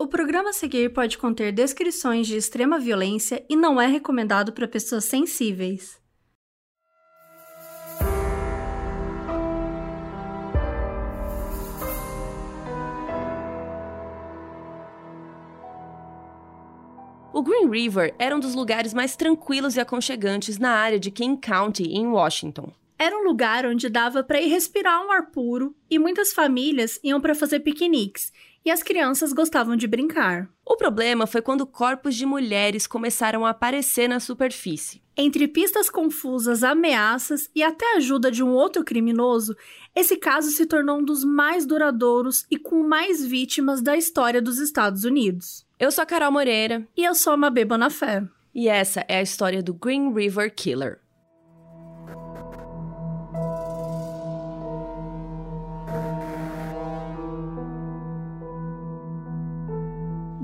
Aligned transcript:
O 0.00 0.06
programa 0.06 0.50
a 0.50 0.52
seguir 0.52 0.92
pode 0.92 1.18
conter 1.18 1.50
descrições 1.50 2.28
de 2.28 2.36
extrema 2.36 2.78
violência 2.78 3.44
e 3.50 3.56
não 3.56 3.80
é 3.80 3.86
recomendado 3.88 4.52
para 4.52 4.68
pessoas 4.68 5.04
sensíveis. 5.06 6.00
O 17.32 17.42
Green 17.42 17.68
River 17.68 18.14
era 18.20 18.36
um 18.36 18.38
dos 18.38 18.54
lugares 18.54 18.94
mais 18.94 19.16
tranquilos 19.16 19.74
e 19.74 19.80
aconchegantes 19.80 20.58
na 20.58 20.70
área 20.70 21.00
de 21.00 21.10
King 21.10 21.40
County, 21.40 21.82
em 21.82 22.06
Washington. 22.06 22.70
Era 22.96 23.16
um 23.16 23.24
lugar 23.24 23.66
onde 23.66 23.88
dava 23.88 24.22
para 24.22 24.40
ir 24.40 24.46
respirar 24.46 25.04
um 25.04 25.10
ar 25.10 25.32
puro 25.32 25.74
e 25.90 25.98
muitas 25.98 26.32
famílias 26.32 27.00
iam 27.02 27.20
para 27.20 27.34
fazer 27.34 27.60
piqueniques 27.60 28.32
e 28.64 28.70
as 28.70 28.82
crianças 28.82 29.32
gostavam 29.32 29.76
de 29.76 29.86
brincar. 29.86 30.48
O 30.64 30.76
problema 30.76 31.26
foi 31.26 31.40
quando 31.40 31.66
corpos 31.66 32.14
de 32.14 32.26
mulheres 32.26 32.86
começaram 32.86 33.46
a 33.46 33.50
aparecer 33.50 34.08
na 34.08 34.20
superfície. 34.20 35.02
Entre 35.16 35.48
pistas 35.48 35.90
confusas, 35.90 36.62
ameaças 36.62 37.50
e 37.54 37.62
até 37.62 37.94
a 37.94 37.96
ajuda 37.96 38.30
de 38.30 38.42
um 38.42 38.50
outro 38.50 38.84
criminoso, 38.84 39.56
esse 39.94 40.16
caso 40.16 40.50
se 40.50 40.64
tornou 40.64 40.98
um 40.98 41.04
dos 41.04 41.24
mais 41.24 41.66
duradouros 41.66 42.46
e 42.50 42.56
com 42.56 42.82
mais 42.82 43.24
vítimas 43.24 43.82
da 43.82 43.96
história 43.96 44.40
dos 44.40 44.58
Estados 44.58 45.04
Unidos. 45.04 45.66
Eu 45.78 45.90
sou 45.90 46.02
a 46.02 46.06
Carol 46.06 46.30
Moreira. 46.30 46.86
E 46.96 47.04
eu 47.04 47.14
sou 47.14 47.32
a 47.32 47.36
Mabê 47.36 47.64
Bonafé. 47.64 48.22
E 48.54 48.68
essa 48.68 49.04
é 49.08 49.18
a 49.18 49.22
história 49.22 49.62
do 49.62 49.74
Green 49.74 50.12
River 50.12 50.54
Killer. 50.54 51.00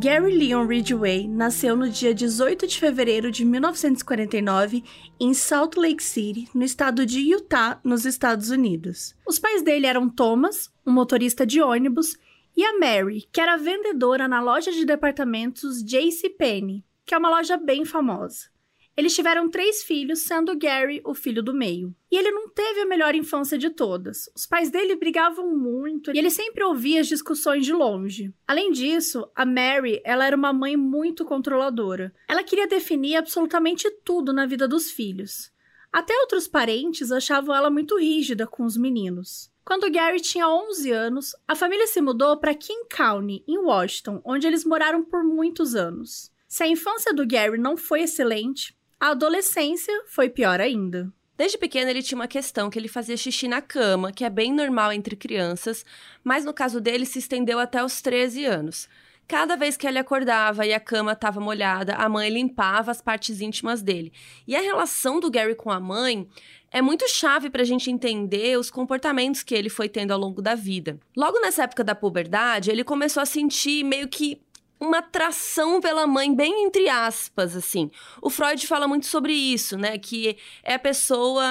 Gary 0.04 0.36
Leon 0.36 0.66
Ridgway 0.66 1.26
nasceu 1.26 1.74
no 1.74 1.88
dia 1.88 2.12
18 2.12 2.66
de 2.66 2.78
fevereiro 2.78 3.30
de 3.30 3.42
1949 3.42 4.84
em 5.18 5.32
Salt 5.32 5.78
Lake 5.78 6.02
City, 6.02 6.46
no 6.54 6.62
estado 6.62 7.06
de 7.06 7.20
Utah, 7.20 7.80
nos 7.82 8.04
Estados 8.04 8.50
Unidos. 8.50 9.16
Os 9.26 9.38
pais 9.38 9.62
dele 9.62 9.86
eram 9.86 10.10
Thomas, 10.10 10.70
um 10.86 10.92
motorista 10.92 11.46
de 11.46 11.62
ônibus, 11.62 12.18
e 12.54 12.62
a 12.62 12.78
Mary, 12.78 13.26
que 13.32 13.40
era 13.40 13.56
vendedora 13.56 14.28
na 14.28 14.42
loja 14.42 14.70
de 14.70 14.84
departamentos 14.84 15.82
J.C. 15.82 16.28
Penney, 16.28 16.84
que 17.06 17.14
é 17.14 17.16
uma 17.16 17.30
loja 17.30 17.56
bem 17.56 17.86
famosa. 17.86 18.53
Eles 18.96 19.14
tiveram 19.14 19.50
três 19.50 19.82
filhos, 19.82 20.20
sendo 20.20 20.56
Gary 20.56 21.00
o 21.04 21.14
filho 21.14 21.42
do 21.42 21.52
meio. 21.52 21.94
E 22.10 22.16
ele 22.16 22.30
não 22.30 22.48
teve 22.48 22.80
a 22.80 22.86
melhor 22.86 23.14
infância 23.14 23.58
de 23.58 23.70
todas. 23.70 24.30
Os 24.36 24.46
pais 24.46 24.70
dele 24.70 24.94
brigavam 24.94 25.56
muito 25.56 26.12
e 26.14 26.18
ele 26.18 26.30
sempre 26.30 26.62
ouvia 26.62 27.00
as 27.00 27.08
discussões 27.08 27.66
de 27.66 27.72
longe. 27.72 28.32
Além 28.46 28.70
disso, 28.70 29.28
a 29.34 29.44
Mary, 29.44 30.00
ela 30.04 30.24
era 30.24 30.36
uma 30.36 30.52
mãe 30.52 30.76
muito 30.76 31.24
controladora. 31.24 32.14
Ela 32.28 32.44
queria 32.44 32.68
definir 32.68 33.16
absolutamente 33.16 33.90
tudo 34.04 34.32
na 34.32 34.46
vida 34.46 34.68
dos 34.68 34.90
filhos. 34.90 35.52
Até 35.92 36.12
outros 36.20 36.46
parentes 36.46 37.10
achavam 37.10 37.54
ela 37.54 37.70
muito 37.70 37.98
rígida 37.98 38.46
com 38.46 38.64
os 38.64 38.76
meninos. 38.76 39.50
Quando 39.64 39.90
Gary 39.90 40.20
tinha 40.20 40.48
11 40.48 40.90
anos, 40.90 41.36
a 41.48 41.56
família 41.56 41.86
se 41.86 42.00
mudou 42.00 42.36
para 42.36 42.54
King 42.54 42.86
County, 42.88 43.42
em 43.48 43.58
Washington, 43.58 44.20
onde 44.24 44.46
eles 44.46 44.64
moraram 44.64 45.02
por 45.02 45.24
muitos 45.24 45.74
anos. 45.74 46.30
Se 46.46 46.62
a 46.62 46.68
infância 46.68 47.14
do 47.14 47.26
Gary 47.26 47.58
não 47.58 47.76
foi 47.76 48.02
excelente, 48.02 48.76
a 49.00 49.08
adolescência 49.08 49.92
foi 50.06 50.28
pior 50.28 50.60
ainda. 50.60 51.12
Desde 51.36 51.58
pequeno 51.58 51.90
ele 51.90 52.02
tinha 52.02 52.18
uma 52.18 52.28
questão 52.28 52.70
que 52.70 52.78
ele 52.78 52.86
fazia 52.86 53.16
xixi 53.16 53.48
na 53.48 53.60
cama, 53.60 54.12
que 54.12 54.24
é 54.24 54.30
bem 54.30 54.52
normal 54.52 54.92
entre 54.92 55.16
crianças, 55.16 55.84
mas 56.22 56.44
no 56.44 56.54
caso 56.54 56.80
dele 56.80 57.04
se 57.04 57.18
estendeu 57.18 57.58
até 57.58 57.84
os 57.84 58.00
13 58.00 58.44
anos. 58.44 58.88
Cada 59.26 59.56
vez 59.56 59.76
que 59.76 59.86
ele 59.86 59.98
acordava 59.98 60.66
e 60.66 60.72
a 60.72 60.78
cama 60.78 61.12
estava 61.12 61.40
molhada, 61.40 61.94
a 61.94 62.08
mãe 62.08 62.28
limpava 62.28 62.90
as 62.90 63.00
partes 63.00 63.40
íntimas 63.40 63.82
dele. 63.82 64.12
E 64.46 64.54
a 64.54 64.60
relação 64.60 65.18
do 65.18 65.30
Gary 65.30 65.54
com 65.54 65.70
a 65.70 65.80
mãe 65.80 66.28
é 66.70 66.82
muito 66.82 67.08
chave 67.08 67.48
para 67.48 67.62
a 67.62 67.64
gente 67.64 67.90
entender 67.90 68.58
os 68.58 68.70
comportamentos 68.70 69.42
que 69.42 69.54
ele 69.54 69.70
foi 69.70 69.88
tendo 69.88 70.12
ao 70.12 70.18
longo 70.18 70.42
da 70.42 70.54
vida. 70.54 71.00
Logo 71.16 71.40
nessa 71.40 71.62
época 71.62 71.82
da 71.82 71.94
puberdade, 71.94 72.70
ele 72.70 72.84
começou 72.84 73.22
a 73.22 73.26
sentir 73.26 73.82
meio 73.82 74.08
que 74.08 74.43
uma 74.80 74.98
atração 74.98 75.80
pela 75.80 76.06
mãe, 76.06 76.34
bem 76.34 76.66
entre 76.66 76.88
aspas, 76.88 77.56
assim. 77.56 77.90
O 78.20 78.28
Freud 78.28 78.66
fala 78.66 78.86
muito 78.86 79.06
sobre 79.06 79.32
isso, 79.32 79.78
né? 79.78 79.96
Que 79.98 80.36
é 80.62 80.74
a 80.74 80.78
pessoa 80.78 81.44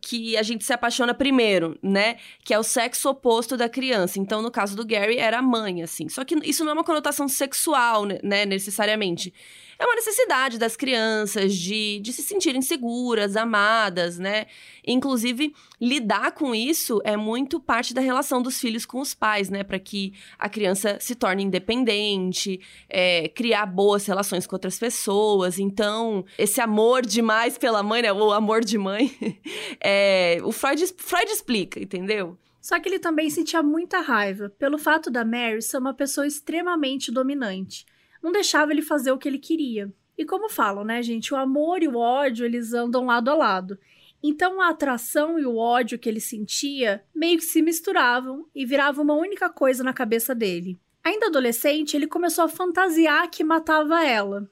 que 0.00 0.36
a 0.36 0.42
gente 0.42 0.64
se 0.64 0.72
apaixona 0.72 1.12
primeiro, 1.12 1.78
né? 1.82 2.16
Que 2.44 2.54
é 2.54 2.58
o 2.58 2.62
sexo 2.62 3.08
oposto 3.10 3.56
da 3.56 3.68
criança. 3.68 4.18
Então, 4.18 4.40
no 4.40 4.50
caso 4.50 4.76
do 4.76 4.86
Gary, 4.86 5.18
era 5.18 5.38
a 5.38 5.42
mãe, 5.42 5.82
assim. 5.82 6.08
Só 6.08 6.24
que 6.24 6.36
isso 6.44 6.64
não 6.64 6.70
é 6.70 6.74
uma 6.74 6.84
conotação 6.84 7.28
sexual, 7.28 8.04
né? 8.04 8.46
Necessariamente 8.46 9.32
é 9.78 9.84
uma 9.84 9.94
necessidade 9.94 10.58
das 10.58 10.76
crianças 10.76 11.54
de, 11.54 12.00
de 12.00 12.12
se 12.12 12.22
sentirem 12.22 12.60
seguras, 12.60 13.36
amadas, 13.36 14.18
né? 14.18 14.46
Inclusive, 14.84 15.54
lidar 15.80 16.32
com 16.32 16.52
isso 16.52 17.00
é 17.04 17.16
muito 17.16 17.60
parte 17.60 17.94
da 17.94 18.00
relação 18.00 18.42
dos 18.42 18.58
filhos 18.58 18.84
com 18.84 19.00
os 19.00 19.14
pais, 19.14 19.48
né? 19.48 19.62
Para 19.62 19.78
que 19.78 20.12
a 20.36 20.48
criança 20.48 20.98
se 20.98 21.14
torne 21.14 21.44
independente, 21.44 22.60
é, 22.88 23.28
criar 23.28 23.66
boas 23.66 24.04
relações 24.04 24.48
com 24.48 24.56
outras 24.56 24.80
pessoas. 24.80 25.60
Então, 25.60 26.24
esse 26.36 26.60
amor 26.60 27.06
demais 27.06 27.56
pela 27.56 27.80
mãe, 27.80 28.02
né? 28.02 28.12
O 28.12 28.32
amor 28.32 28.64
de 28.64 28.76
mãe, 28.76 29.16
é, 29.80 30.38
o 30.42 30.50
Freud, 30.50 30.84
Freud 30.96 31.30
explica, 31.30 31.80
entendeu? 31.80 32.36
Só 32.60 32.80
que 32.80 32.88
ele 32.88 32.98
também 32.98 33.30
sentia 33.30 33.62
muita 33.62 34.00
raiva 34.00 34.50
pelo 34.58 34.76
fato 34.76 35.08
da 35.08 35.24
Mary 35.24 35.62
ser 35.62 35.78
uma 35.78 35.94
pessoa 35.94 36.26
extremamente 36.26 37.12
dominante 37.12 37.86
não 38.22 38.32
deixava 38.32 38.72
ele 38.72 38.82
fazer 38.82 39.12
o 39.12 39.18
que 39.18 39.28
ele 39.28 39.38
queria. 39.38 39.92
E 40.16 40.24
como 40.24 40.48
falam, 40.48 40.84
né, 40.84 41.02
gente, 41.02 41.32
o 41.32 41.36
amor 41.36 41.82
e 41.82 41.88
o 41.88 41.96
ódio, 41.96 42.44
eles 42.44 42.72
andam 42.74 43.06
lado 43.06 43.30
a 43.30 43.34
lado. 43.34 43.78
Então 44.22 44.60
a 44.60 44.70
atração 44.70 45.38
e 45.38 45.46
o 45.46 45.56
ódio 45.56 45.98
que 45.98 46.08
ele 46.08 46.20
sentia 46.20 47.04
meio 47.14 47.38
que 47.38 47.44
se 47.44 47.62
misturavam 47.62 48.46
e 48.54 48.66
viravam 48.66 49.04
uma 49.04 49.14
única 49.14 49.48
coisa 49.48 49.84
na 49.84 49.92
cabeça 49.92 50.34
dele. 50.34 50.78
Ainda 51.04 51.26
adolescente, 51.26 51.96
ele 51.96 52.06
começou 52.06 52.44
a 52.44 52.48
fantasiar 52.48 53.30
que 53.30 53.44
matava 53.44 54.04
ela. 54.04 54.50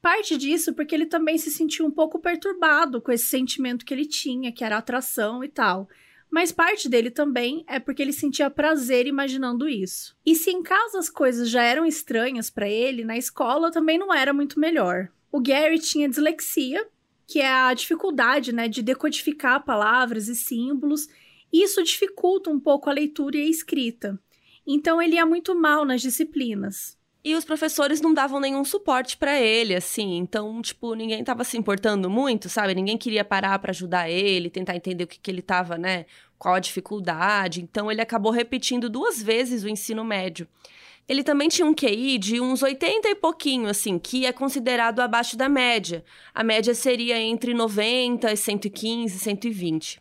Parte 0.00 0.36
disso 0.36 0.74
porque 0.74 0.94
ele 0.94 1.06
também 1.06 1.38
se 1.38 1.50
sentiu 1.50 1.86
um 1.86 1.90
pouco 1.90 2.18
perturbado 2.18 3.00
com 3.00 3.12
esse 3.12 3.26
sentimento 3.26 3.84
que 3.84 3.94
ele 3.94 4.06
tinha, 4.06 4.50
que 4.50 4.64
era 4.64 4.78
atração 4.78 5.44
e 5.44 5.48
tal. 5.48 5.88
Mas 6.32 6.50
parte 6.50 6.88
dele 6.88 7.10
também 7.10 7.62
é 7.68 7.78
porque 7.78 8.00
ele 8.00 8.10
sentia 8.10 8.48
prazer 8.48 9.06
imaginando 9.06 9.68
isso. 9.68 10.16
E 10.24 10.34
se 10.34 10.50
em 10.50 10.62
casa 10.62 10.98
as 10.98 11.10
coisas 11.10 11.50
já 11.50 11.62
eram 11.62 11.84
estranhas 11.84 12.48
para 12.48 12.66
ele, 12.66 13.04
na 13.04 13.18
escola 13.18 13.70
também 13.70 13.98
não 13.98 14.14
era 14.14 14.32
muito 14.32 14.58
melhor. 14.58 15.12
O 15.30 15.38
Gary 15.38 15.78
tinha 15.78 16.08
dislexia, 16.08 16.88
que 17.26 17.38
é 17.38 17.52
a 17.52 17.74
dificuldade, 17.74 18.50
né, 18.50 18.66
de 18.66 18.80
decodificar 18.80 19.62
palavras 19.62 20.26
e 20.26 20.34
símbolos, 20.34 21.06
e 21.52 21.62
isso 21.62 21.82
dificulta 21.82 22.48
um 22.48 22.58
pouco 22.58 22.88
a 22.88 22.94
leitura 22.94 23.36
e 23.36 23.42
a 23.42 23.50
escrita. 23.50 24.18
Então 24.66 25.02
ele 25.02 25.16
ia 25.16 25.26
muito 25.26 25.54
mal 25.54 25.84
nas 25.84 26.00
disciplinas. 26.00 26.96
E 27.24 27.36
os 27.36 27.44
professores 27.44 28.00
não 28.00 28.12
davam 28.12 28.40
nenhum 28.40 28.64
suporte 28.64 29.16
para 29.16 29.40
ele, 29.40 29.76
assim. 29.76 30.16
Então, 30.16 30.60
tipo, 30.60 30.94
ninguém 30.94 31.22
tava 31.22 31.44
se 31.44 31.56
importando 31.56 32.10
muito, 32.10 32.48
sabe? 32.48 32.74
Ninguém 32.74 32.98
queria 32.98 33.24
parar 33.24 33.56
para 33.60 33.70
ajudar 33.70 34.10
ele, 34.10 34.50
tentar 34.50 34.74
entender 34.74 35.04
o 35.04 35.06
que, 35.06 35.20
que 35.20 35.30
ele 35.30 35.40
tava, 35.40 35.78
né? 35.78 36.04
Qual 36.36 36.54
a 36.54 36.58
dificuldade. 36.58 37.62
Então, 37.62 37.92
ele 37.92 38.00
acabou 38.00 38.32
repetindo 38.32 38.90
duas 38.90 39.22
vezes 39.22 39.62
o 39.62 39.68
ensino 39.68 40.04
médio. 40.04 40.48
Ele 41.08 41.22
também 41.22 41.48
tinha 41.48 41.66
um 41.66 41.74
QI 41.74 42.18
de 42.18 42.40
uns 42.40 42.60
80 42.60 43.08
e 43.08 43.14
pouquinho, 43.14 43.68
assim, 43.68 44.00
que 44.00 44.26
é 44.26 44.32
considerado 44.32 44.98
abaixo 44.98 45.36
da 45.36 45.48
média. 45.48 46.04
A 46.34 46.42
média 46.42 46.74
seria 46.74 47.18
entre 47.20 47.54
90 47.54 48.32
e 48.32 48.36
115, 48.36 49.18
120. 49.18 50.00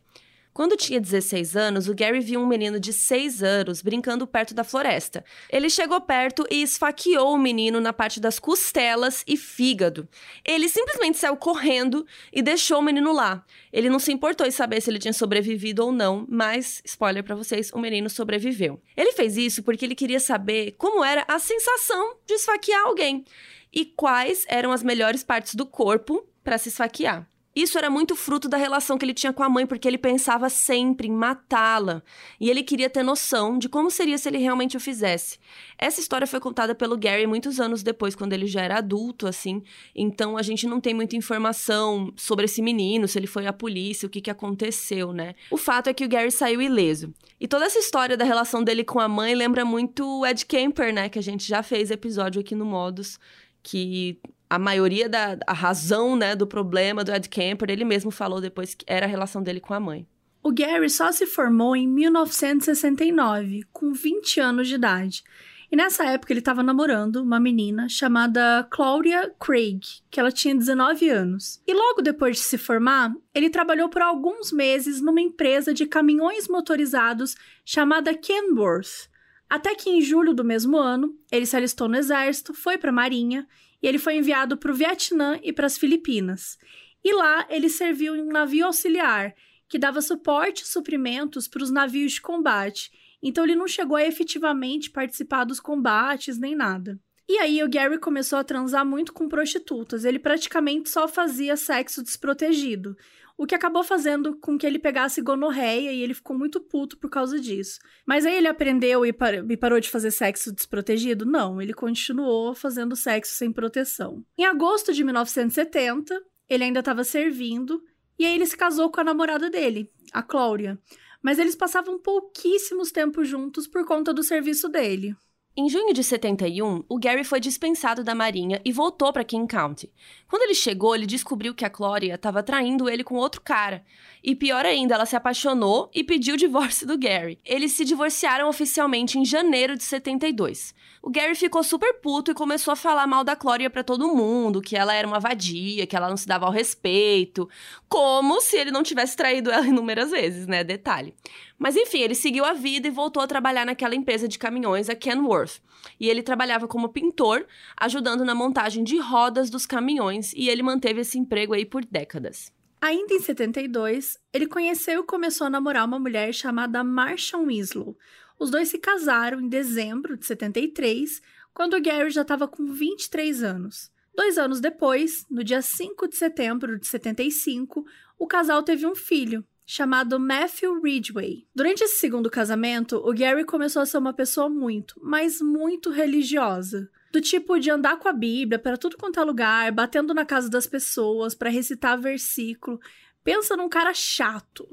Quando 0.53 0.75
tinha 0.75 0.99
16 0.99 1.55
anos, 1.55 1.87
o 1.87 1.95
Gary 1.95 2.19
viu 2.19 2.41
um 2.41 2.45
menino 2.45 2.77
de 2.77 2.91
6 2.91 3.41
anos 3.41 3.81
brincando 3.81 4.27
perto 4.27 4.53
da 4.53 4.65
floresta. 4.65 5.23
Ele 5.49 5.69
chegou 5.69 6.01
perto 6.01 6.45
e 6.51 6.61
esfaqueou 6.61 7.33
o 7.33 7.37
menino 7.37 7.79
na 7.79 7.93
parte 7.93 8.19
das 8.19 8.37
costelas 8.37 9.23
e 9.25 9.37
fígado. 9.37 10.09
Ele 10.43 10.67
simplesmente 10.67 11.17
saiu 11.17 11.37
correndo 11.37 12.05
e 12.33 12.41
deixou 12.41 12.79
o 12.79 12.81
menino 12.81 13.13
lá. 13.13 13.45
Ele 13.71 13.89
não 13.89 13.97
se 13.97 14.11
importou 14.11 14.45
em 14.45 14.51
saber 14.51 14.81
se 14.81 14.89
ele 14.89 14.99
tinha 14.99 15.13
sobrevivido 15.13 15.85
ou 15.85 15.91
não, 15.91 16.25
mas, 16.27 16.81
spoiler 16.83 17.23
para 17.23 17.35
vocês, 17.35 17.71
o 17.71 17.79
menino 17.79 18.09
sobreviveu. 18.09 18.81
Ele 18.97 19.13
fez 19.13 19.37
isso 19.37 19.63
porque 19.63 19.85
ele 19.85 19.95
queria 19.95 20.19
saber 20.19 20.75
como 20.77 21.03
era 21.03 21.23
a 21.29 21.39
sensação 21.39 22.17
de 22.25 22.33
esfaquear 22.33 22.85
alguém 22.85 23.23
e 23.71 23.85
quais 23.85 24.45
eram 24.49 24.73
as 24.73 24.83
melhores 24.83 25.23
partes 25.23 25.55
do 25.55 25.65
corpo 25.65 26.27
para 26.43 26.57
se 26.57 26.67
esfaquear. 26.67 27.25
Isso 27.55 27.77
era 27.77 27.89
muito 27.89 28.15
fruto 28.15 28.47
da 28.47 28.55
relação 28.55 28.97
que 28.97 29.03
ele 29.03 29.13
tinha 29.13 29.33
com 29.33 29.43
a 29.43 29.49
mãe, 29.49 29.65
porque 29.65 29.87
ele 29.87 29.97
pensava 29.97 30.49
sempre 30.49 31.07
em 31.07 31.11
matá-la. 31.11 32.01
E 32.39 32.49
ele 32.49 32.63
queria 32.63 32.89
ter 32.89 33.03
noção 33.03 33.57
de 33.57 33.67
como 33.67 33.91
seria 33.91 34.17
se 34.17 34.29
ele 34.29 34.37
realmente 34.37 34.77
o 34.77 34.79
fizesse. 34.79 35.37
Essa 35.77 35.99
história 35.99 36.25
foi 36.25 36.39
contada 36.39 36.73
pelo 36.73 36.97
Gary 36.97 37.27
muitos 37.27 37.59
anos 37.59 37.83
depois, 37.83 38.15
quando 38.15 38.31
ele 38.31 38.47
já 38.47 38.61
era 38.61 38.77
adulto, 38.77 39.27
assim. 39.27 39.61
Então 39.93 40.37
a 40.37 40.41
gente 40.41 40.65
não 40.65 40.79
tem 40.79 40.93
muita 40.93 41.17
informação 41.17 42.13
sobre 42.15 42.45
esse 42.45 42.61
menino, 42.61 43.07
se 43.07 43.19
ele 43.19 43.27
foi 43.27 43.45
à 43.45 43.51
polícia, 43.51 44.07
o 44.07 44.09
que, 44.09 44.21
que 44.21 44.31
aconteceu, 44.31 45.11
né? 45.11 45.35
O 45.49 45.57
fato 45.57 45.89
é 45.89 45.93
que 45.93 46.05
o 46.05 46.09
Gary 46.09 46.31
saiu 46.31 46.61
ileso. 46.61 47.13
E 47.39 47.47
toda 47.47 47.65
essa 47.65 47.79
história 47.79 48.15
da 48.15 48.23
relação 48.23 48.63
dele 48.63 48.85
com 48.85 48.99
a 48.99 49.09
mãe 49.09 49.35
lembra 49.35 49.65
muito 49.65 50.05
o 50.05 50.25
Ed 50.25 50.45
Kemper, 50.45 50.93
né? 50.93 51.09
Que 51.09 51.19
a 51.19 51.23
gente 51.23 51.45
já 51.47 51.61
fez 51.61 51.91
episódio 51.91 52.39
aqui 52.39 52.55
no 52.55 52.65
Modus 52.65 53.19
que 53.63 54.19
a 54.51 54.59
maioria 54.59 55.07
da 55.07 55.37
a 55.47 55.53
razão 55.53 56.17
né, 56.17 56.35
do 56.35 56.45
problema 56.45 57.05
do 57.05 57.11
Ed 57.13 57.29
Kemper, 57.29 57.69
ele 57.69 57.85
mesmo 57.85 58.11
falou 58.11 58.41
depois 58.41 58.75
que 58.75 58.83
era 58.85 59.05
a 59.05 59.09
relação 59.09 59.41
dele 59.41 59.61
com 59.61 59.73
a 59.73 59.79
mãe. 59.79 60.05
O 60.43 60.51
Gary 60.51 60.89
só 60.89 61.09
se 61.09 61.25
formou 61.25 61.73
em 61.73 61.87
1969, 61.87 63.63
com 63.71 63.93
20 63.93 64.41
anos 64.41 64.67
de 64.67 64.75
idade. 64.75 65.23
E 65.71 65.75
nessa 65.77 66.03
época 66.03 66.33
ele 66.33 66.41
estava 66.41 66.61
namorando 66.61 67.23
uma 67.23 67.39
menina 67.39 67.87
chamada 67.87 68.67
Claudia 68.69 69.33
Craig, 69.39 69.79
que 70.09 70.19
ela 70.19 70.33
tinha 70.33 70.53
19 70.53 71.07
anos. 71.07 71.61
E 71.65 71.73
logo 71.73 72.01
depois 72.01 72.35
de 72.35 72.43
se 72.43 72.57
formar, 72.57 73.13
ele 73.33 73.49
trabalhou 73.49 73.87
por 73.87 74.01
alguns 74.01 74.51
meses 74.51 74.99
numa 74.99 75.21
empresa 75.21 75.73
de 75.73 75.85
caminhões 75.85 76.49
motorizados 76.49 77.37
chamada 77.63 78.13
Kenworth. 78.13 79.09
Até 79.49 79.75
que 79.75 79.89
em 79.89 80.01
julho 80.01 80.33
do 80.33 80.43
mesmo 80.43 80.77
ano, 80.77 81.15
ele 81.31 81.45
se 81.45 81.55
alistou 81.55 81.87
no 81.87 81.95
exército, 81.95 82.53
foi 82.53 82.77
para 82.77 82.89
a 82.89 82.93
marinha 82.93 83.47
e 83.81 83.87
ele 83.87 83.97
foi 83.97 84.15
enviado 84.15 84.57
para 84.57 84.71
o 84.71 84.75
Vietnã 84.75 85.39
e 85.41 85.51
para 85.51 85.65
as 85.65 85.77
Filipinas. 85.77 86.57
E 87.03 87.13
lá 87.13 87.47
ele 87.49 87.69
serviu 87.69 88.15
em 88.15 88.21
um 88.21 88.31
navio 88.31 88.65
auxiliar, 88.65 89.33
que 89.67 89.79
dava 89.79 90.01
suporte 90.01 90.63
e 90.63 90.67
suprimentos 90.67 91.47
para 91.47 91.63
os 91.63 91.71
navios 91.71 92.13
de 92.13 92.21
combate. 92.21 92.91
Então 93.23 93.43
ele 93.43 93.55
não 93.55 93.67
chegou 93.67 93.95
a 93.95 94.05
efetivamente 94.05 94.89
participar 94.91 95.43
dos 95.43 95.59
combates 95.59 96.37
nem 96.37 96.55
nada. 96.55 96.99
E 97.27 97.37
aí 97.37 97.63
o 97.63 97.69
Gary 97.69 97.97
começou 97.97 98.39
a 98.39 98.43
transar 98.43 98.85
muito 98.85 99.13
com 99.13 99.27
prostitutas. 99.27 100.05
Ele 100.05 100.19
praticamente 100.19 100.89
só 100.89 101.07
fazia 101.07 101.55
sexo 101.55 102.03
desprotegido 102.03 102.95
o 103.41 103.47
que 103.47 103.55
acabou 103.55 103.83
fazendo 103.83 104.37
com 104.37 104.55
que 104.55 104.67
ele 104.67 104.77
pegasse 104.77 105.19
gonorreia 105.19 105.91
e 105.91 106.03
ele 106.03 106.13
ficou 106.13 106.37
muito 106.37 106.61
puto 106.61 106.95
por 106.99 107.09
causa 107.09 107.39
disso. 107.39 107.79
Mas 108.05 108.23
aí 108.23 108.35
ele 108.35 108.47
aprendeu 108.47 109.03
e, 109.03 109.11
par 109.11 109.33
e 109.33 109.57
parou 109.57 109.79
de 109.79 109.89
fazer 109.89 110.11
sexo 110.11 110.53
desprotegido? 110.53 111.25
Não, 111.25 111.59
ele 111.59 111.73
continuou 111.73 112.53
fazendo 112.53 112.95
sexo 112.95 113.33
sem 113.33 113.51
proteção. 113.51 114.23
Em 114.37 114.45
agosto 114.45 114.93
de 114.93 115.03
1970, 115.03 116.21
ele 116.47 116.65
ainda 116.65 116.81
estava 116.81 117.03
servindo 117.03 117.81
e 118.19 118.25
aí 118.27 118.35
ele 118.35 118.45
se 118.45 118.55
casou 118.55 118.91
com 118.91 119.01
a 119.01 119.03
namorada 119.03 119.49
dele, 119.49 119.91
a 120.13 120.21
Cláudia. 120.21 120.79
Mas 121.19 121.39
eles 121.39 121.55
passavam 121.55 121.97
pouquíssimos 121.97 122.91
tempos 122.91 123.27
juntos 123.27 123.67
por 123.67 123.83
conta 123.87 124.13
do 124.13 124.21
serviço 124.21 124.69
dele. 124.69 125.15
Em 125.55 125.67
junho 125.67 125.93
de 125.93 126.01
71, 126.01 126.85
o 126.87 126.97
Gary 126.97 127.25
foi 127.25 127.41
dispensado 127.41 128.05
da 128.05 128.15
Marinha 128.15 128.61
e 128.63 128.71
voltou 128.71 129.11
para 129.11 129.25
King 129.25 129.45
County. 129.45 129.91
Quando 130.25 130.43
ele 130.43 130.55
chegou, 130.55 130.95
ele 130.95 131.05
descobriu 131.05 131.53
que 131.53 131.65
a 131.65 131.69
Gloria 131.69 132.15
estava 132.15 132.41
traindo 132.41 132.89
ele 132.89 133.03
com 133.03 133.15
outro 133.15 133.41
cara. 133.41 133.83
E 134.23 134.33
pior 134.33 134.65
ainda, 134.65 134.95
ela 134.95 135.05
se 135.05 135.13
apaixonou 135.13 135.91
e 135.93 136.05
pediu 136.05 136.35
o 136.35 136.37
divórcio 136.37 136.87
do 136.87 136.97
Gary. 136.97 137.37
Eles 137.43 137.73
se 137.73 137.83
divorciaram 137.83 138.47
oficialmente 138.47 139.19
em 139.19 139.25
janeiro 139.25 139.75
de 139.75 139.83
72. 139.83 140.73
O 141.03 141.09
Gary 141.09 141.33
ficou 141.33 141.63
super 141.63 141.95
puto 141.95 142.29
e 142.29 142.35
começou 142.35 142.71
a 142.71 142.75
falar 142.75 143.07
mal 143.07 143.23
da 143.23 143.35
Clória 143.35 143.71
para 143.71 143.83
todo 143.83 144.15
mundo, 144.15 144.61
que 144.61 144.77
ela 144.77 144.93
era 144.93 145.07
uma 145.07 145.19
vadia, 145.19 145.87
que 145.87 145.95
ela 145.95 146.07
não 146.07 146.15
se 146.15 146.27
dava 146.27 146.45
ao 146.45 146.51
respeito, 146.51 147.49
como 147.89 148.39
se 148.39 148.55
ele 148.55 148.69
não 148.69 148.83
tivesse 148.83 149.17
traído 149.17 149.49
ela 149.49 149.65
inúmeras 149.67 150.11
vezes, 150.11 150.45
né? 150.45 150.63
Detalhe. 150.63 151.15
Mas 151.57 151.75
enfim, 151.75 152.01
ele 152.01 152.13
seguiu 152.13 152.45
a 152.45 152.53
vida 152.53 152.87
e 152.87 152.91
voltou 152.91 153.23
a 153.23 153.27
trabalhar 153.27 153.65
naquela 153.65 153.95
empresa 153.95 154.27
de 154.27 154.37
caminhões, 154.37 154.89
a 154.89 154.95
Kenworth. 154.95 155.59
E 155.99 156.07
ele 156.07 156.21
trabalhava 156.21 156.67
como 156.67 156.89
pintor, 156.89 157.47
ajudando 157.75 158.23
na 158.23 158.35
montagem 158.35 158.83
de 158.83 158.99
rodas 158.99 159.49
dos 159.49 159.65
caminhões, 159.65 160.33
e 160.33 160.49
ele 160.49 160.61
manteve 160.61 161.01
esse 161.01 161.17
emprego 161.17 161.55
aí 161.55 161.65
por 161.65 161.83
décadas. 161.83 162.53
Ainda 162.79 163.13
em 163.13 163.19
72, 163.19 164.17
ele 164.33 164.47
conheceu 164.47 165.01
e 165.01 165.05
começou 165.05 165.45
a 165.45 165.49
namorar 165.51 165.85
uma 165.85 165.99
mulher 165.99 166.33
chamada 166.33 166.83
Marsha 166.83 167.37
Winslow, 167.37 167.95
os 168.41 168.49
dois 168.49 168.69
se 168.69 168.79
casaram 168.79 169.39
em 169.39 169.47
dezembro 169.47 170.17
de 170.17 170.25
73, 170.25 171.21
quando 171.53 171.79
Gary 171.79 172.09
já 172.09 172.23
estava 172.23 172.47
com 172.47 172.65
23 172.65 173.43
anos. 173.43 173.91
Dois 174.15 174.35
anos 174.35 174.59
depois, 174.59 175.27
no 175.29 175.43
dia 175.43 175.61
5 175.61 176.07
de 176.07 176.15
setembro 176.15 176.79
de 176.79 176.87
75, 176.87 177.85
o 178.17 178.25
casal 178.25 178.63
teve 178.63 178.87
um 178.87 178.95
filho, 178.95 179.45
chamado 179.63 180.19
Matthew 180.19 180.81
Ridgway. 180.81 181.47
Durante 181.53 181.83
esse 181.83 181.99
segundo 181.99 182.31
casamento, 182.31 182.97
o 182.97 183.13
Gary 183.13 183.45
começou 183.45 183.83
a 183.83 183.85
ser 183.85 183.99
uma 183.99 184.11
pessoa 184.11 184.49
muito, 184.49 184.99
mas 185.03 185.39
muito 185.39 185.91
religiosa. 185.91 186.89
Do 187.11 187.21
tipo 187.21 187.59
de 187.59 187.69
andar 187.69 187.99
com 187.99 188.09
a 188.09 188.13
Bíblia 188.13 188.57
para 188.57 188.75
tudo 188.75 188.97
quanto 188.97 189.19
é 189.19 189.23
lugar, 189.23 189.71
batendo 189.71 190.15
na 190.15 190.25
casa 190.25 190.49
das 190.49 190.65
pessoas 190.65 191.35
para 191.35 191.51
recitar 191.51 192.01
versículo. 192.01 192.79
Pensa 193.23 193.55
num 193.55 193.69
cara 193.69 193.93
chato. 193.93 194.67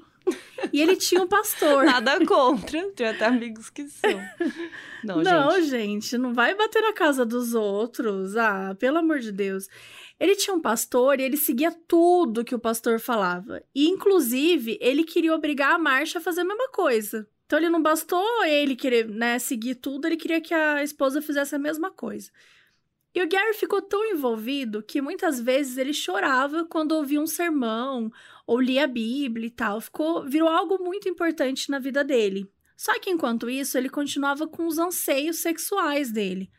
E 0.73 0.81
ele 0.81 0.97
tinha 0.97 1.23
um 1.23 1.29
pastor. 1.29 1.85
Nada 1.85 2.25
contra. 2.27 2.91
Tem 2.91 3.07
até 3.09 3.27
amigos 3.27 3.71
que 3.71 3.89
são. 3.89 4.21
Não, 5.05 5.23
não 5.23 5.53
gente. 5.61 5.71
gente, 5.71 6.19
não 6.19 6.35
vai 6.35 6.55
bater 6.55 6.83
na 6.83 6.93
casa 6.93 7.25
dos 7.25 7.55
outros. 7.55 8.37
Ah, 8.37 8.77
pelo 8.79 8.99
amor 8.99 9.21
de 9.21 9.31
Deus. 9.31 9.69
Ele 10.19 10.35
tinha 10.35 10.55
um 10.55 10.61
pastor 10.61 11.21
e 11.21 11.23
ele 11.23 11.37
seguia 11.37 11.71
tudo 11.87 12.45
que 12.45 12.55
o 12.55 12.59
pastor 12.59 12.99
falava. 12.99 13.63
E, 13.75 13.89
inclusive, 13.89 14.77
ele 14.81 15.05
queria 15.05 15.35
obrigar 15.35 15.75
a 15.75 15.79
Marcha 15.79 16.19
a 16.19 16.23
fazer 16.23 16.41
a 16.41 16.45
mesma 16.45 16.69
coisa. 16.71 17.29
Então, 17.47 17.59
ele 17.59 17.71
não 17.71 17.81
bastou 17.81 18.45
ele 18.45 18.75
querer 18.75 19.09
né, 19.09 19.39
seguir 19.39 19.77
tudo, 19.77 20.07
ele 20.07 20.17
queria 20.17 20.41
que 20.41 20.53
a 20.53 20.83
esposa 20.83 21.23
fizesse 21.23 21.55
a 21.55 21.59
mesma 21.59 21.91
coisa. 21.91 22.31
E 23.15 23.23
o 23.23 23.29
Gary 23.29 23.55
ficou 23.55 23.81
tão 23.81 24.05
envolvido 24.05 24.83
que 24.83 25.01
muitas 25.01 25.41
vezes 25.41 25.79
ele 25.79 25.95
chorava 25.95 26.65
quando 26.65 26.93
ouvia 26.93 27.21
um 27.21 27.27
sermão 27.27 28.13
ou 28.49 28.59
lia 28.59 28.85
a 28.85 28.87
Bíblia 28.87 29.47
e 29.47 29.51
tal. 29.51 29.79
Ficou, 29.79 30.25
virou 30.25 30.49
algo 30.49 30.83
muito 30.83 31.07
importante 31.07 31.71
na 31.71 31.79
vida 31.79 32.03
dele. 32.03 32.51
Só 32.75 32.99
que 32.99 33.11
enquanto 33.11 33.51
isso, 33.51 33.77
ele 33.77 33.91
continuava 33.91 34.49
com 34.49 34.67
os 34.67 34.79
anseios 34.79 35.37
sexuais 35.37 36.11
dele. 36.11 36.51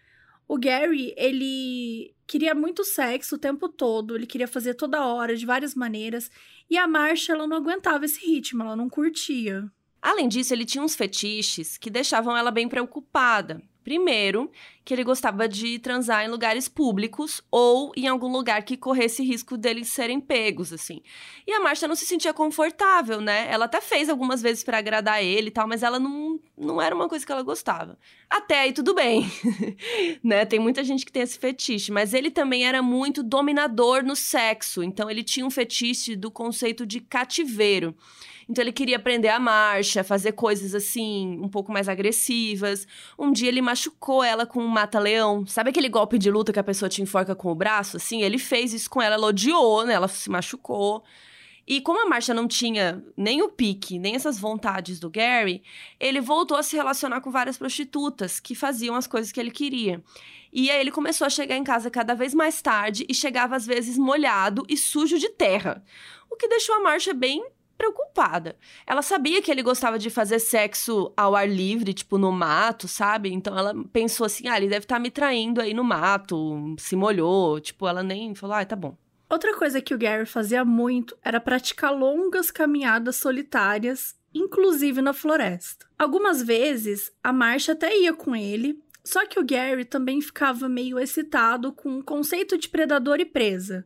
O 0.47 0.55
Gary, 0.55 1.15
ele 1.17 2.13
queria 2.27 2.53
muito 2.53 2.83
sexo 2.83 3.35
o 3.35 3.39
tempo 3.39 3.67
todo, 3.67 4.15
ele 4.15 4.27
queria 4.27 4.47
fazer 4.47 4.75
toda 4.75 5.03
hora, 5.03 5.35
de 5.35 5.47
várias 5.47 5.73
maneiras, 5.73 6.29
e 6.69 6.77
a 6.77 6.87
Marcia, 6.87 7.33
ela 7.33 7.47
não 7.47 7.57
aguentava 7.57 8.05
esse 8.05 8.23
ritmo, 8.23 8.61
ela 8.61 8.75
não 8.75 8.87
curtia. 8.87 9.71
Além 9.99 10.27
disso, 10.27 10.53
ele 10.53 10.65
tinha 10.65 10.83
uns 10.83 10.95
fetiches 10.95 11.75
que 11.75 11.89
deixavam 11.89 12.37
ela 12.37 12.51
bem 12.51 12.69
preocupada. 12.69 13.63
Primeiro, 13.83 14.51
que 14.83 14.93
ele 14.93 15.03
gostava 15.03 15.47
de 15.47 15.79
transar 15.79 16.25
em 16.25 16.29
lugares 16.29 16.67
públicos 16.67 17.41
ou 17.49 17.91
em 17.95 18.07
algum 18.07 18.31
lugar 18.31 18.63
que 18.63 18.75
corresse 18.75 19.23
risco 19.23 19.57
deles 19.57 19.87
serem 19.87 20.19
pegos, 20.19 20.73
assim. 20.73 21.01
E 21.47 21.53
a 21.53 21.59
Marcia 21.59 21.87
não 21.87 21.95
se 21.95 22.05
sentia 22.05 22.33
confortável, 22.33 23.21
né? 23.21 23.47
Ela 23.49 23.65
até 23.65 23.79
fez 23.79 24.09
algumas 24.09 24.41
vezes 24.41 24.63
para 24.63 24.77
agradar 24.79 25.23
ele 25.23 25.47
e 25.47 25.51
tal, 25.51 25.67
mas 25.67 25.81
ela 25.81 25.99
não, 25.99 26.39
não 26.57 26.81
era 26.81 26.93
uma 26.93 27.07
coisa 27.07 27.25
que 27.25 27.31
ela 27.31 27.41
gostava. 27.41 27.97
Até 28.29 28.61
aí 28.61 28.73
tudo 28.73 28.93
bem, 28.93 29.25
né? 30.23 30.45
Tem 30.45 30.59
muita 30.59 30.83
gente 30.83 31.05
que 31.05 31.11
tem 31.11 31.21
esse 31.21 31.39
fetiche, 31.39 31.91
mas 31.91 32.13
ele 32.13 32.29
também 32.29 32.65
era 32.65 32.81
muito 32.81 33.23
dominador 33.23 34.03
no 34.03 34.15
sexo, 34.15 34.83
então 34.83 35.09
ele 35.09 35.23
tinha 35.23 35.45
um 35.45 35.51
fetiche 35.51 36.15
do 36.15 36.29
conceito 36.29 36.85
de 36.85 36.99
cativeiro. 36.99 37.95
Então 38.49 38.63
ele 38.63 38.71
queria 38.71 38.95
aprender 38.95 39.27
a 39.29 39.39
marcha, 39.39 40.03
fazer 40.03 40.31
coisas 40.31 40.73
assim, 40.73 41.39
um 41.39 41.47
pouco 41.47 41.71
mais 41.71 41.87
agressivas. 41.87 42.87
Um 43.17 43.31
dia 43.31 43.47
ele 43.47 43.61
machucou 43.61 44.23
ela 44.23 44.43
com 44.43 44.59
um 44.59 44.67
mata-leão. 44.67 45.45
Sabe 45.45 45.69
aquele 45.69 45.87
golpe 45.87 46.17
de 46.17 46.31
luta 46.31 46.51
que 46.51 46.59
a 46.59 46.63
pessoa 46.63 46.89
te 46.89 46.99
enforca 46.99 47.35
com 47.35 47.51
o 47.51 47.55
braço? 47.55 47.97
Assim, 47.97 48.23
ele 48.23 48.39
fez 48.39 48.73
isso 48.73 48.89
com 48.89 48.99
ela, 48.99 49.13
ela 49.13 49.27
odiou, 49.27 49.85
né? 49.85 49.93
Ela 49.93 50.07
se 50.07 50.31
machucou. 50.31 51.03
E 51.67 51.79
como 51.79 52.01
a 52.03 52.09
Marcia 52.09 52.33
não 52.33 52.47
tinha 52.47 53.03
nem 53.15 53.43
o 53.43 53.49
pique, 53.49 53.99
nem 53.99 54.15
essas 54.15 54.39
vontades 54.39 54.99
do 54.99 55.11
Gary, 55.11 55.61
ele 55.99 56.19
voltou 56.19 56.57
a 56.57 56.63
se 56.63 56.75
relacionar 56.75 57.21
com 57.21 57.29
várias 57.29 57.59
prostitutas 57.59 58.39
que 58.39 58.55
faziam 58.55 58.95
as 58.95 59.05
coisas 59.05 59.31
que 59.31 59.39
ele 59.39 59.51
queria. 59.51 60.03
E 60.51 60.71
aí 60.71 60.79
ele 60.81 60.89
começou 60.89 61.27
a 61.27 61.29
chegar 61.29 61.55
em 61.55 61.63
casa 61.63 61.91
cada 61.91 62.15
vez 62.15 62.33
mais 62.33 62.59
tarde 62.59 63.05
e 63.07 63.13
chegava 63.13 63.55
às 63.55 63.67
vezes 63.67 63.99
molhado 63.99 64.63
e 64.67 64.75
sujo 64.75 65.19
de 65.19 65.29
terra. 65.29 65.83
O 66.27 66.35
que 66.35 66.47
deixou 66.47 66.73
a 66.73 66.79
Marcia 66.79 67.13
bem 67.13 67.45
preocupada. 67.79 68.57
Ela 68.85 69.01
sabia 69.01 69.41
que 69.41 69.49
ele 69.49 69.63
gostava 69.63 69.97
de 69.97 70.09
fazer 70.09 70.39
sexo 70.39 71.13
ao 71.15 71.33
ar 71.33 71.47
livre, 71.47 71.93
tipo 71.93 72.17
no 72.17 72.29
mato, 72.29 72.89
sabe? 72.89 73.31
Então 73.31 73.57
ela 73.57 73.73
pensou 73.93 74.25
assim: 74.25 74.49
ah, 74.49 74.57
ele 74.57 74.67
deve 74.67 74.83
estar 74.83 74.97
tá 74.97 74.99
me 74.99 75.09
traindo 75.09 75.61
aí 75.61 75.73
no 75.73 75.83
mato, 75.83 76.75
se 76.77 76.97
molhou. 76.97 77.59
Tipo, 77.61 77.87
ela 77.87 78.03
nem 78.03 78.35
falou: 78.35 78.57
ah, 78.57 78.65
tá 78.65 78.75
bom. 78.75 78.97
Outra 79.29 79.55
coisa 79.55 79.81
que 79.81 79.93
o 79.93 79.97
Gary 79.97 80.25
fazia 80.25 80.65
muito 80.65 81.17
era 81.23 81.39
praticar 81.39 81.95
longas 81.95 82.51
caminhadas 82.51 83.15
solitárias, 83.15 84.15
inclusive 84.33 85.01
na 85.01 85.13
floresta. 85.13 85.85
Algumas 85.97 86.43
vezes 86.43 87.11
a 87.23 87.31
Marcia 87.31 87.73
até 87.73 87.95
ia 87.97 88.11
com 88.11 88.35
ele, 88.35 88.83
só 89.03 89.25
que 89.25 89.39
o 89.39 89.45
Gary 89.45 89.85
também 89.85 90.19
ficava 90.19 90.67
meio 90.67 90.99
excitado 90.99 91.71
com 91.71 91.99
o 91.99 92.03
conceito 92.03 92.57
de 92.57 92.67
predador 92.67 93.19
e 93.19 93.25
presa. 93.25 93.85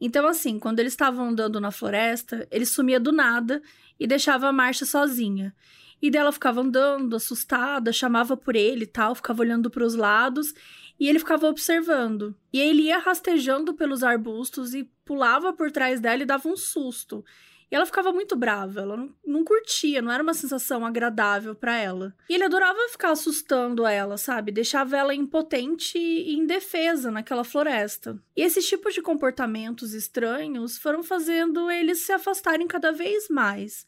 Então, 0.00 0.26
assim, 0.26 0.58
quando 0.58 0.80
eles 0.80 0.92
estavam 0.92 1.28
andando 1.28 1.60
na 1.60 1.70
floresta, 1.70 2.46
ele 2.50 2.66
sumia 2.66 3.00
do 3.00 3.12
nada 3.12 3.62
e 3.98 4.06
deixava 4.06 4.48
a 4.48 4.52
Marcia 4.52 4.86
sozinha. 4.86 5.54
E 6.00 6.10
dela 6.10 6.30
ficava 6.30 6.60
andando, 6.60 7.16
assustada, 7.16 7.92
chamava 7.92 8.36
por 8.36 8.54
ele 8.54 8.84
e 8.84 8.86
tal, 8.86 9.14
ficava 9.14 9.40
olhando 9.40 9.70
para 9.70 9.84
os 9.84 9.94
lados 9.94 10.52
e 11.00 11.08
ele 11.08 11.18
ficava 11.18 11.48
observando. 11.48 12.34
E 12.52 12.60
ele 12.60 12.82
ia 12.82 12.98
rastejando 12.98 13.74
pelos 13.74 14.02
arbustos 14.02 14.74
e 14.74 14.84
pulava 15.04 15.52
por 15.52 15.70
trás 15.70 16.00
dela 16.00 16.22
e 16.22 16.26
dava 16.26 16.48
um 16.48 16.56
susto. 16.56 17.24
E 17.70 17.74
ela 17.74 17.84
ficava 17.84 18.12
muito 18.12 18.36
brava, 18.36 18.80
ela 18.80 18.96
não, 18.96 19.14
não 19.26 19.44
curtia, 19.44 20.00
não 20.00 20.12
era 20.12 20.22
uma 20.22 20.34
sensação 20.34 20.86
agradável 20.86 21.54
para 21.54 21.76
ela. 21.76 22.14
E 22.28 22.34
ele 22.34 22.44
adorava 22.44 22.78
ficar 22.90 23.10
assustando 23.10 23.84
ela, 23.84 24.16
sabe? 24.16 24.52
Deixava 24.52 24.96
ela 24.96 25.14
impotente 25.14 25.98
e 25.98 26.36
indefesa 26.36 27.10
naquela 27.10 27.42
floresta. 27.42 28.18
E 28.36 28.42
esses 28.42 28.68
tipos 28.68 28.94
de 28.94 29.02
comportamentos 29.02 29.94
estranhos 29.94 30.78
foram 30.78 31.02
fazendo 31.02 31.68
eles 31.70 32.00
se 32.00 32.12
afastarem 32.12 32.68
cada 32.68 32.92
vez 32.92 33.28
mais. 33.28 33.84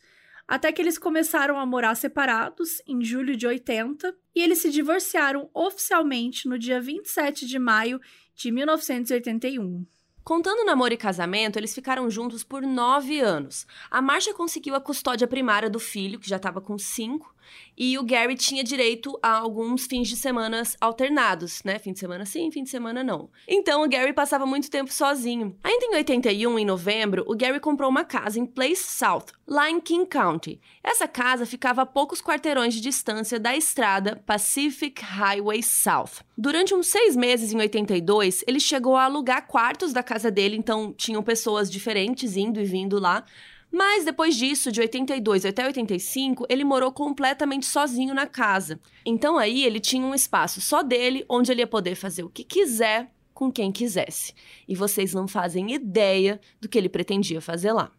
Até 0.49 0.73
que 0.73 0.81
eles 0.81 0.99
começaram 0.99 1.59
a 1.59 1.67
morar 1.67 1.95
separados 1.95 2.83
em 2.87 3.05
julho 3.05 3.37
de 3.37 3.47
80 3.47 4.17
e 4.35 4.41
eles 4.41 4.59
se 4.59 4.71
divorciaram 4.71 5.51
oficialmente 5.53 6.49
no 6.49 6.59
dia 6.59 6.81
27 6.81 7.47
de 7.47 7.59
maio 7.59 8.01
de 8.35 8.51
1981. 8.51 9.87
Contando 10.25 10.65
namoro 10.65 10.93
e 10.93 10.97
casamento, 10.97 11.57
eles 11.57 11.75
ficaram 11.75 12.11
juntos 12.11 12.45
por 12.45 12.63
nove 12.63 13.19
anos. 13.21 13.67
A 13.91 14.03
Marcia 14.03 14.35
conseguiu 14.35 14.75
a 14.75 14.81
custódia 14.81 15.27
primária 15.27 15.71
do 15.71 15.81
filho, 15.81 16.19
que 16.19 16.29
já 16.29 16.37
estava 16.37 16.61
com 16.61 16.77
cinco, 16.79 17.35
e 17.77 17.97
o 17.97 18.03
Gary 18.03 18.35
tinha 18.35 18.65
direito 18.65 19.19
a 19.23 19.39
alguns 19.39 19.87
fins 19.87 20.09
de 20.09 20.17
semana 20.17 20.63
alternados, 20.81 21.63
né? 21.65 21.79
Fim 21.79 21.93
de 21.93 21.99
semana 21.99 22.27
sim, 22.27 22.51
fim 22.51 22.65
de 22.65 22.71
semana 22.71 23.05
não. 23.05 23.31
Então 23.47 23.85
o 23.85 23.89
Gary 23.89 24.13
passava 24.13 24.45
muito 24.45 24.71
tempo 24.71 24.93
sozinho. 24.93 25.57
Ainda 25.63 25.87
em 25.87 25.95
81, 25.95 26.59
em 26.59 26.65
novembro, 26.65 27.25
o 27.29 27.37
Gary 27.37 27.61
comprou 27.61 27.89
uma 27.89 28.05
casa 28.05 28.39
em 28.39 28.47
Place 28.47 28.83
South, 28.83 29.27
lá 29.47 29.71
em 29.71 29.81
King 29.81 30.07
County. 30.07 30.61
Essa 30.83 31.07
casa 31.07 31.47
ficava 31.47 31.83
a 31.83 31.87
poucos 31.87 32.21
quarteirões 32.21 32.75
de 32.75 32.81
distância 32.81 33.39
da 33.39 33.57
estrada 33.57 34.17
Pacific 34.27 35.01
Highway 35.03 35.63
South. 35.63 36.25
Durante 36.37 36.75
uns 36.75 36.89
seis 36.89 37.15
meses, 37.15 37.53
em 37.53 37.59
82, 37.59 38.45
ele 38.47 38.61
chegou 38.61 38.97
a 38.97 39.05
alugar 39.05 39.47
quartos 39.47 39.93
da 39.93 40.03
casa 40.03 40.31
dele, 40.31 40.57
então 40.57 40.93
tinham 40.93 41.23
pessoas 41.23 41.71
diferentes 41.71 42.37
indo 42.37 42.61
e 42.61 42.65
vindo 42.65 42.99
lá. 42.99 43.25
Mas 43.71 44.05
depois 44.05 44.35
disso, 44.37 44.73
de 44.73 44.81
82 44.81 45.45
até 45.45 45.67
85, 45.67 46.47
ele 46.49 46.65
morou 46.65 46.91
completamente 46.91 47.67
sozinho 47.67 48.15
na 48.15 48.27
casa. 48.27 48.81
Então 49.05 49.37
aí 49.37 49.65
ele 49.65 49.79
tinha 49.79 50.07
um 50.07 50.15
espaço 50.15 50.61
só 50.61 50.83
dele, 50.83 51.25
onde 51.29 51.53
ele 51.53 51.61
ia 51.61 51.67
poder 51.67 51.95
fazer 51.95 52.23
o 52.23 52.31
que 52.31 52.45
quiser 52.45 53.11
com 53.35 53.53
quem 53.53 53.71
quisesse. 53.71 54.35
E 54.67 54.75
vocês 54.75 55.15
não 55.15 55.29
fazem 55.29 55.73
ideia 55.73 56.41
do 56.61 56.69
que 56.69 56.77
ele 56.77 56.89
pretendia 56.89 57.41
fazer 57.41 57.73
lá. 57.73 57.93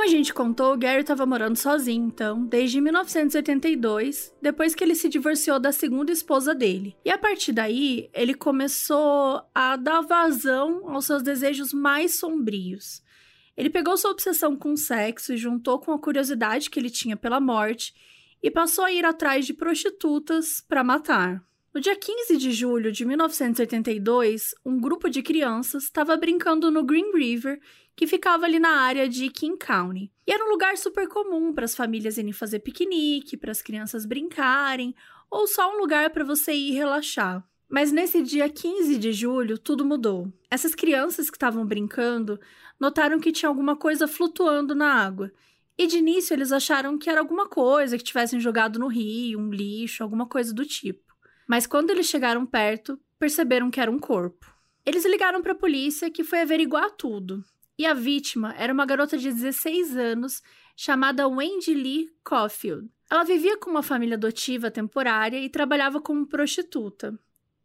Como 0.00 0.08
a 0.08 0.16
gente 0.16 0.32
contou, 0.32 0.78
Gary 0.78 1.02
estava 1.02 1.26
morando 1.26 1.56
sozinho, 1.56 2.06
então, 2.06 2.46
desde 2.46 2.80
1982, 2.80 4.34
depois 4.40 4.74
que 4.74 4.82
ele 4.82 4.94
se 4.94 5.10
divorciou 5.10 5.60
da 5.60 5.72
segunda 5.72 6.10
esposa 6.10 6.54
dele. 6.54 6.96
E 7.04 7.10
a 7.10 7.18
partir 7.18 7.52
daí, 7.52 8.08
ele 8.14 8.32
começou 8.32 9.42
a 9.54 9.76
dar 9.76 10.00
vazão 10.00 10.88
aos 10.88 11.04
seus 11.04 11.22
desejos 11.22 11.74
mais 11.74 12.14
sombrios. 12.14 13.02
Ele 13.54 13.68
pegou 13.68 13.94
sua 13.98 14.12
obsessão 14.12 14.56
com 14.56 14.72
o 14.72 14.76
sexo 14.78 15.34
e 15.34 15.36
juntou 15.36 15.78
com 15.78 15.92
a 15.92 15.98
curiosidade 15.98 16.70
que 16.70 16.80
ele 16.80 16.88
tinha 16.88 17.14
pela 17.14 17.38
morte 17.38 17.94
e 18.42 18.50
passou 18.50 18.84
a 18.84 18.92
ir 18.92 19.04
atrás 19.04 19.44
de 19.44 19.52
prostitutas 19.52 20.64
para 20.66 20.82
matar. 20.82 21.44
No 21.72 21.80
dia 21.80 21.94
15 21.94 22.36
de 22.36 22.50
julho 22.50 22.90
de 22.90 23.04
1982, 23.04 24.56
um 24.66 24.80
grupo 24.80 25.08
de 25.08 25.22
crianças 25.22 25.84
estava 25.84 26.16
brincando 26.16 26.68
no 26.68 26.82
Green 26.82 27.12
River 27.14 27.60
que 27.94 28.08
ficava 28.08 28.44
ali 28.44 28.58
na 28.58 28.80
área 28.80 29.08
de 29.08 29.30
King 29.30 29.56
County. 29.56 30.10
E 30.26 30.32
era 30.32 30.44
um 30.44 30.48
lugar 30.48 30.76
super 30.76 31.06
comum 31.06 31.54
para 31.54 31.64
as 31.64 31.76
famílias 31.76 32.18
irem 32.18 32.32
fazer 32.32 32.58
piquenique, 32.58 33.36
para 33.36 33.52
as 33.52 33.62
crianças 33.62 34.04
brincarem, 34.04 34.96
ou 35.30 35.46
só 35.46 35.72
um 35.72 35.78
lugar 35.78 36.10
para 36.10 36.24
você 36.24 36.52
ir 36.52 36.72
relaxar. 36.72 37.46
Mas 37.68 37.92
nesse 37.92 38.20
dia 38.20 38.48
15 38.48 38.98
de 38.98 39.12
julho, 39.12 39.56
tudo 39.56 39.84
mudou. 39.84 40.26
Essas 40.50 40.74
crianças 40.74 41.30
que 41.30 41.36
estavam 41.36 41.64
brincando 41.64 42.40
notaram 42.80 43.20
que 43.20 43.30
tinha 43.30 43.48
alguma 43.48 43.76
coisa 43.76 44.08
flutuando 44.08 44.74
na 44.74 44.92
água. 44.92 45.30
E 45.78 45.86
de 45.86 45.98
início 45.98 46.34
eles 46.34 46.50
acharam 46.50 46.98
que 46.98 47.08
era 47.08 47.20
alguma 47.20 47.48
coisa 47.48 47.96
que 47.96 48.02
tivessem 48.02 48.40
jogado 48.40 48.76
no 48.76 48.88
rio, 48.88 49.38
um 49.38 49.50
lixo, 49.50 50.02
alguma 50.02 50.26
coisa 50.26 50.52
do 50.52 50.66
tipo. 50.66 51.09
Mas 51.50 51.66
quando 51.66 51.90
eles 51.90 52.06
chegaram 52.06 52.46
perto, 52.46 52.96
perceberam 53.18 53.72
que 53.72 53.80
era 53.80 53.90
um 53.90 53.98
corpo. 53.98 54.46
Eles 54.86 55.04
ligaram 55.04 55.42
para 55.42 55.50
a 55.50 55.56
polícia, 55.56 56.08
que 56.08 56.22
foi 56.22 56.42
averiguar 56.42 56.92
tudo. 56.92 57.44
E 57.76 57.84
a 57.84 57.92
vítima 57.92 58.54
era 58.56 58.72
uma 58.72 58.86
garota 58.86 59.18
de 59.18 59.32
16 59.32 59.96
anos 59.96 60.44
chamada 60.76 61.26
Wendy 61.26 61.74
Lee 61.74 62.08
Caulfield. 62.22 62.88
Ela 63.10 63.24
vivia 63.24 63.56
com 63.56 63.68
uma 63.68 63.82
família 63.82 64.14
adotiva 64.14 64.70
temporária 64.70 65.40
e 65.40 65.48
trabalhava 65.48 66.00
como 66.00 66.24
prostituta. 66.24 67.18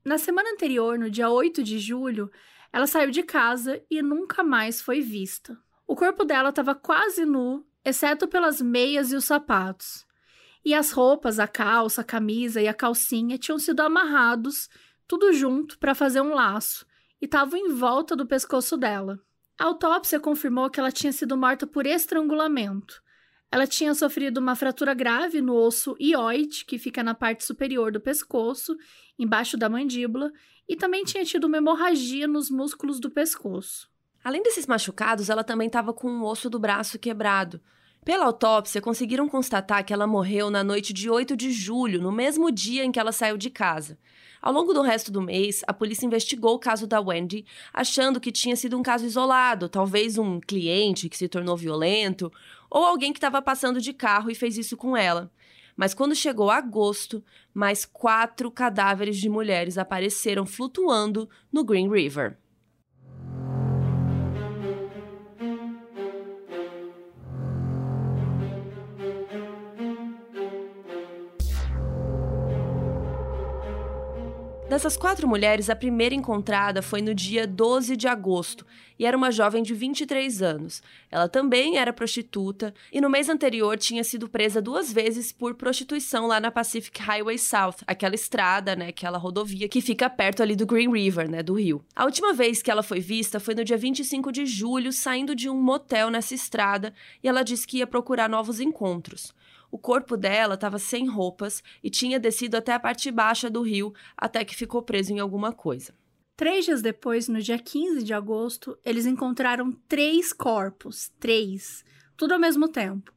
Na 0.03 0.17
semana 0.17 0.49
anterior, 0.49 0.97
no 0.97 1.07
dia 1.07 1.29
8 1.29 1.61
de 1.61 1.77
julho, 1.77 2.31
ela 2.73 2.87
saiu 2.87 3.11
de 3.11 3.21
casa 3.21 3.79
e 3.87 4.01
nunca 4.01 4.43
mais 4.43 4.81
foi 4.81 4.99
vista. 4.99 5.55
O 5.85 5.95
corpo 5.95 6.25
dela 6.25 6.49
estava 6.49 6.73
quase 6.73 7.23
nu, 7.23 7.63
exceto 7.85 8.27
pelas 8.27 8.59
meias 8.59 9.11
e 9.11 9.15
os 9.15 9.25
sapatos. 9.25 10.04
E 10.65 10.73
as 10.73 10.91
roupas, 10.91 11.37
a 11.37 11.47
calça, 11.47 12.01
a 12.01 12.03
camisa 12.03 12.59
e 12.59 12.67
a 12.67 12.73
calcinha 12.73 13.37
tinham 13.37 13.59
sido 13.59 13.81
amarrados, 13.81 14.67
tudo 15.07 15.31
junto, 15.31 15.77
para 15.77 15.93
fazer 15.93 16.21
um 16.21 16.33
laço, 16.33 16.87
e 17.21 17.25
estavam 17.25 17.59
em 17.59 17.69
volta 17.69 18.15
do 18.15 18.25
pescoço 18.25 18.75
dela. 18.75 19.19
A 19.59 19.65
autópsia 19.65 20.19
confirmou 20.19 20.69
que 20.69 20.79
ela 20.79 20.91
tinha 20.91 21.13
sido 21.13 21.37
morta 21.37 21.67
por 21.67 21.85
estrangulamento. 21.85 22.99
Ela 23.51 23.67
tinha 23.67 23.93
sofrido 23.93 24.39
uma 24.39 24.55
fratura 24.55 24.95
grave 24.95 25.39
no 25.39 25.53
osso 25.53 25.95
ióide, 26.01 26.65
que 26.65 26.79
fica 26.79 27.03
na 27.03 27.13
parte 27.13 27.45
superior 27.45 27.91
do 27.91 28.01
pescoço, 28.01 28.75
embaixo 29.19 29.55
da 29.55 29.69
mandíbula, 29.69 30.31
e 30.67 30.75
também 30.75 31.03
tinha 31.03 31.23
tido 31.23 31.45
uma 31.45 31.57
hemorragia 31.57 32.27
nos 32.27 32.49
músculos 32.49 32.99
do 32.99 33.11
pescoço. 33.11 33.87
Além 34.23 34.41
desses 34.41 34.65
machucados, 34.65 35.29
ela 35.29 35.43
também 35.43 35.67
estava 35.67 35.93
com 35.93 36.09
o 36.09 36.25
osso 36.25 36.49
do 36.49 36.57
braço 36.57 36.97
quebrado. 36.97 37.61
Pela 38.05 38.25
autópsia, 38.25 38.79
conseguiram 38.79 39.27
constatar 39.27 39.83
que 39.83 39.91
ela 39.91 40.05
morreu 40.05 40.51
na 40.51 40.63
noite 40.63 40.93
de 40.93 41.09
8 41.09 41.35
de 41.35 41.51
julho, 41.51 41.99
no 41.99 42.11
mesmo 42.11 42.51
dia 42.51 42.85
em 42.85 42.91
que 42.91 42.99
ela 42.99 43.11
saiu 43.11 43.35
de 43.35 43.49
casa. 43.49 43.97
Ao 44.39 44.53
longo 44.53 44.75
do 44.75 44.83
resto 44.83 45.11
do 45.11 45.23
mês, 45.23 45.63
a 45.65 45.73
polícia 45.73 46.05
investigou 46.05 46.53
o 46.53 46.59
caso 46.59 46.85
da 46.85 47.01
Wendy, 47.01 47.47
achando 47.73 48.19
que 48.19 48.31
tinha 48.31 48.55
sido 48.55 48.77
um 48.77 48.83
caso 48.83 49.07
isolado, 49.07 49.67
talvez 49.67 50.19
um 50.19 50.39
cliente 50.39 51.09
que 51.09 51.17
se 51.17 51.27
tornou 51.27 51.57
violento, 51.57 52.31
ou 52.69 52.85
alguém 52.85 53.11
que 53.11 53.17
estava 53.17 53.41
passando 53.41 53.81
de 53.81 53.91
carro 53.91 54.29
e 54.29 54.35
fez 54.35 54.55
isso 54.55 54.77
com 54.77 54.95
ela. 54.95 55.31
Mas 55.75 55.95
quando 55.95 56.13
chegou 56.13 56.51
agosto, 56.51 57.23
mais 57.51 57.85
quatro 57.85 58.51
cadáveres 58.51 59.17
de 59.17 59.27
mulheres 59.27 59.79
apareceram 59.79 60.45
flutuando 60.45 61.27
no 61.51 61.63
Green 61.63 61.89
River. 61.89 62.37
Dessas 74.75 74.97
quatro 74.97 75.25
mulheres, 75.25 75.69
a 75.69 75.75
primeira 75.75 76.13
encontrada 76.13 76.81
foi 76.81 77.01
no 77.01 77.15
dia 77.15 77.47
12 77.47 77.95
de 77.95 78.09
agosto 78.09 78.65
e 78.99 79.05
era 79.05 79.15
uma 79.15 79.31
jovem 79.31 79.63
de 79.63 79.73
23 79.73 80.41
anos. 80.41 80.83
Ela 81.09 81.29
também 81.29 81.77
era 81.77 81.93
prostituta 81.93 82.73
e 82.91 82.99
no 82.99 83.09
mês 83.09 83.29
anterior 83.29 83.77
tinha 83.77 84.03
sido 84.03 84.27
presa 84.27 84.61
duas 84.61 84.91
vezes 84.91 85.31
por 85.31 85.55
prostituição 85.55 86.27
lá 86.27 86.41
na 86.41 86.51
Pacific 86.51 87.01
Highway 87.01 87.37
South, 87.37 87.75
aquela 87.87 88.15
estrada, 88.15 88.75
né, 88.75 88.89
aquela 88.89 89.17
rodovia 89.17 89.69
que 89.69 89.79
fica 89.79 90.09
perto 90.09 90.43
ali 90.43 90.57
do 90.57 90.65
Green 90.65 90.91
River, 90.91 91.31
né, 91.31 91.41
do 91.41 91.53
rio. 91.53 91.81
A 91.95 92.03
última 92.03 92.33
vez 92.33 92.61
que 92.61 92.69
ela 92.69 92.83
foi 92.83 92.99
vista 92.99 93.39
foi 93.39 93.55
no 93.55 93.63
dia 93.63 93.77
25 93.77 94.29
de 94.29 94.45
julho, 94.45 94.91
saindo 94.91 95.33
de 95.33 95.49
um 95.49 95.55
motel 95.55 96.09
nessa 96.09 96.35
estrada, 96.35 96.93
e 97.23 97.29
ela 97.29 97.43
disse 97.43 97.65
que 97.65 97.77
ia 97.77 97.87
procurar 97.87 98.27
novos 98.27 98.59
encontros. 98.59 99.33
O 99.75 99.77
corpo 99.77 100.15
dela 100.15 100.53
estava 100.53 100.79
sem 100.79 101.05
roupas 101.05 101.61
e 101.83 101.89
tinha 101.89 102.17
descido 102.17 102.55
até 102.55 102.71
a 102.71 102.79
parte 102.79 103.11
baixa 103.11 103.49
do 103.49 103.61
rio 103.61 103.93
até 104.15 104.45
que 104.45 104.55
ficou 104.55 104.81
preso 104.81 105.11
em 105.11 105.19
alguma 105.19 105.51
coisa. 105.51 105.93
Três 106.37 106.63
dias 106.63 106.81
depois, 106.81 107.27
no 107.27 107.41
dia 107.41 107.59
15 107.59 108.01
de 108.01 108.13
agosto, 108.13 108.77
eles 108.85 109.05
encontraram 109.05 109.73
três 109.85 110.31
corpos. 110.31 111.11
Três. 111.19 111.83
Tudo 112.15 112.35
ao 112.35 112.39
mesmo 112.39 112.69
tempo. 112.69 113.11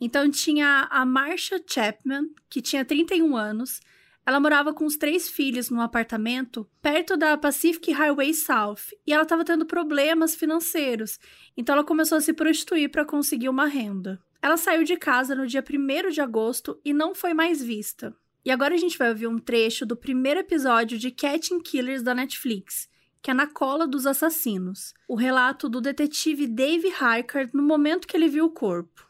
Então 0.00 0.30
tinha 0.30 0.86
a 0.92 1.04
Marsha 1.04 1.60
Chapman, 1.68 2.30
que 2.48 2.62
tinha 2.62 2.84
31 2.84 3.36
anos. 3.36 3.80
Ela 4.24 4.38
morava 4.38 4.72
com 4.72 4.84
os 4.84 4.96
três 4.96 5.28
filhos 5.28 5.70
num 5.70 5.80
apartamento 5.80 6.70
perto 6.80 7.16
da 7.16 7.36
Pacific 7.36 7.90
Highway 7.90 8.32
South 8.32 8.94
e 9.04 9.12
ela 9.12 9.24
estava 9.24 9.44
tendo 9.44 9.66
problemas 9.66 10.36
financeiros, 10.36 11.18
então 11.56 11.74
ela 11.74 11.84
começou 11.84 12.16
a 12.18 12.20
se 12.20 12.32
prostituir 12.32 12.92
para 12.92 13.04
conseguir 13.04 13.48
uma 13.48 13.66
renda. 13.66 14.20
Ela 14.42 14.56
saiu 14.56 14.84
de 14.84 14.96
casa 14.96 15.34
no 15.34 15.46
dia 15.46 15.62
1 15.62 16.10
de 16.10 16.20
agosto 16.20 16.78
e 16.84 16.92
não 16.92 17.14
foi 17.14 17.34
mais 17.34 17.62
vista. 17.62 18.14
E 18.44 18.50
agora 18.50 18.74
a 18.74 18.78
gente 18.78 18.96
vai 18.96 19.08
ouvir 19.08 19.26
um 19.26 19.38
trecho 19.38 19.84
do 19.84 19.96
primeiro 19.96 20.40
episódio 20.40 20.98
de 20.98 21.10
Catching 21.10 21.60
Killers 21.60 22.02
da 22.02 22.14
Netflix, 22.14 22.88
que 23.20 23.30
é 23.30 23.34
Na 23.34 23.48
Cola 23.48 23.88
dos 23.88 24.06
Assassinos, 24.06 24.94
o 25.08 25.16
relato 25.16 25.68
do 25.68 25.80
detetive 25.80 26.46
Dave 26.46 26.92
Harker 27.00 27.50
no 27.52 27.62
momento 27.62 28.06
que 28.06 28.16
ele 28.16 28.28
viu 28.28 28.44
o 28.44 28.50
corpo. 28.50 29.04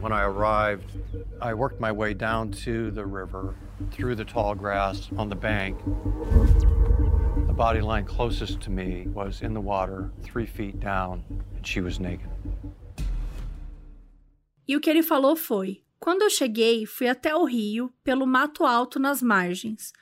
When 0.00 0.12
I 0.12 0.22
arrived, 0.22 0.92
I 1.40 1.54
worked 1.54 1.80
my 1.80 1.90
way 1.90 2.14
down 2.14 2.50
to 2.64 2.90
the 2.92 3.04
river, 3.04 3.54
through 3.90 4.16
the 4.16 4.24
tall 4.24 4.54
grass 4.54 5.08
on 5.16 5.28
the 5.28 5.34
bank. 5.34 5.78
The 7.46 7.54
body 7.54 7.80
lying 7.80 8.04
closest 8.04 8.60
to 8.60 8.70
me 8.70 9.08
was 9.14 9.42
in 9.42 9.54
the 9.54 9.60
water, 9.60 10.10
three 10.22 10.46
feet 10.46 10.78
down, 10.78 11.24
and 11.56 11.66
she 11.66 11.80
was 11.80 11.98
naked. 11.98 12.28
E 14.66 14.76
o 14.76 14.80
que 14.80 14.88
ele 14.88 15.02
falou 15.02 15.36
foi: 15.36 15.82
Quando 16.00 16.22
eu 16.22 16.30
cheguei, 16.30 16.86
fui 16.86 17.08
até 17.08 17.34
o 17.34 17.44
rio, 17.44 17.92
pelo 18.02 18.26
mato 18.26 18.64
alto 18.64 18.98
nas 18.98 19.22
margens. 19.22 19.92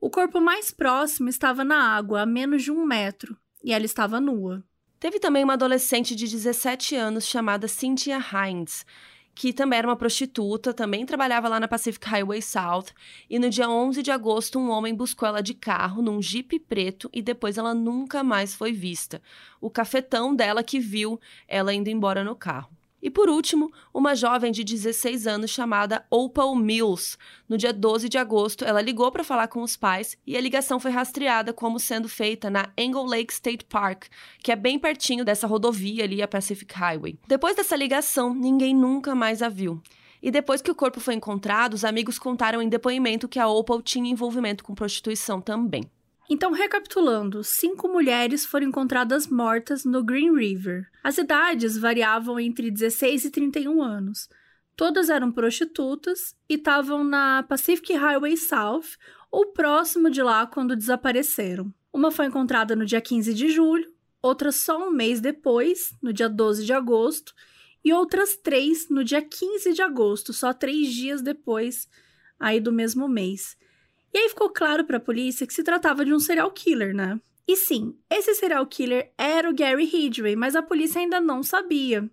O 0.00 0.10
corpo 0.10 0.40
mais 0.40 0.70
próximo 0.70 1.28
estava 1.28 1.64
na 1.64 1.94
água, 1.96 2.22
a 2.22 2.26
menos 2.26 2.62
de 2.62 2.70
um 2.70 2.84
metro, 2.84 3.36
e 3.62 3.72
ela 3.72 3.84
estava 3.84 4.20
nua. 4.20 4.64
Teve 4.98 5.18
também 5.18 5.42
uma 5.42 5.54
adolescente 5.54 6.14
de 6.14 6.28
17 6.28 6.94
anos 6.94 7.26
chamada 7.26 7.66
Cynthia 7.66 8.18
Hines, 8.18 8.86
que 9.34 9.52
também 9.52 9.78
era 9.78 9.88
uma 9.88 9.96
prostituta, 9.96 10.74
também 10.74 11.06
trabalhava 11.06 11.48
lá 11.48 11.58
na 11.58 11.66
Pacific 11.66 12.06
Highway 12.06 12.42
South, 12.42 12.86
e 13.28 13.38
no 13.38 13.50
dia 13.50 13.68
11 13.68 14.02
de 14.02 14.10
agosto 14.10 14.58
um 14.58 14.70
homem 14.70 14.94
buscou 14.94 15.28
ela 15.28 15.42
de 15.42 15.54
carro 15.54 16.02
num 16.02 16.20
Jeep 16.20 16.58
preto 16.60 17.08
e 17.12 17.22
depois 17.22 17.58
ela 17.58 17.74
nunca 17.74 18.22
mais 18.22 18.54
foi 18.54 18.72
vista. 18.72 19.22
O 19.60 19.70
cafetão 19.70 20.34
dela 20.34 20.62
que 20.62 20.78
viu 20.78 21.20
ela 21.48 21.74
indo 21.74 21.88
embora 21.88 22.22
no 22.22 22.36
carro. 22.36 22.70
E 23.02 23.10
por 23.10 23.28
último, 23.28 23.72
uma 23.92 24.14
jovem 24.14 24.52
de 24.52 24.62
16 24.62 25.26
anos 25.26 25.50
chamada 25.50 26.06
Opal 26.08 26.54
Mills. 26.54 27.18
No 27.48 27.58
dia 27.58 27.72
12 27.72 28.08
de 28.08 28.16
agosto, 28.16 28.64
ela 28.64 28.80
ligou 28.80 29.10
para 29.10 29.24
falar 29.24 29.48
com 29.48 29.60
os 29.60 29.76
pais 29.76 30.16
e 30.24 30.36
a 30.36 30.40
ligação 30.40 30.78
foi 30.78 30.92
rastreada 30.92 31.52
como 31.52 31.80
sendo 31.80 32.08
feita 32.08 32.48
na 32.48 32.70
Angle 32.78 33.08
Lake 33.08 33.32
State 33.32 33.64
Park, 33.64 34.04
que 34.38 34.52
é 34.52 34.56
bem 34.56 34.78
pertinho 34.78 35.24
dessa 35.24 35.48
rodovia 35.48 36.04
ali, 36.04 36.22
a 36.22 36.28
Pacific 36.28 36.72
Highway. 36.72 37.18
Depois 37.26 37.56
dessa 37.56 37.74
ligação, 37.74 38.32
ninguém 38.32 38.72
nunca 38.72 39.16
mais 39.16 39.42
a 39.42 39.48
viu. 39.48 39.82
E 40.22 40.30
depois 40.30 40.62
que 40.62 40.70
o 40.70 40.74
corpo 40.74 41.00
foi 41.00 41.14
encontrado, 41.14 41.74
os 41.74 41.84
amigos 41.84 42.16
contaram 42.20 42.62
em 42.62 42.68
depoimento 42.68 43.26
que 43.26 43.40
a 43.40 43.48
Opal 43.48 43.82
tinha 43.82 44.08
envolvimento 44.08 44.62
com 44.62 44.76
prostituição 44.76 45.40
também. 45.40 45.90
Então, 46.30 46.52
recapitulando, 46.52 47.42
cinco 47.42 47.88
mulheres 47.88 48.46
foram 48.46 48.68
encontradas 48.68 49.26
mortas 49.26 49.84
no 49.84 50.02
Green 50.02 50.34
River. 50.34 50.88
As 51.02 51.18
idades 51.18 51.76
variavam 51.76 52.38
entre 52.38 52.70
16 52.70 53.26
e 53.26 53.30
31 53.30 53.82
anos. 53.82 54.28
Todas 54.76 55.10
eram 55.10 55.30
prostitutas 55.30 56.34
e 56.48 56.54
estavam 56.54 57.04
na 57.04 57.42
Pacific 57.42 57.92
Highway 57.92 58.36
South 58.36 58.96
ou 59.30 59.52
próximo 59.52 60.10
de 60.10 60.22
lá 60.22 60.46
quando 60.46 60.76
desapareceram. 60.76 61.72
Uma 61.92 62.10
foi 62.10 62.26
encontrada 62.26 62.74
no 62.74 62.86
dia 62.86 63.00
15 63.00 63.34
de 63.34 63.50
julho, 63.50 63.92
outra 64.22 64.50
só 64.50 64.88
um 64.88 64.90
mês 64.90 65.20
depois, 65.20 65.94
no 66.00 66.12
dia 66.12 66.28
12 66.28 66.64
de 66.64 66.72
agosto, 66.72 67.34
e 67.84 67.92
outras 67.92 68.36
três 68.36 68.88
no 68.88 69.04
dia 69.04 69.20
15 69.20 69.72
de 69.72 69.82
agosto, 69.82 70.32
só 70.32 70.54
três 70.54 70.92
dias 70.92 71.20
depois 71.20 71.88
aí 72.38 72.60
do 72.60 72.72
mesmo 72.72 73.08
mês. 73.08 73.56
E 74.12 74.18
aí 74.18 74.28
ficou 74.28 74.50
claro 74.50 74.84
para 74.84 74.98
a 74.98 75.00
polícia 75.00 75.46
que 75.46 75.54
se 75.54 75.62
tratava 75.62 76.04
de 76.04 76.12
um 76.12 76.20
serial 76.20 76.50
killer, 76.50 76.94
né? 76.94 77.20
E 77.48 77.56
sim, 77.56 77.96
esse 78.10 78.34
serial 78.34 78.66
killer 78.66 79.12
era 79.16 79.48
o 79.48 79.54
Gary 79.54 79.84
Ridgway, 79.84 80.36
mas 80.36 80.54
a 80.54 80.62
polícia 80.62 81.00
ainda 81.00 81.20
não 81.20 81.42
sabia. 81.42 82.08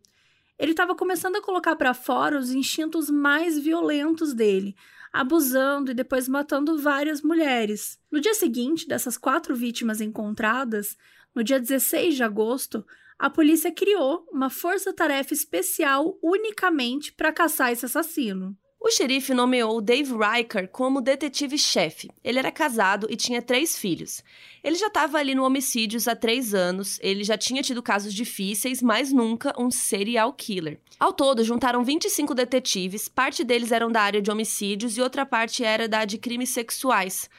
Ele 0.58 0.72
estava 0.72 0.96
começando 0.96 1.36
a 1.36 1.42
colocar 1.42 1.76
para 1.76 1.94
fora 1.94 2.38
os 2.38 2.52
instintos 2.52 3.10
mais 3.10 3.58
violentos 3.58 4.34
dele, 4.34 4.76
abusando 5.14 5.92
e 5.92 5.94
depois 5.94 6.28
matando 6.28 6.78
várias 6.78 7.22
mulheres. 7.22 8.00
No 8.12 8.20
dia 8.20 8.34
seguinte 8.34 8.88
dessas 8.88 9.18
quatro 9.18 9.56
vítimas 9.56 10.02
encontradas, 10.02 10.98
no 11.34 11.44
dia 11.44 11.60
16 11.60 12.16
de 12.16 12.24
agosto, 12.24 12.86
a 13.18 13.30
polícia 13.30 13.72
criou 13.72 14.26
uma 14.32 14.50
força-tarefa 14.50 15.34
especial 15.34 16.18
unicamente 16.22 17.14
para 17.14 17.34
caçar 17.34 17.72
esse 17.72 17.86
assassino. 17.86 18.58
O 18.82 18.90
xerife 18.90 19.34
nomeou 19.34 19.82
Dave 19.82 20.14
Riker 20.14 20.70
como 20.70 21.02
detetive-chefe. 21.02 22.10
Ele 22.24 22.40
era 22.40 22.50
casado 22.50 23.08
e 23.10 23.18
tinha 23.18 23.42
três 23.42 23.78
filhos. 23.78 24.24
Ele 24.64 24.78
já 24.78 24.88
estava 24.88 25.18
ali 25.18 25.36
no 25.36 25.44
homicídios 25.44 26.08
há 26.08 26.16
três 26.16 26.54
anos, 26.54 26.98
ele 27.02 27.26
já 27.26 27.38
tinha 27.38 27.62
tido 27.62 27.84
casos 27.84 28.14
difíceis, 28.14 28.82
mas 28.82 29.12
nunca 29.12 29.54
um 29.60 29.70
serial 29.70 30.32
killer. 30.32 30.80
Ao 30.98 31.12
todo, 31.12 31.44
juntaram 31.44 31.84
25 31.84 32.34
detetives, 32.34 33.10
parte 33.10 33.44
deles 33.44 33.74
eram 33.74 33.92
da 33.92 34.02
área 34.02 34.22
de 34.22 34.32
homicídios 34.32 34.98
e 34.98 35.02
outra 35.02 35.26
parte 35.26 35.62
era 35.62 35.86
da 35.86 36.06
de 36.06 36.18
crimes 36.18 36.50
sexuais. 36.50 37.30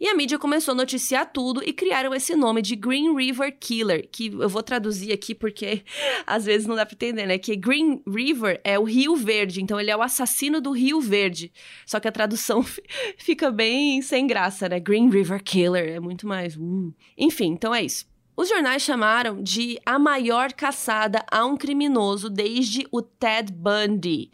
E 0.00 0.08
a 0.08 0.14
mídia 0.14 0.38
começou 0.38 0.72
a 0.72 0.74
noticiar 0.74 1.30
tudo 1.30 1.62
e 1.62 1.74
criaram 1.74 2.14
esse 2.14 2.34
nome 2.34 2.62
de 2.62 2.74
Green 2.74 3.14
River 3.14 3.54
Killer, 3.60 4.08
que 4.10 4.28
eu 4.28 4.48
vou 4.48 4.62
traduzir 4.62 5.12
aqui 5.12 5.34
porque 5.34 5.84
às 6.26 6.46
vezes 6.46 6.66
não 6.66 6.74
dá 6.74 6.86
pra 6.86 6.94
entender, 6.94 7.26
né? 7.26 7.36
Que 7.36 7.54
Green 7.54 8.02
River 8.08 8.62
é 8.64 8.78
o 8.78 8.84
Rio 8.84 9.14
Verde, 9.14 9.60
então 9.60 9.78
ele 9.78 9.90
é 9.90 9.96
o 9.96 10.00
assassino 10.00 10.58
do 10.58 10.70
Rio 10.70 11.02
Verde. 11.02 11.52
Só 11.84 12.00
que 12.00 12.08
a 12.08 12.12
tradução 12.12 12.64
fica 13.18 13.50
bem 13.50 14.00
sem 14.00 14.26
graça, 14.26 14.70
né? 14.70 14.80
Green 14.80 15.10
River 15.10 15.42
Killer 15.44 15.90
é 15.90 16.00
muito 16.00 16.26
mais. 16.26 16.56
Uh. 16.56 16.94
Enfim, 17.18 17.48
então 17.48 17.74
é 17.74 17.82
isso. 17.82 18.08
Os 18.34 18.48
jornais 18.48 18.80
chamaram 18.80 19.42
de 19.42 19.78
a 19.84 19.98
maior 19.98 20.54
caçada 20.54 21.22
a 21.30 21.44
um 21.44 21.58
criminoso 21.58 22.30
desde 22.30 22.86
o 22.90 23.02
Ted 23.02 23.52
Bundy. 23.52 24.30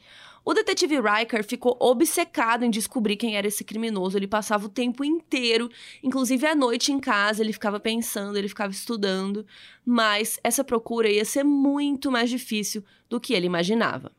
O 0.48 0.54
detetive 0.54 1.00
Riker 1.00 1.42
ficou 1.42 1.76
obcecado 1.80 2.64
em 2.64 2.70
descobrir 2.70 3.16
quem 3.16 3.36
era 3.36 3.48
esse 3.48 3.64
criminoso. 3.64 4.16
Ele 4.16 4.28
passava 4.28 4.66
o 4.66 4.68
tempo 4.68 5.04
inteiro, 5.04 5.68
inclusive 6.00 6.46
à 6.46 6.54
noite 6.54 6.92
em 6.92 7.00
casa, 7.00 7.42
ele 7.42 7.52
ficava 7.52 7.80
pensando, 7.80 8.38
ele 8.38 8.46
ficava 8.46 8.70
estudando, 8.70 9.44
mas 9.84 10.38
essa 10.44 10.62
procura 10.62 11.10
ia 11.10 11.24
ser 11.24 11.42
muito 11.42 12.12
mais 12.12 12.30
difícil 12.30 12.84
do 13.10 13.18
que 13.18 13.34
ele 13.34 13.44
imaginava. 13.44 14.12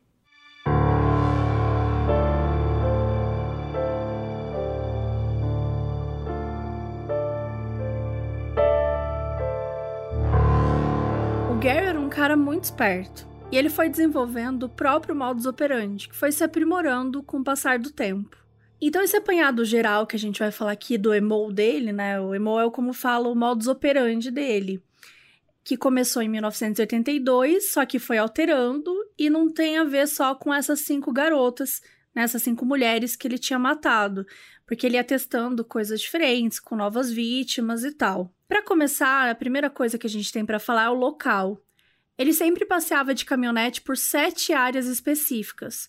O 11.50 11.58
Gary 11.58 11.86
era 11.86 11.98
um 11.98 12.10
cara 12.10 12.36
muito 12.36 12.64
esperto. 12.64 13.26
E 13.50 13.56
ele 13.56 13.70
foi 13.70 13.88
desenvolvendo 13.88 14.64
o 14.64 14.68
próprio 14.68 15.16
modus 15.16 15.46
operandi, 15.46 16.08
que 16.08 16.14
foi 16.14 16.30
se 16.30 16.44
aprimorando 16.44 17.22
com 17.22 17.38
o 17.38 17.44
passar 17.44 17.78
do 17.78 17.90
tempo. 17.90 18.36
Então, 18.80 19.02
esse 19.02 19.16
apanhado 19.16 19.64
geral 19.64 20.06
que 20.06 20.14
a 20.14 20.18
gente 20.18 20.38
vai 20.38 20.52
falar 20.52 20.72
aqui 20.72 20.98
do 20.98 21.14
emo 21.14 21.50
dele, 21.50 21.90
né? 21.90 22.20
O 22.20 22.34
emo 22.34 22.60
é 22.60 22.70
como 22.70 22.92
fala 22.92 23.28
o 23.28 23.34
modus 23.34 23.66
operandi 23.66 24.30
dele, 24.30 24.82
que 25.64 25.76
começou 25.76 26.22
em 26.22 26.28
1982, 26.28 27.72
só 27.72 27.86
que 27.86 27.98
foi 27.98 28.18
alterando 28.18 28.94
e 29.18 29.30
não 29.30 29.50
tem 29.50 29.78
a 29.78 29.84
ver 29.84 30.06
só 30.06 30.34
com 30.34 30.52
essas 30.52 30.80
cinco 30.80 31.10
garotas, 31.10 31.80
né, 32.14 32.22
essas 32.22 32.42
cinco 32.42 32.64
mulheres 32.64 33.16
que 33.16 33.26
ele 33.26 33.38
tinha 33.38 33.58
matado, 33.58 34.26
porque 34.66 34.86
ele 34.86 34.96
ia 34.96 35.04
testando 35.04 35.64
coisas 35.64 36.00
diferentes, 36.00 36.60
com 36.60 36.76
novas 36.76 37.10
vítimas 37.10 37.82
e 37.82 37.92
tal. 37.92 38.32
Para 38.46 38.62
começar, 38.62 39.28
a 39.28 39.34
primeira 39.34 39.70
coisa 39.70 39.98
que 39.98 40.06
a 40.06 40.10
gente 40.10 40.32
tem 40.32 40.44
para 40.44 40.58
falar 40.58 40.84
é 40.84 40.90
o 40.90 40.94
local. 40.94 41.62
Ele 42.18 42.32
sempre 42.32 42.64
passeava 42.64 43.14
de 43.14 43.24
caminhonete 43.24 43.80
por 43.80 43.96
sete 43.96 44.52
áreas 44.52 44.86
específicas, 44.86 45.88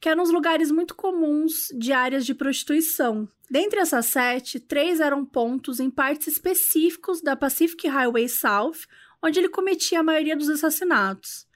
que 0.00 0.08
eram 0.08 0.22
os 0.22 0.30
lugares 0.30 0.70
muito 0.70 0.94
comuns 0.94 1.68
de 1.76 1.92
áreas 1.92 2.26
de 2.26 2.34
prostituição. 2.34 3.28
Dentre 3.48 3.80
essas 3.80 4.06
sete, 4.06 4.58
três 4.58 5.00
eram 5.00 5.24
pontos 5.24 5.78
em 5.78 5.88
partes 5.88 6.26
específicos 6.26 7.22
da 7.22 7.36
Pacific 7.36 7.86
Highway 7.86 8.28
South, 8.28 8.86
onde 9.22 9.38
ele 9.38 9.48
cometia 9.48 10.00
a 10.00 10.02
maioria 10.02 10.36
dos 10.36 10.48
assassinatos. 10.48 11.46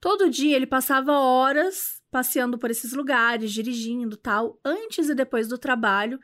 Todo 0.00 0.30
dia 0.30 0.54
ele 0.54 0.66
passava 0.66 1.18
horas 1.18 2.02
passeando 2.10 2.56
por 2.56 2.70
esses 2.70 2.92
lugares, 2.92 3.52
dirigindo, 3.52 4.16
tal, 4.16 4.60
antes 4.64 5.08
e 5.08 5.14
depois 5.16 5.48
do 5.48 5.58
trabalho, 5.58 6.20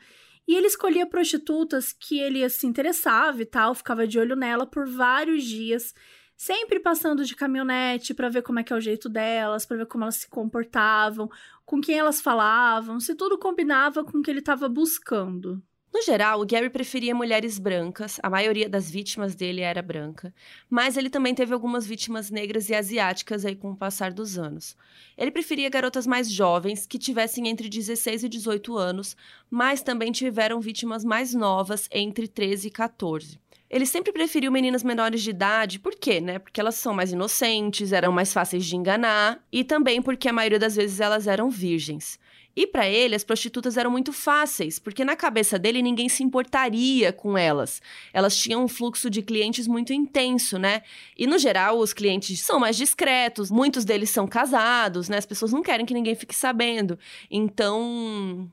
e 0.47 0.55
ele 0.55 0.69
escolhia 0.69 1.07
prostitutas 1.07 1.93
que 1.93 2.21
ele 2.21 2.49
se 2.49 2.67
interessava 2.67 3.43
e 3.43 3.45
tal, 3.45 3.75
ficava 3.75 4.07
de 4.07 4.19
olho 4.19 4.37
nela 4.37 4.67
por 4.67 4.89
vários 4.89 5.43
dias 5.43 5.93
sempre 6.41 6.81
passando 6.81 7.23
de 7.23 7.37
caminhonete 7.37 8.15
para 8.15 8.31
ver 8.31 8.41
como 8.41 8.59
é 8.59 8.65
que 8.65 8.73
é 8.73 8.77
o 8.77 8.81
jeito 8.81 9.11
delas, 9.11 9.67
para 9.67 9.77
ver 9.77 9.87
como 9.87 10.05
elas 10.05 10.17
se 10.17 10.27
comportavam, 10.27 11.29
com 11.67 11.83
quem 11.83 11.99
elas 11.99 12.23
falavam, 12.23 12.99
se 12.99 13.15
tudo 13.15 13.37
combinava 13.37 14.03
com 14.03 14.17
o 14.17 14.23
que 14.23 14.31
ele 14.31 14.39
estava 14.39 14.67
buscando. 14.67 15.63
No 15.93 16.01
geral, 16.01 16.41
o 16.41 16.47
Gary 16.47 16.71
preferia 16.71 17.15
mulheres 17.15 17.59
brancas, 17.59 18.19
a 18.23 18.31
maioria 18.31 18.71
das 18.71 18.91
vítimas 18.91 19.35
dele 19.35 19.61
era 19.61 19.83
branca, 19.83 20.33
mas 20.71 20.97
ele 20.97 21.11
também 21.11 21.35
teve 21.35 21.53
algumas 21.53 21.87
vítimas 21.87 22.31
negras 22.31 22.71
e 22.71 22.75
asiáticas 22.75 23.45
aí 23.45 23.55
com 23.55 23.73
o 23.73 23.77
passar 23.77 24.11
dos 24.11 24.39
anos. 24.39 24.75
Ele 25.19 25.31
preferia 25.31 25.69
garotas 25.69 26.07
mais 26.07 26.33
jovens, 26.33 26.87
que 26.87 26.99
tivessem 26.99 27.49
entre 27.49 27.69
16 27.69 28.25
e 28.25 28.29
18 28.31 28.79
anos, 28.79 29.15
mas 29.51 29.83
também 29.83 30.11
tiveram 30.11 30.59
vítimas 30.59 31.05
mais 31.05 31.35
novas, 31.35 31.87
entre 31.93 32.27
13 32.27 32.69
e 32.69 32.71
14. 32.71 33.39
Ele 33.71 33.87
sempre 33.87 34.13
preferiu 34.13 34.51
meninas 34.51 34.83
menores 34.83 35.23
de 35.23 35.31
idade, 35.31 35.79
por 35.79 35.95
quê, 35.95 36.21
né? 36.21 36.41
Porque 36.41 36.61
elas 36.61 36.75
são 36.75 36.93
mais 36.93 37.13
inocentes, 37.13 37.93
eram 37.93 38.11
mais 38.11 38.33
fáceis 38.33 38.67
de 38.67 38.75
enganar 38.75 39.41
e 39.53 39.63
também 39.63 40.03
porque 40.03 40.29
a 40.29 40.33
maioria 40.33 40.59
das 40.59 40.75
vezes 40.75 40.99
elas 40.99 41.29
eram 41.29 41.49
virgens. 41.49 42.19
E 42.57 42.67
para 42.67 42.89
ele, 42.89 43.15
as 43.15 43.23
prostitutas 43.23 43.77
eram 43.77 43.93
muito 43.93 44.13
fáceis, 44.13 44.81
porque 44.81 45.05
na 45.05 45.15
cabeça 45.15 45.57
dele 45.57 45.81
ninguém 45.83 46.09
se 46.09 46.25
importaria 46.25 47.13
com 47.13 47.39
elas. 47.39 47.81
Elas 48.13 48.37
tinham 48.37 48.65
um 48.65 48.69
fluxo 48.69 49.09
de 49.09 49.23
clientes 49.23 49.69
muito 49.69 49.93
intenso, 49.93 50.59
né? 50.59 50.83
E 51.17 51.29
no 51.29 51.39
geral, 51.39 51.79
os 51.79 51.93
clientes 51.93 52.41
são 52.41 52.59
mais 52.59 52.77
discretos, 52.77 53.53
muitos 53.53 53.85
deles 53.85 54.11
são 54.11 54.27
casados, 54.27 55.09
né? 55.09 55.17
As 55.17 55.27
pessoas 55.27 55.53
não 55.53 55.63
querem 55.63 55.87
que 55.87 55.95
ninguém 55.95 56.17
fique 56.17 56.35
sabendo. 56.35 56.99
Então, 57.31 58.51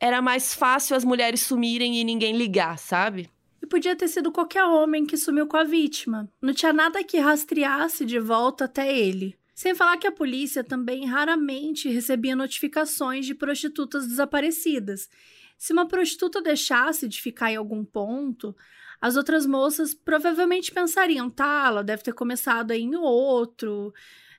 era 0.00 0.20
mais 0.20 0.52
fácil 0.52 0.96
as 0.96 1.04
mulheres 1.04 1.42
sumirem 1.42 2.00
e 2.00 2.04
ninguém 2.04 2.36
ligar, 2.36 2.76
sabe? 2.76 3.30
E 3.62 3.66
podia 3.66 3.94
ter 3.94 4.08
sido 4.08 4.32
qualquer 4.32 4.64
homem 4.64 5.06
que 5.06 5.16
sumiu 5.16 5.46
com 5.46 5.56
a 5.56 5.62
vítima. 5.62 6.28
Não 6.42 6.52
tinha 6.52 6.72
nada 6.72 7.04
que 7.04 7.18
rastreasse 7.18 8.04
de 8.04 8.18
volta 8.18 8.64
até 8.64 8.92
ele. 8.92 9.38
Sem 9.54 9.74
falar 9.74 9.96
que 9.98 10.06
a 10.06 10.12
polícia 10.12 10.64
também 10.64 11.06
raramente 11.06 11.88
recebia 11.88 12.34
notificações 12.34 13.24
de 13.24 13.34
prostitutas 13.34 14.06
desaparecidas. 14.06 15.08
Se 15.56 15.72
uma 15.72 15.86
prostituta 15.86 16.42
deixasse 16.42 17.06
de 17.06 17.22
ficar 17.22 17.52
em 17.52 17.56
algum 17.56 17.84
ponto, 17.84 18.56
as 19.00 19.14
outras 19.14 19.46
moças 19.46 19.94
provavelmente 19.94 20.72
pensariam, 20.72 21.30
tá, 21.30 21.66
ela 21.66 21.84
deve 21.84 22.02
ter 22.02 22.12
começado 22.12 22.72
aí 22.72 22.82
em 22.82 22.96
outro, 22.96 23.94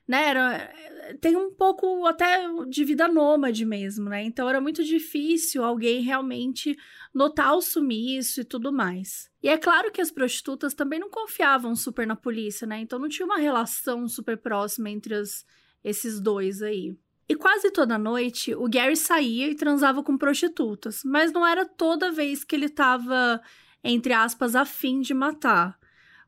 né? 0.06 0.28
Era, 0.28 0.72
tem 1.20 1.36
um 1.36 1.52
pouco 1.52 2.06
até 2.06 2.46
de 2.68 2.84
vida 2.84 3.08
nômade 3.08 3.64
mesmo, 3.64 4.08
né? 4.08 4.22
Então 4.22 4.48
era 4.48 4.60
muito 4.60 4.84
difícil 4.84 5.64
alguém 5.64 6.02
realmente 6.02 6.76
notar 7.12 7.54
o 7.54 7.62
sumiço 7.62 8.40
e 8.40 8.44
tudo 8.44 8.72
mais. 8.72 9.30
E 9.42 9.48
é 9.48 9.58
claro 9.58 9.90
que 9.90 10.00
as 10.00 10.10
prostitutas 10.10 10.74
também 10.74 10.98
não 10.98 11.10
confiavam 11.10 11.74
super 11.74 12.06
na 12.06 12.16
polícia, 12.16 12.66
né? 12.66 12.80
Então 12.80 12.98
não 12.98 13.08
tinha 13.08 13.26
uma 13.26 13.38
relação 13.38 14.06
super 14.08 14.36
próxima 14.36 14.90
entre 14.90 15.14
as, 15.14 15.44
esses 15.82 16.20
dois 16.20 16.62
aí. 16.62 16.96
E 17.28 17.34
quase 17.34 17.70
toda 17.70 17.96
noite 17.96 18.54
o 18.54 18.68
Gary 18.68 18.96
saía 18.96 19.48
e 19.48 19.54
transava 19.54 20.02
com 20.02 20.18
prostitutas, 20.18 21.02
mas 21.04 21.32
não 21.32 21.46
era 21.46 21.64
toda 21.64 22.12
vez 22.12 22.44
que 22.44 22.54
ele 22.54 22.66
estava, 22.66 23.40
entre 23.82 24.12
aspas, 24.12 24.54
afim 24.54 25.00
de 25.00 25.14
matar. 25.14 25.78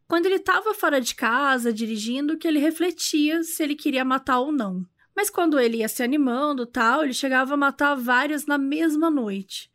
Quando 0.09 0.27
ele 0.27 0.37
estava 0.37 0.73
fora 0.73 1.01
de 1.01 1.15
casa, 1.15 1.73
dirigindo, 1.73 2.39
que 2.39 2.47
ele 2.47 2.59
refletia 2.59 3.43
se 3.43 3.63
ele 3.63 3.75
queria 3.75 4.05
matar 4.05 4.39
ou 4.39 4.53
não. 4.53 4.87
Mas 5.15 5.31
quando 5.31 5.59
ele 5.59 5.79
ia 5.79 5.89
se 5.89 6.03
animando 6.03 6.67
tal, 6.67 7.03
ele 7.03 7.15
chegava 7.15 7.55
a 7.55 7.57
matar 7.57 7.95
várias 7.95 8.47
na 8.47 8.59
mesma 8.59 9.11
noite. 9.11 9.71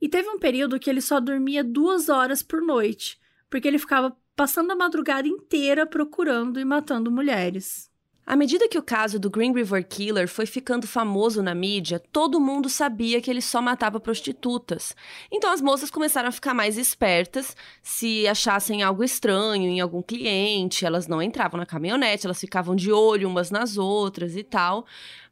E 0.00 0.08
teve 0.08 0.28
um 0.28 0.38
período 0.38 0.78
que 0.78 0.88
ele 0.88 1.00
só 1.00 1.20
dormia 1.20 1.62
duas 1.62 2.08
horas 2.08 2.42
por 2.42 2.62
noite, 2.62 3.20
porque 3.50 3.68
ele 3.68 3.78
ficava 3.78 4.16
passando 4.34 4.70
a 4.70 4.76
madrugada 4.76 5.28
inteira 5.28 5.86
procurando 5.86 6.58
e 6.58 6.64
matando 6.64 7.10
mulheres. 7.10 7.90
À 8.30 8.36
medida 8.36 8.68
que 8.68 8.76
o 8.76 8.82
caso 8.82 9.18
do 9.18 9.30
Green 9.30 9.54
River 9.54 9.82
Killer 9.88 10.28
foi 10.28 10.44
ficando 10.44 10.86
famoso 10.86 11.42
na 11.42 11.54
mídia, 11.54 11.98
todo 12.12 12.38
mundo 12.38 12.68
sabia 12.68 13.22
que 13.22 13.30
ele 13.30 13.40
só 13.40 13.62
matava 13.62 13.98
prostitutas. 13.98 14.94
Então 15.32 15.50
as 15.50 15.62
moças 15.62 15.90
começaram 15.90 16.28
a 16.28 16.30
ficar 16.30 16.52
mais 16.52 16.76
espertas. 16.76 17.56
Se 17.82 18.28
achassem 18.28 18.82
algo 18.82 19.02
estranho 19.02 19.70
em 19.70 19.80
algum 19.80 20.02
cliente, 20.02 20.84
elas 20.84 21.06
não 21.06 21.22
entravam 21.22 21.58
na 21.58 21.64
caminhonete, 21.64 22.26
elas 22.26 22.38
ficavam 22.38 22.76
de 22.76 22.92
olho 22.92 23.26
umas 23.26 23.50
nas 23.50 23.78
outras 23.78 24.36
e 24.36 24.42
tal. 24.42 24.84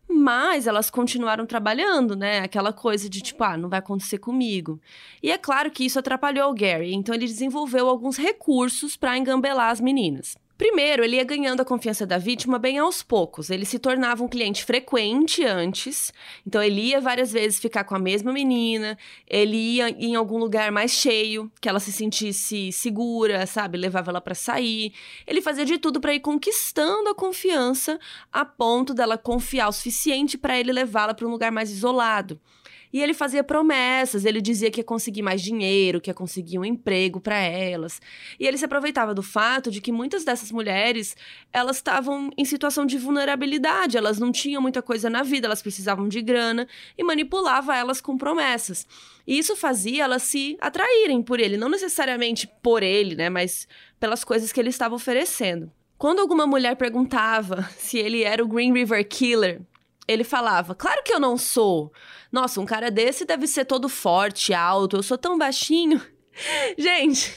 Mas 0.09 0.67
elas 0.67 0.89
continuaram 0.89 1.45
trabalhando, 1.45 2.17
né? 2.17 2.39
Aquela 2.39 2.73
coisa 2.73 3.11
de 3.11 3.21
tipo, 3.21 3.45
ah, 3.45 3.59
não 3.59 3.69
vai 3.69 3.81
acontecer 3.81 4.17
comigo. 4.17 4.81
E 5.23 5.31
é 5.31 5.37
claro 5.37 5.71
que 5.71 5.85
isso 5.85 5.99
atrapalhou 5.99 6.51
o 6.51 6.55
Gary, 6.55 6.95
então 6.95 7.15
ele 7.15 7.27
desenvolveu 7.27 7.91
alguns 7.91 8.17
recursos 8.17 8.97
para 8.97 9.19
engambelar 9.19 9.71
as 9.71 9.83
meninas. 9.83 10.35
Primeiro, 10.57 11.05
ele 11.05 11.17
ia 11.17 11.25
ganhando 11.25 11.61
a 11.61 11.65
confiança 11.65 12.07
da 12.07 12.17
vítima 12.17 12.59
bem 12.59 12.79
aos 12.79 13.03
poucos. 13.03 13.51
Ele 13.51 13.67
se 13.67 13.79
tornava 13.79 14.25
um 14.25 14.29
cliente 14.29 14.65
frequente 14.65 15.45
antes, 15.45 16.13
então 16.47 16.63
ele 16.63 16.81
ia 16.81 17.01
várias 17.01 17.31
vezes 17.31 17.61
ficar 17.61 17.85
com 17.85 17.95
a 17.95 17.99
mesma 17.99 18.33
menina, 18.33 18.97
ele 19.29 19.57
ia 19.57 19.91
em 19.91 20.15
algum 20.15 20.39
lugar 20.39 20.73
mais 20.73 20.93
cheio, 20.93 21.53
que 21.61 21.69
ela 21.69 21.79
se 21.79 21.93
sentisse 21.93 22.73
segura, 22.73 23.47
sabe? 23.47 23.77
Levava 23.77 24.11
ela 24.11 24.21
para 24.21 24.35
sair. 24.35 24.95
Ele 25.27 25.43
fazia 25.43 25.65
de 25.65 25.77
tudo 25.77 26.01
para 26.01 26.15
ir 26.15 26.21
conquistando 26.21 27.11
a 27.11 27.15
confiança 27.15 28.01
a 28.33 28.45
ponto 28.45 28.95
dela 28.95 29.19
confiar 29.19 29.69
o 29.69 29.73
suficiente 29.73 30.39
para 30.39 30.59
ele 30.59 30.73
levá-la 30.73 31.13
para 31.13 31.27
um 31.27 31.31
lugar 31.31 31.53
mais 31.53 31.71
isolado. 31.71 32.41
E 32.93 33.03
ele 33.03 33.13
fazia 33.13 33.45
promessas, 33.45 34.25
ele 34.25 34.41
dizia 34.41 34.71
que 34.71 34.81
ia 34.81 34.85
conseguir 34.85 35.23
mais 35.23 35.43
dinheiro, 35.43 36.01
que 36.01 36.11
ia 36.11 36.15
conseguir 36.15 36.59
um 36.59 36.65
emprego 36.65 37.21
para 37.21 37.37
elas. 37.37 38.01
E 38.39 38.47
ele 38.47 38.57
se 38.57 38.65
aproveitava 38.65 39.15
do 39.15 39.23
fato 39.23 39.71
de 39.71 39.81
que 39.81 39.93
muitas 39.93 40.25
dessas 40.25 40.51
mulheres, 40.51 41.17
elas 41.53 41.77
estavam 41.77 42.31
em 42.37 42.45
situação 42.45 42.87
de 42.87 42.99
vulnerabilidade, 42.99 43.97
elas 43.97 44.19
não 44.19 44.33
tinham 44.33 44.63
muita 44.63 44.81
coisa 44.83 45.11
na 45.11 45.23
vida, 45.23 45.47
elas 45.47 45.63
precisavam 45.63 46.09
de 46.09 46.23
grana 46.23 46.67
e 46.97 47.03
manipulava 47.03 47.77
elas 47.77 48.01
com 48.01 48.17
promessas. 48.17 48.87
E 49.27 49.39
isso 49.39 49.57
fazia 49.57 50.05
elas 50.05 50.23
se 50.23 50.57
atraírem 50.61 51.23
por 51.23 51.41
ele, 51.41 51.57
não 51.57 51.69
necessariamente 51.69 52.49
por 52.63 52.83
ele, 52.83 53.17
né, 53.17 53.29
mas 53.29 53.67
pelas 53.99 54.23
coisas 54.23 54.53
que 54.53 54.61
ele 54.61 54.69
estava 54.69 54.95
oferecendo. 54.95 55.71
Quando 55.99 56.21
alguma 56.21 56.47
mulher 56.47 56.77
perguntava 56.77 57.63
se 57.77 57.99
ele 57.99 58.23
era 58.23 58.43
o 58.45 58.49
Green 58.49 58.73
River 58.73 59.07
Killer, 59.09 59.61
ele 60.07 60.25
falava: 60.25 60.75
Claro 60.75 61.03
que 61.03 61.13
eu 61.13 61.21
não 61.21 61.37
sou. 61.37 61.93
Nossa, 62.31 62.61
um 62.61 62.67
cara 62.67 62.91
desse 62.91 63.25
deve 63.25 63.47
ser 63.47 63.65
todo 63.65 63.89
forte, 63.89 64.53
alto, 64.55 64.97
eu 64.97 65.03
sou 65.03 65.19
tão 65.19 65.39
baixinho. 65.39 66.01
Gente, 66.77 67.33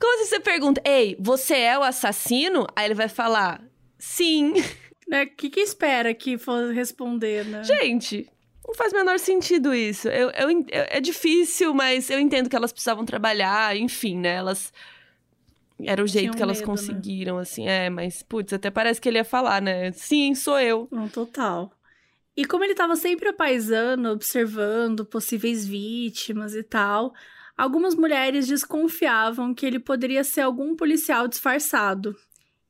como 0.00 0.18
se 0.18 0.26
você 0.30 0.40
pergunta: 0.40 0.80
Ei, 0.84 1.16
você 1.18 1.56
é 1.56 1.78
o 1.78 1.82
assassino? 1.82 2.66
Aí 2.74 2.86
ele 2.86 2.94
vai 2.94 3.08
falar: 3.08 3.62
Sim. 3.98 4.54
Né? 5.06 5.24
O 5.24 5.36
que, 5.36 5.50
que 5.50 5.60
espera 5.60 6.14
que 6.14 6.38
for 6.38 6.72
responder, 6.72 7.44
né? 7.44 7.62
Gente, 7.62 8.26
não 8.66 8.74
faz 8.74 8.90
o 8.90 8.96
menor 8.96 9.18
sentido 9.18 9.74
isso. 9.74 10.08
Eu, 10.08 10.30
eu, 10.30 10.64
é 10.70 10.98
difícil, 10.98 11.74
mas 11.74 12.08
eu 12.08 12.18
entendo 12.18 12.48
que 12.48 12.56
elas 12.56 12.72
precisavam 12.72 13.04
trabalhar, 13.04 13.76
enfim, 13.76 14.16
né? 14.16 14.36
Elas 14.36 14.72
era 15.80 16.02
o 16.02 16.06
jeito 16.06 16.36
que 16.36 16.42
elas 16.42 16.58
medo, 16.58 16.70
né? 16.70 16.76
conseguiram, 16.76 17.36
né? 17.36 17.42
assim. 17.42 17.68
É, 17.68 17.90
mas, 17.90 18.22
putz, 18.22 18.52
até 18.52 18.70
parece 18.70 19.00
que 19.00 19.08
ele 19.08 19.18
ia 19.18 19.24
falar, 19.24 19.60
né? 19.60 19.92
Sim, 19.92 20.34
sou 20.34 20.58
eu. 20.58 20.88
Não, 20.90 21.08
total. 21.08 21.72
E 22.36 22.44
como 22.44 22.64
ele 22.64 22.72
estava 22.72 22.96
sempre 22.96 23.28
apaisando, 23.28 24.08
observando 24.10 25.04
possíveis 25.04 25.66
vítimas 25.66 26.54
e 26.54 26.62
tal, 26.62 27.14
algumas 27.56 27.94
mulheres 27.94 28.46
desconfiavam 28.46 29.54
que 29.54 29.64
ele 29.64 29.78
poderia 29.78 30.24
ser 30.24 30.40
algum 30.40 30.74
policial 30.74 31.28
disfarçado. 31.28 32.16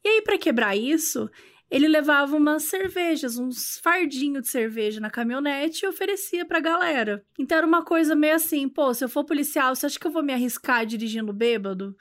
E 0.05 0.09
aí, 0.09 0.23
para 0.23 0.37
quebrar 0.37 0.77
isso, 0.77 1.31
ele 1.71 1.89
levava 1.89 2.37
umas 2.37 2.65
cervejas, 2.65 3.39
uns 3.39 3.79
fardinhos 3.83 4.43
de 4.43 4.49
cerveja 4.49 5.01
na 5.01 5.11
caminhonete 5.11 5.85
e 5.85 5.89
oferecia 5.89 6.45
pra 6.45 6.61
galera. 6.61 7.25
Então 7.39 7.57
era 7.59 7.67
uma 7.67 7.83
coisa 7.83 8.15
meio 8.15 8.35
assim, 8.35 8.69
pô, 8.69 8.93
se 8.93 9.03
eu 9.05 9.09
for 9.09 9.25
policial, 9.25 9.75
você 9.75 9.87
acha 9.87 9.99
que 9.99 10.07
eu 10.07 10.11
vou 10.11 10.23
me 10.23 10.33
arriscar 10.33 10.85
dirigindo 10.85 11.33
bêbado? 11.33 11.97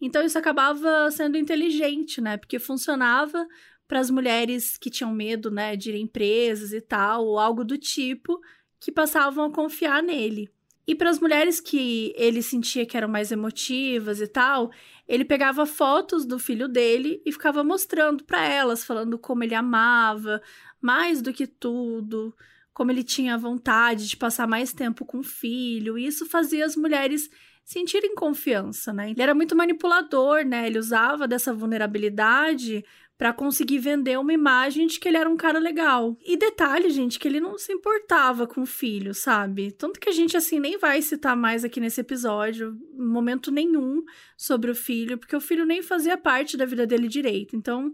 Então 0.00 0.24
isso 0.24 0.38
acabava 0.38 1.10
sendo 1.10 1.38
inteligente, 1.38 2.20
né? 2.20 2.36
Porque 2.36 2.58
funcionava 2.58 3.46
para 3.88 4.00
as 4.00 4.10
mulheres 4.10 4.76
que 4.76 4.90
tinham 4.90 5.12
medo, 5.12 5.50
né, 5.50 5.76
de 5.76 5.90
ir 5.90 5.94
em 5.94 6.02
empresas 6.02 6.72
e 6.72 6.80
tal, 6.80 7.24
ou 7.24 7.38
algo 7.38 7.64
do 7.64 7.78
tipo, 7.78 8.40
que 8.80 8.90
passavam 8.90 9.44
a 9.44 9.52
confiar 9.52 10.02
nele. 10.02 10.50
E 10.86 10.94
para 10.94 11.10
as 11.10 11.18
mulheres 11.18 11.60
que 11.60 12.12
ele 12.16 12.40
sentia 12.42 12.86
que 12.86 12.96
eram 12.96 13.08
mais 13.08 13.32
emotivas 13.32 14.20
e 14.20 14.28
tal, 14.28 14.70
ele 15.08 15.24
pegava 15.24 15.66
fotos 15.66 16.24
do 16.24 16.38
filho 16.38 16.68
dele 16.68 17.20
e 17.26 17.32
ficava 17.32 17.64
mostrando 17.64 18.22
para 18.24 18.44
elas, 18.44 18.84
falando 18.84 19.18
como 19.18 19.42
ele 19.42 19.54
amava, 19.54 20.40
mais 20.80 21.20
do 21.20 21.32
que 21.32 21.46
tudo, 21.46 22.32
como 22.72 22.92
ele 22.92 23.02
tinha 23.02 23.36
vontade 23.36 24.06
de 24.06 24.16
passar 24.16 24.46
mais 24.46 24.72
tempo 24.72 25.04
com 25.04 25.18
o 25.18 25.24
filho. 25.24 25.98
E 25.98 26.06
isso 26.06 26.24
fazia 26.24 26.64
as 26.64 26.76
mulheres 26.76 27.28
sentirem 27.66 28.14
confiança, 28.14 28.92
né? 28.92 29.10
Ele 29.10 29.20
era 29.20 29.34
muito 29.34 29.56
manipulador, 29.56 30.44
né? 30.44 30.68
Ele 30.68 30.78
usava 30.78 31.26
dessa 31.26 31.52
vulnerabilidade 31.52 32.84
para 33.18 33.32
conseguir 33.32 33.78
vender 33.78 34.16
uma 34.20 34.32
imagem 34.32 34.86
de 34.86 35.00
que 35.00 35.08
ele 35.08 35.16
era 35.16 35.28
um 35.28 35.36
cara 35.36 35.58
legal. 35.58 36.16
E 36.24 36.36
detalhe, 36.36 36.90
gente, 36.90 37.18
que 37.18 37.26
ele 37.26 37.40
não 37.40 37.58
se 37.58 37.72
importava 37.72 38.46
com 38.46 38.62
o 38.62 38.66
filho, 38.66 39.12
sabe? 39.12 39.72
Tanto 39.72 39.98
que 39.98 40.08
a 40.08 40.12
gente, 40.12 40.36
assim, 40.36 40.60
nem 40.60 40.78
vai 40.78 41.02
citar 41.02 41.36
mais 41.36 41.64
aqui 41.64 41.80
nesse 41.80 42.00
episódio, 42.00 42.78
momento 42.94 43.50
nenhum, 43.50 44.04
sobre 44.36 44.70
o 44.70 44.74
filho, 44.74 45.18
porque 45.18 45.34
o 45.34 45.40
filho 45.40 45.66
nem 45.66 45.82
fazia 45.82 46.16
parte 46.16 46.56
da 46.56 46.64
vida 46.64 46.86
dele 46.86 47.08
direito. 47.08 47.56
Então, 47.56 47.92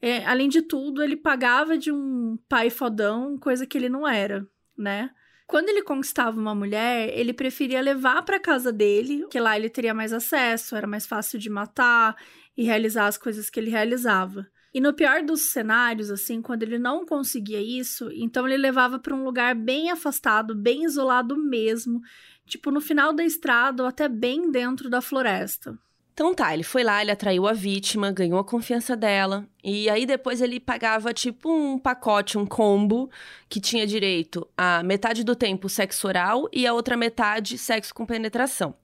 é, 0.00 0.24
além 0.26 0.48
de 0.48 0.62
tudo, 0.62 1.00
ele 1.00 1.16
pagava 1.16 1.78
de 1.78 1.92
um 1.92 2.36
pai 2.48 2.70
fodão, 2.70 3.38
coisa 3.38 3.64
que 3.64 3.78
ele 3.78 3.88
não 3.88 4.08
era, 4.08 4.44
né? 4.76 5.10
Quando 5.52 5.68
ele 5.68 5.82
conquistava 5.82 6.40
uma 6.40 6.54
mulher, 6.54 7.12
ele 7.14 7.34
preferia 7.34 7.82
levar 7.82 8.22
para 8.22 8.40
casa 8.40 8.72
dele, 8.72 9.26
que 9.30 9.38
lá 9.38 9.54
ele 9.54 9.68
teria 9.68 9.92
mais 9.92 10.10
acesso, 10.10 10.74
era 10.74 10.86
mais 10.86 11.04
fácil 11.04 11.38
de 11.38 11.50
matar 11.50 12.16
e 12.56 12.64
realizar 12.64 13.06
as 13.06 13.18
coisas 13.18 13.50
que 13.50 13.60
ele 13.60 13.68
realizava. 13.68 14.46
E 14.72 14.80
no 14.80 14.94
pior 14.94 15.22
dos 15.22 15.42
cenários, 15.42 16.10
assim, 16.10 16.40
quando 16.40 16.62
ele 16.62 16.78
não 16.78 17.04
conseguia 17.04 17.60
isso, 17.60 18.08
então 18.14 18.48
ele 18.48 18.56
levava 18.56 18.98
para 18.98 19.14
um 19.14 19.24
lugar 19.24 19.54
bem 19.54 19.90
afastado, 19.90 20.54
bem 20.54 20.84
isolado 20.84 21.36
mesmo, 21.36 22.00
tipo 22.46 22.70
no 22.70 22.80
final 22.80 23.12
da 23.12 23.22
estrada 23.22 23.82
ou 23.82 23.88
até 23.90 24.08
bem 24.08 24.50
dentro 24.50 24.88
da 24.88 25.02
floresta. 25.02 25.78
Então 26.12 26.34
tá, 26.34 26.52
ele 26.52 26.62
foi 26.62 26.84
lá, 26.84 27.00
ele 27.00 27.10
atraiu 27.10 27.46
a 27.46 27.54
vítima, 27.54 28.12
ganhou 28.12 28.38
a 28.38 28.44
confiança 28.44 28.94
dela, 28.94 29.46
e 29.64 29.88
aí 29.88 30.04
depois 30.04 30.42
ele 30.42 30.60
pagava 30.60 31.12
tipo 31.14 31.50
um 31.50 31.78
pacote, 31.78 32.36
um 32.36 32.44
combo, 32.44 33.10
que 33.48 33.58
tinha 33.58 33.86
direito 33.86 34.46
a 34.56 34.82
metade 34.82 35.24
do 35.24 35.34
tempo 35.34 35.70
sexo 35.70 36.06
oral 36.06 36.48
e 36.52 36.66
a 36.66 36.74
outra 36.74 36.98
metade 36.98 37.56
sexo 37.56 37.94
com 37.94 38.04
penetração. 38.04 38.74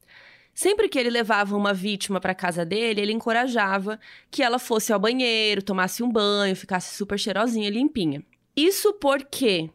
Sempre 0.54 0.88
que 0.88 0.98
ele 0.98 1.10
levava 1.10 1.54
uma 1.54 1.74
vítima 1.74 2.18
para 2.18 2.34
casa 2.34 2.64
dele, 2.64 3.02
ele 3.02 3.12
encorajava 3.12 4.00
que 4.30 4.42
ela 4.42 4.58
fosse 4.58 4.92
ao 4.92 4.98
banheiro, 4.98 5.62
tomasse 5.62 6.02
um 6.02 6.10
banho, 6.10 6.56
ficasse 6.56 6.96
super 6.96 7.18
cheirosinha, 7.18 7.70
limpinha. 7.70 8.24
Isso 8.56 8.92
porque 8.94 9.70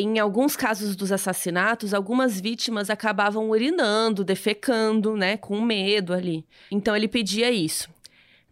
em 0.00 0.18
alguns 0.18 0.56
casos 0.56 0.96
dos 0.96 1.12
assassinatos, 1.12 1.92
algumas 1.92 2.40
vítimas 2.40 2.90
acabavam 2.90 3.50
urinando, 3.50 4.24
defecando, 4.24 5.16
né, 5.16 5.36
com 5.36 5.60
medo 5.60 6.12
ali. 6.12 6.44
Então 6.70 6.96
ele 6.96 7.08
pedia 7.08 7.50
isso. 7.50 7.88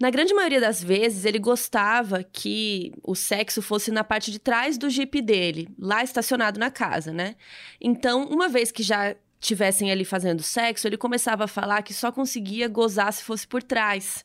Na 0.00 0.08
grande 0.08 0.32
maioria 0.32 0.60
das 0.60 0.82
vezes, 0.82 1.26
ele 1.26 1.38
gostava 1.38 2.22
que 2.24 2.90
o 3.02 3.14
sexo 3.14 3.60
fosse 3.60 3.90
na 3.90 4.02
parte 4.02 4.32
de 4.32 4.38
trás 4.38 4.78
do 4.78 4.88
Jeep 4.88 5.20
dele, 5.20 5.68
lá 5.78 6.02
estacionado 6.02 6.58
na 6.58 6.70
casa, 6.70 7.12
né? 7.12 7.36
Então, 7.78 8.24
uma 8.24 8.48
vez 8.48 8.72
que 8.72 8.82
já 8.82 9.14
tivessem 9.38 9.90
ali 9.90 10.04
fazendo 10.04 10.42
sexo, 10.42 10.86
ele 10.86 10.96
começava 10.96 11.44
a 11.44 11.48
falar 11.48 11.82
que 11.82 11.92
só 11.92 12.10
conseguia 12.10 12.66
gozar 12.66 13.12
se 13.12 13.22
fosse 13.22 13.46
por 13.46 13.62
trás. 13.62 14.24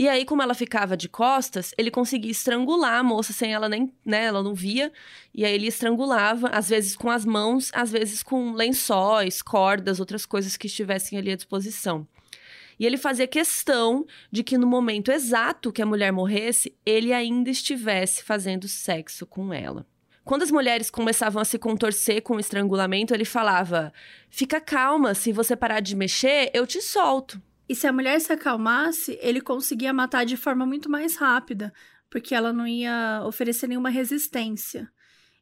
E 0.00 0.08
aí, 0.08 0.24
como 0.24 0.40
ela 0.40 0.54
ficava 0.54 0.96
de 0.96 1.10
costas, 1.10 1.74
ele 1.76 1.90
conseguia 1.90 2.30
estrangular 2.30 2.94
a 2.94 3.02
moça 3.02 3.34
sem 3.34 3.52
ela 3.52 3.68
nem, 3.68 3.92
né, 4.02 4.24
ela 4.24 4.42
não 4.42 4.54
via. 4.54 4.90
E 5.34 5.44
aí 5.44 5.52
ele 5.52 5.66
estrangulava, 5.66 6.48
às 6.48 6.70
vezes 6.70 6.96
com 6.96 7.10
as 7.10 7.26
mãos, 7.26 7.70
às 7.74 7.92
vezes 7.92 8.22
com 8.22 8.52
lençóis, 8.52 9.42
cordas, 9.42 10.00
outras 10.00 10.24
coisas 10.24 10.56
que 10.56 10.68
estivessem 10.68 11.18
ali 11.18 11.30
à 11.30 11.36
disposição. 11.36 12.08
E 12.78 12.86
ele 12.86 12.96
fazia 12.96 13.26
questão 13.26 14.06
de 14.32 14.42
que 14.42 14.56
no 14.56 14.66
momento 14.66 15.12
exato 15.12 15.70
que 15.70 15.82
a 15.82 15.86
mulher 15.86 16.10
morresse, 16.10 16.74
ele 16.86 17.12
ainda 17.12 17.50
estivesse 17.50 18.22
fazendo 18.22 18.66
sexo 18.68 19.26
com 19.26 19.52
ela. 19.52 19.86
Quando 20.24 20.44
as 20.44 20.50
mulheres 20.50 20.88
começavam 20.88 21.42
a 21.42 21.44
se 21.44 21.58
contorcer 21.58 22.22
com 22.22 22.36
o 22.36 22.40
estrangulamento, 22.40 23.12
ele 23.12 23.26
falava: 23.26 23.92
Fica 24.30 24.62
calma, 24.62 25.12
se 25.12 25.30
você 25.30 25.54
parar 25.54 25.80
de 25.80 25.94
mexer, 25.94 26.50
eu 26.54 26.66
te 26.66 26.80
solto. 26.80 27.38
E 27.70 27.74
se 27.76 27.86
a 27.86 27.92
mulher 27.92 28.20
se 28.20 28.32
acalmasse, 28.32 29.16
ele 29.22 29.40
conseguia 29.40 29.92
matar 29.92 30.26
de 30.26 30.36
forma 30.36 30.66
muito 30.66 30.90
mais 30.90 31.14
rápida, 31.14 31.72
porque 32.10 32.34
ela 32.34 32.52
não 32.52 32.66
ia 32.66 33.22
oferecer 33.24 33.68
nenhuma 33.68 33.90
resistência. 33.90 34.90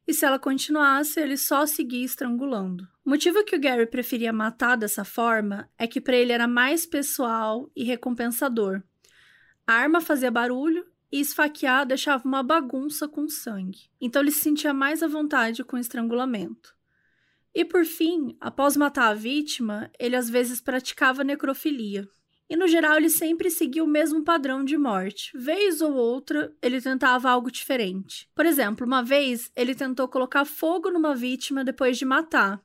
E 0.07 0.13
se 0.13 0.27
ela 0.27 0.39
continuasse, 0.39 1.19
ele 1.19 1.39
só 1.39 1.65
seguia 1.65 2.05
estrangulando. 2.05 2.87
O 3.03 3.09
motivo 3.09 3.43
que 3.45 3.57
o 3.57 3.59
Gary 3.59 3.87
preferia 3.87 4.31
matar 4.31 4.77
dessa 4.77 5.07
forma 5.07 5.71
é 5.79 5.87
que 5.87 6.03
para 6.03 6.17
ele 6.17 6.31
era 6.31 6.47
mais 6.47 6.85
pessoal 6.85 7.71
e 7.75 7.83
recompensador. 7.83 8.83
A 9.67 9.73
arma 9.73 9.99
fazia 9.99 10.31
barulho 10.31 10.85
e 11.11 11.21
esfaquear 11.21 11.87
deixava 11.87 12.29
uma 12.29 12.43
bagunça 12.43 13.09
com 13.09 13.27
sangue. 13.27 13.89
Então 13.99 14.21
ele 14.21 14.33
se 14.33 14.41
sentia 14.41 14.75
mais 14.75 15.03
à 15.03 15.09
vontade 15.09 15.65
com 15.65 15.77
o 15.77 15.81
estrangulamento. 15.81 16.77
E 17.55 17.65
por 17.65 17.87
fim, 17.87 18.37
após 18.39 18.77
matar 18.77 19.09
a 19.09 19.15
vítima, 19.15 19.91
ele 19.99 20.15
às 20.15 20.29
vezes 20.29 20.61
praticava 20.61 21.25
necrofilia. 21.25 22.07
E 22.51 22.57
no 22.57 22.67
geral 22.67 22.97
ele 22.97 23.11
sempre 23.11 23.51
seguia 23.51 23.85
o 23.85 23.87
mesmo 23.87 24.25
padrão 24.25 24.65
de 24.65 24.79
morte. 24.79 25.31
Vez 25.37 25.83
ou 25.83 25.93
outra, 25.93 26.53
ele 26.63 26.81
tentava 26.81 27.31
algo 27.31 27.51
diferente. 27.51 28.29
Por 28.35 28.47
exemplo, 28.47 28.87
uma 28.87 29.03
vez 29.03 29.51
ele 29.55 29.75
tentou 29.75 30.09
colocar 30.09 30.45
fogo 30.45 30.91
numa 30.91 31.15
vítima 31.15 31.63
depois 31.63 31.99
de 31.99 32.07
matar, 32.07 32.63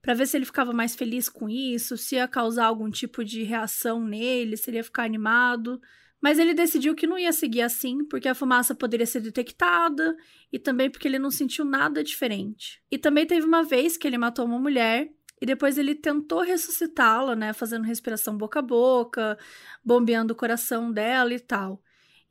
para 0.00 0.14
ver 0.14 0.26
se 0.26 0.36
ele 0.36 0.46
ficava 0.46 0.72
mais 0.72 0.96
feliz 0.96 1.28
com 1.28 1.48
isso, 1.48 1.96
se 1.96 2.14
ia 2.16 2.26
causar 2.26 2.66
algum 2.66 2.90
tipo 2.90 3.22
de 3.22 3.42
reação 3.42 4.02
nele, 4.02 4.56
se 4.56 4.70
ele 4.70 4.78
ia 4.78 4.84
ficar 4.84 5.04
animado. 5.04 5.80
Mas 6.22 6.38
ele 6.38 6.52
decidiu 6.52 6.94
que 6.94 7.06
não 7.06 7.18
ia 7.18 7.32
seguir 7.32 7.62
assim, 7.62 8.04
porque 8.04 8.28
a 8.28 8.34
fumaça 8.34 8.74
poderia 8.74 9.06
ser 9.06 9.20
detectada 9.20 10.16
e 10.52 10.58
também 10.58 10.90
porque 10.90 11.08
ele 11.08 11.18
não 11.18 11.30
sentiu 11.30 11.64
nada 11.64 12.04
diferente. 12.04 12.82
E 12.90 12.98
também 12.98 13.26
teve 13.26 13.46
uma 13.46 13.62
vez 13.62 13.96
que 13.96 14.06
ele 14.06 14.18
matou 14.18 14.44
uma 14.44 14.58
mulher 14.58 15.10
e 15.40 15.46
depois 15.46 15.78
ele 15.78 15.94
tentou 15.94 16.40
ressuscitá-la, 16.40 17.34
né, 17.34 17.52
fazendo 17.52 17.84
respiração 17.84 18.36
boca 18.36 18.58
a 18.58 18.62
boca, 18.62 19.38
bombeando 19.84 20.32
o 20.32 20.36
coração 20.36 20.92
dela 20.92 21.32
e 21.32 21.40
tal. 21.40 21.82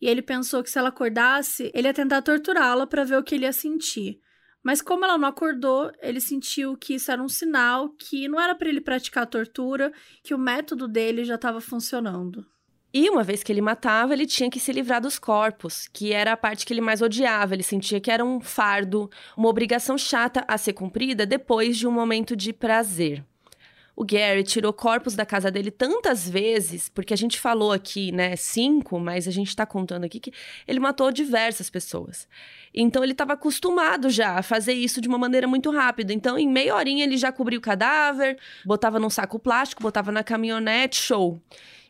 E 0.02 0.08
ele 0.08 0.22
pensou 0.22 0.63
que 0.63 0.69
se 0.69 0.78
ela 0.78 0.89
acordasse, 0.89 1.72
ele 1.74 1.88
ia 1.88 1.93
tentar 1.93 2.22
torturá-la 2.22 2.88
para 2.88 3.04
ver 3.04 3.17
o 3.17 3.24
que 3.24 3.36
ele 3.36 3.45
ia 3.45 3.54
sentir. 3.54 4.19
Mas 4.63 4.82
como 4.82 5.06
ela 5.06 5.17
não 5.17 5.28
acordou, 5.28 5.91
ele 6.02 6.22
sentiu 6.22 6.78
que 6.78 6.95
isso 6.95 7.12
era 7.12 7.22
um 7.22 7.30
sinal 7.30 7.89
que 7.89 8.28
não 8.28 8.39
era 8.39 8.54
para 8.54 8.69
ele 8.69 8.82
praticar 8.82 9.24
a 9.24 9.28
tortura, 9.28 9.91
que 10.24 10.34
o 10.34 10.38
método 10.38 10.88
dele 10.88 11.24
já 11.24 11.36
estava 11.36 11.62
funcionando. 11.62 12.45
E 12.91 13.08
uma 13.08 13.23
vez 13.23 13.43
que 13.43 13.52
ele 13.52 13.62
matava, 13.62 14.13
ele 14.13 14.25
tinha 14.25 14.49
que 14.49 14.60
se 14.60 14.71
livrar 14.71 14.99
dos 14.99 15.19
corpos, 15.19 15.88
que 15.93 16.12
era 16.12 16.34
a 16.34 16.38
parte 16.38 16.65
que 16.65 16.73
ele 16.73 16.82
mais 16.82 17.02
odiava. 17.02 17.54
Ele 17.54 17.62
sentia 17.62 17.99
que 17.99 18.10
era 18.10 18.25
um 18.25 18.41
fardo, 18.41 19.10
uma 19.38 19.47
obrigação 19.47 19.95
chata 19.97 20.43
a 20.47 20.58
ser 20.58 20.73
cumprida 20.73 21.25
depois 21.25 21.78
de 21.78 21.88
um 21.88 21.91
momento 21.91 22.36
de 22.36 22.52
prazer. 22.52 23.23
O 23.95 24.06
Gary 24.06 24.43
tirou 24.43 24.71
corpos 24.71 25.13
da 25.13 25.25
casa 25.25 25.52
dele 25.52 25.69
tantas 25.69 26.28
vezes, 26.28 26.88
porque 26.88 27.13
a 27.13 27.17
gente 27.17 27.38
falou 27.38 27.73
aqui, 27.73 28.13
né, 28.13 28.34
cinco, 28.38 28.97
mas 28.97 29.28
a 29.28 29.32
gente 29.32 29.54
tá 29.54 29.65
contando 29.65 30.06
aqui 30.06 30.21
que 30.21 30.32
ele 30.65 30.80
matou 30.80 31.12
diversas 31.12 31.69
pessoas. 31.69 32.25
Então 32.73 33.04
ele 33.04 33.12
estava 33.12 33.34
acostumado 33.34 34.10
já 34.10 34.39
a 34.39 34.41
fazer 34.41 34.71
isso 34.71 35.02
de 35.02 35.10
uma 35.10 35.17
maneira 35.17 35.47
muito 35.49 35.69
rápida. 35.69 36.13
Então, 36.13 36.39
em 36.39 36.47
meia 36.47 36.75
horinha, 36.75 37.04
ele 37.04 37.17
já 37.17 37.30
cobriu 37.30 37.60
o 37.60 37.62
cadáver, 37.62 38.38
botava 38.65 38.99
num 38.99 39.10
saco 39.10 39.38
plástico, 39.38 39.84
botava 39.84 40.13
na 40.13 40.23
caminhonete, 40.23 40.95
show. 40.95 41.38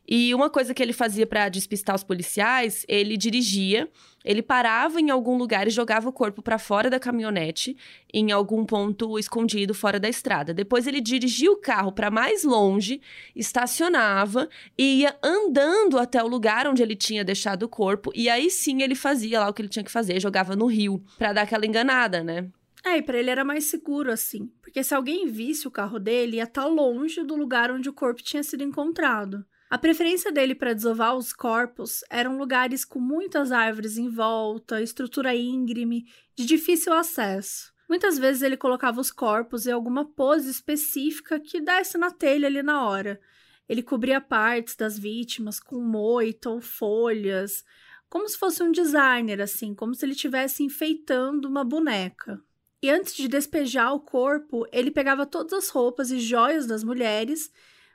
E 0.07 0.33
uma 0.33 0.49
coisa 0.49 0.73
que 0.73 0.81
ele 0.81 0.93
fazia 0.93 1.27
para 1.27 1.49
despistar 1.49 1.95
os 1.95 2.03
policiais, 2.03 2.85
ele 2.87 3.15
dirigia, 3.15 3.87
ele 4.25 4.41
parava 4.41 4.99
em 4.99 5.09
algum 5.09 5.37
lugar 5.37 5.67
e 5.67 5.71
jogava 5.71 6.09
o 6.09 6.13
corpo 6.13 6.41
para 6.41 6.57
fora 6.57 6.89
da 6.89 6.99
caminhonete, 6.99 7.77
em 8.13 8.31
algum 8.31 8.65
ponto 8.65 9.19
escondido 9.19 9.73
fora 9.73 9.99
da 9.99 10.09
estrada. 10.09 10.53
Depois 10.53 10.87
ele 10.87 10.99
dirigia 10.99 11.51
o 11.51 11.57
carro 11.57 11.91
para 11.91 12.09
mais 12.09 12.43
longe, 12.43 13.01
estacionava 13.35 14.49
e 14.77 15.01
ia 15.01 15.15
andando 15.23 15.97
até 15.97 16.23
o 16.23 16.27
lugar 16.27 16.67
onde 16.67 16.81
ele 16.81 16.95
tinha 16.95 17.23
deixado 17.23 17.63
o 17.63 17.69
corpo, 17.69 18.11
e 18.15 18.29
aí 18.29 18.49
sim 18.49 18.81
ele 18.81 18.95
fazia 18.95 19.39
lá 19.39 19.49
o 19.49 19.53
que 19.53 19.61
ele 19.61 19.69
tinha 19.69 19.83
que 19.83 19.91
fazer, 19.91 20.19
jogava 20.19 20.55
no 20.55 20.65
rio, 20.65 21.03
para 21.17 21.33
dar 21.33 21.43
aquela 21.43 21.65
enganada, 21.65 22.23
né? 22.23 22.49
É, 22.85 22.97
e 22.97 23.01
pra 23.01 23.17
ele 23.17 23.29
era 23.29 23.43
mais 23.43 23.65
seguro 23.65 24.11
assim, 24.11 24.49
porque 24.61 24.83
se 24.83 24.95
alguém 24.95 25.27
visse 25.27 25.67
o 25.67 25.71
carro 25.71 25.99
dele, 25.99 26.37
ia 26.37 26.43
estar 26.43 26.63
tá 26.63 26.67
longe 26.67 27.23
do 27.23 27.35
lugar 27.35 27.69
onde 27.71 27.89
o 27.89 27.93
corpo 27.93 28.23
tinha 28.23 28.41
sido 28.41 28.63
encontrado. 28.63 29.45
A 29.69 29.77
preferência 29.77 30.31
dele 30.31 30.55
para 30.55 30.73
desovar 30.73 31.15
os 31.15 31.31
corpos 31.31 32.03
eram 32.09 32.39
lugares 32.39 32.83
com 32.83 32.99
muitas 32.99 33.51
árvores 33.51 33.99
em 33.99 34.09
volta, 34.09 34.81
estrutura 34.81 35.35
íngreme, 35.35 36.07
de 36.35 36.43
difícil 36.43 36.91
acesso. 36.91 37.71
Muitas 37.87 38.17
vezes 38.17 38.41
ele 38.41 38.57
colocava 38.57 38.99
os 38.99 39.11
corpos 39.11 39.67
em 39.67 39.71
alguma 39.71 40.05
pose 40.05 40.49
específica 40.49 41.39
que 41.39 41.61
desse 41.61 41.99
na 41.99 42.09
telha 42.09 42.47
ali 42.47 42.63
na 42.63 42.83
hora. 42.83 43.21
Ele 43.67 43.83
cobria 43.83 44.19
partes 44.19 44.75
das 44.75 44.97
vítimas 44.97 45.59
com 45.59 45.79
moita 45.79 46.49
ou 46.49 46.59
folhas, 46.59 47.63
como 48.09 48.27
se 48.27 48.39
fosse 48.39 48.63
um 48.63 48.71
designer, 48.71 49.39
assim, 49.39 49.75
como 49.75 49.93
se 49.93 50.03
ele 50.03 50.13
estivesse 50.13 50.63
enfeitando 50.63 51.47
uma 51.47 51.63
boneca. 51.63 52.41
E 52.81 52.89
antes 52.89 53.15
de 53.15 53.27
despejar 53.27 53.93
o 53.93 53.99
corpo, 53.99 54.65
ele 54.71 54.89
pegava 54.89 55.27
todas 55.27 55.53
as 55.53 55.69
roupas 55.69 56.09
e 56.09 56.19
joias 56.19 56.65
das 56.65 56.83
mulheres 56.83 57.51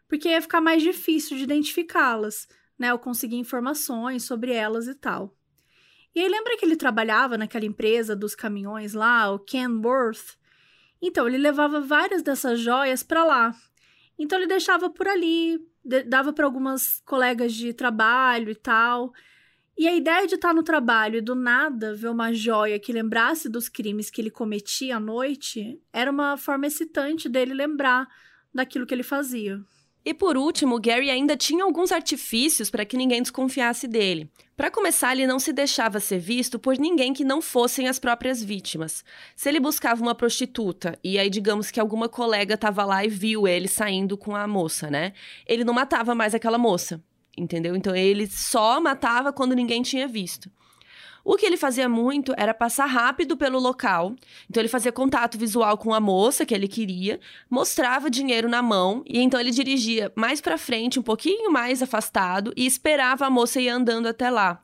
porque 0.09 0.29
ia 0.29 0.43
ficar 0.43 0.61
mais 0.61 0.83
difícil 0.83 1.37
de 1.37 1.45
identificá-las, 1.45 2.47
né? 2.79 2.93
Ou 2.93 2.99
conseguir 2.99 3.37
informações 3.37 4.25
sobre 4.25 4.53
elas 4.53 4.87
e 4.87 4.95
tal. 4.95 5.37
E 6.15 6.21
aí 6.21 6.29
lembra 6.29 6.57
que 6.57 6.65
ele 6.65 6.77
trabalhava 6.77 7.37
naquela 7.37 7.65
empresa 7.65 8.15
dos 8.15 8.35
caminhões 8.35 8.95
lá, 8.95 9.31
o 9.33 9.39
Kenworth? 9.39 10.39
Então 11.03 11.27
ele 11.27 11.39
levava 11.39 11.81
várias 11.81 12.23
dessas 12.23 12.61
joias 12.61 13.03
para 13.03 13.25
lá. 13.25 13.55
Então 14.19 14.39
ele 14.39 14.47
deixava 14.47 14.89
por 14.89 15.09
ali, 15.09 15.59
dava 16.07 16.33
para 16.33 16.47
algumas 16.47 17.01
colegas 17.05 17.53
de 17.53 17.73
trabalho 17.73 18.51
e 18.51 18.55
tal. 18.55 19.13
E 19.77 19.89
a 19.89 19.95
ideia 19.95 20.25
de 20.27 20.37
estar 20.37 20.55
no 20.55 20.63
trabalho 20.63 21.17
e 21.17 21.21
do 21.21 21.35
nada 21.35 21.97
ver 21.97 22.09
uma 22.09 22.33
joia 22.33 22.79
que 22.79 22.93
lembrasse 22.93 23.49
dos 23.49 23.69
crimes 23.69 24.09
que 24.09 24.21
ele 24.21 24.31
cometia 24.31 24.97
à 24.97 25.01
noite 25.01 25.81
era 25.93 26.11
uma 26.11 26.37
forma 26.37 26.69
excitante 26.69 27.29
dele 27.29 27.53
lembrar 27.53 28.09
daquilo 28.55 28.87
que 28.87 28.95
ele 28.95 29.03
fazia. 29.03 29.61
E 30.05 30.13
por 30.13 30.37
último, 30.37 30.79
Gary 30.79 31.11
ainda 31.11 31.35
tinha 31.35 31.65
alguns 31.65 31.91
artifícios 31.91 32.71
para 32.71 32.85
que 32.85 32.97
ninguém 32.97 33.23
desconfiasse 33.23 33.89
dele. 33.89 34.29
Para 34.55 34.71
começar, 34.71 35.13
ele 35.13 35.27
não 35.27 35.39
se 35.39 35.51
deixava 35.51 35.99
ser 35.99 36.19
visto 36.19 36.59
por 36.59 36.77
ninguém 36.77 37.15
que 37.15 37.25
não 37.25 37.41
fossem 37.41 37.89
as 37.89 37.99
próprias 37.99 38.43
vítimas. 38.43 39.03
Se 39.35 39.49
ele 39.49 39.59
buscava 39.59 40.03
uma 40.03 40.15
prostituta 40.15 40.99
e 41.03 41.19
aí 41.19 41.31
digamos 41.31 41.71
que 41.71 41.81
alguma 41.81 42.09
colega 42.09 42.55
estava 42.55 42.85
lá 42.85 43.03
e 43.05 43.09
viu 43.09 43.49
ele 43.49 43.67
saindo 43.67 44.17
com 44.19 44.37
a 44.37 44.47
moça, 44.47 44.91
né? 44.91 45.15
Ele 45.47 45.65
não 45.65 45.73
matava 45.73 46.15
mais 46.15 46.35
aquela 46.35 46.59
moça, 46.59 47.03
entendeu? 47.37 47.75
Então 47.75 47.97
ele 47.97 48.27
só 48.27 48.81
matava 48.81 49.33
quando 49.33 49.57
ninguém 49.57 49.81
tinha 49.81 50.07
visto. 50.07 50.51
O 51.25 51.37
que 51.37 51.47
ele 51.47 51.57
fazia 51.57 51.89
muito 51.89 52.35
era 52.37 52.53
passar 52.53 52.85
rápido 52.85 53.35
pelo 53.35 53.59
local. 53.59 54.15
Então 54.49 54.61
ele 54.61 54.69
fazia 54.69 54.93
contato 54.93 55.39
visual 55.39 55.79
com 55.79 55.95
a 55.95 56.01
moça 56.01 56.45
que 56.45 56.55
ele 56.55 56.69
queria, 56.69 57.19
mostrava 57.49 58.11
dinheiro 58.11 58.49
na 58.49 58.61
mão 58.61 59.03
e 59.07 59.21
então 59.21 59.41
ele 59.41 59.51
dirigia 59.51 60.13
mais 60.15 60.43
para 60.43 60.59
frente, 60.59 61.01
um 61.01 61.03
pouquinho 61.03 61.51
mais 61.51 61.83
afastado 61.83 62.53
e 62.55 62.67
esperava 62.67 63.25
a 63.25 63.31
moça 63.31 63.59
ir 63.59 63.71
andando 63.71 64.07
até 64.07 64.29
lá. 64.29 64.61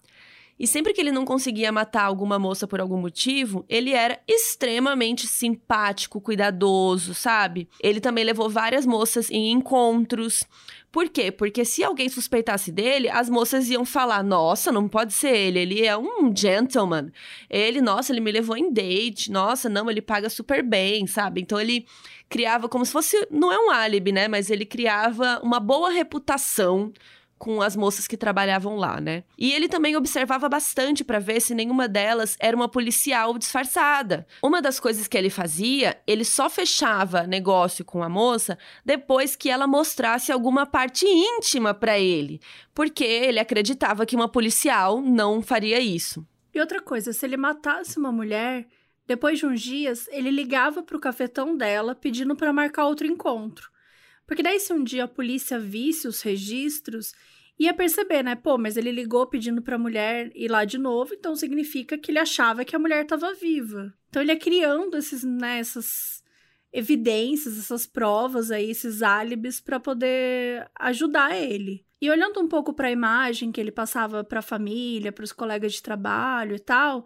E 0.61 0.67
sempre 0.67 0.93
que 0.93 1.01
ele 1.01 1.11
não 1.11 1.25
conseguia 1.25 1.73
matar 1.73 2.03
alguma 2.03 2.39
moça 2.39 2.67
por 2.67 2.83
algum 2.83 2.99
motivo, 2.99 3.65
ele 3.67 3.95
era 3.95 4.21
extremamente 4.29 5.27
simpático, 5.27 6.21
cuidadoso, 6.21 7.15
sabe? 7.15 7.67
Ele 7.83 7.99
também 7.99 8.25
levou 8.25 8.51
várias 8.51 8.85
moças 8.85 9.31
em 9.31 9.51
encontros. 9.53 10.45
Por 10.93 11.09
quê? 11.09 11.31
Porque 11.31 11.65
se 11.65 11.85
alguém 11.85 12.09
suspeitasse 12.09 12.73
dele, 12.73 13.09
as 13.09 13.29
moças 13.29 13.71
iam 13.71 13.85
falar: 13.85 14.25
nossa, 14.25 14.73
não 14.73 14.89
pode 14.89 15.13
ser 15.13 15.37
ele, 15.37 15.61
ele 15.61 15.87
é 15.87 15.97
um 15.97 16.35
gentleman. 16.35 17.11
Ele, 17.49 17.81
nossa, 17.81 18.13
ele 18.13 18.21
me 18.21 18.33
levou 18.33 18.57
em 18.57 18.73
date, 18.73 19.31
nossa, 19.31 19.69
não, 19.69 19.89
ele 19.91 20.03
paga 20.03 20.29
super 20.29 20.63
bem, 20.63 21.07
sabe? 21.07 21.41
Então 21.41 21.61
ele 21.61 21.87
criava 22.29 22.69
como 22.69 22.85
se 22.85 22.93
fosse. 22.93 23.27
Não 23.31 23.53
é 23.53 23.59
um 23.59 23.71
álibi, 23.71 24.11
né? 24.11 24.27
Mas 24.27 24.51
ele 24.51 24.67
criava 24.67 25.41
uma 25.43 25.61
boa 25.61 25.91
reputação 25.91 26.93
com 27.41 27.63
as 27.63 27.75
moças 27.75 28.07
que 28.07 28.19
trabalhavam 28.19 28.77
lá, 28.77 29.01
né? 29.01 29.25
E 29.39 29.51
ele 29.55 29.67
também 29.67 29.97
observava 29.97 30.47
bastante 30.47 31.03
para 31.03 31.19
ver 31.19 31.41
se 31.41 31.55
nenhuma 31.55 31.89
delas 31.89 32.37
era 32.39 32.55
uma 32.55 32.69
policial 32.69 33.39
disfarçada. 33.39 34.27
Uma 34.43 34.61
das 34.61 34.79
coisas 34.79 35.09
que 35.09 35.17
ele 35.17 35.31
fazia, 35.31 35.99
ele 36.07 36.23
só 36.23 36.51
fechava 36.51 37.27
negócio 37.27 37.83
com 37.83 38.03
a 38.03 38.11
moça 38.11 38.59
depois 38.85 39.35
que 39.35 39.49
ela 39.49 39.67
mostrasse 39.67 40.31
alguma 40.31 40.67
parte 40.67 41.07
íntima 41.07 41.73
para 41.73 41.99
ele, 41.99 42.43
porque 42.75 43.05
ele 43.05 43.41
acreditava 43.41 44.05
que 44.05 44.15
uma 44.15 44.29
policial 44.29 45.01
não 45.01 45.41
faria 45.41 45.81
isso. 45.81 46.27
E 46.53 46.61
outra 46.61 46.83
coisa, 46.83 47.11
se 47.11 47.25
ele 47.25 47.39
matasse 47.39 47.99
uma 47.99 48.13
mulher, 48.13 48.67
depois 49.07 49.39
de 49.39 49.47
uns 49.47 49.63
dias, 49.63 50.07
ele 50.13 50.31
ligava 50.31 50.83
para 50.83 50.97
o 50.97 51.01
cafetão 51.01 51.57
dela 51.57 51.95
pedindo 51.95 52.37
para 52.37 52.53
marcar 52.53 52.85
outro 52.85 53.07
encontro. 53.07 53.71
Porque 54.31 54.45
daí, 54.45 54.61
se 54.61 54.73
um 54.73 54.85
dia 54.85 55.03
a 55.03 55.09
polícia 55.09 55.59
visse 55.59 56.07
os 56.07 56.23
registros, 56.23 57.13
ia 57.59 57.75
perceber, 57.75 58.23
né? 58.23 58.37
Pô, 58.37 58.57
mas 58.57 58.77
ele 58.77 58.93
ligou 58.93 59.27
pedindo 59.27 59.61
pra 59.61 59.77
mulher 59.77 60.31
ir 60.37 60.49
lá 60.49 60.65
de 60.65 60.79
novo, 60.79 61.13
então 61.15 61.35
significa 61.35 61.99
que 61.99 62.13
ele 62.13 62.19
achava 62.21 62.65
que 62.65 62.77
a 62.77 62.79
mulher 62.79 63.03
estava 63.03 63.35
viva. 63.35 63.93
Então 64.09 64.23
ele 64.23 64.31
ia 64.31 64.39
criando 64.39 64.97
esses, 64.97 65.25
né, 65.25 65.59
essas 65.59 66.23
evidências, 66.73 67.59
essas 67.59 67.89
provas 67.89 68.53
aí, 68.53 68.71
esses 68.71 69.03
álibis 69.03 69.61
para 69.61 69.81
poder 69.81 70.71
ajudar 70.79 71.37
ele. 71.37 71.85
E 72.01 72.09
olhando 72.09 72.39
um 72.41 72.47
pouco 72.47 72.73
para 72.73 72.87
a 72.87 72.93
imagem 72.93 73.51
que 73.51 73.61
ele 73.61 73.73
passava 73.73 74.23
para 74.23 74.39
a 74.39 74.43
família, 74.43 75.11
para 75.11 75.25
os 75.25 75.33
colegas 75.33 75.73
de 75.73 75.83
trabalho 75.83 76.55
e 76.55 76.61
tal, 76.61 77.05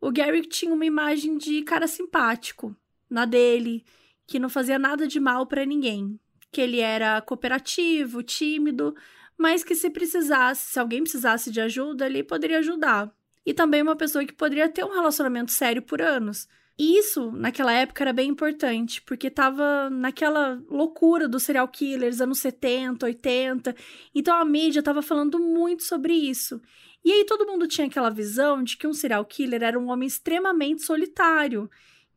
o 0.00 0.12
Gary 0.12 0.42
tinha 0.42 0.72
uma 0.72 0.86
imagem 0.86 1.36
de 1.36 1.62
cara 1.62 1.88
simpático, 1.88 2.76
na 3.10 3.24
dele, 3.24 3.84
que 4.24 4.38
não 4.38 4.48
fazia 4.48 4.78
nada 4.78 5.08
de 5.08 5.18
mal 5.18 5.48
para 5.48 5.66
ninguém 5.66 6.16
que 6.50 6.60
ele 6.60 6.80
era 6.80 7.20
cooperativo, 7.20 8.22
tímido, 8.22 8.94
mas 9.36 9.64
que 9.64 9.74
se 9.74 9.88
precisasse, 9.90 10.72
se 10.72 10.78
alguém 10.78 11.02
precisasse 11.02 11.50
de 11.50 11.60
ajuda, 11.60 12.06
ele 12.06 12.22
poderia 12.22 12.58
ajudar. 12.58 13.10
E 13.44 13.54
também 13.54 13.82
uma 13.82 13.96
pessoa 13.96 14.24
que 14.24 14.34
poderia 14.34 14.68
ter 14.68 14.84
um 14.84 14.92
relacionamento 14.92 15.50
sério 15.50 15.80
por 15.80 16.02
anos. 16.02 16.46
E 16.78 16.98
isso, 16.98 17.30
naquela 17.32 17.72
época, 17.72 18.02
era 18.02 18.12
bem 18.12 18.30
importante, 18.30 19.02
porque 19.02 19.30
tava 19.30 19.90
naquela 19.90 20.62
loucura 20.68 21.28
dos 21.28 21.42
serial 21.42 21.68
killers, 21.68 22.20
anos 22.20 22.38
70, 22.38 23.04
80. 23.06 23.74
Então 24.14 24.34
a 24.34 24.44
mídia 24.44 24.82
tava 24.82 25.02
falando 25.02 25.38
muito 25.38 25.82
sobre 25.82 26.14
isso. 26.14 26.60
E 27.04 27.12
aí 27.12 27.24
todo 27.24 27.46
mundo 27.46 27.66
tinha 27.66 27.86
aquela 27.86 28.10
visão 28.10 28.62
de 28.62 28.76
que 28.76 28.86
um 28.86 28.92
serial 28.92 29.24
killer 29.24 29.62
era 29.62 29.78
um 29.78 29.88
homem 29.88 30.06
extremamente 30.06 30.82
solitário 30.82 31.70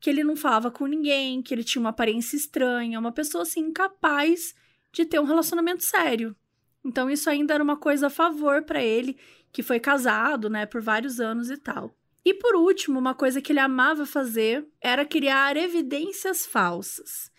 que 0.04 0.10
ele 0.10 0.22
não 0.22 0.36
falava 0.36 0.70
com 0.70 0.86
ninguém, 0.86 1.42
que 1.42 1.54
ele 1.54 1.64
tinha 1.64 1.80
uma 1.80 1.92
aparência 1.92 2.36
estranha, 2.36 3.00
uma 3.00 3.14
pessoa 3.14 3.44
assim 3.44 3.62
incapaz 3.62 4.54
de 4.92 5.06
ter 5.06 5.18
um 5.18 5.24
relacionamento 5.24 5.82
sério. 5.82 6.36
Então 6.84 7.10
isso 7.10 7.30
ainda 7.30 7.54
era 7.54 7.64
uma 7.64 7.78
coisa 7.78 8.08
a 8.08 8.10
favor 8.10 8.64
para 8.64 8.84
ele, 8.84 9.18
que 9.50 9.64
foi 9.64 9.80
casado, 9.80 10.50
né, 10.50 10.66
por 10.66 10.82
vários 10.82 11.22
anos 11.22 11.50
e 11.50 11.56
tal. 11.56 11.96
E 12.26 12.34
por 12.34 12.54
último, 12.54 13.00
uma 13.00 13.14
coisa 13.16 13.40
que 13.40 13.54
ele 13.54 13.62
amava 13.62 14.06
fazer 14.06 14.68
era 14.82 15.06
criar 15.06 15.56
evidências 15.56 16.46
falsas. 16.46 17.32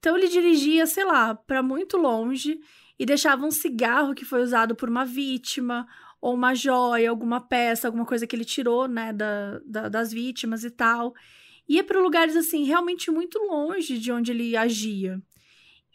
Então 0.00 0.18
ele 0.18 0.26
dirigia, 0.26 0.86
sei 0.86 1.04
lá, 1.04 1.36
para 1.36 1.62
muito 1.62 1.96
longe 1.96 2.58
e 2.98 3.06
deixava 3.06 3.46
um 3.46 3.52
cigarro 3.52 4.12
que 4.12 4.24
foi 4.24 4.42
usado 4.42 4.74
por 4.74 4.88
uma 4.88 5.04
vítima, 5.04 5.86
ou 6.20 6.34
uma 6.34 6.52
joia, 6.52 7.10
alguma 7.10 7.40
peça, 7.40 7.86
alguma 7.86 8.04
coisa 8.04 8.26
que 8.26 8.34
ele 8.34 8.44
tirou, 8.44 8.88
né, 8.88 9.12
da, 9.12 9.60
da 9.64 9.88
das 9.88 10.12
vítimas 10.12 10.64
e 10.64 10.70
tal 10.72 11.14
ia 11.68 11.84
para 11.84 12.00
lugares 12.00 12.34
assim 12.34 12.64
realmente 12.64 13.10
muito 13.10 13.38
longe 13.38 13.98
de 13.98 14.10
onde 14.10 14.32
ele 14.32 14.56
agia, 14.56 15.22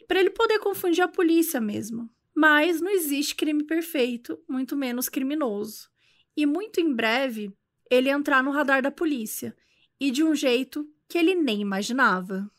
para 0.06 0.20
ele 0.20 0.30
poder 0.30 0.58
confundir 0.58 1.02
a 1.02 1.08
polícia 1.08 1.60
mesmo. 1.60 2.08
Mas 2.34 2.80
não 2.80 2.90
existe 2.90 3.34
crime 3.34 3.64
perfeito, 3.64 4.38
muito 4.48 4.76
menos 4.76 5.08
criminoso. 5.08 5.88
E 6.36 6.44
muito 6.46 6.80
em 6.80 6.92
breve 6.92 7.52
ele 7.90 8.08
ia 8.08 8.14
entrar 8.14 8.42
no 8.42 8.50
radar 8.50 8.82
da 8.82 8.90
polícia, 8.90 9.56
e 10.00 10.10
de 10.10 10.24
um 10.24 10.34
jeito 10.34 10.88
que 11.08 11.16
ele 11.16 11.34
nem 11.34 11.60
imaginava. 11.60 12.50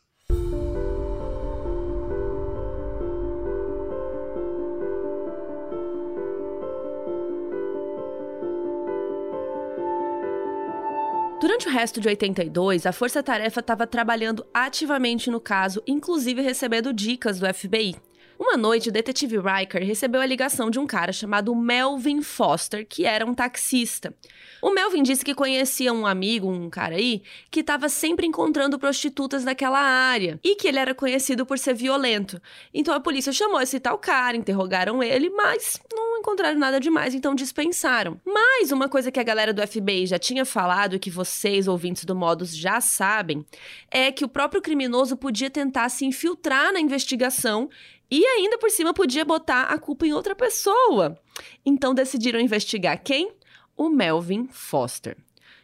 Durante 11.56 11.68
o 11.68 11.72
resto 11.72 12.00
de 12.02 12.08
82, 12.08 12.84
a 12.84 12.92
Força 12.92 13.22
Tarefa 13.22 13.60
estava 13.60 13.86
trabalhando 13.86 14.44
ativamente 14.52 15.30
no 15.30 15.40
caso, 15.40 15.82
inclusive 15.86 16.42
recebendo 16.42 16.92
dicas 16.92 17.38
do 17.38 17.46
FBI. 17.46 17.96
Uma 18.38 18.56
noite, 18.56 18.90
o 18.90 18.92
detetive 18.92 19.38
Riker 19.38 19.82
recebeu 19.84 20.20
a 20.20 20.26
ligação 20.26 20.70
de 20.70 20.78
um 20.78 20.86
cara 20.86 21.12
chamado 21.12 21.54
Melvin 21.54 22.20
Foster, 22.22 22.86
que 22.86 23.06
era 23.06 23.24
um 23.24 23.34
taxista. 23.34 24.14
O 24.60 24.70
Melvin 24.70 25.02
disse 25.02 25.24
que 25.24 25.34
conhecia 25.34 25.92
um 25.92 26.06
amigo, 26.06 26.50
um 26.50 26.68
cara 26.68 26.96
aí, 26.96 27.22
que 27.50 27.60
estava 27.60 27.88
sempre 27.88 28.26
encontrando 28.26 28.78
prostitutas 28.78 29.44
naquela 29.44 29.78
área 29.78 30.38
e 30.44 30.54
que 30.54 30.68
ele 30.68 30.78
era 30.78 30.94
conhecido 30.94 31.46
por 31.46 31.58
ser 31.58 31.74
violento. 31.74 32.40
Então 32.74 32.94
a 32.94 33.00
polícia 33.00 33.32
chamou 33.32 33.60
esse 33.60 33.80
tal 33.80 33.98
cara, 33.98 34.36
interrogaram 34.36 35.02
ele, 35.02 35.30
mas 35.30 35.80
não 35.92 36.18
encontraram 36.18 36.58
nada 36.58 36.78
demais, 36.78 37.14
então 37.14 37.34
dispensaram. 37.34 38.20
Mas 38.24 38.70
uma 38.70 38.88
coisa 38.88 39.10
que 39.10 39.20
a 39.20 39.24
galera 39.24 39.52
do 39.52 39.66
FBI 39.66 40.06
já 40.06 40.18
tinha 40.18 40.44
falado 40.44 40.96
e 40.96 40.98
que 40.98 41.10
vocês, 41.10 41.68
ouvintes 41.68 42.04
do 42.04 42.14
Modus, 42.14 42.54
já 42.54 42.80
sabem, 42.80 43.44
é 43.90 44.12
que 44.12 44.24
o 44.24 44.28
próprio 44.28 44.60
criminoso 44.60 45.16
podia 45.16 45.48
tentar 45.48 45.88
se 45.88 46.04
infiltrar 46.04 46.72
na 46.72 46.80
investigação 46.80 47.68
e 48.10 48.24
ainda 48.24 48.58
por 48.58 48.70
cima 48.70 48.94
podia 48.94 49.24
botar 49.24 49.64
a 49.64 49.78
culpa 49.78 50.06
em 50.06 50.12
outra 50.12 50.34
pessoa. 50.34 51.18
Então 51.64 51.94
decidiram 51.94 52.40
investigar 52.40 53.02
quem? 53.02 53.32
O 53.76 53.88
Melvin 53.88 54.48
Foster. 54.50 55.16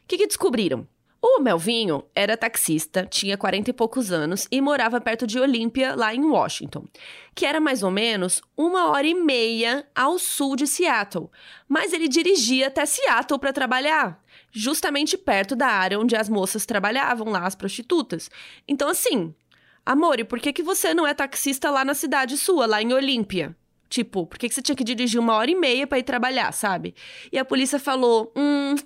O 0.04 0.06
que, 0.06 0.18
que 0.18 0.26
descobriram? 0.26 0.86
O 1.24 1.38
Melvinho 1.38 2.02
era 2.16 2.36
taxista, 2.36 3.06
tinha 3.06 3.38
40 3.38 3.70
e 3.70 3.72
poucos 3.72 4.10
anos 4.10 4.48
e 4.50 4.60
morava 4.60 5.00
perto 5.00 5.24
de 5.24 5.38
Olímpia, 5.38 5.94
lá 5.94 6.12
em 6.12 6.24
Washington, 6.24 6.84
que 7.32 7.46
era 7.46 7.60
mais 7.60 7.84
ou 7.84 7.92
menos 7.92 8.42
uma 8.56 8.88
hora 8.88 9.06
e 9.06 9.14
meia 9.14 9.86
ao 9.94 10.18
sul 10.18 10.56
de 10.56 10.66
Seattle. 10.66 11.30
Mas 11.68 11.92
ele 11.92 12.08
dirigia 12.08 12.66
até 12.66 12.84
Seattle 12.84 13.38
para 13.38 13.52
trabalhar, 13.52 14.20
justamente 14.50 15.16
perto 15.16 15.54
da 15.54 15.68
área 15.68 16.00
onde 16.00 16.16
as 16.16 16.28
moças 16.28 16.66
trabalhavam 16.66 17.28
lá, 17.30 17.46
as 17.46 17.54
prostitutas. 17.54 18.28
Então, 18.66 18.88
assim, 18.88 19.32
Amor, 19.84 20.20
e 20.20 20.24
por 20.24 20.38
que, 20.38 20.52
que 20.52 20.62
você 20.62 20.94
não 20.94 21.06
é 21.06 21.12
taxista 21.12 21.70
lá 21.70 21.84
na 21.84 21.94
cidade 21.94 22.36
sua, 22.36 22.66
lá 22.66 22.80
em 22.80 22.92
Olímpia? 22.92 23.56
Tipo, 23.88 24.26
por 24.26 24.38
que, 24.38 24.48
que 24.48 24.54
você 24.54 24.62
tinha 24.62 24.76
que 24.76 24.84
dirigir 24.84 25.20
uma 25.20 25.34
hora 25.34 25.50
e 25.50 25.54
meia 25.54 25.86
para 25.86 25.98
ir 25.98 26.04
trabalhar, 26.04 26.52
sabe? 26.52 26.94
E 27.30 27.38
a 27.38 27.44
polícia 27.44 27.78
falou: 27.78 28.32
hum, 28.36 28.76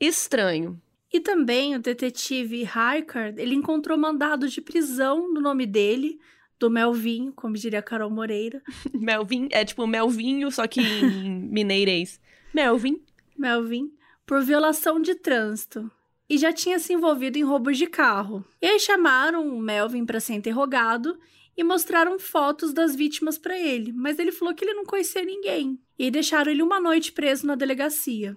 estranho. 0.00 0.80
E 1.12 1.20
também 1.20 1.76
o 1.76 1.78
detetive 1.78 2.64
Harkard, 2.64 3.40
ele 3.40 3.54
encontrou 3.54 3.96
mandado 3.96 4.48
de 4.48 4.60
prisão 4.60 5.32
no 5.32 5.40
nome 5.40 5.64
dele, 5.64 6.18
do 6.58 6.68
Melvinho, 6.68 7.32
como 7.32 7.54
diria 7.54 7.80
Carol 7.80 8.10
Moreira. 8.10 8.62
Melvin, 8.92 9.48
é 9.50 9.64
tipo 9.64 9.86
Melvinho, 9.86 10.50
só 10.50 10.66
que 10.66 10.80
em 10.80 11.30
mineirês. 11.50 12.20
Melvin. 12.52 13.00
Melvin, 13.36 13.92
por 14.26 14.42
violação 14.42 15.00
de 15.00 15.14
trânsito 15.14 15.90
e 16.28 16.36
já 16.36 16.52
tinha 16.52 16.78
se 16.78 16.92
envolvido 16.92 17.38
em 17.38 17.42
roubos 17.42 17.78
de 17.78 17.86
carro. 17.86 18.44
E 18.60 18.66
aí 18.66 18.78
chamaram 18.78 19.48
o 19.48 19.60
Melvin 19.60 20.04
para 20.04 20.20
ser 20.20 20.34
interrogado 20.34 21.18
e 21.56 21.64
mostraram 21.64 22.18
fotos 22.18 22.72
das 22.72 22.94
vítimas 22.94 23.38
para 23.38 23.58
ele, 23.58 23.92
mas 23.92 24.18
ele 24.18 24.30
falou 24.30 24.54
que 24.54 24.64
ele 24.64 24.74
não 24.74 24.84
conhecia 24.84 25.24
ninguém. 25.24 25.80
E 25.98 26.04
aí 26.04 26.10
deixaram 26.10 26.52
ele 26.52 26.62
uma 26.62 26.78
noite 26.78 27.10
preso 27.10 27.46
na 27.46 27.54
delegacia. 27.54 28.36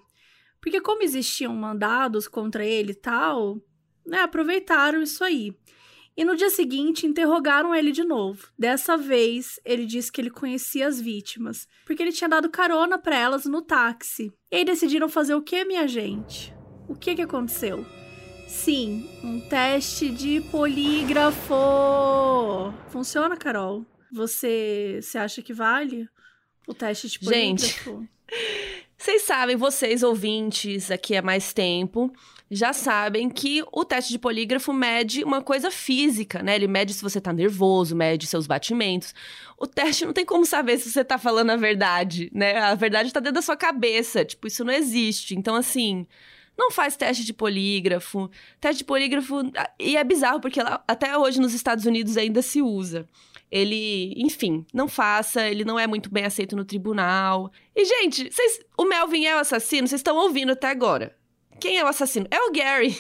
Porque 0.60 0.80
como 0.80 1.04
existiam 1.04 1.56
mandados 1.56 2.28
contra 2.28 2.66
ele 2.66 2.94
e 2.94 2.96
tal, 2.96 3.62
né, 4.06 4.22
aproveitaram 4.22 5.02
isso 5.02 5.24
aí. 5.24 5.54
E 6.16 6.26
no 6.26 6.36
dia 6.36 6.50
seguinte 6.50 7.08
interrogaram 7.08 7.74
ele 7.74 7.92
de 7.92 8.04
novo. 8.04 8.48
Dessa 8.58 8.98
vez, 8.98 9.60
ele 9.64 9.86
disse 9.86 10.12
que 10.12 10.20
ele 10.20 10.30
conhecia 10.30 10.88
as 10.88 11.00
vítimas, 11.00 11.68
porque 11.86 12.04
ele 12.04 12.12
tinha 12.12 12.30
dado 12.30 12.50
carona 12.50 12.98
para 12.98 13.18
elas 13.18 13.46
no 13.46 13.62
táxi. 13.62 14.32
E 14.52 14.58
aí 14.58 14.66
decidiram 14.66 15.08
fazer 15.08 15.36
o 15.36 15.42
que, 15.42 15.64
minha 15.64 15.88
gente? 15.88 16.54
O 16.88 16.96
que, 16.96 17.16
que 17.16 17.22
aconteceu? 17.22 17.86
Sim, 18.48 19.10
um 19.24 19.40
teste 19.40 20.10
de 20.10 20.42
polígrafo. 20.42 21.54
Funciona, 22.90 23.38
Carol? 23.38 23.86
Você, 24.12 25.00
você 25.02 25.18
acha 25.18 25.42
que 25.42 25.54
vale 25.54 26.08
o 26.68 26.74
teste 26.74 27.08
de 27.08 27.20
polígrafo? 27.20 27.66
Gente, 27.66 28.10
vocês 28.98 29.22
sabem, 29.22 29.56
vocês 29.56 30.04
ouvintes 30.04 30.92
aqui 30.92 31.16
há 31.16 31.22
mais 31.22 31.54
tempo, 31.54 32.12
já 32.52 32.74
sabem 32.74 33.30
que 33.30 33.64
o 33.72 33.86
teste 33.86 34.12
de 34.12 34.20
polígrafo 34.20 34.74
mede 34.74 35.24
uma 35.24 35.42
coisa 35.42 35.72
física, 35.72 36.44
né? 36.44 36.54
Ele 36.56 36.68
mede 36.68 36.94
se 36.94 37.02
você 37.02 37.22
tá 37.22 37.32
nervoso, 37.32 37.96
mede 37.96 38.28
seus 38.28 38.46
batimentos. 38.46 39.16
O 39.58 39.66
teste 39.66 40.06
não 40.06 40.12
tem 40.12 40.26
como 40.26 40.46
saber 40.46 40.78
se 40.78 40.92
você 40.92 41.06
tá 41.06 41.18
falando 41.18 41.52
a 41.52 41.56
verdade, 41.56 42.30
né? 42.34 42.58
A 42.58 42.76
verdade 42.76 43.14
tá 43.14 43.22
dentro 43.22 43.36
da 43.36 43.42
sua 43.42 43.56
cabeça. 43.56 44.26
Tipo, 44.26 44.48
isso 44.48 44.66
não 44.66 44.74
existe. 44.74 45.34
Então, 45.34 45.56
assim, 45.56 46.06
não 46.58 46.72
faz 46.72 46.96
teste 46.96 47.24
de 47.24 47.34
polígrafo. 47.34 48.30
Teste 48.60 48.80
de 48.80 48.84
polígrafo. 48.84 49.42
E 49.80 49.98
é 49.98 50.04
bizarro, 50.04 50.40
porque 50.40 50.62
lá, 50.62 50.84
até 50.88 51.18
hoje 51.18 51.40
nos 51.40 51.54
Estados 51.54 51.86
Unidos 51.86 52.18
ainda 52.18 52.42
se 52.42 52.62
usa. 52.62 53.08
Ele, 53.50 54.14
enfim, 54.16 54.66
não 54.74 54.88
faça, 54.88 55.48
ele 55.48 55.66
não 55.66 55.78
é 55.78 55.86
muito 55.86 56.10
bem 56.10 56.24
aceito 56.24 56.56
no 56.56 56.64
tribunal. 56.64 57.52
E, 57.76 57.84
gente, 57.84 58.32
vocês, 58.32 58.62
o 58.78 58.86
Melvin 58.86 59.26
é 59.26 59.36
o 59.36 59.40
assassino? 59.40 59.88
Vocês 59.88 60.00
estão 60.00 60.16
ouvindo 60.16 60.54
até 60.54 60.70
agora. 60.70 61.16
Quem 61.60 61.78
é 61.78 61.84
o 61.84 61.88
assassino? 61.88 62.28
É 62.32 62.40
o 62.40 62.52
Gary. 62.52 62.98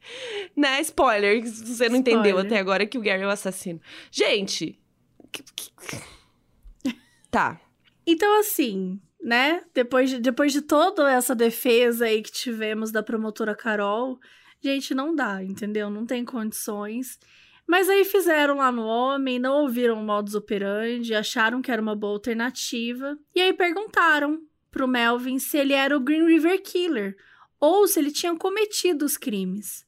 né? 0.56 0.80
Spoiler, 0.80 1.42
você 1.42 1.88
não 1.88 1.98
Spoiler. 1.98 1.98
entendeu 1.98 2.38
até 2.38 2.58
agora 2.58 2.86
que 2.86 2.96
o 2.96 3.02
Gary 3.02 3.22
é 3.22 3.26
o 3.26 3.30
assassino. 3.30 3.80
Gente. 4.10 4.78
Tá. 7.30 7.60
Então, 8.06 8.40
assim, 8.40 9.00
né? 9.22 9.62
Depois 9.74 10.10
de, 10.10 10.18
depois 10.18 10.52
de 10.52 10.62
toda 10.62 11.10
essa 11.10 11.34
defesa 11.34 12.06
aí 12.06 12.22
que 12.22 12.32
tivemos 12.32 12.90
da 12.90 13.02
promotora 13.02 13.54
Carol, 13.54 14.18
gente, 14.60 14.94
não 14.94 15.14
dá, 15.14 15.42
entendeu? 15.42 15.90
Não 15.90 16.06
tem 16.06 16.24
condições. 16.24 17.18
Mas 17.66 17.88
aí 17.88 18.04
fizeram 18.04 18.56
lá 18.56 18.72
no 18.72 18.84
homem, 18.84 19.38
não 19.38 19.62
ouviram 19.62 20.00
o 20.00 20.04
modus 20.04 20.34
operandi, 20.34 21.14
acharam 21.14 21.62
que 21.62 21.70
era 21.70 21.80
uma 21.80 21.94
boa 21.94 22.14
alternativa. 22.14 23.16
E 23.34 23.40
aí 23.40 23.52
perguntaram 23.52 24.42
pro 24.70 24.88
Melvin 24.88 25.38
se 25.38 25.56
ele 25.58 25.72
era 25.72 25.96
o 25.96 26.00
Green 26.00 26.26
River 26.26 26.60
Killer 26.62 27.16
ou 27.60 27.86
se 27.86 28.00
ele 28.00 28.10
tinha 28.10 28.34
cometido 28.34 29.04
os 29.04 29.16
crimes. 29.16 29.86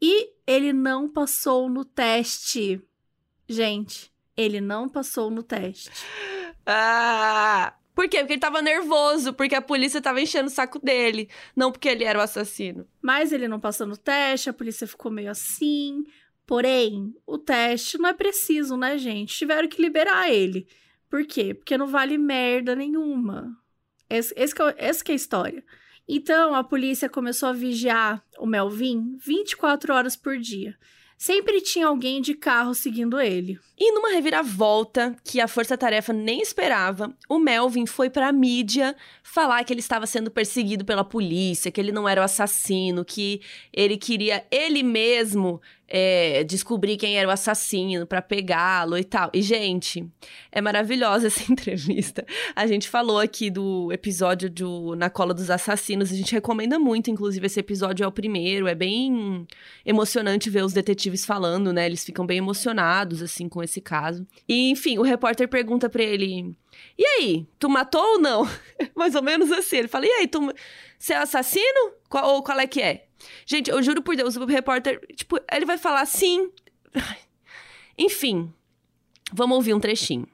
E 0.00 0.30
ele 0.46 0.72
não 0.72 1.08
passou 1.08 1.68
no 1.68 1.84
teste. 1.84 2.80
Gente, 3.48 4.12
ele 4.36 4.60
não 4.60 4.88
passou 4.88 5.30
no 5.30 5.42
teste. 5.42 5.90
Ah! 6.64 7.74
Por 7.98 8.08
quê? 8.08 8.18
Porque 8.18 8.34
ele 8.34 8.40
tava 8.40 8.62
nervoso, 8.62 9.32
porque 9.32 9.56
a 9.56 9.60
polícia 9.60 10.00
tava 10.00 10.20
enchendo 10.20 10.46
o 10.46 10.52
saco 10.52 10.78
dele, 10.78 11.28
não 11.56 11.72
porque 11.72 11.88
ele 11.88 12.04
era 12.04 12.16
o 12.16 12.22
assassino. 12.22 12.86
Mas 13.02 13.32
ele 13.32 13.48
não 13.48 13.58
passou 13.58 13.88
no 13.88 13.96
teste, 13.96 14.48
a 14.48 14.52
polícia 14.52 14.86
ficou 14.86 15.10
meio 15.10 15.28
assim. 15.28 16.04
Porém, 16.46 17.12
o 17.26 17.36
teste 17.36 17.98
não 17.98 18.08
é 18.08 18.14
preciso, 18.14 18.76
né, 18.76 18.96
gente? 18.98 19.36
Tiveram 19.36 19.66
que 19.66 19.82
liberar 19.82 20.30
ele. 20.30 20.68
Por 21.10 21.26
quê? 21.26 21.52
Porque 21.52 21.76
não 21.76 21.88
vale 21.88 22.16
merda 22.16 22.76
nenhuma. 22.76 23.58
Esse, 24.08 24.32
esse, 24.36 24.54
que, 24.54 24.62
é, 24.62 24.74
essa 24.78 25.02
que 25.02 25.10
é 25.10 25.14
a 25.14 25.16
história. 25.16 25.64
Então, 26.06 26.54
a 26.54 26.62
polícia 26.62 27.08
começou 27.08 27.48
a 27.48 27.52
vigiar 27.52 28.24
o 28.38 28.46
Melvin 28.46 29.16
24 29.16 29.92
horas 29.92 30.14
por 30.14 30.38
dia. 30.38 30.78
Sempre 31.18 31.60
tinha 31.60 31.88
alguém 31.88 32.22
de 32.22 32.32
carro 32.32 32.72
seguindo 32.76 33.20
ele. 33.20 33.58
E 33.76 33.92
numa 33.92 34.10
reviravolta 34.12 35.16
que 35.24 35.40
a 35.40 35.48
força-tarefa 35.48 36.12
nem 36.12 36.40
esperava, 36.40 37.12
o 37.28 37.40
Melvin 37.40 37.86
foi 37.86 38.08
para 38.08 38.28
a 38.28 38.32
mídia 38.32 38.94
falar 39.20 39.64
que 39.64 39.72
ele 39.72 39.80
estava 39.80 40.06
sendo 40.06 40.30
perseguido 40.30 40.84
pela 40.84 41.02
polícia, 41.02 41.72
que 41.72 41.80
ele 41.80 41.90
não 41.90 42.08
era 42.08 42.20
o 42.20 42.24
assassino, 42.24 43.04
que 43.04 43.40
ele 43.72 43.96
queria 43.96 44.46
ele 44.48 44.84
mesmo 44.84 45.60
é, 45.88 46.44
descobrir 46.44 46.98
quem 46.98 47.18
era 47.18 47.26
o 47.26 47.30
assassino 47.30 48.06
para 48.06 48.20
pegá-lo 48.20 48.98
e 48.98 49.04
tal. 49.04 49.30
E, 49.32 49.40
gente, 49.40 50.06
é 50.52 50.60
maravilhosa 50.60 51.26
essa 51.28 51.50
entrevista. 51.50 52.26
A 52.54 52.66
gente 52.66 52.88
falou 52.88 53.18
aqui 53.18 53.50
do 53.50 53.90
episódio 53.90 54.50
do 54.50 54.94
Na 54.94 55.08
Cola 55.08 55.32
dos 55.32 55.48
Assassinos, 55.48 56.12
a 56.12 56.14
gente 56.14 56.32
recomenda 56.32 56.78
muito, 56.78 57.10
inclusive, 57.10 57.46
esse 57.46 57.58
episódio 57.58 58.04
é 58.04 58.06
o 58.06 58.12
primeiro, 58.12 58.68
é 58.68 58.74
bem 58.74 59.46
emocionante 59.84 60.50
ver 60.50 60.62
os 60.62 60.74
detetives 60.74 61.24
falando, 61.24 61.72
né? 61.72 61.86
Eles 61.86 62.04
ficam 62.04 62.26
bem 62.26 62.38
emocionados, 62.38 63.22
assim, 63.22 63.48
com 63.48 63.62
esse 63.62 63.80
caso. 63.80 64.26
E, 64.46 64.70
enfim, 64.70 64.98
o 64.98 65.02
repórter 65.02 65.48
pergunta 65.48 65.88
para 65.88 66.02
ele: 66.02 66.54
E 66.98 67.04
aí, 67.06 67.46
tu 67.58 67.68
matou 67.70 68.02
ou 68.02 68.20
não? 68.20 68.46
Mais 68.94 69.14
ou 69.14 69.22
menos 69.22 69.50
assim. 69.50 69.78
Ele 69.78 69.88
fala: 69.88 70.04
E 70.06 70.10
aí, 70.10 70.28
tu. 70.28 70.52
Você 70.98 71.12
é 71.12 71.18
assassino? 71.18 71.92
Qual, 72.08 72.34
ou 72.34 72.42
qual 72.42 72.58
é 72.58 72.66
que 72.66 72.82
é? 72.82 73.07
Gente, 73.46 73.70
eu 73.70 73.82
juro 73.82 74.02
por 74.02 74.16
Deus, 74.16 74.36
o 74.36 74.44
repórter, 74.44 75.00
tipo, 75.16 75.38
ele 75.52 75.64
vai 75.64 75.78
falar 75.78 76.06
sim. 76.06 76.50
Enfim, 77.98 78.52
vamos 79.32 79.56
ouvir 79.56 79.74
um 79.74 79.80
trechinho. 79.80 80.26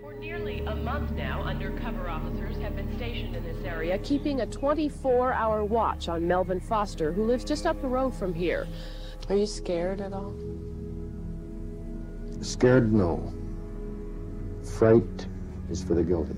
For 0.00 0.14
nearly 0.18 0.60
a 0.66 0.74
month 0.74 1.12
now, 1.12 1.42
undercover 1.42 2.08
officers 2.08 2.56
have 2.58 2.76
been 2.76 2.94
stationed 2.96 3.34
in 3.36 3.42
this 3.42 3.64
area, 3.64 3.98
keeping 3.98 4.40
a 4.40 4.46
24-hour 4.46 5.64
watch 5.64 6.08
on 6.08 6.26
Melvin 6.26 6.60
Foster, 6.60 7.12
who 7.12 7.24
lives 7.24 7.44
just 7.44 7.66
up 7.66 7.80
the 7.80 7.88
road 7.88 8.14
from 8.14 8.34
here. 8.34 8.66
Are 9.28 9.36
you 9.36 9.46
scared 9.46 10.00
at 10.00 10.12
all? 10.12 10.34
Scared, 12.42 12.92
no. 12.92 13.32
Fright 14.62 15.26
is 15.70 15.82
for 15.82 15.94
the 15.94 16.02
guilty. 16.02 16.34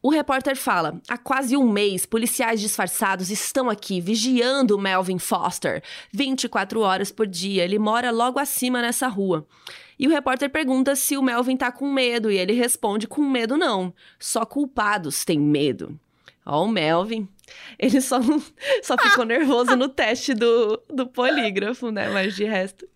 O 0.00 0.10
repórter 0.10 0.56
fala: 0.56 1.00
há 1.08 1.18
quase 1.18 1.56
um 1.56 1.68
mês, 1.68 2.06
policiais 2.06 2.60
disfarçados 2.60 3.30
estão 3.30 3.68
aqui 3.68 4.00
vigiando 4.00 4.78
Melvin 4.78 5.18
Foster 5.18 5.82
24 6.12 6.80
horas 6.80 7.10
por 7.10 7.26
dia. 7.26 7.64
Ele 7.64 7.78
mora 7.78 8.10
logo 8.10 8.38
acima 8.38 8.80
nessa 8.80 9.08
rua. 9.08 9.46
E 9.98 10.06
o 10.06 10.10
repórter 10.10 10.48
pergunta 10.50 10.94
se 10.94 11.16
o 11.16 11.22
Melvin 11.22 11.56
tá 11.56 11.72
com 11.72 11.92
medo, 11.92 12.30
e 12.30 12.38
ele 12.38 12.52
responde: 12.52 13.08
com 13.08 13.22
medo 13.22 13.56
não, 13.56 13.92
só 14.20 14.44
culpados 14.44 15.24
têm 15.24 15.40
medo. 15.40 15.98
Ó, 16.46 16.64
o 16.64 16.68
Melvin. 16.68 17.28
Ele 17.78 18.00
só, 18.00 18.20
só 18.82 18.96
ficou 18.98 19.24
nervoso 19.24 19.76
no 19.76 19.88
teste 19.88 20.34
do, 20.34 20.82
do 20.88 21.06
polígrafo, 21.06 21.90
né? 21.90 22.08
Mas 22.08 22.34
de 22.34 22.44
resto. 22.44 22.88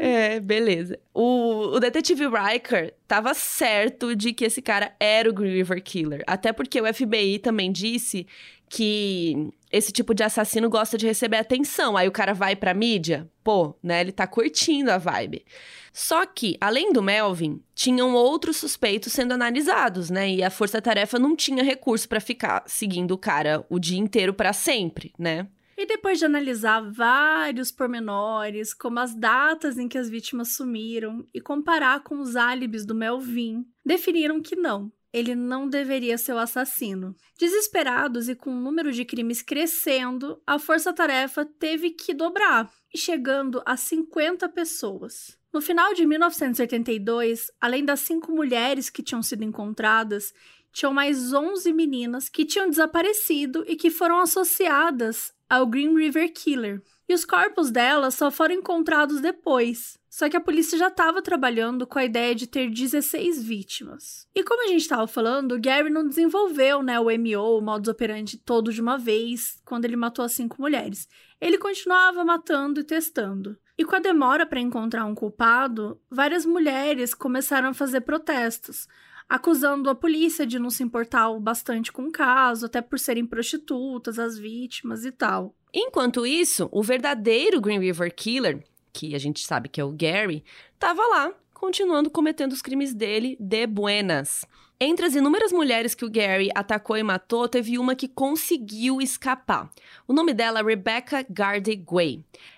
É, 0.00 0.40
beleza. 0.40 0.98
O, 1.14 1.74
o 1.74 1.80
detetive 1.80 2.24
Riker 2.26 2.94
tava 3.06 3.34
certo 3.34 4.16
de 4.16 4.32
que 4.32 4.44
esse 4.44 4.60
cara 4.60 4.94
era 4.98 5.28
o 5.28 5.32
Green 5.32 5.54
River 5.54 5.82
Killer. 5.82 6.24
Até 6.26 6.52
porque 6.52 6.80
o 6.80 6.94
FBI 6.94 7.38
também 7.38 7.70
disse 7.70 8.26
que 8.68 9.52
esse 9.70 9.92
tipo 9.92 10.14
de 10.14 10.22
assassino 10.22 10.70
gosta 10.70 10.96
de 10.96 11.06
receber 11.06 11.36
atenção. 11.36 11.94
Aí 11.96 12.08
o 12.08 12.12
cara 12.12 12.32
vai 12.32 12.56
pra 12.56 12.72
mídia, 12.72 13.30
pô, 13.44 13.76
né? 13.82 14.00
Ele 14.00 14.12
tá 14.12 14.26
curtindo 14.26 14.90
a 14.90 14.96
vibe. 14.96 15.44
Só 15.92 16.24
que, 16.24 16.56
além 16.58 16.90
do 16.90 17.02
Melvin, 17.02 17.62
tinham 17.74 18.14
outros 18.14 18.56
suspeitos 18.56 19.12
sendo 19.12 19.32
analisados, 19.32 20.08
né? 20.08 20.30
E 20.30 20.42
a 20.42 20.48
força-tarefa 20.48 21.18
não 21.18 21.36
tinha 21.36 21.62
recurso 21.62 22.08
para 22.08 22.18
ficar 22.18 22.62
seguindo 22.66 23.12
o 23.12 23.18
cara 23.18 23.61
o 23.68 23.78
dia 23.78 23.98
inteiro 23.98 24.34
para 24.34 24.52
sempre, 24.52 25.12
né? 25.18 25.48
E 25.76 25.86
depois 25.86 26.18
de 26.18 26.24
analisar 26.24 26.80
vários 26.80 27.72
pormenores, 27.72 28.74
como 28.74 29.00
as 29.00 29.14
datas 29.14 29.78
em 29.78 29.88
que 29.88 29.98
as 29.98 30.08
vítimas 30.08 30.54
sumiram, 30.54 31.26
e 31.32 31.40
comparar 31.40 32.04
com 32.04 32.20
os 32.20 32.36
álibis 32.36 32.84
do 32.84 32.94
Melvin, 32.94 33.66
definiram 33.84 34.40
que 34.40 34.54
não, 34.54 34.92
ele 35.12 35.34
não 35.34 35.68
deveria 35.68 36.16
ser 36.16 36.32
o 36.32 36.38
assassino. 36.38 37.14
Desesperados 37.38 38.28
e 38.28 38.34
com 38.34 38.50
o 38.50 38.60
número 38.60 38.92
de 38.92 39.04
crimes 39.04 39.42
crescendo, 39.42 40.40
a 40.46 40.58
força-tarefa 40.58 41.44
teve 41.44 41.90
que 41.90 42.14
dobrar, 42.14 42.70
chegando 42.94 43.62
a 43.66 43.76
50 43.76 44.48
pessoas. 44.48 45.36
No 45.52 45.60
final 45.60 45.92
de 45.92 46.06
1982, 46.06 47.50
além 47.60 47.84
das 47.84 48.00
cinco 48.00 48.32
mulheres 48.32 48.88
que 48.88 49.02
tinham 49.02 49.22
sido 49.22 49.44
encontradas, 49.44 50.32
tinham 50.72 50.92
mais 50.92 51.32
11 51.32 51.72
meninas 51.72 52.28
que 52.28 52.44
tinham 52.44 52.68
desaparecido 52.68 53.64
e 53.68 53.76
que 53.76 53.90
foram 53.90 54.18
associadas 54.18 55.32
ao 55.48 55.66
Green 55.66 55.94
River 55.94 56.32
Killer. 56.32 56.82
E 57.08 57.14
os 57.14 57.24
corpos 57.24 57.70
delas 57.70 58.14
só 58.14 58.30
foram 58.30 58.54
encontrados 58.54 59.20
depois. 59.20 59.98
Só 60.08 60.28
que 60.28 60.36
a 60.36 60.40
polícia 60.40 60.78
já 60.78 60.88
estava 60.88 61.20
trabalhando 61.22 61.86
com 61.86 61.98
a 61.98 62.04
ideia 62.04 62.34
de 62.34 62.46
ter 62.46 62.70
16 62.70 63.42
vítimas. 63.42 64.26
E 64.34 64.42
como 64.42 64.64
a 64.64 64.68
gente 64.68 64.82
estava 64.82 65.06
falando, 65.06 65.52
o 65.52 65.60
Gary 65.60 65.90
não 65.90 66.06
desenvolveu 66.06 66.82
né, 66.82 67.00
o 67.00 67.04
MO, 67.04 67.58
o 67.58 67.60
modus 67.60 67.88
operandi 67.88 68.36
todo 68.36 68.72
de 68.72 68.80
uma 68.80 68.98
vez, 68.98 69.60
quando 69.64 69.84
ele 69.84 69.96
matou 69.96 70.24
as 70.24 70.32
cinco 70.32 70.60
mulheres. 70.60 71.08
Ele 71.40 71.58
continuava 71.58 72.24
matando 72.24 72.80
e 72.80 72.84
testando. 72.84 73.58
E 73.76 73.84
com 73.84 73.96
a 73.96 74.00
demora 74.00 74.46
para 74.46 74.60
encontrar 74.60 75.04
um 75.06 75.14
culpado, 75.14 76.00
várias 76.10 76.44
mulheres 76.44 77.14
começaram 77.14 77.70
a 77.70 77.74
fazer 77.74 78.02
protestos, 78.02 78.86
acusando 79.32 79.88
a 79.88 79.94
polícia 79.94 80.46
de 80.46 80.58
não 80.58 80.68
se 80.68 80.82
importar 80.82 81.32
bastante 81.40 81.90
com 81.90 82.02
o 82.02 82.12
caso, 82.12 82.66
até 82.66 82.82
por 82.82 82.98
serem 82.98 83.24
prostitutas, 83.24 84.18
as 84.18 84.36
vítimas 84.36 85.06
e 85.06 85.10
tal. 85.10 85.54
Enquanto 85.72 86.26
isso, 86.26 86.68
o 86.70 86.82
verdadeiro 86.82 87.58
Green 87.58 87.80
River 87.80 88.14
Killer, 88.14 88.62
que 88.92 89.14
a 89.14 89.18
gente 89.18 89.40
sabe 89.40 89.70
que 89.70 89.80
é 89.80 89.84
o 89.84 89.90
Gary, 89.90 90.44
estava 90.74 91.00
lá, 91.06 91.32
continuando 91.54 92.10
cometendo 92.10 92.52
os 92.52 92.60
crimes 92.60 92.92
dele 92.92 93.38
de 93.40 93.66
buenas. 93.66 94.44
Entre 94.84 95.06
as 95.06 95.14
inúmeras 95.14 95.52
mulheres 95.52 95.94
que 95.94 96.04
o 96.04 96.10
Gary 96.10 96.50
atacou 96.56 96.96
e 96.96 97.04
matou, 97.04 97.48
teve 97.48 97.78
uma 97.78 97.94
que 97.94 98.08
conseguiu 98.08 99.00
escapar. 99.00 99.70
O 100.08 100.12
nome 100.12 100.34
dela 100.34 100.58
é 100.58 100.62
Rebecca 100.64 101.24
Gardy. 101.30 101.84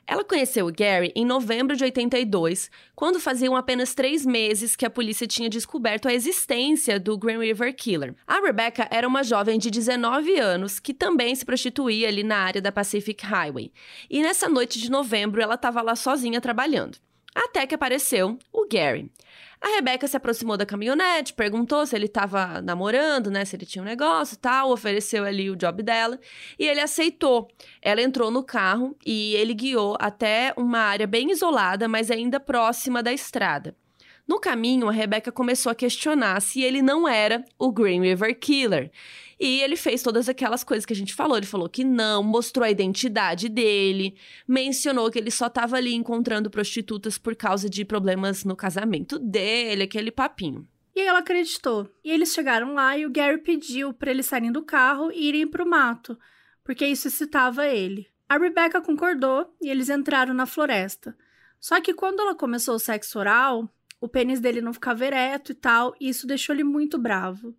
Ela 0.06 0.24
conheceu 0.24 0.66
o 0.66 0.72
Gary 0.72 1.12
em 1.14 1.26
novembro 1.26 1.76
de 1.76 1.84
82, 1.84 2.70
quando 2.96 3.20
faziam 3.20 3.54
apenas 3.54 3.94
três 3.94 4.24
meses 4.24 4.74
que 4.74 4.86
a 4.86 4.90
polícia 4.90 5.26
tinha 5.26 5.50
descoberto 5.50 6.08
a 6.08 6.14
existência 6.14 6.98
do 6.98 7.18
Green 7.18 7.40
River 7.40 7.76
Killer. 7.76 8.14
A 8.26 8.40
Rebecca 8.40 8.88
era 8.90 9.06
uma 9.06 9.22
jovem 9.22 9.58
de 9.58 9.70
19 9.70 10.38
anos 10.38 10.80
que 10.80 10.94
também 10.94 11.34
se 11.34 11.44
prostituía 11.44 12.08
ali 12.08 12.22
na 12.22 12.38
área 12.38 12.62
da 12.62 12.72
Pacific 12.72 13.22
Highway. 13.22 13.70
E 14.08 14.22
nessa 14.22 14.48
noite 14.48 14.80
de 14.80 14.90
novembro 14.90 15.42
ela 15.42 15.56
estava 15.56 15.82
lá 15.82 15.94
sozinha 15.94 16.40
trabalhando. 16.40 16.96
Até 17.34 17.66
que 17.66 17.74
apareceu 17.74 18.38
o 18.50 18.66
Gary. 18.66 19.10
A 19.64 19.76
Rebeca 19.76 20.06
se 20.06 20.14
aproximou 20.14 20.58
da 20.58 20.66
caminhonete, 20.66 21.32
perguntou 21.32 21.86
se 21.86 21.96
ele 21.96 22.04
estava 22.04 22.60
namorando, 22.60 23.30
né? 23.30 23.46
Se 23.46 23.56
ele 23.56 23.64
tinha 23.64 23.80
um 23.80 23.86
negócio 23.86 24.36
tal, 24.36 24.70
ofereceu 24.70 25.24
ali 25.24 25.48
o 25.48 25.56
job 25.56 25.82
dela 25.82 26.20
e 26.58 26.66
ele 26.66 26.80
aceitou. 26.80 27.48
Ela 27.80 28.02
entrou 28.02 28.30
no 28.30 28.44
carro 28.44 28.94
e 29.06 29.34
ele 29.36 29.54
guiou 29.54 29.96
até 29.98 30.52
uma 30.54 30.80
área 30.80 31.06
bem 31.06 31.30
isolada, 31.30 31.88
mas 31.88 32.10
ainda 32.10 32.38
próxima 32.38 33.02
da 33.02 33.10
estrada. 33.10 33.74
No 34.28 34.38
caminho, 34.38 34.86
a 34.86 34.92
Rebecca 34.92 35.32
começou 35.32 35.72
a 35.72 35.74
questionar 35.74 36.42
se 36.42 36.62
ele 36.62 36.82
não 36.82 37.08
era 37.08 37.42
o 37.58 37.72
Green 37.72 38.02
River 38.02 38.38
Killer. 38.38 38.90
E 39.38 39.60
ele 39.60 39.76
fez 39.76 40.02
todas 40.02 40.28
aquelas 40.28 40.62
coisas 40.62 40.86
que 40.86 40.92
a 40.92 40.96
gente 40.96 41.14
falou. 41.14 41.36
Ele 41.36 41.46
falou 41.46 41.68
que 41.68 41.84
não, 41.84 42.22
mostrou 42.22 42.64
a 42.64 42.70
identidade 42.70 43.48
dele, 43.48 44.16
mencionou 44.46 45.10
que 45.10 45.18
ele 45.18 45.30
só 45.30 45.46
estava 45.46 45.76
ali 45.76 45.94
encontrando 45.94 46.50
prostitutas 46.50 47.18
por 47.18 47.34
causa 47.34 47.68
de 47.68 47.84
problemas 47.84 48.44
no 48.44 48.56
casamento 48.56 49.18
dele, 49.18 49.84
aquele 49.84 50.10
papinho. 50.10 50.66
E 50.94 51.00
ela 51.00 51.18
acreditou. 51.18 51.90
E 52.04 52.10
eles 52.10 52.32
chegaram 52.32 52.74
lá 52.74 52.96
e 52.96 53.04
o 53.04 53.10
Gary 53.10 53.38
pediu 53.38 53.92
para 53.92 54.10
eles 54.10 54.26
saírem 54.26 54.52
do 54.52 54.62
carro 54.62 55.10
e 55.10 55.28
irem 55.28 55.46
pro 55.46 55.68
mato, 55.68 56.16
porque 56.62 56.86
isso 56.86 57.08
excitava 57.08 57.66
ele. 57.66 58.06
A 58.28 58.38
Rebecca 58.38 58.80
concordou 58.80 59.52
e 59.60 59.68
eles 59.68 59.90
entraram 59.90 60.32
na 60.32 60.46
floresta. 60.46 61.16
Só 61.58 61.80
que 61.80 61.92
quando 61.92 62.20
ela 62.20 62.34
começou 62.34 62.76
o 62.76 62.78
sexo 62.78 63.18
oral, 63.18 63.68
o 64.00 64.08
pênis 64.08 64.38
dele 64.38 64.60
não 64.60 64.72
ficava 64.72 65.04
ereto 65.04 65.52
e 65.52 65.54
tal, 65.54 65.94
e 66.00 66.08
isso 66.08 66.26
deixou 66.26 66.54
ele 66.54 66.64
muito 66.64 66.98
bravo. 66.98 67.56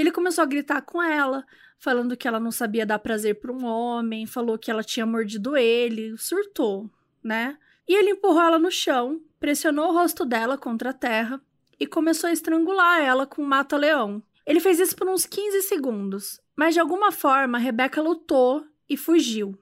Ele 0.00 0.12
começou 0.12 0.42
a 0.42 0.46
gritar 0.46 0.80
com 0.82 1.02
ela, 1.02 1.44
falando 1.76 2.16
que 2.16 2.28
ela 2.28 2.38
não 2.38 2.52
sabia 2.52 2.86
dar 2.86 3.00
prazer 3.00 3.40
para 3.40 3.52
um 3.52 3.64
homem, 3.64 4.26
falou 4.26 4.56
que 4.56 4.70
ela 4.70 4.84
tinha 4.84 5.04
mordido 5.04 5.56
ele, 5.56 6.16
surtou, 6.16 6.88
né? 7.22 7.58
E 7.86 7.96
ele 7.96 8.10
empurrou 8.10 8.42
ela 8.42 8.58
no 8.60 8.70
chão, 8.70 9.20
pressionou 9.40 9.88
o 9.88 9.92
rosto 9.92 10.24
dela 10.24 10.56
contra 10.56 10.90
a 10.90 10.92
terra 10.92 11.40
e 11.80 11.86
começou 11.86 12.30
a 12.30 12.32
estrangular 12.32 13.00
ela 13.00 13.26
com 13.26 13.42
um 13.42 13.46
mata-leão. 13.46 14.22
Ele 14.46 14.60
fez 14.60 14.78
isso 14.78 14.94
por 14.94 15.08
uns 15.08 15.26
15 15.26 15.62
segundos, 15.62 16.40
mas 16.54 16.74
de 16.74 16.80
alguma 16.80 17.10
forma 17.10 17.58
Rebecca 17.58 18.00
lutou 18.00 18.64
e 18.88 18.96
fugiu. 18.96 19.58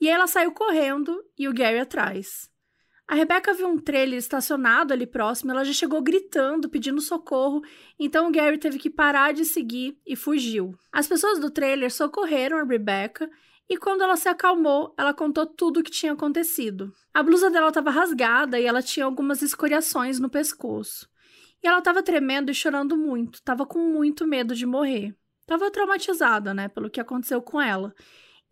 E 0.00 0.08
ela 0.08 0.28
saiu 0.28 0.52
correndo 0.52 1.24
e 1.36 1.48
o 1.48 1.52
Gary 1.52 1.80
atrás. 1.80 2.48
A 3.08 3.14
Rebeca 3.14 3.54
viu 3.54 3.68
um 3.68 3.78
trailer 3.78 4.18
estacionado 4.18 4.92
ali 4.92 5.06
próximo, 5.06 5.52
ela 5.52 5.64
já 5.64 5.72
chegou 5.72 6.02
gritando, 6.02 6.68
pedindo 6.68 7.00
socorro, 7.00 7.62
então 7.98 8.26
o 8.26 8.32
Gary 8.32 8.58
teve 8.58 8.78
que 8.78 8.90
parar 8.90 9.32
de 9.32 9.44
seguir 9.44 9.96
e 10.04 10.16
fugiu. 10.16 10.76
As 10.92 11.06
pessoas 11.06 11.38
do 11.38 11.48
trailer 11.48 11.92
socorreram 11.92 12.58
a 12.58 12.64
Rebecca 12.64 13.30
e 13.68 13.76
quando 13.76 14.02
ela 14.02 14.16
se 14.16 14.28
acalmou, 14.28 14.92
ela 14.98 15.14
contou 15.14 15.46
tudo 15.46 15.78
o 15.78 15.82
que 15.84 15.90
tinha 15.90 16.12
acontecido. 16.12 16.92
A 17.14 17.22
blusa 17.22 17.48
dela 17.48 17.68
estava 17.68 17.90
rasgada 17.90 18.58
e 18.58 18.66
ela 18.66 18.82
tinha 18.82 19.06
algumas 19.06 19.40
escoriações 19.40 20.18
no 20.18 20.28
pescoço. 20.28 21.08
E 21.62 21.66
ela 21.68 21.78
estava 21.78 22.02
tremendo 22.02 22.50
e 22.50 22.54
chorando 22.54 22.96
muito, 22.96 23.36
estava 23.36 23.64
com 23.64 23.78
muito 23.78 24.26
medo 24.26 24.52
de 24.54 24.66
morrer. 24.66 25.14
Estava 25.42 25.70
traumatizada, 25.70 26.52
né, 26.52 26.66
pelo 26.68 26.90
que 26.90 27.00
aconteceu 27.00 27.40
com 27.40 27.60
ela. 27.60 27.94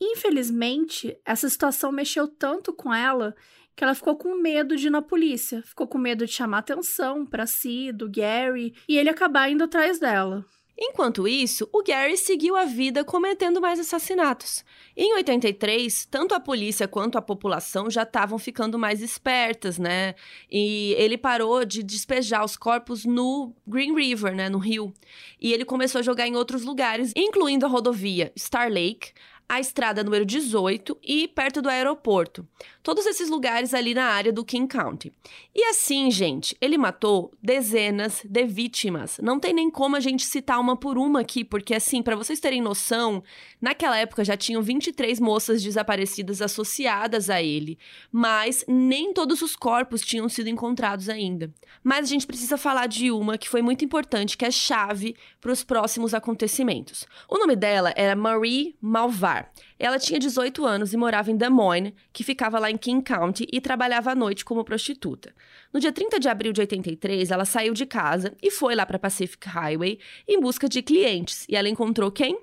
Infelizmente, 0.01 1.17
essa 1.25 1.49
situação 1.49 1.91
mexeu 1.91 2.29
tanto 2.29 2.73
com 2.73 2.93
ela 2.93 3.35
que 3.77 3.85
ela 3.85 3.95
ficou 3.95 4.17
com 4.17 4.35
medo 4.41 4.77
de 4.77 4.87
ir 4.87 4.91
na 4.91 5.03
polícia, 5.03 5.63
ficou 5.63 5.87
com 5.87 5.99
medo 5.99 6.27
de 6.27 6.33
chamar 6.33 6.59
atenção 6.59 7.27
para 7.27 7.47
si, 7.47 7.93
do 7.93 8.11
Gary, 8.11 8.75
e 8.89 8.97
ele 8.97 9.09
acabar 9.09 9.51
indo 9.51 9.65
atrás 9.65 9.99
dela. 9.99 10.45
Enquanto 10.77 11.29
isso, 11.29 11.69
o 11.73 11.85
Gary 11.85 12.17
seguiu 12.17 12.57
a 12.57 12.65
vida 12.65 13.05
cometendo 13.05 13.61
mais 13.61 13.79
assassinatos. 13.79 14.65
Em 14.97 15.15
83, 15.15 16.05
tanto 16.07 16.35
a 16.35 16.41
polícia 16.41 16.89
quanto 16.89 17.17
a 17.17 17.23
população 17.23 17.89
já 17.89 18.03
estavam 18.03 18.41
ficando 18.41 18.77
mais 18.77 19.01
espertas, 19.01 19.79
né? 19.79 20.17
E 20.51 20.95
ele 20.99 21.17
parou 21.17 21.65
de 21.65 21.81
despejar 21.81 22.45
os 22.45 22.57
corpos 22.57 23.05
no 23.05 23.55
Green 23.65 23.95
River, 23.95 24.35
né, 24.35 24.49
no 24.49 24.59
rio. 24.59 24.93
E 25.41 25.53
ele 25.53 25.65
começou 25.65 26.01
a 26.01 26.03
jogar 26.03 26.27
em 26.27 26.35
outros 26.35 26.65
lugares, 26.65 27.13
incluindo 27.15 27.65
a 27.65 27.69
rodovia 27.69 28.33
Star 28.37 28.69
Lake, 28.69 29.13
a 29.49 29.61
estrada 29.61 30.03
número 30.03 30.25
18 30.25 30.99
e 31.03 31.29
perto 31.29 31.63
do 31.63 31.69
aeroporto. 31.69 32.47
Todos 32.85 33.07
esses 33.07 33.31
lugares 33.31 33.73
ali 33.73 33.95
na 33.95 34.05
área 34.05 34.31
do 34.31 34.45
King 34.45 34.69
County. 34.69 35.11
E 35.55 35.65
assim, 35.65 36.11
gente, 36.11 36.55
ele 36.61 36.77
matou 36.77 37.33
dezenas 37.43 38.21
de 38.23 38.45
vítimas. 38.45 39.19
Não 39.23 39.41
tem 39.41 39.55
nem 39.55 39.71
como 39.71 39.97
a 39.97 40.01
gente 40.01 40.23
citar 40.23 40.61
uma 40.61 40.77
por 40.77 40.99
uma 40.99 41.21
aqui, 41.21 41.43
porque 41.43 41.75
assim, 41.75 42.03
para 42.03 42.15
vocês 42.15 42.39
terem 42.39 42.61
noção, 42.61 43.25
naquela 43.59 43.97
época 43.97 44.23
já 44.23 44.37
tinham 44.37 44.61
23 44.61 45.19
moças 45.19 45.63
desaparecidas 45.63 46.43
associadas 46.43 47.31
a 47.31 47.43
ele, 47.43 47.79
mas 48.13 48.63
nem 48.69 49.15
todos 49.15 49.41
os 49.41 49.57
corpos 49.57 50.03
tinham 50.03 50.29
sido 50.29 50.51
encontrados 50.51 51.09
ainda. 51.09 51.51
Mas 51.83 52.05
a 52.05 52.09
gente 52.11 52.27
precisa 52.27 52.59
falar 52.59 52.87
de 52.87 53.11
uma 53.11 53.39
que 53.39 53.49
foi 53.49 53.63
muito 53.63 53.83
importante, 53.83 54.37
que 54.37 54.45
é 54.45 54.51
chave 54.51 55.17
para 55.41 55.53
os 55.53 55.65
próximos 55.65 56.13
acontecimentos. 56.13 57.07
O 57.31 57.39
nome 57.39 57.57
dela 57.57 57.95
era 57.97 58.15
Marie 58.15 58.77
Malvar. 58.79 59.51
Ela 59.79 59.99
tinha 59.99 60.19
18 60.19 60.65
anos 60.65 60.93
e 60.93 60.97
morava 60.97 61.31
em 61.31 61.37
Des 61.37 61.51
Moines, 61.51 61.93
que 62.13 62.23
ficava 62.23 62.59
lá 62.59 62.71
em 62.71 62.77
King 62.77 63.03
County, 63.03 63.47
e 63.53 63.61
trabalhava 63.61 64.13
à 64.13 64.15
noite 64.15 64.45
como 64.45 64.65
prostituta. 64.65 65.35
No 65.73 65.81
dia 65.81 65.93
30 65.93 66.21
de 66.21 66.29
abril 66.29 66.53
de 66.53 66.61
83, 66.61 67.31
ela 67.31 67.45
saiu 67.45 67.75
de 67.75 67.85
casa 67.85 68.35
e 68.43 68.51
foi 68.51 68.75
lá 68.75 68.87
para 68.87 68.99
Pacific 68.99 69.49
Highway 69.49 69.99
em 70.29 70.41
busca 70.41 70.69
de 70.69 70.83
clientes. 70.83 71.45
E 71.49 71.57
ela 71.57 71.69
encontrou 71.69 72.11
quem? 72.11 72.39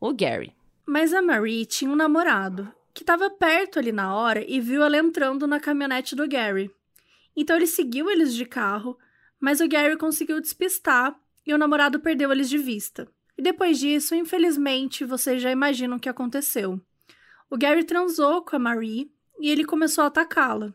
O 0.00 0.12
Gary. 0.12 0.54
Mas 0.86 1.12
a 1.12 1.20
Marie 1.20 1.66
tinha 1.66 1.90
um 1.90 1.96
namorado 1.96 2.72
que 2.94 3.02
estava 3.02 3.28
perto 3.30 3.78
ali 3.78 3.92
na 3.92 4.14
hora 4.16 4.44
e 4.48 4.60
viu 4.60 4.82
ela 4.82 4.96
entrando 4.96 5.46
na 5.46 5.60
caminhonete 5.60 6.16
do 6.16 6.28
Gary. 6.28 6.70
Então 7.36 7.56
ele 7.56 7.66
seguiu 7.66 8.10
eles 8.10 8.34
de 8.34 8.44
carro, 8.44 8.98
mas 9.38 9.60
o 9.60 9.68
Gary 9.68 9.96
conseguiu 9.96 10.40
despistar 10.40 11.16
e 11.46 11.54
o 11.54 11.58
namorado 11.58 12.00
perdeu 12.00 12.32
eles 12.32 12.48
de 12.48 12.58
vista. 12.58 13.08
E 13.38 13.42
depois 13.42 13.78
disso, 13.78 14.16
infelizmente, 14.16 15.04
vocês 15.04 15.40
já 15.40 15.48
imaginam 15.48 15.96
o 15.96 16.00
que 16.00 16.08
aconteceu. 16.08 16.80
O 17.48 17.56
Gary 17.56 17.84
transou 17.84 18.42
com 18.42 18.56
a 18.56 18.58
Marie 18.58 19.12
e 19.40 19.48
ele 19.48 19.64
começou 19.64 20.02
a 20.02 20.08
atacá-la. 20.08 20.74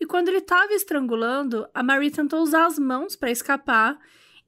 E 0.00 0.06
quando 0.06 0.28
ele 0.28 0.38
estava 0.38 0.72
estrangulando, 0.72 1.68
a 1.74 1.82
Marie 1.82 2.10
tentou 2.10 2.40
usar 2.40 2.64
as 2.64 2.78
mãos 2.78 3.14
para 3.14 3.30
escapar 3.30 3.98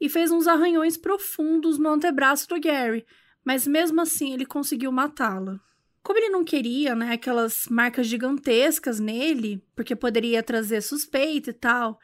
e 0.01 0.09
fez 0.09 0.31
uns 0.31 0.47
arranhões 0.47 0.97
profundos 0.97 1.79
no 1.79 1.91
antebraço 1.91 2.49
do 2.49 2.59
Gary, 2.59 3.05
mas 3.45 3.67
mesmo 3.67 4.01
assim 4.01 4.33
ele 4.33 4.47
conseguiu 4.47 4.91
matá-la. 4.91 5.61
Como 6.03 6.19
ele 6.19 6.31
não 6.31 6.43
queria, 6.43 6.95
né, 6.95 7.13
aquelas 7.13 7.67
marcas 7.69 8.07
gigantescas 8.07 8.99
nele, 8.99 9.63
porque 9.77 9.95
poderia 9.95 10.43
trazer 10.43 10.81
suspeita 10.81 11.51
e 11.51 11.53
tal, 11.53 11.99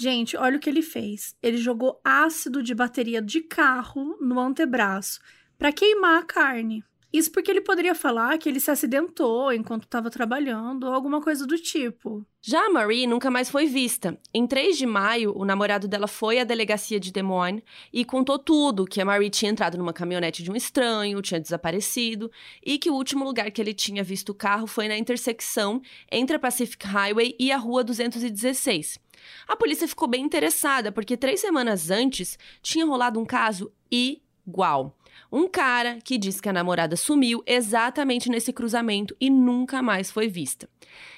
Gente, 0.00 0.36
olha 0.36 0.58
o 0.58 0.60
que 0.60 0.70
ele 0.70 0.80
fez. 0.80 1.34
Ele 1.42 1.56
jogou 1.56 2.00
ácido 2.04 2.62
de 2.62 2.72
bateria 2.72 3.20
de 3.20 3.40
carro 3.40 4.16
no 4.20 4.38
antebraço 4.38 5.18
para 5.58 5.72
queimar 5.72 6.22
a 6.22 6.24
carne. 6.24 6.84
Isso 7.10 7.32
porque 7.32 7.50
ele 7.50 7.62
poderia 7.62 7.94
falar 7.94 8.36
que 8.36 8.48
ele 8.48 8.60
se 8.60 8.70
acidentou 8.70 9.50
enquanto 9.52 9.84
estava 9.84 10.10
trabalhando 10.10 10.84
ou 10.84 10.92
alguma 10.92 11.22
coisa 11.22 11.46
do 11.46 11.56
tipo. 11.56 12.24
Já 12.42 12.66
a 12.66 12.70
Marie 12.70 13.06
nunca 13.06 13.30
mais 13.30 13.48
foi 13.48 13.66
vista. 13.66 14.18
Em 14.32 14.46
3 14.46 14.76
de 14.76 14.84
maio, 14.84 15.32
o 15.34 15.44
namorado 15.44 15.88
dela 15.88 16.06
foi 16.06 16.38
à 16.38 16.44
delegacia 16.44 17.00
de 17.00 17.10
Des 17.10 17.24
Moines 17.24 17.62
e 17.92 18.04
contou 18.04 18.38
tudo: 18.38 18.84
que 18.84 19.00
a 19.00 19.04
Marie 19.06 19.30
tinha 19.30 19.50
entrado 19.50 19.78
numa 19.78 19.92
caminhonete 19.92 20.42
de 20.42 20.50
um 20.50 20.56
estranho, 20.56 21.22
tinha 21.22 21.40
desaparecido 21.40 22.30
e 22.64 22.78
que 22.78 22.90
o 22.90 22.94
último 22.94 23.24
lugar 23.24 23.50
que 23.50 23.60
ele 23.60 23.72
tinha 23.72 24.04
visto 24.04 24.30
o 24.30 24.34
carro 24.34 24.66
foi 24.66 24.86
na 24.86 24.98
intersecção 24.98 25.80
entre 26.12 26.36
a 26.36 26.38
Pacific 26.38 26.86
Highway 26.86 27.34
e 27.38 27.50
a 27.50 27.56
Rua 27.56 27.82
216. 27.82 28.98
A 29.46 29.56
polícia 29.56 29.88
ficou 29.88 30.06
bem 30.06 30.24
interessada, 30.24 30.92
porque 30.92 31.16
três 31.16 31.40
semanas 31.40 31.90
antes 31.90 32.38
tinha 32.62 32.84
rolado 32.84 33.18
um 33.18 33.24
caso 33.24 33.72
igual. 33.90 34.97
Um 35.30 35.48
cara 35.48 35.98
que 36.02 36.16
disse 36.16 36.40
que 36.40 36.48
a 36.48 36.52
namorada 36.52 36.96
sumiu 36.96 37.42
exatamente 37.46 38.28
nesse 38.30 38.52
cruzamento 38.52 39.16
e 39.20 39.28
nunca 39.28 39.82
mais 39.82 40.10
foi 40.10 40.28
vista. 40.28 40.68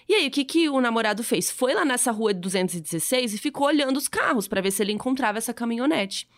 E 0.09 0.14
aí, 0.14 0.26
o 0.26 0.30
que, 0.30 0.44
que 0.44 0.68
o 0.68 0.80
namorado 0.80 1.22
fez? 1.22 1.51
Foi 1.51 1.72
lá 1.72 1.84
nessa 1.84 2.11
rua 2.11 2.34
216 2.34 3.34
e 3.34 3.38
ficou 3.38 3.66
olhando 3.66 3.96
os 3.96 4.09
carros 4.09 4.48
para 4.48 4.61
ver 4.61 4.72
se 4.72 4.82
ele 4.82 4.92
encontrava 4.92 5.38
essa 5.38 5.55
caminhonete. 5.55 6.28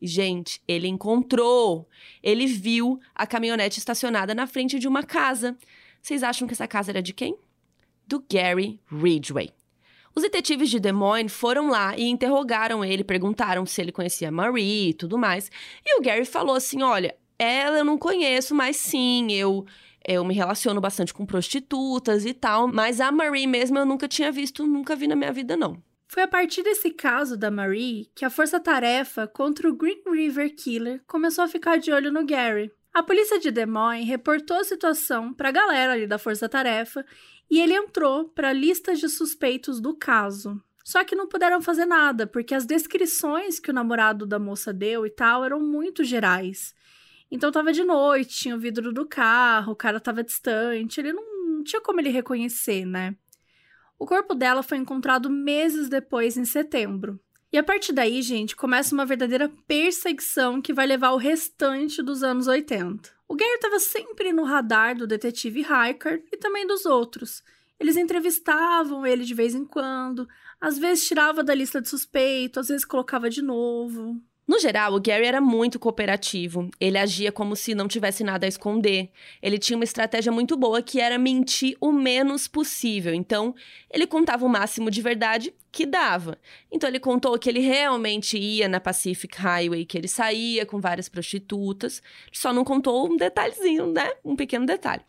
E, 0.00 0.06
gente, 0.06 0.60
ele 0.68 0.88
encontrou. 0.88 1.88
Ele 2.22 2.46
viu 2.46 3.00
a 3.14 3.26
caminhonete 3.26 3.78
estacionada 3.78 4.34
na 4.34 4.46
frente 4.46 4.78
de 4.78 4.86
uma 4.86 5.02
casa. 5.02 5.56
Vocês 6.02 6.22
acham 6.22 6.46
que 6.46 6.52
essa 6.52 6.68
casa 6.68 6.90
era 6.90 7.00
de 7.00 7.14
quem? 7.14 7.36
Do 8.06 8.22
Gary 8.30 8.80
Ridgway. 8.90 9.50
Os 10.14 10.22
detetives 10.22 10.68
de 10.68 10.78
Des 10.78 10.92
Moines 10.92 11.32
foram 11.32 11.68
lá 11.68 11.96
e 11.96 12.08
interrogaram 12.08 12.84
ele, 12.84 13.02
perguntaram 13.02 13.64
se 13.64 13.80
ele 13.80 13.92
conhecia 13.92 14.30
Marie 14.30 14.90
e 14.90 14.94
tudo 14.94 15.16
mais. 15.18 15.50
E 15.84 15.98
o 15.98 16.02
Gary 16.02 16.24
falou 16.24 16.54
assim: 16.54 16.82
olha, 16.82 17.16
ela 17.38 17.78
eu 17.78 17.84
não 17.84 17.98
conheço, 17.98 18.54
mas 18.54 18.76
sim, 18.76 19.32
eu. 19.32 19.64
Eu 20.04 20.24
me 20.24 20.34
relaciono 20.34 20.80
bastante 20.80 21.14
com 21.14 21.24
prostitutas 21.24 22.26
e 22.26 22.34
tal, 22.34 22.66
mas 22.66 23.00
a 23.00 23.12
Marie 23.12 23.46
mesmo 23.46 23.78
eu 23.78 23.86
nunca 23.86 24.08
tinha 24.08 24.32
visto, 24.32 24.66
nunca 24.66 24.96
vi 24.96 25.06
na 25.06 25.14
minha 25.14 25.32
vida, 25.32 25.56
não. 25.56 25.80
Foi 26.08 26.24
a 26.24 26.28
partir 26.28 26.64
desse 26.64 26.90
caso 26.90 27.36
da 27.38 27.52
Marie 27.52 28.10
que 28.14 28.24
a 28.24 28.28
força-tarefa 28.28 29.28
contra 29.28 29.68
o 29.68 29.74
Green 29.74 30.02
River 30.10 30.54
Killer 30.56 31.00
começou 31.06 31.44
a 31.44 31.48
ficar 31.48 31.78
de 31.78 31.92
olho 31.92 32.10
no 32.10 32.26
Gary. 32.26 32.70
A 32.94 33.02
polícia 33.02 33.38
de 33.38 33.50
Des 33.50 33.66
Moines 33.66 34.06
reportou 34.06 34.58
a 34.58 34.64
situação 34.64 35.32
para 35.32 35.48
a 35.48 35.52
galera 35.52 35.94
ali 35.94 36.06
da 36.06 36.18
força-tarefa 36.18 37.04
e 37.50 37.58
ele 37.58 37.74
entrou 37.74 38.28
para 38.28 38.50
a 38.50 38.52
lista 38.52 38.94
de 38.94 39.08
suspeitos 39.08 39.80
do 39.80 39.96
caso. 39.96 40.62
Só 40.84 41.02
que 41.02 41.14
não 41.14 41.26
puderam 41.26 41.62
fazer 41.62 41.86
nada, 41.86 42.26
porque 42.26 42.54
as 42.54 42.66
descrições 42.66 43.58
que 43.58 43.70
o 43.70 43.74
namorado 43.74 44.26
da 44.26 44.38
moça 44.38 44.74
deu 44.74 45.06
e 45.06 45.10
tal 45.10 45.42
eram 45.42 45.60
muito 45.60 46.04
gerais. 46.04 46.74
Então 47.30 47.50
tava 47.50 47.72
de 47.72 47.82
noite, 47.82 48.36
tinha 48.36 48.54
o 48.54 48.58
vidro 48.58 48.92
do 48.92 49.06
carro, 49.06 49.72
o 49.72 49.76
cara 49.76 49.98
tava 49.98 50.22
distante, 50.22 51.00
ele 51.00 51.14
não, 51.14 51.22
não 51.46 51.64
tinha 51.64 51.80
como 51.80 51.98
ele 51.98 52.10
reconhecer, 52.10 52.84
né? 52.84 53.16
O 53.98 54.04
corpo 54.04 54.34
dela 54.34 54.62
foi 54.62 54.76
encontrado 54.76 55.30
meses 55.30 55.88
depois, 55.88 56.36
em 56.36 56.44
setembro. 56.44 57.18
E 57.52 57.58
a 57.58 57.62
partir 57.62 57.92
daí, 57.92 58.22
gente, 58.22 58.56
começa 58.56 58.94
uma 58.94 59.04
verdadeira 59.04 59.52
perseguição 59.68 60.62
que 60.62 60.72
vai 60.72 60.86
levar 60.86 61.10
o 61.10 61.18
restante 61.18 62.02
dos 62.02 62.22
anos 62.22 62.46
80. 62.46 63.10
O 63.28 63.36
Gary 63.36 63.52
estava 63.52 63.78
sempre 63.78 64.32
no 64.32 64.42
radar 64.42 64.96
do 64.96 65.06
detetive 65.06 65.60
Hiker 65.60 66.24
e 66.32 66.36
também 66.38 66.66
dos 66.66 66.86
outros. 66.86 67.42
Eles 67.78 67.96
entrevistavam 67.96 69.06
ele 69.06 69.24
de 69.24 69.34
vez 69.34 69.54
em 69.54 69.66
quando, 69.66 70.26
às 70.58 70.78
vezes 70.78 71.06
tirava 71.06 71.44
da 71.44 71.54
lista 71.54 71.80
de 71.80 71.88
suspeito, 71.90 72.58
às 72.58 72.68
vezes 72.68 72.86
colocava 72.86 73.28
de 73.28 73.42
novo. 73.42 74.18
No 74.46 74.58
geral, 74.58 74.94
o 74.94 75.00
Gary 75.00 75.24
era 75.24 75.40
muito 75.40 75.78
cooperativo. 75.78 76.68
Ele 76.80 76.98
agia 76.98 77.30
como 77.30 77.54
se 77.54 77.76
não 77.76 77.86
tivesse 77.86 78.24
nada 78.24 78.44
a 78.44 78.48
esconder. 78.48 79.08
Ele 79.40 79.56
tinha 79.56 79.76
uma 79.76 79.84
estratégia 79.84 80.32
muito 80.32 80.56
boa 80.56 80.82
que 80.82 81.00
era 81.00 81.16
mentir 81.16 81.76
o 81.80 81.92
menos 81.92 82.48
possível. 82.48 83.14
Então, 83.14 83.54
ele 83.88 84.04
contava 84.04 84.44
o 84.44 84.48
máximo 84.48 84.90
de 84.90 85.00
verdade 85.00 85.54
que 85.70 85.86
dava. 85.86 86.36
Então, 86.72 86.88
ele 86.88 86.98
contou 86.98 87.38
que 87.38 87.48
ele 87.48 87.60
realmente 87.60 88.36
ia 88.36 88.68
na 88.68 88.80
Pacific 88.80 89.38
Highway, 89.38 89.84
que 89.84 89.96
ele 89.96 90.08
saía 90.08 90.66
com 90.66 90.80
várias 90.80 91.08
prostitutas. 91.08 92.02
Só 92.32 92.52
não 92.52 92.64
contou 92.64 93.12
um 93.12 93.16
detalhezinho, 93.16 93.92
né? 93.92 94.10
Um 94.24 94.34
pequeno 94.34 94.66
detalhe. 94.66 95.02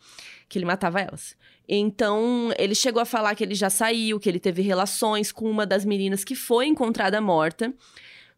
Que 0.48 0.58
ele 0.58 0.64
matava 0.64 1.00
elas. 1.00 1.36
Então, 1.68 2.52
ele 2.56 2.74
chegou 2.74 3.02
a 3.02 3.06
falar 3.06 3.34
que 3.34 3.42
ele 3.42 3.54
já 3.54 3.68
saiu, 3.68 4.20
que 4.20 4.28
ele 4.28 4.38
teve 4.38 4.62
relações 4.62 5.32
com 5.32 5.50
uma 5.50 5.66
das 5.66 5.84
meninas 5.84 6.22
que 6.22 6.36
foi 6.36 6.66
encontrada 6.66 7.20
morta 7.20 7.74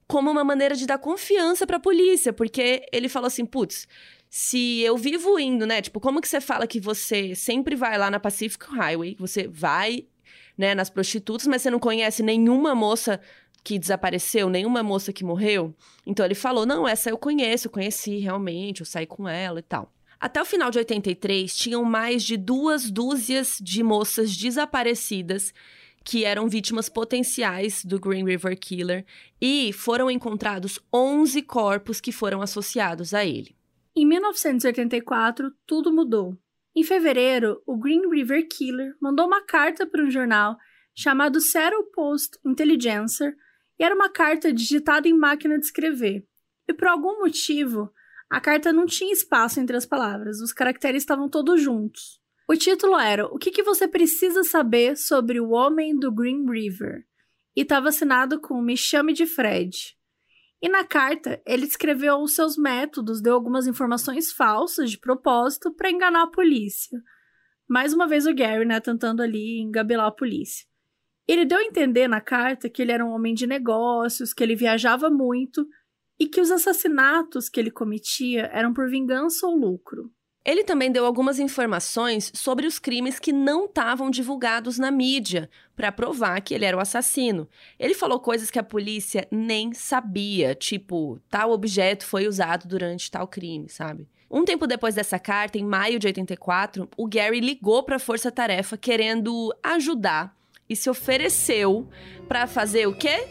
como 0.06 0.30
uma 0.30 0.44
maneira 0.44 0.74
de 0.74 0.86
dar 0.86 0.98
confiança 0.98 1.66
para 1.66 1.78
a 1.78 1.80
polícia, 1.80 2.32
porque 2.32 2.86
ele 2.92 3.08
falou 3.08 3.26
assim, 3.26 3.44
putz, 3.44 3.88
se 4.28 4.80
eu 4.80 4.96
vivo 4.96 5.38
indo, 5.38 5.66
né? 5.66 5.80
Tipo, 5.82 6.00
como 6.00 6.20
que 6.20 6.28
você 6.28 6.40
fala 6.40 6.66
que 6.66 6.80
você 6.80 7.34
sempre 7.34 7.74
vai 7.74 7.98
lá 7.98 8.10
na 8.10 8.20
Pacific 8.20 8.66
Highway, 8.66 9.16
você 9.18 9.48
vai, 9.48 10.06
né, 10.56 10.74
nas 10.74 10.90
prostitutas, 10.90 11.46
mas 11.46 11.62
você 11.62 11.70
não 11.70 11.78
conhece 11.78 12.22
nenhuma 12.22 12.74
moça 12.74 13.20
que 13.64 13.78
desapareceu, 13.78 14.48
nenhuma 14.48 14.82
moça 14.82 15.12
que 15.12 15.24
morreu? 15.24 15.74
Então 16.06 16.24
ele 16.24 16.34
falou: 16.36 16.64
"Não, 16.64 16.86
essa 16.86 17.10
eu 17.10 17.18
conheço, 17.18 17.66
eu 17.66 17.70
conheci 17.72 18.18
realmente, 18.18 18.80
eu 18.80 18.86
saí 18.86 19.06
com 19.06 19.28
ela 19.28 19.58
e 19.58 19.62
tal". 19.62 19.92
Até 20.20 20.40
o 20.40 20.44
final 20.44 20.70
de 20.70 20.78
83, 20.78 21.54
tinham 21.56 21.84
mais 21.84 22.22
de 22.22 22.36
duas 22.36 22.90
dúzias 22.90 23.58
de 23.60 23.82
moças 23.82 24.36
desaparecidas 24.36 25.52
que 26.06 26.24
eram 26.24 26.48
vítimas 26.48 26.88
potenciais 26.88 27.84
do 27.84 27.98
Green 27.98 28.24
River 28.24 28.56
Killer 28.56 29.04
e 29.40 29.72
foram 29.72 30.08
encontrados 30.08 30.78
11 30.94 31.42
corpos 31.42 32.00
que 32.00 32.12
foram 32.12 32.40
associados 32.40 33.12
a 33.12 33.24
ele. 33.24 33.56
Em 33.94 34.06
1984, 34.06 35.52
tudo 35.66 35.92
mudou. 35.92 36.38
Em 36.76 36.84
fevereiro, 36.84 37.60
o 37.66 37.76
Green 37.76 38.08
River 38.08 38.46
Killer 38.46 38.94
mandou 39.00 39.26
uma 39.26 39.44
carta 39.44 39.84
para 39.84 40.04
um 40.04 40.10
jornal 40.10 40.56
chamado 40.94 41.40
Seattle 41.40 41.90
Post 41.92 42.38
Intelligencer 42.46 43.34
e 43.76 43.82
era 43.82 43.94
uma 43.94 44.08
carta 44.08 44.52
digitada 44.52 45.08
em 45.08 45.18
máquina 45.18 45.58
de 45.58 45.64
escrever. 45.64 46.24
E 46.68 46.72
por 46.72 46.86
algum 46.86 47.18
motivo, 47.18 47.92
a 48.30 48.40
carta 48.40 48.72
não 48.72 48.86
tinha 48.86 49.12
espaço 49.12 49.58
entre 49.58 49.76
as 49.76 49.84
palavras, 49.84 50.40
os 50.40 50.52
caracteres 50.52 51.02
estavam 51.02 51.28
todos 51.28 51.60
juntos. 51.60 52.20
O 52.48 52.54
título 52.54 52.96
era 52.96 53.26
O 53.26 53.38
que, 53.38 53.50
que 53.50 53.62
você 53.62 53.88
precisa 53.88 54.44
saber 54.44 54.96
sobre 54.96 55.40
o 55.40 55.50
homem 55.50 55.98
do 55.98 56.12
Green 56.12 56.48
River? 56.48 57.04
E 57.56 57.62
estava 57.62 57.88
assinado 57.88 58.40
com 58.40 58.62
Me 58.62 58.76
chame 58.76 59.12
de 59.12 59.26
Fred. 59.26 59.96
E 60.62 60.68
na 60.68 60.84
carta, 60.84 61.42
ele 61.44 61.66
escreveu 61.66 62.18
os 62.18 62.34
seus 62.34 62.56
métodos, 62.56 63.20
deu 63.20 63.34
algumas 63.34 63.66
informações 63.66 64.32
falsas 64.32 64.92
de 64.92 64.98
propósito 64.98 65.74
para 65.74 65.90
enganar 65.90 66.22
a 66.22 66.30
polícia. 66.30 67.02
Mais 67.68 67.92
uma 67.92 68.06
vez 68.06 68.26
o 68.26 68.34
Gary, 68.34 68.64
né, 68.64 68.78
tentando 68.78 69.22
ali 69.22 69.60
engabelar 69.60 70.06
a 70.06 70.12
polícia. 70.12 70.64
Ele 71.26 71.44
deu 71.44 71.58
a 71.58 71.64
entender 71.64 72.06
na 72.06 72.20
carta 72.20 72.70
que 72.70 72.80
ele 72.80 72.92
era 72.92 73.04
um 73.04 73.10
homem 73.10 73.34
de 73.34 73.46
negócios, 73.46 74.32
que 74.32 74.42
ele 74.42 74.54
viajava 74.54 75.10
muito 75.10 75.66
e 76.18 76.28
que 76.28 76.40
os 76.40 76.52
assassinatos 76.52 77.48
que 77.48 77.58
ele 77.58 77.72
cometia 77.72 78.48
eram 78.52 78.72
por 78.72 78.88
vingança 78.88 79.46
ou 79.48 79.56
lucro. 79.56 80.12
Ele 80.46 80.62
também 80.62 80.92
deu 80.92 81.04
algumas 81.04 81.40
informações 81.40 82.30
sobre 82.32 82.68
os 82.68 82.78
crimes 82.78 83.18
que 83.18 83.32
não 83.32 83.64
estavam 83.64 84.08
divulgados 84.08 84.78
na 84.78 84.92
mídia, 84.92 85.50
para 85.74 85.90
provar 85.90 86.40
que 86.40 86.54
ele 86.54 86.64
era 86.64 86.76
o 86.76 86.80
assassino. 86.80 87.48
Ele 87.76 87.94
falou 87.94 88.20
coisas 88.20 88.48
que 88.48 88.58
a 88.58 88.62
polícia 88.62 89.26
nem 89.28 89.74
sabia, 89.74 90.54
tipo, 90.54 91.18
tal 91.28 91.50
objeto 91.50 92.06
foi 92.06 92.28
usado 92.28 92.68
durante 92.68 93.10
tal 93.10 93.26
crime, 93.26 93.68
sabe? 93.68 94.08
Um 94.30 94.44
tempo 94.44 94.68
depois 94.68 94.94
dessa 94.94 95.18
carta, 95.18 95.58
em 95.58 95.64
maio 95.64 95.98
de 95.98 96.06
84, 96.06 96.88
o 96.96 97.08
Gary 97.08 97.40
ligou 97.40 97.82
para 97.82 97.96
a 97.96 98.00
Força 98.00 98.30
Tarefa 98.30 98.76
querendo 98.76 99.52
ajudar 99.64 100.32
e 100.70 100.76
se 100.76 100.88
ofereceu 100.88 101.88
para 102.28 102.46
fazer 102.46 102.86
o 102.86 102.94
quê? 102.94 103.26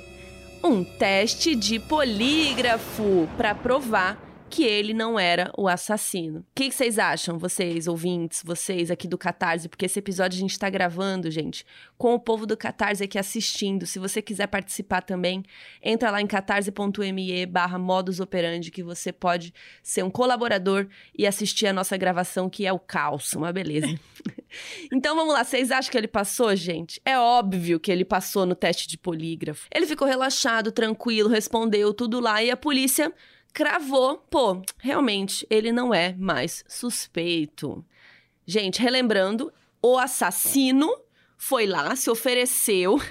Um 0.62 0.84
teste 0.84 1.56
de 1.56 1.80
polígrafo 1.80 3.30
para 3.38 3.56
provar 3.56 4.25
que 4.56 4.64
ele 4.64 4.94
não 4.94 5.20
era 5.20 5.52
o 5.58 5.68
assassino. 5.68 6.40
O 6.40 6.46
que, 6.56 6.72
vocês 6.72 6.98
acham, 6.98 7.38
vocês 7.38 7.90
ouvintes, 7.90 8.42
vocês 8.42 8.90
aqui 8.90 9.06
do 9.06 9.18
Catarse? 9.18 9.68
Porque 9.68 9.86
esse 9.86 10.00
episódio 10.00 10.38
a 10.38 10.40
gente 10.40 10.58
tá 10.58 10.70
gravando, 10.70 11.30
gente, 11.30 11.66
com 11.98 12.14
o 12.14 12.20
povo 12.20 12.46
do 12.46 12.56
Catarse 12.56 13.04
aqui 13.04 13.20
assistindo. 13.20 13.86
Se 13.86 14.00
você 14.00 14.22
quiser 14.22 14.48
participar 14.48 15.02
também, 15.02 15.44
entra 15.84 16.10
lá 16.10 16.22
em 16.22 16.26
catarse.me 16.26 17.46
barra 17.48 17.78
modus 17.78 18.22
operandi, 18.22 18.72
que 18.72 18.82
você 18.82 19.12
pode 19.12 19.54
ser 19.84 20.06
um 20.06 20.10
colaborador 20.10 20.88
e 21.14 21.28
assistir 21.28 21.68
a 21.68 21.74
nossa 21.74 21.98
gravação, 21.98 22.50
que 22.50 22.66
é 22.66 22.72
o 22.72 22.80
caos, 22.80 23.34
uma 23.34 23.52
beleza. 23.52 23.94
então 24.90 25.18
vamos 25.18 25.34
lá, 25.34 25.44
vocês 25.44 25.70
acham 25.70 25.92
que 25.92 25.98
ele 25.98 26.08
passou, 26.08 26.56
gente? 26.56 27.02
É 27.04 27.20
óbvio 27.20 27.78
que 27.78 27.92
ele 27.92 28.06
passou 28.06 28.46
no 28.46 28.56
teste 28.56 28.88
de 28.88 28.98
polígrafo. 28.98 29.68
Ele 29.76 29.86
ficou 29.86 30.08
relaxado, 30.08 30.72
tranquilo, 30.72 31.28
respondeu 31.28 31.94
tudo 31.94 32.22
lá 32.22 32.42
e 32.42 32.50
a 32.50 32.56
polícia 32.56 33.14
cravou, 33.56 34.18
pô, 34.30 34.62
realmente 34.78 35.48
ele 35.50 35.72
não 35.72 35.94
é 35.94 36.14
mais 36.20 36.66
suspeito. 36.68 37.84
Gente, 38.46 38.82
relembrando, 38.82 39.52
o 39.82 39.98
assassino 39.98 40.94
foi 41.38 41.66
lá, 41.66 41.96
se 41.96 42.10
ofereceu 42.10 43.02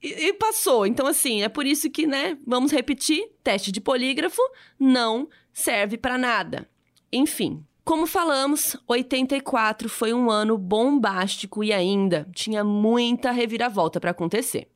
e, 0.00 0.28
e, 0.28 0.32
passou. 0.34 0.86
Então, 0.86 1.04
assim, 1.04 1.42
é 1.42 1.48
por 1.48 1.66
isso 1.66 1.90
que, 1.90 2.06
né, 2.06 2.38
vamos 2.46 2.70
repetir: 2.70 3.28
teste 3.42 3.72
de 3.72 3.80
polígrafo 3.80 4.40
não 4.78 5.28
serve 5.52 5.98
para 5.98 6.16
nada. 6.16 6.68
Enfim. 7.12 7.64
Como 7.84 8.04
falamos, 8.04 8.76
84 8.86 9.88
foi 9.88 10.12
um 10.12 10.28
ano 10.28 10.58
bombástico 10.58 11.62
e 11.62 11.72
ainda 11.72 12.28
tinha 12.34 12.64
muita 12.64 13.30
reviravolta 13.30 14.00
para 14.00 14.10
acontecer. 14.10 14.68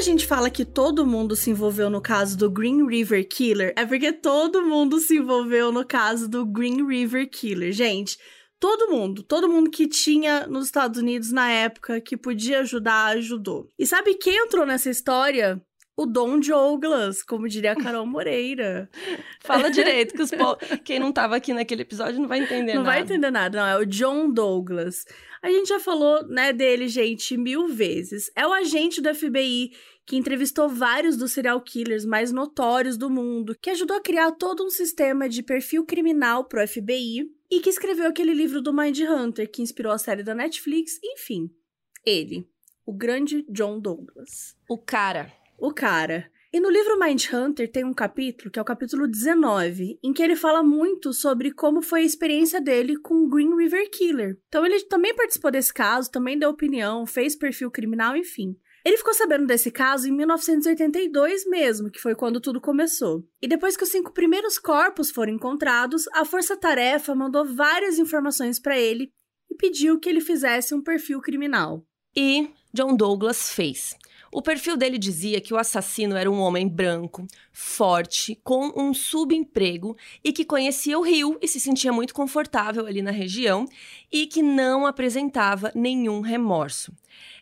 A 0.00 0.02
gente 0.02 0.26
fala 0.26 0.48
que 0.48 0.64
todo 0.64 1.04
mundo 1.04 1.36
se 1.36 1.50
envolveu 1.50 1.90
no 1.90 2.00
caso 2.00 2.34
do 2.34 2.50
Green 2.50 2.86
River 2.86 3.28
Killer, 3.28 3.74
é 3.76 3.84
porque 3.84 4.10
todo 4.10 4.64
mundo 4.64 4.98
se 4.98 5.18
envolveu 5.18 5.70
no 5.70 5.84
caso 5.84 6.26
do 6.26 6.46
Green 6.46 6.86
River 6.86 7.28
Killer. 7.28 7.70
Gente, 7.70 8.18
todo 8.58 8.90
mundo, 8.90 9.22
todo 9.22 9.46
mundo 9.46 9.70
que 9.70 9.86
tinha 9.86 10.46
nos 10.46 10.64
Estados 10.64 10.98
Unidos 10.98 11.30
na 11.30 11.50
época 11.50 12.00
que 12.00 12.16
podia 12.16 12.60
ajudar, 12.60 13.14
ajudou. 13.14 13.68
E 13.78 13.86
sabe 13.86 14.14
quem 14.14 14.38
entrou 14.38 14.64
nessa 14.64 14.88
história? 14.88 15.60
o 16.00 16.06
Don 16.06 16.40
Douglas, 16.40 17.22
como 17.22 17.46
diria 17.46 17.72
a 17.72 17.76
Carol 17.76 18.06
Moreira. 18.06 18.88
Fala 19.44 19.70
direito, 19.70 20.14
que 20.14 20.22
os 20.22 20.30
po... 20.30 20.56
quem 20.82 20.98
não 20.98 21.10
estava 21.10 21.36
aqui 21.36 21.52
naquele 21.52 21.82
episódio 21.82 22.18
não 22.18 22.26
vai 22.26 22.38
entender 22.38 22.72
não 22.72 22.76
nada. 22.76 22.76
Não 22.76 22.84
vai 22.84 23.00
entender 23.00 23.30
nada, 23.30 23.60
não. 23.60 23.66
É 23.66 23.76
o 23.76 23.84
John 23.84 24.30
Douglas. 24.30 25.04
A 25.42 25.50
gente 25.50 25.68
já 25.68 25.78
falou, 25.78 26.26
né, 26.26 26.54
dele, 26.54 26.88
gente, 26.88 27.36
mil 27.36 27.68
vezes. 27.68 28.30
É 28.34 28.46
o 28.46 28.52
agente 28.52 29.02
do 29.02 29.14
FBI 29.14 29.72
que 30.06 30.16
entrevistou 30.16 30.68
vários 30.68 31.16
dos 31.16 31.32
serial 31.32 31.60
killers 31.60 32.04
mais 32.04 32.32
notórios 32.32 32.96
do 32.96 33.08
mundo, 33.08 33.56
que 33.60 33.70
ajudou 33.70 33.96
a 33.96 34.02
criar 34.02 34.32
todo 34.32 34.64
um 34.64 34.70
sistema 34.70 35.28
de 35.28 35.42
perfil 35.42 35.84
criminal 35.84 36.44
pro 36.44 36.66
FBI 36.66 37.30
e 37.50 37.60
que 37.60 37.70
escreveu 37.70 38.06
aquele 38.06 38.34
livro 38.34 38.60
do 38.60 38.72
Mind 38.72 38.98
Hunter, 39.00 39.50
que 39.50 39.62
inspirou 39.62 39.92
a 39.92 39.98
série 39.98 40.22
da 40.22 40.34
Netflix, 40.34 40.98
enfim. 41.02 41.50
Ele, 42.04 42.48
o 42.86 42.92
grande 42.92 43.44
John 43.48 43.78
Douglas. 43.78 44.56
O 44.68 44.78
cara. 44.78 45.32
O 45.58 45.72
cara. 45.72 46.30
E 46.52 46.58
no 46.58 46.68
livro 46.68 46.98
Mind 46.98 47.26
Hunter 47.32 47.70
tem 47.70 47.84
um 47.84 47.94
capítulo, 47.94 48.50
que 48.50 48.58
é 48.58 48.62
o 48.62 48.64
capítulo 48.64 49.06
19, 49.06 50.00
em 50.02 50.12
que 50.12 50.20
ele 50.20 50.34
fala 50.34 50.64
muito 50.64 51.12
sobre 51.12 51.52
como 51.52 51.80
foi 51.80 52.00
a 52.00 52.04
experiência 52.04 52.60
dele 52.60 52.96
com 52.96 53.14
o 53.14 53.28
Green 53.28 53.54
River 53.54 53.88
Killer. 53.88 54.36
Então 54.48 54.66
ele 54.66 54.80
também 54.86 55.14
participou 55.14 55.52
desse 55.52 55.72
caso, 55.72 56.10
também 56.10 56.36
deu 56.36 56.50
opinião, 56.50 57.06
fez 57.06 57.36
perfil 57.36 57.70
criminal, 57.70 58.16
enfim. 58.16 58.56
Ele 58.84 58.96
ficou 58.96 59.12
sabendo 59.12 59.46
desse 59.46 59.70
caso 59.70 60.08
em 60.08 60.12
1982 60.12 61.46
mesmo, 61.46 61.90
que 61.90 62.00
foi 62.00 62.14
quando 62.14 62.40
tudo 62.40 62.60
começou. 62.60 63.24
E 63.42 63.46
depois 63.46 63.76
que 63.76 63.84
os 63.84 63.90
cinco 63.90 64.12
primeiros 64.12 64.58
corpos 64.58 65.10
foram 65.10 65.32
encontrados, 65.32 66.08
a 66.14 66.24
Força 66.24 66.56
Tarefa 66.56 67.14
mandou 67.14 67.44
várias 67.44 67.98
informações 67.98 68.58
para 68.58 68.78
ele 68.78 69.12
e 69.50 69.54
pediu 69.54 69.98
que 69.98 70.08
ele 70.08 70.20
fizesse 70.20 70.74
um 70.74 70.82
perfil 70.82 71.20
criminal. 71.20 71.84
E 72.16 72.50
John 72.72 72.96
Douglas 72.96 73.50
fez. 73.52 73.96
O 74.32 74.40
perfil 74.40 74.76
dele 74.76 74.96
dizia 74.96 75.40
que 75.40 75.52
o 75.52 75.56
assassino 75.56 76.16
era 76.16 76.30
um 76.30 76.38
homem 76.38 76.68
branco, 76.68 77.26
forte, 77.52 78.38
com 78.44 78.72
um 78.76 78.94
subemprego 78.94 79.96
e 80.22 80.32
que 80.32 80.44
conhecia 80.44 80.96
o 80.96 81.02
Rio 81.02 81.36
e 81.42 81.48
se 81.48 81.58
sentia 81.58 81.92
muito 81.92 82.14
confortável 82.14 82.86
ali 82.86 83.02
na 83.02 83.10
região 83.10 83.66
e 84.10 84.28
que 84.28 84.40
não 84.40 84.86
apresentava 84.86 85.72
nenhum 85.74 86.20
remorso. 86.20 86.92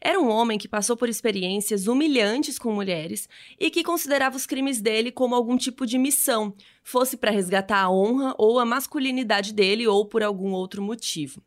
Era 0.01 0.18
um 0.18 0.30
homem 0.30 0.57
que 0.57 0.66
passou 0.66 0.97
por 0.97 1.11
experiências 1.11 1.86
humilhantes 1.86 2.59
com 2.59 2.72
mulheres 2.72 3.28
e 3.61 3.70
que 3.70 3.84
considerava 3.84 4.39
os 4.39 4.47
crimes 4.47 4.80
dele 4.80 5.12
como 5.12 5.34
algum 5.34 5.59
tipo 5.59 5.86
de 5.86 5.99
missão, 5.99 6.55
fosse 6.82 7.18
para 7.18 7.30
resgatar 7.30 7.82
a 7.82 7.91
honra 7.91 8.34
ou 8.39 8.59
a 8.59 8.64
masculinidade 8.64 9.53
dele 9.53 9.86
ou 9.86 10.07
por 10.07 10.22
algum 10.22 10.53
outro 10.53 10.80
motivo. 10.80 11.43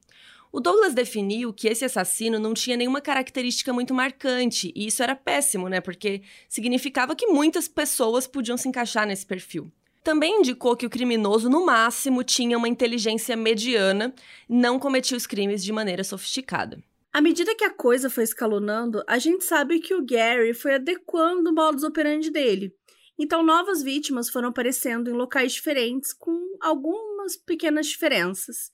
O 0.52 0.60
Douglas 0.60 0.94
definiu 0.94 1.54
que 1.54 1.70
esse 1.70 1.86
assassino 1.86 2.38
não 2.38 2.54
tinha 2.54 2.76
nenhuma 2.76 3.00
característica 3.00 3.72
muito 3.72 3.94
marcante, 3.94 4.72
e 4.76 4.88
isso 4.88 5.02
era 5.02 5.16
péssimo, 5.16 5.70
né? 5.70 5.80
Porque 5.80 6.22
significava 6.50 7.16
que 7.16 7.28
muitas 7.28 7.70
pessoas 7.70 8.28
podiam 8.28 8.58
se 8.58 8.68
encaixar 8.68 9.08
nesse 9.08 9.26
perfil. 9.26 9.72
Também 10.04 10.40
indicou 10.40 10.76
que 10.76 10.86
o 10.86 10.90
criminoso, 10.90 11.50
no 11.50 11.66
máximo, 11.66 12.24
tinha 12.24 12.58
uma 12.58 12.68
inteligência 12.68 13.38
mediana, 13.38 14.14
não 14.50 14.78
cometia 14.78 15.16
os 15.16 15.28
crimes 15.28 15.64
de 15.64 15.72
maneira 15.72 16.04
sofisticada. 16.04 16.84
À 17.14 17.22
medida 17.22 17.56
que 17.56 17.64
a 17.64 17.70
coisa 17.70 18.10
foi 18.10 18.24
escalonando, 18.24 19.04
a 19.08 19.18
gente 19.20 19.46
sabe 19.46 19.80
que 19.80 19.94
o 19.94 20.04
Gary 20.04 20.54
foi 20.54 20.76
adequando 20.76 21.50
o 21.50 21.54
modus 21.54 21.84
operandi 21.84 22.30
dele. 22.30 22.74
Então, 23.18 23.44
novas 23.44 23.84
vítimas 23.84 24.30
foram 24.30 24.50
aparecendo 24.50 25.10
em 25.10 25.14
locais 25.14 25.54
diferentes, 25.54 26.12
com 26.12 26.58
algumas 26.60 27.38
pequenas 27.38 27.86
diferenças. 27.86 28.72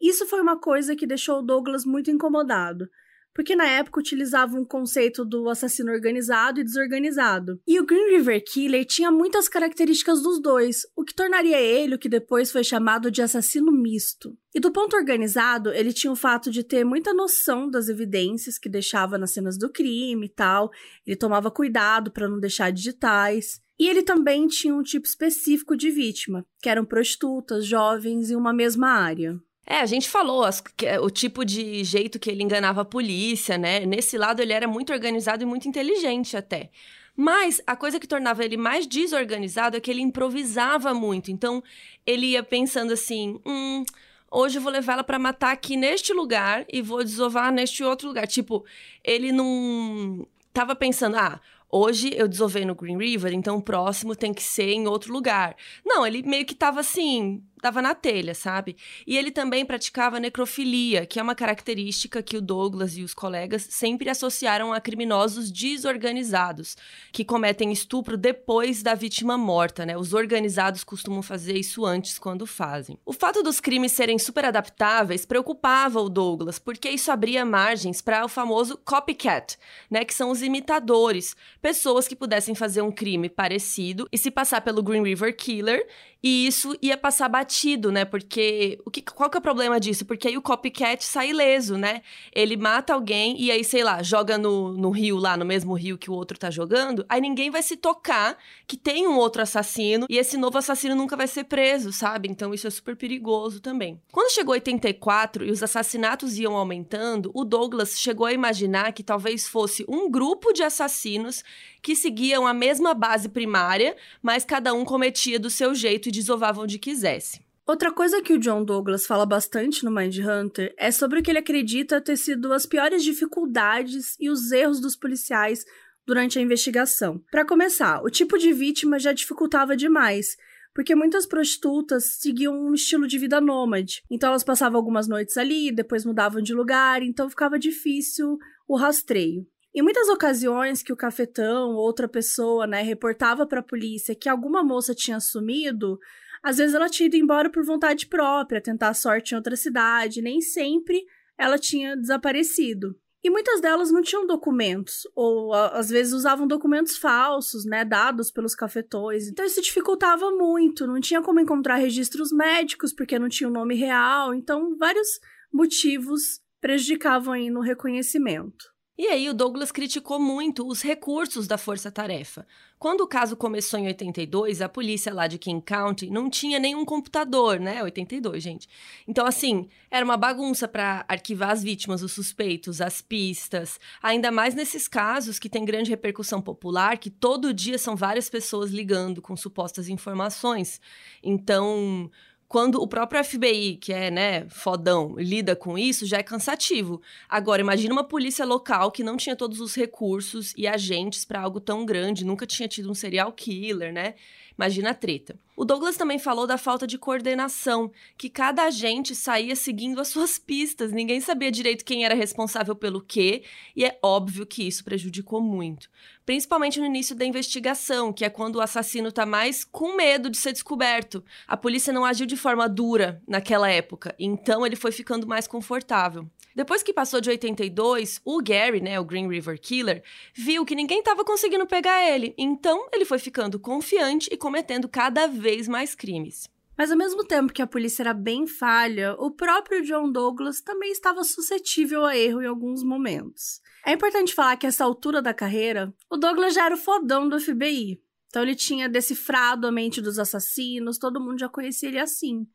Isso 0.00 0.26
foi 0.26 0.40
uma 0.40 0.58
coisa 0.58 0.96
que 0.96 1.06
deixou 1.06 1.40
o 1.40 1.42
Douglas 1.42 1.84
muito 1.84 2.10
incomodado, 2.10 2.88
porque 3.34 3.54
na 3.54 3.66
época 3.66 4.00
utilizavam 4.00 4.62
um 4.62 4.64
conceito 4.64 5.24
do 5.24 5.48
assassino 5.48 5.92
organizado 5.92 6.60
e 6.60 6.64
desorganizado. 6.64 7.60
E 7.66 7.78
o 7.78 7.84
Green 7.84 8.10
River 8.10 8.42
Killer 8.44 8.84
tinha 8.84 9.10
muitas 9.10 9.48
características 9.48 10.22
dos 10.22 10.40
dois, 10.40 10.82
o 10.96 11.04
que 11.04 11.14
tornaria 11.14 11.60
ele 11.60 11.94
o 11.94 11.98
que 11.98 12.08
depois 12.08 12.50
foi 12.50 12.64
chamado 12.64 13.10
de 13.10 13.22
assassino 13.22 13.70
misto. 13.70 14.36
E 14.54 14.58
do 14.58 14.72
ponto 14.72 14.96
organizado, 14.96 15.72
ele 15.72 15.92
tinha 15.92 16.12
o 16.12 16.16
fato 16.16 16.50
de 16.50 16.64
ter 16.64 16.84
muita 16.84 17.14
noção 17.14 17.70
das 17.70 17.88
evidências 17.88 18.58
que 18.58 18.68
deixava 18.68 19.16
nas 19.16 19.32
cenas 19.32 19.56
do 19.56 19.70
crime 19.70 20.26
e 20.26 20.30
tal, 20.30 20.70
ele 21.06 21.16
tomava 21.16 21.50
cuidado 21.50 22.10
para 22.10 22.28
não 22.28 22.40
deixar 22.40 22.72
digitais. 22.72 23.60
E 23.78 23.88
ele 23.88 24.02
também 24.02 24.46
tinha 24.46 24.74
um 24.74 24.82
tipo 24.82 25.06
específico 25.06 25.74
de 25.74 25.90
vítima, 25.90 26.44
que 26.60 26.68
eram 26.68 26.84
prostitutas, 26.84 27.64
jovens 27.64 28.30
em 28.30 28.36
uma 28.36 28.52
mesma 28.52 28.88
área. 28.88 29.40
É, 29.70 29.82
a 29.82 29.86
gente 29.86 30.08
falou 30.08 30.42
as, 30.42 30.60
o 31.00 31.08
tipo 31.08 31.44
de 31.44 31.84
jeito 31.84 32.18
que 32.18 32.28
ele 32.28 32.42
enganava 32.42 32.80
a 32.80 32.84
polícia, 32.84 33.56
né? 33.56 33.86
Nesse 33.86 34.18
lado 34.18 34.42
ele 34.42 34.52
era 34.52 34.66
muito 34.66 34.92
organizado 34.92 35.44
e 35.44 35.46
muito 35.46 35.68
inteligente 35.68 36.36
até. 36.36 36.70
Mas 37.16 37.62
a 37.64 37.76
coisa 37.76 38.00
que 38.00 38.08
tornava 38.08 38.44
ele 38.44 38.56
mais 38.56 38.84
desorganizado 38.84 39.76
é 39.76 39.80
que 39.80 39.88
ele 39.88 40.00
improvisava 40.00 40.92
muito. 40.92 41.30
Então 41.30 41.62
ele 42.04 42.26
ia 42.32 42.42
pensando 42.42 42.92
assim: 42.92 43.40
hum, 43.46 43.84
hoje 44.28 44.58
eu 44.58 44.62
vou 44.62 44.72
levar 44.72 44.94
ela 44.94 45.04
para 45.04 45.20
matar 45.20 45.52
aqui 45.52 45.76
neste 45.76 46.12
lugar 46.12 46.64
e 46.68 46.82
vou 46.82 47.04
desovar 47.04 47.52
neste 47.52 47.84
outro 47.84 48.08
lugar. 48.08 48.26
Tipo, 48.26 48.64
ele 49.04 49.30
não 49.30 50.26
tava 50.52 50.74
pensando, 50.74 51.14
ah, 51.16 51.40
hoje 51.70 52.12
eu 52.16 52.26
desovei 52.26 52.64
no 52.64 52.74
Green 52.74 52.98
River, 52.98 53.32
então 53.32 53.58
o 53.58 53.62
próximo 53.62 54.16
tem 54.16 54.34
que 54.34 54.42
ser 54.42 54.72
em 54.72 54.88
outro 54.88 55.12
lugar. 55.12 55.54
Não, 55.86 56.04
ele 56.04 56.24
meio 56.24 56.44
que 56.44 56.56
tava 56.56 56.80
assim, 56.80 57.40
tava 57.60 57.82
na 57.82 57.94
telha, 57.94 58.34
sabe? 58.34 58.76
E 59.06 59.16
ele 59.16 59.30
também 59.30 59.64
praticava 59.64 60.18
necrofilia, 60.18 61.06
que 61.06 61.18
é 61.18 61.22
uma 61.22 61.34
característica 61.34 62.22
que 62.22 62.36
o 62.36 62.40
Douglas 62.40 62.96
e 62.96 63.02
os 63.02 63.14
colegas 63.14 63.66
sempre 63.70 64.08
associaram 64.08 64.72
a 64.72 64.80
criminosos 64.80 65.50
desorganizados, 65.50 66.76
que 67.12 67.24
cometem 67.24 67.72
estupro 67.72 68.16
depois 68.16 68.82
da 68.82 68.94
vítima 68.94 69.36
morta, 69.36 69.84
né? 69.84 69.96
Os 69.96 70.12
organizados 70.12 70.84
costumam 70.84 71.22
fazer 71.22 71.56
isso 71.56 71.84
antes 71.84 72.18
quando 72.18 72.46
fazem. 72.46 72.98
O 73.04 73.12
fato 73.12 73.42
dos 73.42 73.60
crimes 73.60 73.92
serem 73.92 74.18
super 74.18 74.44
adaptáveis 74.44 75.24
preocupava 75.24 76.00
o 76.00 76.08
Douglas, 76.08 76.58
porque 76.58 76.88
isso 76.88 77.10
abria 77.10 77.44
margens 77.44 78.00
para 78.00 78.24
o 78.24 78.28
famoso 78.28 78.76
copycat, 78.78 79.56
né, 79.90 80.04
que 80.04 80.14
são 80.14 80.30
os 80.30 80.42
imitadores, 80.42 81.36
pessoas 81.60 82.08
que 82.08 82.16
pudessem 82.16 82.54
fazer 82.54 82.82
um 82.82 82.92
crime 82.92 83.28
parecido 83.28 84.08
e 84.12 84.18
se 84.18 84.30
passar 84.30 84.60
pelo 84.60 84.82
Green 84.82 85.02
River 85.02 85.36
Killer 85.36 85.86
e 86.22 86.46
isso 86.46 86.76
ia 86.82 86.96
passar 86.98 87.28
batido, 87.28 87.49
né? 87.90 88.04
Porque 88.04 88.78
o 88.84 88.90
que, 88.90 89.02
qual 89.02 89.28
que 89.28 89.36
é 89.36 89.40
o 89.40 89.42
problema 89.42 89.80
disso? 89.80 90.04
Porque 90.04 90.28
aí 90.28 90.36
o 90.36 90.42
copycat 90.42 91.04
sai 91.04 91.30
ileso, 91.30 91.76
né? 91.76 92.02
Ele 92.32 92.56
mata 92.56 92.94
alguém 92.94 93.40
e 93.40 93.50
aí, 93.50 93.64
sei 93.64 93.82
lá, 93.82 94.02
joga 94.02 94.38
no, 94.38 94.72
no 94.72 94.90
rio 94.90 95.16
lá, 95.16 95.36
no 95.36 95.44
mesmo 95.44 95.74
rio 95.74 95.98
que 95.98 96.10
o 96.10 96.14
outro 96.14 96.38
tá 96.38 96.50
jogando, 96.50 97.04
aí 97.08 97.20
ninguém 97.20 97.50
vai 97.50 97.62
se 97.62 97.76
tocar 97.76 98.36
que 98.66 98.76
tem 98.76 99.06
um 99.06 99.16
outro 99.16 99.42
assassino 99.42 100.06
e 100.08 100.16
esse 100.16 100.36
novo 100.36 100.58
assassino 100.58 100.94
nunca 100.94 101.16
vai 101.16 101.26
ser 101.26 101.44
preso, 101.44 101.92
sabe? 101.92 102.28
Então 102.28 102.54
isso 102.54 102.66
é 102.66 102.70
super 102.70 102.96
perigoso 102.96 103.60
também. 103.60 104.00
Quando 104.12 104.32
chegou 104.32 104.54
84 104.54 105.44
e 105.44 105.50
os 105.50 105.62
assassinatos 105.62 106.38
iam 106.38 106.56
aumentando, 106.56 107.30
o 107.34 107.44
Douglas 107.44 107.98
chegou 107.98 108.26
a 108.26 108.32
imaginar 108.32 108.92
que 108.92 109.02
talvez 109.02 109.48
fosse 109.48 109.84
um 109.88 110.10
grupo 110.10 110.52
de 110.52 110.62
assassinos 110.62 111.44
que 111.82 111.96
seguiam 111.96 112.46
a 112.46 112.54
mesma 112.54 112.94
base 112.94 113.28
primária, 113.28 113.96
mas 114.22 114.44
cada 114.44 114.72
um 114.74 114.84
cometia 114.84 115.38
do 115.38 115.50
seu 115.50 115.74
jeito 115.74 116.08
e 116.08 116.12
desovava 116.12 116.60
onde 116.60 116.78
quisesse. 116.78 117.39
Outra 117.70 117.92
coisa 117.92 118.20
que 118.20 118.32
o 118.32 118.38
John 118.40 118.64
Douglas 118.64 119.06
fala 119.06 119.24
bastante 119.24 119.84
no 119.84 119.92
Mind 119.92 120.18
Hunter 120.18 120.74
é 120.76 120.90
sobre 120.90 121.20
o 121.20 121.22
que 121.22 121.30
ele 121.30 121.38
acredita 121.38 122.00
ter 122.00 122.16
sido 122.16 122.52
as 122.52 122.66
piores 122.66 123.04
dificuldades 123.04 124.16
e 124.18 124.28
os 124.28 124.50
erros 124.50 124.80
dos 124.80 124.96
policiais 124.96 125.64
durante 126.04 126.36
a 126.36 126.42
investigação. 126.42 127.22
Para 127.30 127.46
começar, 127.46 128.02
o 128.02 128.10
tipo 128.10 128.36
de 128.36 128.52
vítima 128.52 128.98
já 128.98 129.12
dificultava 129.12 129.76
demais, 129.76 130.36
porque 130.74 130.96
muitas 130.96 131.26
prostitutas 131.26 132.16
seguiam 132.18 132.60
um 132.60 132.74
estilo 132.74 133.06
de 133.06 133.16
vida 133.18 133.40
nômade. 133.40 134.02
Então 134.10 134.30
elas 134.30 134.42
passavam 134.42 134.76
algumas 134.76 135.06
noites 135.06 135.36
ali, 135.36 135.70
depois 135.70 136.04
mudavam 136.04 136.42
de 136.42 136.52
lugar, 136.52 137.04
então 137.04 137.30
ficava 137.30 137.56
difícil 137.56 138.36
o 138.66 138.76
rastreio. 138.76 139.46
Em 139.72 139.80
muitas 139.80 140.08
ocasiões 140.08 140.82
que 140.82 140.92
o 140.92 140.96
cafetão 140.96 141.70
ou 141.70 141.76
outra 141.76 142.08
pessoa, 142.08 142.66
né, 142.66 142.82
reportava 142.82 143.46
para 143.46 143.60
a 143.60 143.62
polícia 143.62 144.16
que 144.16 144.28
alguma 144.28 144.64
moça 144.64 144.92
tinha 144.92 145.20
sumido, 145.20 146.00
às 146.42 146.56
vezes 146.56 146.74
ela 146.74 146.88
tinha 146.88 147.06
ido 147.06 147.16
embora 147.16 147.50
por 147.50 147.64
vontade 147.64 148.06
própria, 148.06 148.60
tentar 148.60 148.94
sorte 148.94 149.32
em 149.32 149.36
outra 149.36 149.56
cidade, 149.56 150.22
nem 150.22 150.40
sempre 150.40 151.04
ela 151.36 151.58
tinha 151.58 151.96
desaparecido. 151.96 152.96
E 153.22 153.28
muitas 153.28 153.60
delas 153.60 153.90
não 153.90 154.00
tinham 154.00 154.26
documentos, 154.26 155.06
ou 155.14 155.52
às 155.52 155.90
vezes 155.90 156.14
usavam 156.14 156.46
documentos 156.46 156.96
falsos, 156.96 157.66
né, 157.66 157.84
dados 157.84 158.30
pelos 158.30 158.54
cafetões. 158.54 159.28
Então 159.28 159.44
isso 159.44 159.60
dificultava 159.60 160.30
muito, 160.30 160.86
não 160.86 161.00
tinha 161.00 161.20
como 161.20 161.38
encontrar 161.38 161.76
registros 161.76 162.32
médicos 162.32 162.94
porque 162.94 163.18
não 163.18 163.28
tinha 163.28 163.48
o 163.48 163.50
um 163.50 163.54
nome 163.54 163.74
real, 163.74 164.34
então 164.34 164.74
vários 164.78 165.20
motivos 165.52 166.40
prejudicavam 166.62 167.34
aí 167.34 167.50
no 167.50 167.60
reconhecimento. 167.60 168.70
E 168.96 169.06
aí 169.06 169.28
o 169.28 169.34
Douglas 169.34 169.72
criticou 169.72 170.18
muito 170.18 170.66
os 170.66 170.82
recursos 170.82 171.46
da 171.46 171.56
Força 171.56 171.90
Tarefa. 171.90 172.46
Quando 172.80 173.02
o 173.02 173.06
caso 173.06 173.36
começou 173.36 173.78
em 173.78 173.88
82, 173.88 174.62
a 174.62 174.68
polícia 174.68 175.12
lá 175.12 175.26
de 175.26 175.36
King 175.36 175.62
County 175.62 176.08
não 176.08 176.30
tinha 176.30 176.58
nenhum 176.58 176.82
computador, 176.82 177.60
né? 177.60 177.82
82, 177.82 178.42
gente. 178.42 178.66
Então 179.06 179.26
assim, 179.26 179.68
era 179.90 180.02
uma 180.02 180.16
bagunça 180.16 180.66
para 180.66 181.04
arquivar 181.06 181.50
as 181.50 181.62
vítimas, 181.62 182.02
os 182.02 182.12
suspeitos, 182.12 182.80
as 182.80 183.02
pistas, 183.02 183.78
ainda 184.02 184.32
mais 184.32 184.54
nesses 184.54 184.88
casos 184.88 185.38
que 185.38 185.50
tem 185.50 185.62
grande 185.62 185.90
repercussão 185.90 186.40
popular, 186.40 186.96
que 186.96 187.10
todo 187.10 187.52
dia 187.52 187.76
são 187.76 187.94
várias 187.94 188.30
pessoas 188.30 188.70
ligando 188.70 189.20
com 189.20 189.36
supostas 189.36 189.86
informações. 189.86 190.80
Então, 191.22 192.10
quando 192.50 192.82
o 192.82 192.88
próprio 192.88 193.22
FBI, 193.22 193.76
que 193.76 193.92
é, 193.92 194.10
né, 194.10 194.44
fodão, 194.48 195.14
lida 195.16 195.54
com 195.54 195.78
isso, 195.78 196.04
já 196.04 196.18
é 196.18 196.22
cansativo. 196.24 197.00
Agora, 197.28 197.62
imagina 197.62 197.94
uma 197.94 198.02
polícia 198.02 198.44
local 198.44 198.90
que 198.90 199.04
não 199.04 199.16
tinha 199.16 199.36
todos 199.36 199.60
os 199.60 199.72
recursos 199.76 200.52
e 200.56 200.66
agentes 200.66 201.24
para 201.24 201.40
algo 201.40 201.60
tão 201.60 201.86
grande, 201.86 202.24
nunca 202.24 202.44
tinha 202.44 202.66
tido 202.66 202.90
um 202.90 202.94
serial 202.94 203.32
killer, 203.32 203.92
né? 203.92 204.16
Imagina 204.60 204.90
a 204.90 204.94
treta. 204.94 205.40
O 205.56 205.64
Douglas 205.64 205.96
também 205.96 206.18
falou 206.18 206.46
da 206.46 206.58
falta 206.58 206.86
de 206.86 206.98
coordenação, 206.98 207.90
que 208.18 208.28
cada 208.28 208.64
agente 208.64 209.14
saía 209.14 209.56
seguindo 209.56 209.98
as 209.98 210.08
suas 210.08 210.38
pistas, 210.38 210.92
ninguém 210.92 211.18
sabia 211.18 211.50
direito 211.50 211.82
quem 211.82 212.04
era 212.04 212.14
responsável 212.14 212.76
pelo 212.76 213.00
quê, 213.00 213.42
e 213.74 213.86
é 213.86 213.98
óbvio 214.02 214.44
que 214.44 214.68
isso 214.68 214.84
prejudicou 214.84 215.40
muito. 215.40 215.88
Principalmente 216.26 216.78
no 216.78 216.84
início 216.84 217.16
da 217.16 217.24
investigação, 217.24 218.12
que 218.12 218.22
é 218.22 218.28
quando 218.28 218.56
o 218.56 218.60
assassino 218.60 219.08
está 219.08 219.24
mais 219.24 219.64
com 219.64 219.96
medo 219.96 220.28
de 220.28 220.36
ser 220.36 220.52
descoberto. 220.52 221.24
A 221.48 221.56
polícia 221.56 221.90
não 221.90 222.04
agiu 222.04 222.26
de 222.26 222.36
forma 222.36 222.68
dura 222.68 223.22
naquela 223.26 223.70
época, 223.70 224.14
então 224.18 224.66
ele 224.66 224.76
foi 224.76 224.92
ficando 224.92 225.26
mais 225.26 225.46
confortável. 225.46 226.28
Depois 226.60 226.82
que 226.82 226.92
passou 226.92 227.22
de 227.22 227.30
82, 227.30 228.20
o 228.22 228.38
Gary, 228.42 228.82
né, 228.82 229.00
o 229.00 229.04
Green 229.04 229.26
River 229.26 229.58
Killer, 229.58 230.04
viu 230.34 230.62
que 230.62 230.74
ninguém 230.74 230.98
estava 230.98 231.24
conseguindo 231.24 231.66
pegar 231.66 232.06
ele. 232.06 232.34
Então, 232.36 232.86
ele 232.92 233.06
foi 233.06 233.18
ficando 233.18 233.58
confiante 233.58 234.28
e 234.30 234.36
cometendo 234.36 234.86
cada 234.86 235.26
vez 235.26 235.66
mais 235.66 235.94
crimes. 235.94 236.50
Mas 236.76 236.90
ao 236.90 236.98
mesmo 236.98 237.24
tempo 237.24 237.50
que 237.50 237.62
a 237.62 237.66
polícia 237.66 238.02
era 238.02 238.12
bem 238.12 238.46
falha, 238.46 239.14
o 239.18 239.30
próprio 239.30 239.82
John 239.82 240.12
Douglas 240.12 240.60
também 240.60 240.92
estava 240.92 241.24
suscetível 241.24 242.04
a 242.04 242.14
erro 242.14 242.42
em 242.42 242.46
alguns 242.46 242.82
momentos. 242.82 243.62
É 243.86 243.92
importante 243.92 244.34
falar 244.34 244.58
que 244.58 244.66
essa 244.66 244.84
altura 244.84 245.22
da 245.22 245.32
carreira, 245.32 245.94
o 246.10 246.18
Douglas 246.18 246.52
já 246.52 246.66
era 246.66 246.74
o 246.74 246.78
fodão 246.78 247.26
do 247.26 247.40
FBI. 247.40 248.02
Então 248.26 248.42
ele 248.42 248.54
tinha 248.54 248.86
decifrado 248.86 249.66
a 249.66 249.72
mente 249.72 250.02
dos 250.02 250.18
assassinos, 250.18 250.98
todo 250.98 251.22
mundo 251.22 251.40
já 251.40 251.48
conhecia 251.48 251.88
ele 251.88 251.98
assim. 251.98 252.46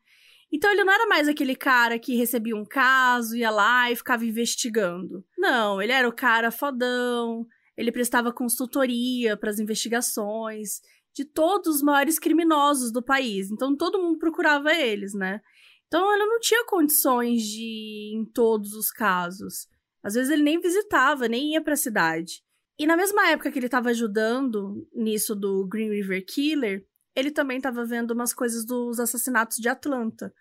Então 0.56 0.72
ele 0.72 0.84
não 0.84 0.92
era 0.94 1.06
mais 1.06 1.28
aquele 1.28 1.54
cara 1.54 1.98
que 1.98 2.16
recebia 2.16 2.56
um 2.56 2.64
caso, 2.64 3.36
ia 3.36 3.50
lá 3.50 3.92
e 3.92 3.96
ficava 3.96 4.24
investigando. 4.24 5.22
Não, 5.36 5.82
ele 5.82 5.92
era 5.92 6.08
o 6.08 6.14
cara 6.14 6.50
fodão, 6.50 7.46
ele 7.76 7.92
prestava 7.92 8.32
consultoria 8.32 9.36
para 9.36 9.50
as 9.50 9.58
investigações 9.58 10.80
de 11.14 11.26
todos 11.26 11.76
os 11.76 11.82
maiores 11.82 12.18
criminosos 12.18 12.90
do 12.90 13.02
país. 13.02 13.50
Então 13.50 13.76
todo 13.76 14.00
mundo 14.00 14.18
procurava 14.18 14.72
eles, 14.72 15.12
né? 15.12 15.42
Então 15.88 16.10
ele 16.14 16.24
não 16.24 16.40
tinha 16.40 16.64
condições 16.64 17.42
de 17.42 17.60
ir 17.60 18.14
em 18.14 18.24
todos 18.24 18.72
os 18.72 18.90
casos. 18.90 19.68
Às 20.02 20.14
vezes 20.14 20.30
ele 20.30 20.42
nem 20.42 20.58
visitava, 20.58 21.28
nem 21.28 21.52
ia 21.52 21.60
para 21.60 21.74
a 21.74 21.76
cidade. 21.76 22.42
E 22.78 22.86
na 22.86 22.96
mesma 22.96 23.28
época 23.28 23.52
que 23.52 23.58
ele 23.58 23.66
estava 23.66 23.90
ajudando 23.90 24.88
nisso 24.94 25.36
do 25.36 25.66
Green 25.68 25.90
River 25.90 26.24
Killer, 26.26 26.86
ele 27.16 27.30
também 27.30 27.56
estava 27.56 27.84
vendo 27.84 28.10
umas 28.10 28.34
coisas 28.34 28.64
dos 28.64 29.00
assassinatos 29.00 29.56
de 29.56 29.68
Atlanta, 29.68 30.32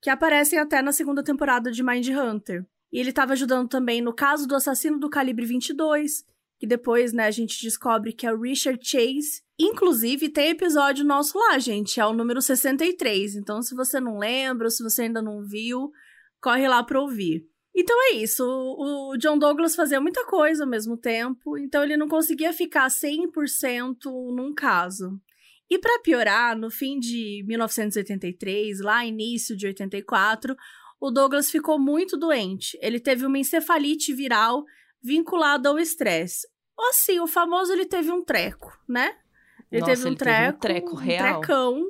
que 0.00 0.08
aparecem 0.08 0.58
até 0.58 0.80
na 0.80 0.90
segunda 0.90 1.22
temporada 1.22 1.70
de 1.70 1.82
Mind 1.82 2.08
Hunter. 2.08 2.66
E 2.90 2.98
ele 2.98 3.10
estava 3.10 3.34
ajudando 3.34 3.68
também 3.68 4.00
no 4.00 4.14
caso 4.14 4.48
do 4.48 4.54
assassino 4.54 4.98
do 4.98 5.10
calibre 5.10 5.44
22, 5.44 6.24
que 6.58 6.66
depois, 6.66 7.12
né, 7.12 7.26
a 7.26 7.30
gente 7.30 7.60
descobre 7.62 8.12
que 8.12 8.26
é 8.26 8.32
o 8.32 8.40
Richard 8.40 8.80
Chase. 8.82 9.42
Inclusive, 9.58 10.30
tem 10.30 10.50
episódio 10.50 11.04
nosso 11.04 11.38
lá, 11.38 11.58
gente, 11.58 12.00
é 12.00 12.06
o 12.06 12.14
número 12.14 12.40
63. 12.40 13.36
Então, 13.36 13.60
se 13.60 13.74
você 13.74 14.00
não 14.00 14.18
lembra, 14.18 14.70
se 14.70 14.82
você 14.82 15.02
ainda 15.02 15.20
não 15.20 15.44
viu, 15.44 15.92
corre 16.40 16.66
lá 16.66 16.82
para 16.82 17.00
ouvir. 17.00 17.46
Então 17.76 17.96
é 18.04 18.14
isso, 18.14 18.44
o 18.44 19.16
John 19.16 19.36
Douglas 19.36 19.74
fazia 19.74 20.00
muita 20.00 20.24
coisa 20.26 20.62
ao 20.62 20.70
mesmo 20.70 20.96
tempo, 20.96 21.58
então 21.58 21.82
ele 21.82 21.96
não 21.96 22.06
conseguia 22.06 22.52
ficar 22.52 22.86
100% 22.86 24.04
num 24.32 24.54
caso. 24.54 25.20
E 25.70 25.78
para 25.78 26.00
piorar, 26.00 26.56
no 26.56 26.70
fim 26.70 26.98
de 26.98 27.42
1983, 27.46 28.80
lá 28.80 29.04
início 29.04 29.56
de 29.56 29.66
84, 29.66 30.54
o 31.00 31.10
Douglas 31.10 31.50
ficou 31.50 31.78
muito 31.78 32.16
doente. 32.16 32.78
Ele 32.80 33.00
teve 33.00 33.24
uma 33.26 33.38
encefalite 33.38 34.12
viral 34.12 34.64
vinculada 35.02 35.68
ao 35.68 35.78
estresse. 35.78 36.46
Ou 36.76 36.88
assim, 36.90 37.20
o 37.20 37.26
famoso 37.26 37.72
ele 37.72 37.86
teve 37.86 38.10
um 38.10 38.22
treco, 38.22 38.76
né? 38.88 39.16
Ele 39.70 39.80
Nossa, 39.80 39.92
teve 39.92 40.04
um 40.04 40.08
ele 40.08 40.16
treco, 40.16 40.38
teve 40.38 40.56
um 40.56 40.58
treco 40.58 40.94
real. 40.96 41.38
Um 41.38 41.40
trecão, 41.40 41.88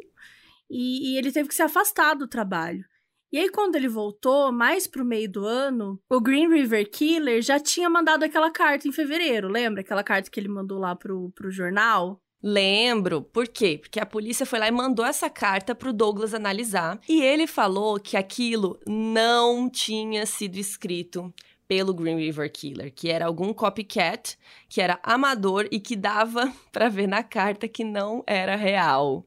e, 0.70 1.12
e 1.12 1.18
ele 1.18 1.32
teve 1.32 1.48
que 1.48 1.54
se 1.54 1.62
afastar 1.62 2.14
do 2.14 2.28
trabalho. 2.28 2.84
E 3.32 3.38
aí, 3.38 3.48
quando 3.48 3.74
ele 3.74 3.88
voltou, 3.88 4.52
mais 4.52 4.86
pro 4.86 5.04
meio 5.04 5.28
do 5.28 5.44
ano, 5.44 6.00
o 6.08 6.20
Green 6.20 6.48
River 6.48 6.88
Killer 6.88 7.42
já 7.42 7.58
tinha 7.58 7.90
mandado 7.90 8.22
aquela 8.22 8.48
carta 8.50 8.86
em 8.86 8.92
fevereiro, 8.92 9.48
lembra? 9.48 9.80
Aquela 9.80 10.04
carta 10.04 10.30
que 10.30 10.38
ele 10.38 10.48
mandou 10.48 10.78
lá 10.78 10.94
pro, 10.94 11.32
pro 11.34 11.50
jornal? 11.50 12.22
Lembro. 12.46 13.22
Por 13.22 13.48
quê? 13.48 13.78
Porque 13.78 13.98
a 13.98 14.04
polícia 14.04 14.44
foi 14.44 14.58
lá 14.58 14.68
e 14.68 14.70
mandou 14.70 15.02
essa 15.02 15.30
carta 15.30 15.74
pro 15.74 15.94
Douglas 15.94 16.34
analisar. 16.34 17.00
E 17.08 17.22
ele 17.22 17.46
falou 17.46 17.98
que 17.98 18.18
aquilo 18.18 18.78
não 18.86 19.70
tinha 19.70 20.26
sido 20.26 20.56
escrito 20.56 21.32
pelo 21.66 21.94
Green 21.94 22.18
River 22.18 22.52
Killer, 22.52 22.92
que 22.94 23.08
era 23.08 23.24
algum 23.24 23.54
copycat, 23.54 24.36
que 24.68 24.82
era 24.82 25.00
amador 25.02 25.66
e 25.72 25.80
que 25.80 25.96
dava 25.96 26.52
para 26.70 26.90
ver 26.90 27.08
na 27.08 27.22
carta 27.22 27.66
que 27.66 27.82
não 27.82 28.22
era 28.26 28.56
real. 28.56 29.26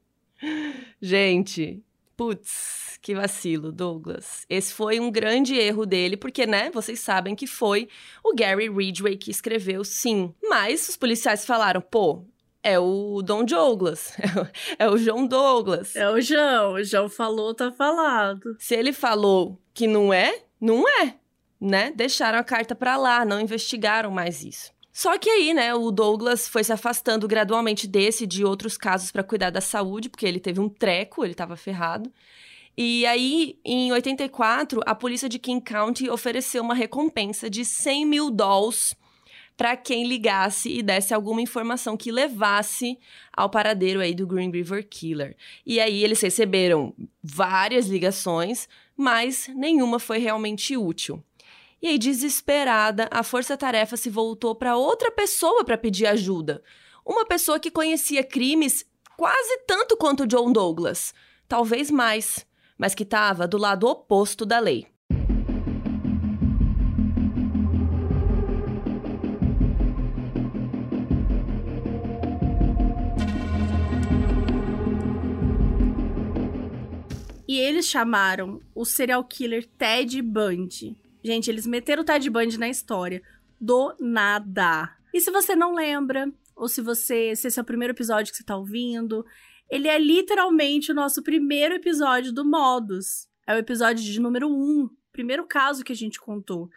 Gente, 1.02 1.84
putz, 2.16 3.00
que 3.02 3.16
vacilo, 3.16 3.72
Douglas. 3.72 4.46
Esse 4.48 4.72
foi 4.72 5.00
um 5.00 5.10
grande 5.10 5.56
erro 5.56 5.88
dele, 5.88 6.18
porque, 6.18 6.46
né, 6.46 6.70
vocês 6.70 7.00
sabem 7.00 7.34
que 7.34 7.48
foi 7.48 7.90
o 8.24 8.36
Gary 8.36 8.70
Ridgway 8.70 9.18
que 9.18 9.32
escreveu 9.32 9.84
sim. 9.84 10.32
Mas 10.48 10.88
os 10.88 10.96
policiais 10.96 11.48
falaram, 11.48 11.82
pô, 11.82 12.24
é 12.68 12.78
o 12.78 13.22
Don 13.22 13.46
Douglas. 13.46 14.14
É 14.78 14.90
o 14.90 14.98
João 14.98 15.26
Douglas. 15.26 15.96
É 15.96 16.10
o 16.10 16.20
João. 16.20 16.74
O 16.74 16.84
João 16.84 17.08
falou, 17.08 17.54
tá 17.54 17.72
falado. 17.72 18.56
Se 18.60 18.76
ele 18.76 18.92
falou 18.92 19.58
que 19.74 19.88
não 19.88 20.14
é, 20.14 20.42
não 20.60 20.88
é, 20.88 21.16
né? 21.60 21.92
Deixaram 21.96 22.38
a 22.38 22.44
carta 22.44 22.76
para 22.76 22.98
lá, 22.98 23.24
não 23.24 23.40
investigaram 23.40 24.12
mais 24.12 24.44
isso. 24.44 24.72
Só 24.92 25.18
que 25.18 25.30
aí, 25.30 25.54
né, 25.54 25.74
o 25.74 25.92
Douglas 25.92 26.48
foi 26.48 26.64
se 26.64 26.74
afastando 26.74 27.28
gradualmente 27.28 27.88
desse 27.88 28.24
e 28.24 28.28
de 28.28 28.44
outros 28.44 28.76
casos 28.78 29.12
para 29.12 29.24
cuidar 29.24 29.52
da 29.52 29.62
saúde, 29.62 30.10
porque 30.10 30.26
ele 30.26 30.40
teve 30.40 30.60
um 30.60 30.68
treco, 30.68 31.24
ele 31.24 31.34
estava 31.34 31.56
ferrado. 31.56 32.12
E 32.76 33.06
aí, 33.06 33.60
em 33.64 33.92
84, 33.92 34.82
a 34.86 34.94
polícia 34.94 35.30
de 35.30 35.40
King 35.40 35.64
County 35.64 36.10
ofereceu 36.10 36.62
uma 36.64 36.76
recompensa 36.76 37.50
de 37.50 37.64
100 37.64 38.06
mil 38.06 38.30
dólares 38.30 38.96
para 39.58 39.76
quem 39.76 40.08
ligasse 40.08 40.70
e 40.70 40.84
desse 40.84 41.16
alguma 41.16 41.42
informação 41.42 41.98
que 41.98 42.12
levasse 42.12 42.98
ao 43.36 43.50
paradeiro 43.50 44.00
aí 44.00 44.14
do 44.14 44.28
Green 44.28 44.52
River 44.52 44.88
Killer. 44.88 45.36
E 45.66 45.80
aí 45.80 46.04
eles 46.04 46.22
receberam 46.22 46.94
várias 47.24 47.88
ligações, 47.88 48.70
mas 48.96 49.50
nenhuma 49.56 49.98
foi 49.98 50.20
realmente 50.20 50.78
útil. 50.78 51.24
E 51.82 51.88
aí, 51.88 51.98
desesperada, 51.98 53.08
a 53.12 53.22
força-tarefa 53.24 53.98
se 53.98 54.10
voltou 54.10 54.56
para 54.56 54.78
outra 54.78 55.12
pessoa 55.12 55.64
para 55.64 55.78
pedir 55.78 56.08
ajuda. 56.08 56.64
Uma 57.06 57.26
pessoa 57.26 57.60
que 57.60 57.70
conhecia 57.72 58.24
crimes 58.24 58.86
quase 59.16 59.60
tanto 59.68 59.98
quanto 59.98 60.28
John 60.28 60.52
Douglas, 60.52 61.14
talvez 61.48 61.90
mais, 61.90 62.46
mas 62.78 62.94
que 62.94 63.04
estava 63.04 63.48
do 63.48 63.58
lado 63.58 63.88
oposto 63.88 64.46
da 64.46 64.60
lei. 64.60 64.88
Eles 77.58 77.88
chamaram 77.88 78.62
o 78.74 78.86
serial 78.86 79.24
killer 79.24 79.66
Ted 79.78 80.22
Bundy. 80.22 80.98
Gente, 81.24 81.50
eles 81.50 81.66
meteram 81.66 82.04
o 82.04 82.06
Ted 82.06 82.30
Bundy 82.30 82.58
na 82.58 82.70
história. 82.70 83.22
Do 83.60 83.96
nada. 84.00 84.96
E 85.14 85.20
se 85.20 85.32
você 85.32 85.56
não 85.56 85.74
lembra, 85.74 86.32
ou 86.56 86.68
se 86.68 86.82
você. 86.82 87.36
Se 87.36 87.48
esse 87.48 87.60
é 87.60 87.62
o 87.62 87.66
primeiro 87.66 87.94
episódio 87.94 88.32
que 88.32 88.38
você 88.38 88.44
tá 88.44 88.56
ouvindo, 88.56 89.26
ele 89.70 89.88
é 89.88 89.98
literalmente 89.98 90.92
o 90.92 90.96
nosso 90.96 91.22
primeiro 91.22 91.76
episódio 91.76 92.32
do 92.32 92.46
Modus. 92.46 93.28
É 93.46 93.56
o 93.56 93.58
episódio 93.58 94.04
de 94.04 94.20
número 94.20 94.48
1, 94.48 94.52
um, 94.52 94.90
primeiro 95.12 95.46
caso 95.46 95.84
que 95.84 95.92
a 95.92 95.96
gente 95.96 96.20
contou. 96.20 96.70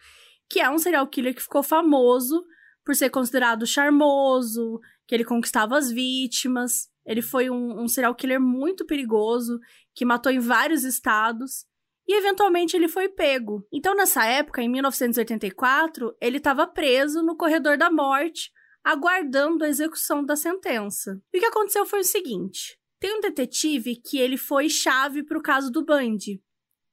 Que 0.49 0.61
é 0.61 0.71
um 0.71 0.79
serial 0.79 1.07
killer 1.07 1.35
que 1.35 1.43
ficou 1.43 1.63
famoso 1.63 2.45
por 2.85 2.95
ser 2.95 3.11
considerado 3.11 3.67
charmoso, 3.67 4.81
que 5.07 5.15
ele 5.15 5.25
conquistava 5.25 5.77
as 5.77 5.91
vítimas. 5.91 6.89
Ele 7.11 7.23
foi 7.23 7.51
um, 7.51 7.83
um 7.83 7.89
serial 7.89 8.15
killer 8.15 8.41
muito 8.41 8.87
perigoso, 8.87 9.59
que 9.93 10.05
matou 10.05 10.31
em 10.31 10.39
vários 10.39 10.85
estados. 10.85 11.67
e 12.07 12.15
eventualmente 12.17 12.77
ele 12.77 12.87
foi 12.87 13.09
pego. 13.09 13.67
Então, 13.73 13.97
nessa 13.97 14.25
época, 14.25 14.63
em 14.63 14.69
1984, 14.69 16.17
ele 16.21 16.37
estava 16.37 16.69
preso 16.69 17.21
no 17.21 17.37
corredor 17.37 17.77
da 17.77 17.91
morte, 17.91 18.53
aguardando 18.85 19.65
a 19.65 19.69
execução 19.69 20.25
da 20.25 20.37
sentença. 20.37 21.21
E 21.33 21.39
o 21.39 21.41
que 21.41 21.47
aconteceu 21.47 21.85
foi 21.85 21.99
o 21.99 22.05
seguinte: 22.05 22.79
tem 23.01 23.17
um 23.17 23.21
detetive 23.21 23.97
que 23.97 24.19
ele 24.19 24.37
foi 24.37 24.69
chave 24.69 25.25
para 25.25 25.39
o 25.39 25.43
caso 25.43 25.69
do 25.69 25.85
Bundy, 25.85 26.41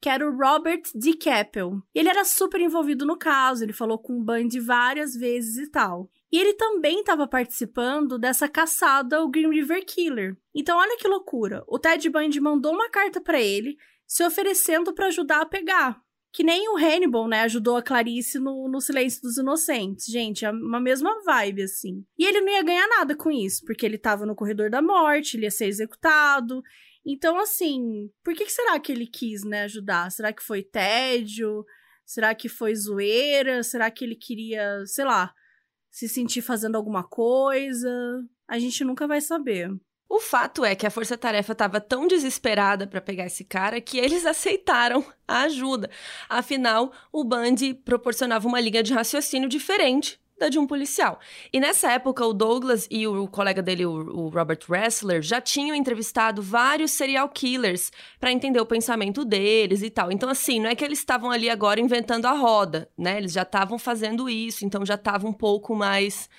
que 0.02 0.10
era 0.10 0.28
o 0.28 0.36
Robert 0.36 0.82
D. 0.96 1.14
Keppel. 1.14 1.80
Ele 1.94 2.10
era 2.10 2.26
super 2.26 2.60
envolvido 2.60 3.06
no 3.06 3.20
caso, 3.20 3.64
ele 3.64 3.74
falou 3.74 4.00
com 4.00 4.14
o 4.14 4.24
Bundy 4.24 4.60
várias 4.60 5.14
vezes 5.14 5.58
e 5.58 5.70
tal. 5.70 6.10
E 6.32 6.40
ele 6.40 6.54
também 6.54 7.00
estava 7.00 7.28
participando 7.28 8.18
dessa 8.18 8.50
caçada 8.50 9.18
ao 9.18 9.30
Green 9.30 9.50
River 9.50 9.86
Killer. 9.86 10.36
Então, 10.54 10.78
olha 10.78 10.98
que 10.98 11.08
loucura. 11.08 11.64
O 11.68 11.80
Ted 11.80 12.10
Bundy 12.10 12.40
mandou 12.42 12.74
uma 12.74 12.90
carta 12.90 13.22
para 13.22 13.40
ele 13.42 13.78
se 14.06 14.24
oferecendo 14.24 14.94
para 14.94 15.08
ajudar 15.08 15.42
a 15.42 15.46
pegar. 15.46 16.02
Que 16.34 16.44
nem 16.44 16.70
o 16.70 16.78
Hannibal, 16.78 17.28
né, 17.28 17.42
ajudou 17.42 17.78
a 17.78 17.82
Clarice 17.82 18.38
no, 18.40 18.70
no 18.70 18.82
Silêncio 18.82 19.22
dos 19.22 19.38
Inocentes. 19.38 20.06
Gente, 20.06 20.46
é 20.46 20.52
uma 20.52 20.80
mesma 20.80 21.24
vibe, 21.24 21.64
assim. 21.64 22.06
E 22.18 22.26
ele 22.26 22.42
não 22.42 22.52
ia 22.52 22.62
ganhar 22.62 22.88
nada 22.88 23.16
com 23.16 23.32
isso, 23.32 23.64
porque 23.66 23.86
ele 23.86 23.98
tava 23.98 24.26
no 24.26 24.36
corredor 24.36 24.70
da 24.70 24.82
morte, 24.82 25.36
ele 25.36 25.46
ia 25.46 25.52
ser 25.52 25.66
executado. 25.66 26.62
Então, 27.06 27.40
assim, 27.40 28.10
por 28.24 28.34
que, 28.34 28.46
que 28.46 28.52
será 28.52 28.78
que 28.80 28.92
ele 28.92 29.08
quis, 29.08 29.44
né, 29.46 29.64
ajudar? 29.64 30.12
Será 30.12 30.34
que 30.34 30.44
foi 30.44 30.62
tédio? 30.62 31.66
Será 32.06 32.36
que 32.36 32.50
foi 32.50 32.76
zoeira? 32.76 33.64
Será 33.64 33.90
que 33.90 34.04
ele 34.04 34.16
queria, 34.16 34.86
sei 34.86 35.06
lá, 35.06 35.34
se 35.98 36.08
sentir 36.08 36.44
fazendo 36.44 36.76
alguma 36.76 37.04
coisa? 37.04 37.90
A 38.48 38.60
gente 38.60 38.84
nunca 38.84 39.08
vai 39.08 39.20
saber. 39.20 39.76
O 40.08 40.20
fato 40.20 40.64
é 40.64 40.76
que 40.76 40.86
a 40.86 40.92
Força 40.92 41.18
Tarefa 41.18 41.54
estava 41.54 41.82
tão 41.82 42.08
desesperada 42.08 42.86
para 42.86 43.02
pegar 43.02 43.26
esse 43.26 43.44
cara 43.44 43.82
que 43.82 43.98
eles 43.98 44.24
aceitaram 44.24 45.04
a 45.28 45.42
ajuda. 45.42 45.90
Afinal, 46.30 46.94
o 47.12 47.24
Bundy 47.24 47.74
proporcionava 47.74 48.48
uma 48.48 48.62
linha 48.62 48.84
de 48.84 48.94
raciocínio 48.94 49.50
diferente 49.50 50.22
da 50.38 50.50
de 50.50 50.60
um 50.60 50.68
policial. 50.68 51.20
E 51.52 51.60
nessa 51.60 51.92
época, 51.92 52.26
o 52.26 52.34
Douglas 52.34 52.88
e 52.92 53.08
o 53.08 53.28
colega 53.28 53.62
dele, 53.62 53.86
o, 53.86 54.30
Robert 54.30 54.60
Ressler, 54.70 55.22
já 55.22 55.42
tinham 55.42 55.76
entrevistado 55.76 56.42
vários 56.42 56.92
serial 56.92 57.28
killers 57.30 57.92
para 58.20 58.32
entender 58.32 58.60
o 58.60 58.66
pensamento 58.66 59.26
deles 59.26 59.82
e 59.82 59.90
tal. 59.90 60.12
Então, 60.12 60.30
assim, 60.30 60.60
não 60.60 60.70
é 60.70 60.76
que 60.76 60.86
eles 60.86 61.00
estavam 61.00 61.32
ali 61.32 61.50
agora 61.50 61.80
inventando 61.80 62.26
a 62.26 62.34
roda, 62.34 62.90
né? 62.98 63.18
Eles 63.18 63.34
já 63.34 63.42
estavam 63.42 63.80
fazendo 63.80 64.30
isso, 64.30 64.66
então 64.66 64.86
já 64.86 64.96
estava 64.96 65.28
um 65.28 65.34
pouco 65.34 65.76
mais 65.76 66.30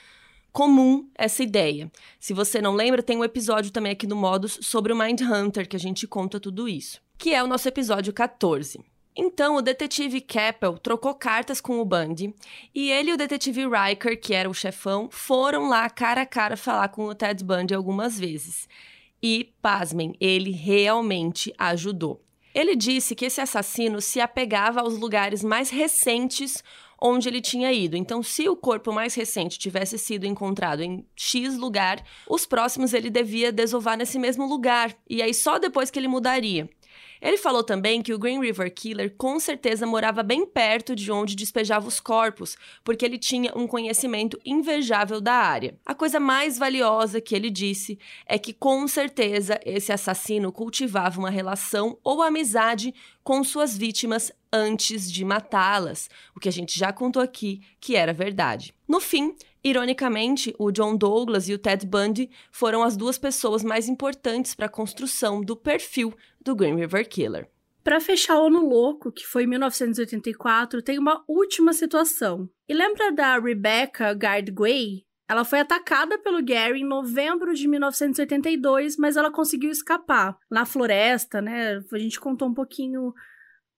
comum 0.53 1.09
essa 1.15 1.43
ideia. 1.43 1.91
Se 2.19 2.33
você 2.33 2.61
não 2.61 2.75
lembra, 2.75 3.03
tem 3.03 3.17
um 3.17 3.25
episódio 3.25 3.71
também 3.71 3.93
aqui 3.93 4.07
no 4.07 4.17
Modus 4.17 4.59
sobre 4.63 4.93
o 4.93 4.97
Mind 4.97 5.21
Hunter 5.21 5.69
que 5.69 5.77
a 5.77 5.81
gente 5.81 6.07
conta 6.07 6.41
tudo 6.41 6.69
isso, 6.69 7.01
que 7.17 7.35
é 7.35 7.43
o 7.43 7.47
nosso 7.47 7.69
episódio 7.69 8.13
14. 8.13 8.81
Então, 9.21 9.57
o 9.57 9.61
detetive 9.61 10.21
Keppel 10.21 10.79
trocou 10.79 11.13
cartas 11.13 11.61
com 11.61 11.81
o 11.81 11.85
Bundy 11.85 12.33
e 12.73 12.89
ele 12.89 13.11
e 13.11 13.15
o 13.15 13.17
detetive 13.17 13.65
Riker, 13.67 14.21
que 14.21 14.33
era 14.33 14.49
o 14.49 14.55
chefão, 14.55 15.09
foram 15.11 15.69
lá 15.69 15.91
cara 15.91 16.23
a 16.23 16.27
cara 16.27 16.57
falar 16.57 16.87
com 16.91 17.05
o 17.07 17.15
Ted 17.17 17.43
Bundy 17.43 17.75
algumas 17.75 18.17
vezes. 18.17 18.69
E, 19.21 19.53
pasmem, 19.61 20.15
ele 20.21 20.53
realmente 20.53 21.53
ajudou. 21.59 22.23
Ele 22.55 22.77
disse 22.77 23.17
que 23.17 23.25
esse 23.25 23.41
assassino 23.41 24.01
se 24.01 24.21
apegava 24.21 24.83
aos 24.83 24.97
lugares 24.97 25.43
mais 25.43 25.69
recentes 25.69 26.63
onde 27.01 27.29
ele 27.29 27.41
tinha 27.41 27.73
ido. 27.73 27.97
Então, 27.97 28.23
se 28.23 28.49
o 28.49 28.57
corpo 28.57 28.93
mais 28.93 29.17
recente 29.17 29.59
tivesse 29.59 29.99
sido 29.99 30.27
encontrado 30.27 30.81
em 30.81 31.05
X 31.17 31.57
lugar, 31.57 32.05
os 32.29 32.47
próximos 32.47 32.95
ele 32.95 33.11
devia 33.11 33.51
desovar 33.51 33.97
nesse 33.97 34.17
mesmo 34.17 34.47
lugar. 34.47 34.95
E 35.11 35.21
aí 35.21 35.35
só 35.35 35.59
depois 35.59 35.91
que 35.91 35.99
ele 35.99 36.09
mudaria. 36.09 36.71
Ele 37.21 37.37
falou 37.37 37.63
também 37.63 38.03
que 38.03 38.13
o 38.13 38.19
Green 38.19 38.41
River 38.41 38.73
Killer 38.73 39.15
com 39.17 39.39
certeza 39.41 39.87
morava 39.87 40.23
bem 40.23 40.47
perto 40.47 40.95
de 40.95 41.11
onde 41.11 41.37
despejava 41.37 41.89
os 41.89 42.01
corpos, 42.01 42.57
porque 42.85 43.05
ele 43.05 43.19
tinha 43.19 43.53
um 43.57 43.67
conhecimento 43.67 44.39
invejável 44.45 45.21
da 45.21 45.35
área. 45.35 45.79
A 45.85 45.95
coisa 45.95 46.21
mais 46.21 46.59
valiosa 46.59 47.21
que 47.21 47.35
ele 47.35 47.51
disse 47.51 47.99
é 48.27 48.39
que 48.39 48.53
com 48.53 48.87
certeza 48.87 49.59
esse 49.65 49.93
assassino 49.93 50.53
cultivava 50.53 51.19
uma 51.19 51.31
relação 51.31 51.99
ou 52.03 52.23
amizade 52.23 52.95
com 53.23 53.45
suas 53.45 53.77
vítimas 53.77 54.33
antes 54.53 55.11
de 55.13 55.25
matá-las, 55.25 56.09
o 56.35 56.41
que 56.41 56.49
a 56.49 56.53
gente 56.53 56.79
já 56.79 56.93
contou 56.93 57.23
aqui 57.23 57.61
que 57.79 57.95
era 57.95 58.13
verdade. 58.13 58.75
No 58.89 59.01
fim, 59.01 59.37
Ironicamente, 59.63 60.55
o 60.57 60.71
John 60.71 60.97
Douglas 60.97 61.49
e 61.49 61.53
o 61.53 61.59
Ted 61.59 61.85
Bundy 61.85 62.31
foram 62.51 62.83
as 62.83 62.97
duas 62.97 63.19
pessoas 63.19 63.65
mais 63.65 63.89
importantes 63.89 64.55
para 64.55 64.67
a 64.67 64.71
construção 64.71 65.41
do 65.43 65.57
perfil 65.57 66.15
do 66.49 66.57
Green 66.57 66.77
River 66.77 67.07
Killer. 67.07 67.47
Para 67.85 68.01
fechar 68.01 68.41
o 68.41 68.47
ano 68.47 68.67
louco, 68.67 69.13
que 69.13 69.27
foi 69.27 69.47
1984, 69.47 70.83
tem 70.83 70.99
uma 70.99 71.23
última 71.29 71.73
situação. 71.73 72.49
E 72.67 72.75
lembra 72.75 73.13
da 73.13 73.39
Rebecca 73.39 74.15
Gardway? 74.15 75.07
Ela 75.29 75.45
foi 75.45 75.61
atacada 75.61 76.19
pelo 76.19 76.43
Gary 76.43 76.81
em 76.81 76.89
novembro 76.89 77.53
de 77.53 77.69
1982, 77.69 78.97
mas 78.97 79.17
ela 79.17 79.31
conseguiu 79.31 79.71
escapar 79.71 80.39
na 80.51 80.65
floresta, 80.65 81.43
né? 81.43 81.83
A 81.93 81.99
gente 81.99 82.19
contou 82.19 82.49
um 82.49 82.55
pouquinho 82.55 83.13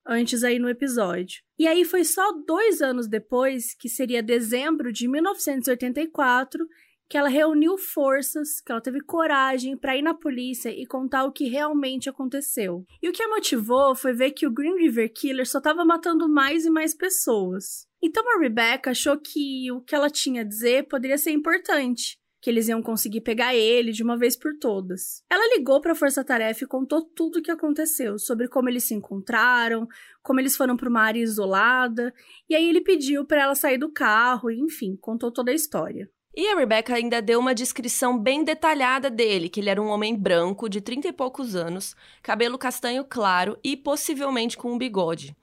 antes 0.07 0.45
aí 0.45 0.59
no 0.59 0.69
episódio. 0.69 1.41
E 1.59 1.67
aí 1.67 1.83
foi 1.83 2.05
só 2.05 2.31
dois 2.47 2.81
anos 2.81 3.07
depois, 3.07 3.75
que 3.75 3.89
seria 3.89 4.23
dezembro 4.23 4.93
de 4.93 5.09
1984, 5.09 6.65
que 7.11 7.17
ela 7.17 7.27
reuniu 7.27 7.77
forças, 7.77 8.61
que 8.61 8.71
ela 8.71 8.79
teve 8.79 9.01
coragem 9.01 9.75
para 9.75 9.97
ir 9.97 10.01
na 10.01 10.13
polícia 10.13 10.69
e 10.69 10.85
contar 10.85 11.25
o 11.25 11.31
que 11.33 11.49
realmente 11.49 12.09
aconteceu. 12.09 12.85
E 13.03 13.09
o 13.09 13.11
que 13.11 13.21
a 13.21 13.27
motivou 13.27 13.93
foi 13.93 14.13
ver 14.13 14.31
que 14.31 14.47
o 14.47 14.51
Green 14.51 14.77
River 14.77 15.11
Killer 15.13 15.45
só 15.45 15.57
estava 15.57 15.83
matando 15.83 16.29
mais 16.29 16.63
e 16.63 16.69
mais 16.69 16.95
pessoas. 16.95 17.85
Então 18.01 18.23
a 18.33 18.39
Rebecca 18.39 18.91
achou 18.91 19.17
que 19.17 19.69
o 19.73 19.81
que 19.81 19.93
ela 19.93 20.09
tinha 20.09 20.39
a 20.39 20.45
dizer 20.45 20.87
poderia 20.87 21.17
ser 21.17 21.31
importante 21.31 22.17
que 22.41 22.49
eles 22.49 22.69
iam 22.69 22.81
conseguir 22.81 23.19
pegar 23.19 23.53
ele 23.53 23.91
de 23.91 24.03
uma 24.03 24.17
vez 24.17 24.37
por 24.37 24.57
todas. 24.57 25.21
Ela 25.29 25.53
ligou 25.57 25.81
para 25.81 25.91
a 25.91 25.95
Força 25.95 26.23
Tarefa 26.23 26.63
e 26.63 26.67
contou 26.67 27.01
tudo 27.03 27.39
o 27.39 27.41
que 27.41 27.51
aconteceu, 27.51 28.17
sobre 28.17 28.47
como 28.47 28.69
eles 28.69 28.85
se 28.85 28.93
encontraram, 28.95 29.85
como 30.23 30.39
eles 30.39 30.55
foram 30.55 30.77
para 30.77 30.89
uma 30.89 31.01
área 31.01 31.19
isolada, 31.19 32.13
e 32.49 32.55
aí 32.55 32.69
ele 32.69 32.79
pediu 32.79 33.25
para 33.25 33.43
ela 33.43 33.53
sair 33.53 33.77
do 33.77 33.91
carro, 33.91 34.49
e 34.49 34.57
enfim, 34.61 34.95
contou 34.95 35.29
toda 35.29 35.51
a 35.51 35.53
história. 35.53 36.09
E 36.33 36.47
a 36.47 36.55
Rebecca 36.55 36.95
ainda 36.95 37.21
deu 37.21 37.39
uma 37.39 37.53
descrição 37.53 38.17
bem 38.17 38.43
detalhada 38.43 39.09
dele, 39.09 39.49
que 39.49 39.59
ele 39.59 39.69
era 39.69 39.81
um 39.81 39.89
homem 39.89 40.15
branco, 40.15 40.69
de 40.69 40.79
30 40.79 41.09
e 41.09 41.11
poucos 41.11 41.55
anos, 41.55 41.93
cabelo 42.23 42.57
castanho 42.57 43.03
claro 43.03 43.57
e 43.61 43.75
possivelmente 43.75 44.55
com 44.55 44.71
um 44.71 44.77
bigode. 44.77 45.35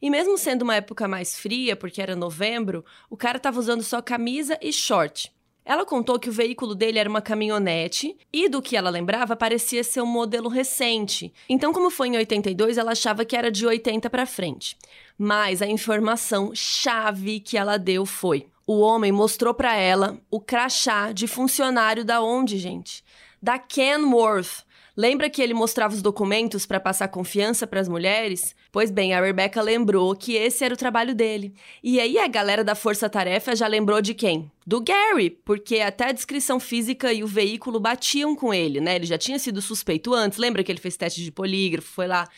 E 0.00 0.08
mesmo 0.08 0.38
sendo 0.38 0.62
uma 0.62 0.76
época 0.76 1.06
mais 1.06 1.38
fria, 1.38 1.76
porque 1.76 2.00
era 2.00 2.16
novembro, 2.16 2.82
o 3.10 3.18
cara 3.18 3.36
estava 3.36 3.58
usando 3.58 3.82
só 3.82 4.00
camisa 4.00 4.58
e 4.62 4.72
short. 4.72 5.30
Ela 5.62 5.84
contou 5.84 6.18
que 6.18 6.30
o 6.30 6.32
veículo 6.32 6.74
dele 6.74 6.98
era 6.98 7.08
uma 7.08 7.20
caminhonete 7.20 8.16
e, 8.32 8.48
do 8.48 8.62
que 8.62 8.76
ela 8.76 8.88
lembrava, 8.88 9.36
parecia 9.36 9.84
ser 9.84 10.00
um 10.00 10.06
modelo 10.06 10.48
recente. 10.48 11.32
Então, 11.48 11.70
como 11.70 11.90
foi 11.90 12.08
em 12.08 12.16
82, 12.16 12.78
ela 12.78 12.92
achava 12.92 13.26
que 13.26 13.36
era 13.36 13.52
de 13.52 13.66
80 13.66 14.08
para 14.08 14.24
frente. 14.24 14.74
Mas 15.18 15.60
a 15.60 15.66
informação 15.66 16.52
chave 16.54 17.40
que 17.40 17.58
ela 17.58 17.76
deu 17.76 18.06
foi: 18.06 18.48
o 18.72 18.78
homem 18.78 19.10
mostrou 19.10 19.52
para 19.52 19.74
ela 19.74 20.20
o 20.30 20.40
crachá 20.40 21.10
de 21.10 21.26
funcionário 21.26 22.04
da 22.04 22.22
onde, 22.22 22.56
gente? 22.56 23.02
Da 23.42 23.58
Kenworth, 23.58 24.64
Lembra 24.96 25.30
que 25.30 25.40
ele 25.40 25.54
mostrava 25.54 25.94
os 25.94 26.02
documentos 26.02 26.66
para 26.66 26.78
passar 26.78 27.08
confiança 27.08 27.66
para 27.66 27.80
as 27.80 27.88
mulheres? 27.88 28.54
Pois 28.70 28.90
bem, 28.90 29.14
a 29.14 29.20
Rebecca 29.20 29.62
lembrou 29.62 30.14
que 30.14 30.34
esse 30.34 30.62
era 30.62 30.74
o 30.74 30.76
trabalho 30.76 31.14
dele. 31.14 31.54
E 31.82 31.98
aí 31.98 32.18
a 32.18 32.28
galera 32.28 32.62
da 32.62 32.74
Força 32.74 33.08
Tarefa 33.08 33.56
já 33.56 33.66
lembrou 33.66 34.02
de 34.02 34.12
quem? 34.12 34.50
Do 34.66 34.80
Gary, 34.80 35.30
porque 35.30 35.78
até 35.80 36.08
a 36.08 36.12
descrição 36.12 36.60
física 36.60 37.12
e 37.12 37.24
o 37.24 37.26
veículo 37.26 37.80
batiam 37.80 38.36
com 38.36 38.52
ele, 38.52 38.78
né? 38.78 38.96
Ele 38.96 39.06
já 39.06 39.16
tinha 39.16 39.38
sido 39.38 39.62
suspeito 39.62 40.12
antes. 40.12 40.38
Lembra 40.38 40.62
que 40.62 40.70
ele 40.70 40.80
fez 40.80 40.96
teste 40.98 41.24
de 41.24 41.32
polígrafo, 41.32 41.88
foi 41.88 42.06
lá. 42.06 42.28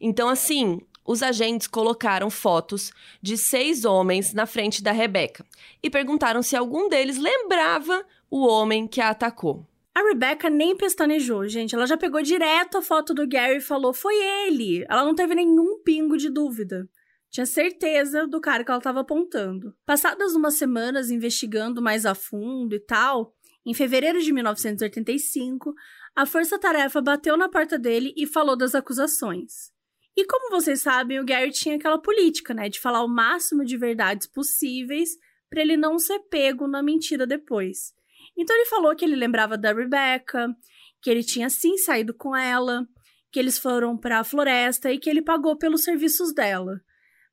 Então, 0.00 0.28
assim, 0.28 0.80
os 1.04 1.22
agentes 1.22 1.66
colocaram 1.66 2.30
fotos 2.30 2.92
de 3.20 3.36
seis 3.36 3.84
homens 3.84 4.32
na 4.32 4.46
frente 4.46 4.82
da 4.82 4.92
Rebecca 4.92 5.44
e 5.82 5.90
perguntaram 5.90 6.42
se 6.42 6.56
algum 6.56 6.88
deles 6.88 7.18
lembrava 7.18 8.04
o 8.30 8.46
homem 8.46 8.86
que 8.86 9.00
a 9.00 9.10
atacou. 9.10 9.66
A 9.94 10.02
Rebecca 10.02 10.50
nem 10.50 10.76
pestanejou, 10.76 11.46
gente. 11.46 11.74
Ela 11.74 11.86
já 11.86 11.96
pegou 11.96 12.20
direto 12.20 12.78
a 12.78 12.82
foto 12.82 13.14
do 13.14 13.28
Gary 13.28 13.58
e 13.58 13.60
falou: 13.60 13.92
foi 13.92 14.14
ele. 14.16 14.84
Ela 14.88 15.04
não 15.04 15.14
teve 15.14 15.36
nenhum 15.36 15.80
pingo 15.84 16.16
de 16.16 16.28
dúvida. 16.28 16.88
Tinha 17.30 17.46
certeza 17.46 18.26
do 18.26 18.40
cara 18.40 18.64
que 18.64 18.70
ela 18.70 18.78
estava 18.78 19.00
apontando. 19.00 19.74
Passadas 19.86 20.34
umas 20.34 20.54
semanas 20.54 21.10
investigando 21.10 21.82
mais 21.82 22.06
a 22.06 22.14
fundo 22.14 22.74
e 22.74 22.80
tal, 22.80 23.34
em 23.66 23.72
fevereiro 23.72 24.20
de 24.20 24.32
1985, 24.32 25.74
a 26.14 26.26
Força 26.26 26.58
Tarefa 26.58 27.00
bateu 27.00 27.36
na 27.36 27.48
porta 27.48 27.78
dele 27.78 28.12
e 28.16 28.26
falou 28.26 28.56
das 28.56 28.74
acusações. 28.74 29.73
E 30.16 30.24
como 30.26 30.50
vocês 30.50 30.80
sabem, 30.80 31.18
o 31.18 31.24
Gary 31.24 31.50
tinha 31.50 31.76
aquela 31.76 31.98
política, 31.98 32.54
né, 32.54 32.68
de 32.68 32.80
falar 32.80 33.02
o 33.02 33.08
máximo 33.08 33.64
de 33.64 33.76
verdades 33.76 34.26
possíveis 34.26 35.10
para 35.50 35.60
ele 35.60 35.76
não 35.76 35.98
ser 35.98 36.20
pego 36.30 36.66
na 36.66 36.82
mentira 36.82 37.26
depois. 37.26 37.92
Então 38.36 38.54
ele 38.56 38.66
falou 38.66 38.94
que 38.94 39.04
ele 39.04 39.16
lembrava 39.16 39.56
da 39.56 39.72
Rebecca, 39.72 40.48
que 41.02 41.10
ele 41.10 41.22
tinha 41.22 41.50
sim 41.50 41.76
saído 41.76 42.14
com 42.14 42.34
ela, 42.34 42.86
que 43.30 43.38
eles 43.38 43.58
foram 43.58 43.96
para 43.96 44.20
a 44.20 44.24
floresta 44.24 44.92
e 44.92 44.98
que 44.98 45.10
ele 45.10 45.22
pagou 45.22 45.56
pelos 45.56 45.82
serviços 45.82 46.32
dela. 46.32 46.80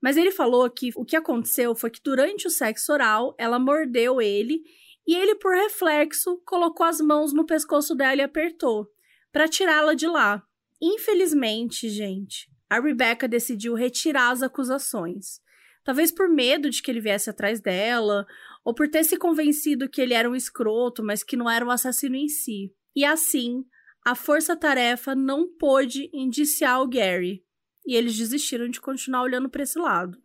Mas 0.02 0.18
ele 0.18 0.32
falou 0.32 0.70
que 0.70 0.90
o 0.96 1.06
que 1.06 1.16
aconteceu 1.16 1.76
foi 1.76 1.92
que 1.92 2.02
durante 2.04 2.48
o 2.48 2.50
sexo 2.50 2.92
oral, 2.92 3.36
ela 3.38 3.60
mordeu 3.60 4.20
ele 4.20 4.64
e 5.08 5.16
ele, 5.16 5.36
por 5.36 5.54
reflexo, 5.56 6.42
colocou 6.46 6.86
as 6.86 7.00
mãos 7.00 7.34
no 7.34 7.46
pescoço 7.46 7.96
dela 7.96 8.22
e 8.22 8.24
apertou 8.24 8.88
para 9.32 9.48
tirá-la 9.48 9.94
de 9.94 10.08
lá. 10.08 10.44
Infelizmente, 10.82 11.88
gente, 11.90 12.51
a 12.72 12.80
Rebecca 12.80 13.28
decidiu 13.28 13.74
retirar 13.74 14.32
as 14.32 14.42
acusações. 14.42 15.42
Talvez 15.84 16.10
por 16.10 16.30
medo 16.30 16.70
de 16.70 16.82
que 16.82 16.90
ele 16.90 17.02
viesse 17.02 17.30
atrás 17.30 17.60
dela, 17.60 18.26
ou 18.64 18.74
por 18.74 18.88
ter 18.88 19.04
se 19.04 19.18
convencido 19.18 19.90
que 19.90 20.00
ele 20.00 20.14
era 20.14 20.30
um 20.30 20.36
escroto, 20.38 21.04
mas 21.04 21.22
que 21.22 21.36
não 21.36 21.50
era 21.50 21.66
um 21.66 21.70
assassino 21.70 22.16
em 22.16 22.30
si. 22.30 22.74
E 22.96 23.04
assim, 23.04 23.66
a 24.06 24.16
força-tarefa 24.16 25.14
não 25.14 25.50
pôde 25.54 26.10
indiciar 26.14 26.82
o 26.82 26.88
Gary, 26.88 27.44
e 27.86 27.94
eles 27.94 28.16
desistiram 28.16 28.70
de 28.70 28.80
continuar 28.80 29.24
olhando 29.24 29.50
para 29.50 29.64
esse 29.64 29.78
lado. 29.78 30.18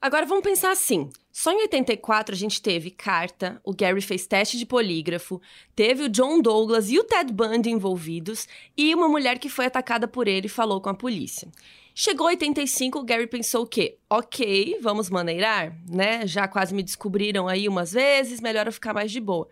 Agora 0.00 0.24
vamos 0.24 0.44
pensar 0.44 0.70
assim. 0.70 1.10
Só 1.32 1.50
em 1.50 1.62
84 1.62 2.32
a 2.32 2.38
gente 2.38 2.62
teve 2.62 2.92
carta, 2.92 3.60
o 3.64 3.74
Gary 3.74 4.00
fez 4.00 4.24
teste 4.24 4.56
de 4.56 4.64
polígrafo, 4.64 5.40
teve 5.74 6.04
o 6.04 6.08
John 6.08 6.40
Douglas 6.40 6.90
e 6.90 6.98
o 7.00 7.02
Ted 7.02 7.32
Bundy 7.32 7.70
envolvidos 7.70 8.46
e 8.76 8.94
uma 8.94 9.08
mulher 9.08 9.40
que 9.40 9.48
foi 9.48 9.66
atacada 9.66 10.06
por 10.06 10.28
ele 10.28 10.48
falou 10.48 10.80
com 10.80 10.90
a 10.90 10.94
polícia. 10.94 11.50
Chegou 12.00 12.28
85, 12.28 12.96
o 12.96 13.02
Gary 13.02 13.26
pensou 13.26 13.64
o 13.64 13.66
quê? 13.66 13.98
Ok, 14.08 14.78
vamos 14.80 15.10
maneirar, 15.10 15.76
né? 15.90 16.24
Já 16.28 16.46
quase 16.46 16.72
me 16.72 16.84
descobriram 16.84 17.48
aí 17.48 17.68
umas 17.68 17.90
vezes, 17.90 18.40
melhor 18.40 18.66
eu 18.66 18.72
ficar 18.72 18.94
mais 18.94 19.10
de 19.10 19.18
boa. 19.18 19.48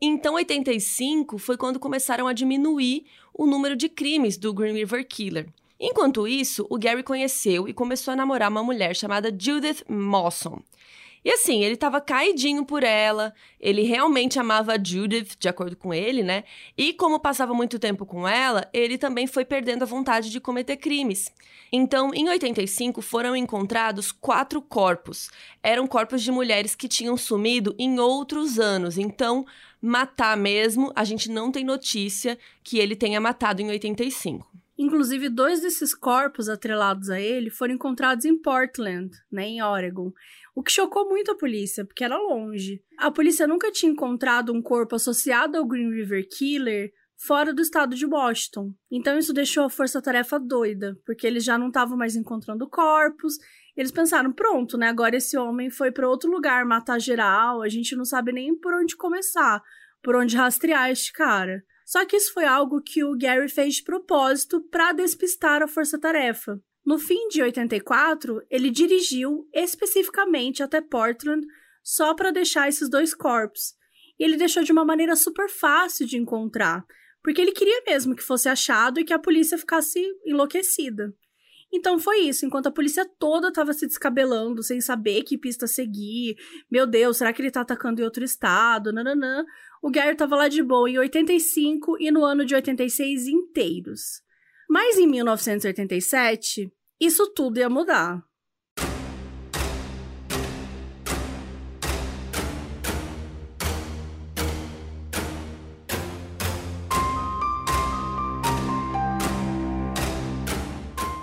Então, 0.00 0.34
85 0.34 1.38
foi 1.38 1.56
quando 1.56 1.78
começaram 1.78 2.26
a 2.26 2.32
diminuir 2.32 3.06
o 3.32 3.46
número 3.46 3.76
de 3.76 3.88
crimes 3.88 4.36
do 4.36 4.52
Green 4.52 4.72
River 4.72 5.06
Killer. 5.06 5.46
Enquanto 5.78 6.26
isso, 6.26 6.66
o 6.68 6.76
Gary 6.76 7.04
conheceu 7.04 7.68
e 7.68 7.72
começou 7.72 8.10
a 8.10 8.16
namorar 8.16 8.50
uma 8.50 8.64
mulher 8.64 8.96
chamada 8.96 9.28
Judith 9.30 9.84
Mawson. 9.88 10.60
E 11.24 11.30
assim, 11.30 11.64
ele 11.64 11.74
estava 11.74 12.02
caidinho 12.02 12.66
por 12.66 12.82
ela, 12.82 13.32
ele 13.58 13.82
realmente 13.82 14.38
amava 14.38 14.74
a 14.74 14.78
Judith, 14.78 15.36
de 15.38 15.48
acordo 15.48 15.74
com 15.74 15.94
ele, 15.94 16.22
né? 16.22 16.44
E 16.76 16.92
como 16.92 17.18
passava 17.18 17.54
muito 17.54 17.78
tempo 17.78 18.04
com 18.04 18.28
ela, 18.28 18.68
ele 18.74 18.98
também 18.98 19.26
foi 19.26 19.44
perdendo 19.44 19.84
a 19.84 19.86
vontade 19.86 20.28
de 20.30 20.38
cometer 20.38 20.76
crimes. 20.76 21.32
Então, 21.72 22.12
em 22.14 22.28
85, 22.28 23.00
foram 23.00 23.34
encontrados 23.34 24.12
quatro 24.12 24.60
corpos. 24.60 25.30
Eram 25.62 25.86
corpos 25.86 26.22
de 26.22 26.30
mulheres 26.30 26.74
que 26.74 26.86
tinham 26.86 27.16
sumido 27.16 27.74
em 27.78 27.98
outros 27.98 28.58
anos. 28.58 28.98
Então, 28.98 29.46
matar 29.80 30.36
mesmo, 30.36 30.92
a 30.94 31.04
gente 31.04 31.30
não 31.30 31.50
tem 31.50 31.64
notícia 31.64 32.38
que 32.62 32.78
ele 32.78 32.94
tenha 32.94 33.20
matado 33.20 33.62
em 33.62 33.70
85. 33.70 34.46
Inclusive, 34.76 35.28
dois 35.28 35.62
desses 35.62 35.94
corpos 35.94 36.48
atrelados 36.48 37.08
a 37.08 37.20
ele 37.20 37.48
foram 37.48 37.74
encontrados 37.74 38.24
em 38.24 38.36
Portland, 38.36 39.16
né, 39.30 39.46
em 39.46 39.62
Oregon, 39.62 40.12
o 40.54 40.62
que 40.62 40.70
chocou 40.70 41.08
muito 41.08 41.32
a 41.32 41.36
polícia, 41.36 41.84
porque 41.84 42.04
era 42.04 42.16
longe. 42.16 42.82
A 42.98 43.10
polícia 43.10 43.46
nunca 43.46 43.72
tinha 43.72 43.90
encontrado 43.90 44.52
um 44.52 44.62
corpo 44.62 44.94
associado 44.94 45.58
ao 45.58 45.66
Green 45.66 45.90
River 45.90 46.26
Killer 46.28 46.92
fora 47.16 47.52
do 47.52 47.62
estado 47.62 47.96
de 47.96 48.06
Washington. 48.06 48.72
Então 48.90 49.18
isso 49.18 49.32
deixou 49.32 49.64
a 49.64 49.70
força-tarefa 49.70 50.38
doida, 50.38 50.96
porque 51.04 51.26
eles 51.26 51.44
já 51.44 51.58
não 51.58 51.68
estavam 51.68 51.96
mais 51.96 52.14
encontrando 52.14 52.68
corpos. 52.68 53.34
Eles 53.76 53.90
pensaram, 53.90 54.32
pronto, 54.32 54.78
né? 54.78 54.88
Agora 54.88 55.16
esse 55.16 55.36
homem 55.36 55.70
foi 55.70 55.90
para 55.90 56.08
outro 56.08 56.30
lugar 56.30 56.64
matar 56.64 57.00
geral, 57.00 57.62
a 57.62 57.68
gente 57.68 57.96
não 57.96 58.04
sabe 58.04 58.32
nem 58.32 58.56
por 58.56 58.74
onde 58.74 58.96
começar, 58.96 59.60
por 60.02 60.14
onde 60.14 60.36
rastrear 60.36 60.90
este 60.90 61.12
cara. 61.12 61.62
Só 61.84 62.04
que 62.04 62.16
isso 62.16 62.32
foi 62.32 62.44
algo 62.44 62.80
que 62.80 63.04
o 63.04 63.16
Gary 63.16 63.48
fez 63.48 63.74
de 63.74 63.82
propósito 63.82 64.62
para 64.70 64.92
despistar 64.92 65.62
a 65.62 65.68
força-tarefa. 65.68 66.58
No 66.84 66.98
fim 66.98 67.28
de 67.28 67.42
84, 67.42 68.42
ele 68.50 68.70
dirigiu 68.70 69.48
especificamente 69.54 70.62
até 70.62 70.80
Portland 70.80 71.46
só 71.82 72.14
para 72.14 72.30
deixar 72.30 72.68
esses 72.68 72.88
dois 72.90 73.14
corpos. 73.14 73.74
E 74.18 74.24
ele 74.24 74.36
deixou 74.36 74.62
de 74.62 74.72
uma 74.72 74.84
maneira 74.84 75.16
super 75.16 75.48
fácil 75.48 76.06
de 76.06 76.16
encontrar, 76.16 76.84
porque 77.22 77.40
ele 77.40 77.52
queria 77.52 77.82
mesmo 77.86 78.14
que 78.14 78.22
fosse 78.22 78.48
achado 78.48 79.00
e 79.00 79.04
que 79.04 79.12
a 79.12 79.18
polícia 79.18 79.56
ficasse 79.56 80.00
enlouquecida. 80.26 81.12
Então 81.72 81.98
foi 81.98 82.20
isso, 82.20 82.46
enquanto 82.46 82.68
a 82.68 82.72
polícia 82.72 83.04
toda 83.18 83.48
estava 83.48 83.72
se 83.72 83.86
descabelando, 83.86 84.62
sem 84.62 84.80
saber 84.80 85.24
que 85.24 85.36
pista 85.36 85.66
seguir. 85.66 86.36
Meu 86.70 86.86
Deus, 86.86 87.16
será 87.16 87.32
que 87.32 87.40
ele 87.40 87.48
está 87.48 87.62
atacando 87.62 88.00
em 88.00 88.04
outro 88.04 88.22
estado? 88.22 88.92
Nananã. 88.92 89.44
O 89.82 89.90
Gary 89.90 90.12
estava 90.12 90.36
lá 90.36 90.46
de 90.46 90.62
boa 90.62 90.88
em 90.88 90.98
85 90.98 91.96
e 91.98 92.12
no 92.12 92.24
ano 92.24 92.44
de 92.44 92.54
86 92.54 93.26
inteiros. 93.26 94.22
Mas 94.74 94.98
em 94.98 95.06
1987, 95.06 96.68
isso 97.00 97.32
tudo 97.32 97.60
ia 97.60 97.70
mudar. 97.70 98.24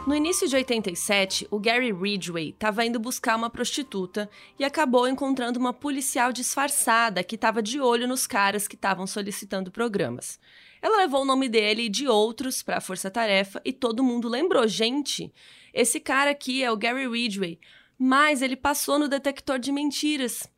No 0.08 0.16
início 0.16 0.48
de 0.48 0.56
87, 0.56 1.46
o 1.52 1.60
Gary 1.60 1.92
Ridgway 1.92 2.52
estava 2.52 2.86
indo 2.86 3.02
buscar 3.02 3.36
uma 3.36 3.50
prostituta 3.50 4.30
e 4.58 4.64
acabou 4.64 5.10
encontrando 5.10 5.60
uma 5.60 5.74
policial 5.74 6.32
disfarçada 6.32 7.22
que 7.22 7.36
estava 7.36 7.62
de 7.62 7.82
olho 7.82 8.08
nos 8.08 8.26
caras 8.26 8.66
que 8.66 8.76
estavam 8.76 9.06
solicitando 9.06 9.70
programas. 9.70 10.40
Ela 10.82 10.98
levou 10.98 11.22
o 11.22 11.26
nome 11.26 11.48
dele 11.48 11.84
e 11.84 11.90
de 11.90 12.08
outros 12.08 12.64
para 12.64 12.78
a 12.78 12.82
Força 12.82 13.12
Tarefa 13.12 13.62
e 13.64 13.72
todo 13.72 14.04
mundo 14.04 14.28
lembrou: 14.28 14.68
gente, 14.68 15.32
esse 15.74 16.00
cara 16.00 16.32
aqui 16.32 16.64
é 16.64 16.72
o 16.72 16.78
Gary 16.78 17.08
Ridgway, 17.08 17.60
mas 17.98 18.42
ele 18.42 18.56
passou 18.56 18.98
no 18.98 19.08
detector 19.08 19.60
de 19.60 19.72
mentiras. 19.72 20.50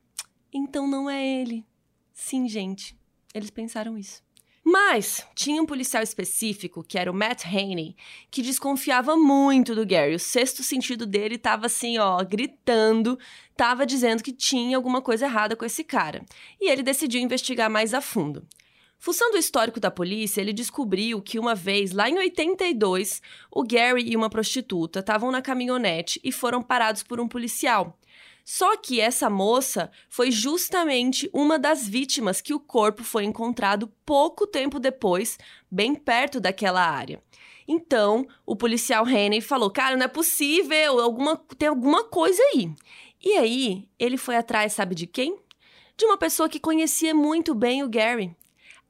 Então 0.51 0.87
não 0.87 1.09
é 1.09 1.25
ele. 1.25 1.65
Sim, 2.13 2.47
gente, 2.47 2.95
eles 3.33 3.49
pensaram 3.49 3.97
isso. 3.97 4.23
Mas 4.65 5.27
tinha 5.35 5.61
um 5.61 5.65
policial 5.65 6.01
específico, 6.01 6.85
que 6.85 6.97
era 6.97 7.11
o 7.11 7.13
Matt 7.13 7.45
Haney, 7.45 7.97
que 8.31 8.41
desconfiava 8.41 9.17
muito 9.17 9.75
do 9.75 9.85
Gary. 9.85 10.15
O 10.15 10.19
sexto 10.19 10.63
sentido 10.63 11.05
dele 11.05 11.35
estava 11.35 11.65
assim, 11.65 11.97
ó, 11.97 12.23
gritando, 12.23 13.19
estava 13.51 13.85
dizendo 13.85 14.23
que 14.23 14.31
tinha 14.31 14.77
alguma 14.77 15.01
coisa 15.01 15.25
errada 15.25 15.53
com 15.57 15.65
esse 15.65 15.83
cara. 15.83 16.23
E 16.61 16.71
ele 16.71 16.81
decidiu 16.81 17.19
investigar 17.19 17.69
mais 17.69 17.93
a 17.93 17.99
fundo. 17.99 18.47
Fuçando 19.03 19.35
o 19.35 19.37
histórico 19.37 19.81
da 19.81 19.91
polícia, 19.91 20.39
ele 20.39 20.53
descobriu 20.53 21.21
que 21.21 21.37
uma 21.37 21.53
vez, 21.53 21.91
lá 21.91 22.09
em 22.09 22.17
82, 22.17 23.21
o 23.51 23.61
Gary 23.61 24.09
e 24.09 24.15
uma 24.15 24.29
prostituta 24.29 25.01
estavam 25.01 25.29
na 25.29 25.41
caminhonete 25.41 26.21
e 26.23 26.31
foram 26.31 26.61
parados 26.61 27.03
por 27.03 27.19
um 27.19 27.27
policial. 27.27 27.99
Só 28.45 28.77
que 28.77 29.01
essa 29.01 29.29
moça 29.29 29.91
foi 30.07 30.31
justamente 30.31 31.29
uma 31.33 31.59
das 31.59 31.85
vítimas 31.85 32.39
que 32.39 32.53
o 32.53 32.61
corpo 32.61 33.03
foi 33.03 33.25
encontrado 33.25 33.91
pouco 34.05 34.47
tempo 34.47 34.79
depois, 34.79 35.37
bem 35.69 35.93
perto 35.95 36.39
daquela 36.39 36.89
área. 36.89 37.21
Então, 37.67 38.25
o 38.45 38.55
policial 38.55 39.05
Henry 39.05 39.41
falou: 39.41 39.69
"Cara, 39.69 39.97
não 39.97 40.05
é 40.05 40.07
possível, 40.07 41.01
alguma 41.01 41.35
tem 41.57 41.67
alguma 41.67 42.05
coisa 42.05 42.41
aí". 42.53 42.73
E 43.21 43.33
aí, 43.33 43.85
ele 43.99 44.15
foi 44.15 44.37
atrás, 44.37 44.71
sabe 44.71 44.95
de 44.95 45.07
quem? 45.07 45.37
De 45.97 46.05
uma 46.05 46.17
pessoa 46.17 46.47
que 46.47 46.57
conhecia 46.57 47.13
muito 47.13 47.53
bem 47.53 47.83
o 47.83 47.89
Gary, 47.89 48.33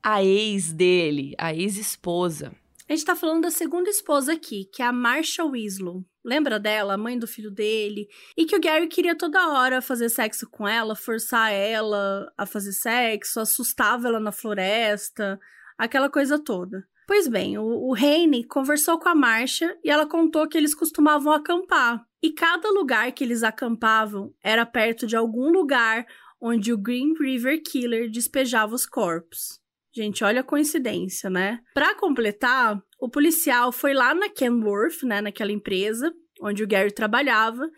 a 0.03 0.21
ex 0.21 0.73
dele, 0.73 1.33
a 1.37 1.53
ex-esposa. 1.53 2.53
A 2.89 2.93
gente 2.93 3.05
tá 3.05 3.15
falando 3.15 3.43
da 3.43 3.51
segunda 3.51 3.89
esposa 3.89 4.33
aqui, 4.33 4.65
que 4.65 4.81
é 4.81 4.85
a 4.85 4.91
Marsha 4.91 5.45
Winslow. 5.45 6.03
Lembra 6.23 6.59
dela, 6.59 6.93
a 6.93 6.97
mãe 6.97 7.17
do 7.17 7.25
filho 7.25 7.49
dele? 7.49 8.07
E 8.35 8.45
que 8.45 8.55
o 8.55 8.59
Gary 8.59 8.87
queria 8.87 9.17
toda 9.17 9.49
hora 9.49 9.81
fazer 9.81 10.09
sexo 10.09 10.49
com 10.49 10.67
ela, 10.67 10.95
forçar 10.95 11.51
ela 11.51 12.31
a 12.37 12.45
fazer 12.45 12.73
sexo, 12.73 13.39
assustava 13.39 14.09
ela 14.09 14.19
na 14.19 14.31
floresta, 14.31 15.39
aquela 15.77 16.09
coisa 16.09 16.37
toda. 16.37 16.85
Pois 17.07 17.27
bem, 17.27 17.57
o, 17.57 17.63
o 17.63 17.95
Haney 17.95 18.43
conversou 18.43 18.99
com 18.99 19.07
a 19.07 19.15
Marcia 19.15 19.77
e 19.83 19.89
ela 19.89 20.05
contou 20.05 20.47
que 20.47 20.57
eles 20.57 20.75
costumavam 20.75 21.31
acampar. 21.31 22.05
E 22.21 22.31
cada 22.31 22.69
lugar 22.71 23.11
que 23.13 23.23
eles 23.23 23.43
acampavam 23.43 24.33
era 24.43 24.65
perto 24.65 25.07
de 25.07 25.15
algum 25.15 25.49
lugar 25.49 26.05
onde 26.39 26.73
o 26.73 26.77
Green 26.77 27.13
River 27.17 27.61
Killer 27.63 28.09
despejava 28.09 28.75
os 28.75 28.85
corpos. 28.85 29.62
Gente, 29.95 30.23
olha 30.23 30.41
a 30.41 30.43
coincidência, 30.43 31.29
né? 31.29 31.59
Para 31.73 31.93
completar, 31.95 32.81
o 32.99 33.09
policial 33.09 33.71
foi 33.71 33.93
lá 33.93 34.15
na 34.15 34.27
Kenworth, 34.29 35.03
né, 35.03 35.21
naquela 35.21 35.51
empresa 35.51 36.11
onde 36.41 36.63
o 36.63 36.67
Gary 36.67 36.91
trabalhava, 36.91 37.69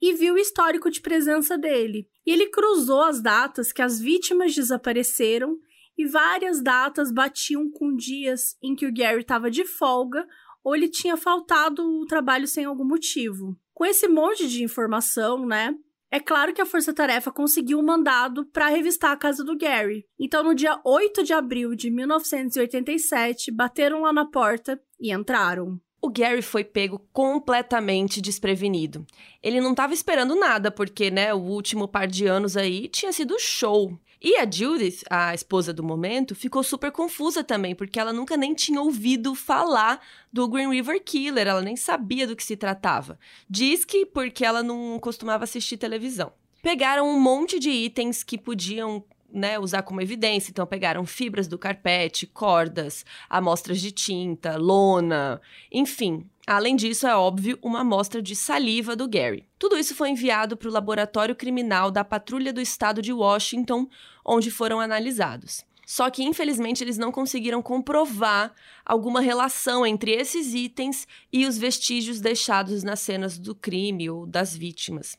e 0.00 0.12
viu 0.12 0.34
o 0.34 0.38
histórico 0.38 0.90
de 0.90 1.00
presença 1.00 1.56
dele. 1.58 2.08
E 2.26 2.32
ele 2.32 2.46
cruzou 2.46 3.02
as 3.02 3.22
datas 3.22 3.72
que 3.72 3.82
as 3.82 4.00
vítimas 4.00 4.54
desapareceram 4.54 5.56
e 5.96 6.06
várias 6.06 6.62
datas 6.62 7.12
batiam 7.12 7.70
com 7.70 7.94
dias 7.94 8.56
em 8.62 8.74
que 8.74 8.86
o 8.86 8.92
Gary 8.92 9.20
estava 9.20 9.50
de 9.50 9.64
folga 9.64 10.26
ou 10.62 10.74
ele 10.74 10.88
tinha 10.88 11.16
faltado 11.16 11.82
o 11.82 12.06
trabalho 12.06 12.46
sem 12.46 12.64
algum 12.64 12.84
motivo. 12.84 13.56
Com 13.72 13.84
esse 13.84 14.08
monte 14.08 14.48
de 14.48 14.62
informação, 14.62 15.46
né, 15.46 15.74
é 16.14 16.20
claro 16.20 16.54
que 16.54 16.62
a 16.62 16.66
Força 16.66 16.94
Tarefa 16.94 17.32
conseguiu 17.32 17.80
um 17.80 17.82
mandado 17.82 18.46
para 18.46 18.68
revistar 18.68 19.10
a 19.10 19.16
casa 19.16 19.42
do 19.42 19.58
Gary. 19.58 20.06
Então, 20.16 20.44
no 20.44 20.54
dia 20.54 20.80
8 20.84 21.24
de 21.24 21.32
abril 21.32 21.74
de 21.74 21.90
1987, 21.90 23.50
bateram 23.50 24.02
lá 24.02 24.12
na 24.12 24.24
porta 24.24 24.80
e 25.00 25.12
entraram. 25.12 25.80
O 26.00 26.08
Gary 26.08 26.40
foi 26.40 26.62
pego 26.62 27.00
completamente 27.12 28.20
desprevenido. 28.20 29.04
Ele 29.42 29.60
não 29.60 29.72
estava 29.72 29.92
esperando 29.92 30.36
nada, 30.36 30.70
porque, 30.70 31.10
né, 31.10 31.34
o 31.34 31.38
último 31.40 31.88
par 31.88 32.06
de 32.06 32.28
anos 32.28 32.56
aí 32.56 32.86
tinha 32.86 33.12
sido 33.12 33.36
show. 33.40 33.98
E 34.24 34.38
a 34.38 34.50
Judith, 34.50 35.02
a 35.10 35.34
esposa 35.34 35.70
do 35.70 35.82
momento, 35.82 36.34
ficou 36.34 36.62
super 36.62 36.90
confusa 36.90 37.44
também, 37.44 37.74
porque 37.74 38.00
ela 38.00 38.10
nunca 38.10 38.38
nem 38.38 38.54
tinha 38.54 38.80
ouvido 38.80 39.34
falar 39.34 40.00
do 40.32 40.48
Green 40.48 40.70
River 40.70 41.02
Killer, 41.04 41.46
ela 41.46 41.60
nem 41.60 41.76
sabia 41.76 42.26
do 42.26 42.34
que 42.34 42.42
se 42.42 42.56
tratava. 42.56 43.18
Diz 43.50 43.84
que 43.84 44.06
porque 44.06 44.42
ela 44.42 44.62
não 44.62 44.98
costumava 44.98 45.44
assistir 45.44 45.76
televisão. 45.76 46.32
Pegaram 46.62 47.06
um 47.06 47.20
monte 47.20 47.58
de 47.58 47.68
itens 47.68 48.22
que 48.22 48.38
podiam 48.38 49.04
né, 49.30 49.58
usar 49.58 49.82
como 49.82 50.00
evidência. 50.00 50.50
Então, 50.50 50.66
pegaram 50.66 51.04
fibras 51.04 51.46
do 51.46 51.58
carpete, 51.58 52.26
cordas, 52.26 53.04
amostras 53.28 53.78
de 53.78 53.92
tinta, 53.92 54.56
lona, 54.56 55.38
enfim. 55.70 56.24
Além 56.46 56.76
disso, 56.76 57.06
é 57.06 57.16
óbvio, 57.16 57.58
uma 57.62 57.80
amostra 57.80 58.20
de 58.20 58.36
saliva 58.36 58.94
do 58.94 59.08
Gary. 59.08 59.46
Tudo 59.58 59.78
isso 59.78 59.94
foi 59.94 60.10
enviado 60.10 60.56
para 60.56 60.68
o 60.68 60.72
laboratório 60.72 61.34
criminal 61.34 61.90
da 61.90 62.04
Patrulha 62.04 62.52
do 62.52 62.60
Estado 62.60 63.00
de 63.00 63.12
Washington, 63.12 63.88
onde 64.24 64.50
foram 64.50 64.78
analisados. 64.78 65.64
Só 65.86 66.10
que, 66.10 66.22
infelizmente, 66.22 66.82
eles 66.82 66.98
não 66.98 67.12
conseguiram 67.12 67.62
comprovar 67.62 68.54
alguma 68.84 69.20
relação 69.20 69.86
entre 69.86 70.12
esses 70.12 70.54
itens 70.54 71.06
e 71.32 71.46
os 71.46 71.56
vestígios 71.56 72.20
deixados 72.20 72.82
nas 72.82 73.00
cenas 73.00 73.38
do 73.38 73.54
crime 73.54 74.08
ou 74.08 74.26
das 74.26 74.54
vítimas. 74.54 75.16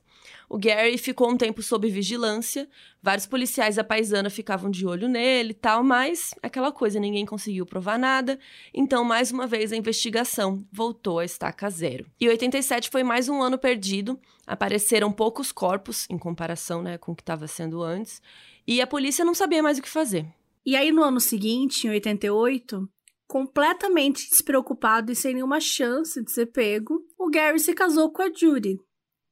O 0.49 0.57
Gary 0.57 0.97
ficou 0.97 1.29
um 1.29 1.37
tempo 1.37 1.61
sob 1.61 1.89
vigilância, 1.89 2.69
vários 3.01 3.25
policiais 3.25 3.75
da 3.75 3.83
paisana 3.83 4.29
ficavam 4.29 4.69
de 4.69 4.85
olho 4.85 5.07
nele 5.07 5.51
e 5.51 5.53
tal, 5.53 5.83
mas 5.83 6.33
aquela 6.41 6.71
coisa, 6.71 6.99
ninguém 6.99 7.25
conseguiu 7.25 7.65
provar 7.65 7.97
nada, 7.97 8.39
então 8.73 9.03
mais 9.03 9.31
uma 9.31 9.47
vez 9.47 9.71
a 9.71 9.75
investigação 9.75 10.65
voltou 10.71 11.19
a 11.19 11.25
estaca 11.25 11.69
zero. 11.69 12.05
E 12.19 12.27
87 12.27 12.89
foi 12.89 13.03
mais 13.03 13.27
um 13.27 13.41
ano 13.41 13.57
perdido, 13.57 14.19
apareceram 14.45 15.11
poucos 15.11 15.51
corpos 15.51 16.05
em 16.09 16.17
comparação 16.17 16.81
né, 16.81 16.97
com 16.97 17.11
o 17.11 17.15
que 17.15 17.23
estava 17.23 17.47
sendo 17.47 17.81
antes, 17.81 18.21
e 18.67 18.81
a 18.81 18.87
polícia 18.87 19.25
não 19.25 19.33
sabia 19.33 19.63
mais 19.63 19.77
o 19.77 19.81
que 19.81 19.89
fazer. 19.89 20.25
E 20.65 20.75
aí 20.75 20.91
no 20.91 21.03
ano 21.03 21.19
seguinte, 21.19 21.85
em 21.85 21.91
88, 21.91 22.89
completamente 23.27 24.29
despreocupado 24.29 25.11
e 25.11 25.15
sem 25.15 25.35
nenhuma 25.35 25.59
chance 25.59 26.23
de 26.23 26.31
ser 26.31 26.47
pego, 26.47 27.03
o 27.17 27.29
Gary 27.29 27.59
se 27.59 27.73
casou 27.73 28.11
com 28.11 28.21
a 28.21 28.31
Judy, 28.33 28.79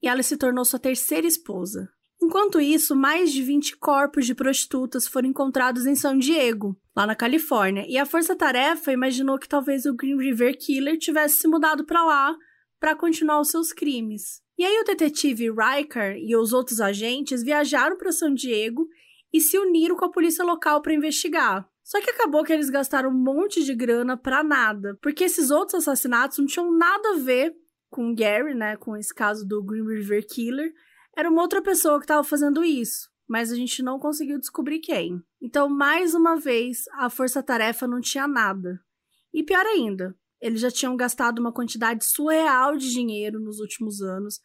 e 0.03 0.07
ela 0.07 0.21
se 0.21 0.35
tornou 0.35 0.65
sua 0.65 0.77
terceira 0.77 1.25
esposa. 1.25 1.89
Enquanto 2.21 2.59
isso, 2.59 2.95
mais 2.95 3.31
de 3.31 3.41
20 3.41 3.77
corpos 3.77 4.25
de 4.25 4.35
prostitutas 4.35 5.07
foram 5.07 5.29
encontrados 5.29 5.85
em 5.85 5.95
São 5.95 6.17
Diego, 6.17 6.77
lá 6.95 7.07
na 7.07 7.15
Califórnia, 7.15 7.85
e 7.87 7.97
a 7.97 8.05
Força 8.05 8.35
Tarefa 8.35 8.91
imaginou 8.91 9.39
que 9.39 9.47
talvez 9.47 9.85
o 9.85 9.93
Green 9.93 10.17
River 10.17 10.57
Killer 10.57 10.97
tivesse 10.97 11.37
se 11.37 11.47
mudado 11.47 11.85
para 11.85 12.03
lá 12.03 12.35
para 12.79 12.95
continuar 12.95 13.39
os 13.39 13.49
seus 13.49 13.71
crimes. 13.71 14.41
E 14.57 14.65
aí 14.65 14.77
o 14.79 14.83
detetive 14.83 15.49
Riker 15.49 16.17
e 16.17 16.35
os 16.35 16.53
outros 16.53 16.79
agentes 16.79 17.41
viajaram 17.41 17.97
para 17.97 18.11
São 18.11 18.33
Diego 18.33 18.87
e 19.33 19.41
se 19.41 19.57
uniram 19.57 19.95
com 19.95 20.05
a 20.05 20.11
polícia 20.11 20.43
local 20.43 20.81
para 20.81 20.93
investigar. 20.93 21.67
Só 21.81 21.99
que 21.99 22.09
acabou 22.09 22.43
que 22.43 22.53
eles 22.53 22.69
gastaram 22.69 23.09
um 23.09 23.13
monte 23.13 23.63
de 23.63 23.73
grana 23.73 24.15
para 24.15 24.43
nada, 24.43 24.97
porque 25.01 25.23
esses 25.23 25.49
outros 25.49 25.75
assassinatos 25.75 26.37
não 26.37 26.45
tinham 26.45 26.71
nada 26.71 27.09
a 27.09 27.17
ver 27.17 27.53
com 27.93 28.09
o 28.09 28.15
Gary, 28.15 28.55
né, 28.55 28.75
com 28.75 28.97
esse 28.97 29.13
caso 29.13 29.47
do 29.47 29.63
Green 29.63 29.85
River 29.87 30.25
Killer, 30.27 30.73
era 31.15 31.29
uma 31.29 31.43
outra 31.43 31.61
pessoa 31.61 31.99
que 31.99 32.05
estava 32.05 32.23
fazendo 32.23 32.63
isso, 32.63 33.07
mas 33.27 33.51
a 33.51 33.55
gente 33.55 33.83
não 33.83 33.99
conseguiu 33.99 34.39
descobrir 34.39 34.79
quem. 34.79 35.21
Então, 35.39 35.69
mais 35.69 36.15
uma 36.15 36.35
vez, 36.35 36.85
a 36.93 37.07
força-tarefa 37.07 37.87
não 37.87 38.01
tinha 38.01 38.27
nada. 38.27 38.83
E 39.31 39.43
pior 39.43 39.63
ainda, 39.67 40.17
eles 40.41 40.59
já 40.59 40.71
tinham 40.71 40.97
gastado 40.97 41.37
uma 41.37 41.53
quantidade 41.53 42.03
surreal 42.03 42.75
de 42.75 42.89
dinheiro 42.89 43.39
nos 43.39 43.59
últimos 43.59 44.01
anos, 44.01 44.39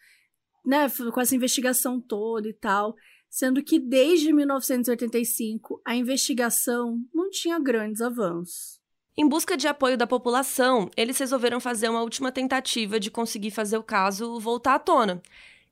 né, 0.62 0.86
com 1.12 1.20
essa 1.20 1.34
investigação 1.34 1.98
toda 1.98 2.46
e 2.50 2.52
tal, 2.52 2.94
sendo 3.30 3.62
que 3.62 3.78
desde 3.78 4.30
1985 4.30 5.80
a 5.86 5.96
investigação 5.96 7.02
não 7.14 7.30
tinha 7.30 7.58
grandes 7.58 8.02
avanços. 8.02 8.78
Em 9.20 9.28
busca 9.28 9.56
de 9.56 9.66
apoio 9.66 9.98
da 9.98 10.06
população, 10.06 10.88
eles 10.96 11.18
resolveram 11.18 11.58
fazer 11.58 11.88
uma 11.88 12.02
última 12.02 12.30
tentativa 12.30 13.00
de 13.00 13.10
conseguir 13.10 13.50
fazer 13.50 13.76
o 13.76 13.82
caso 13.82 14.38
voltar 14.38 14.76
à 14.76 14.78
tona 14.78 15.20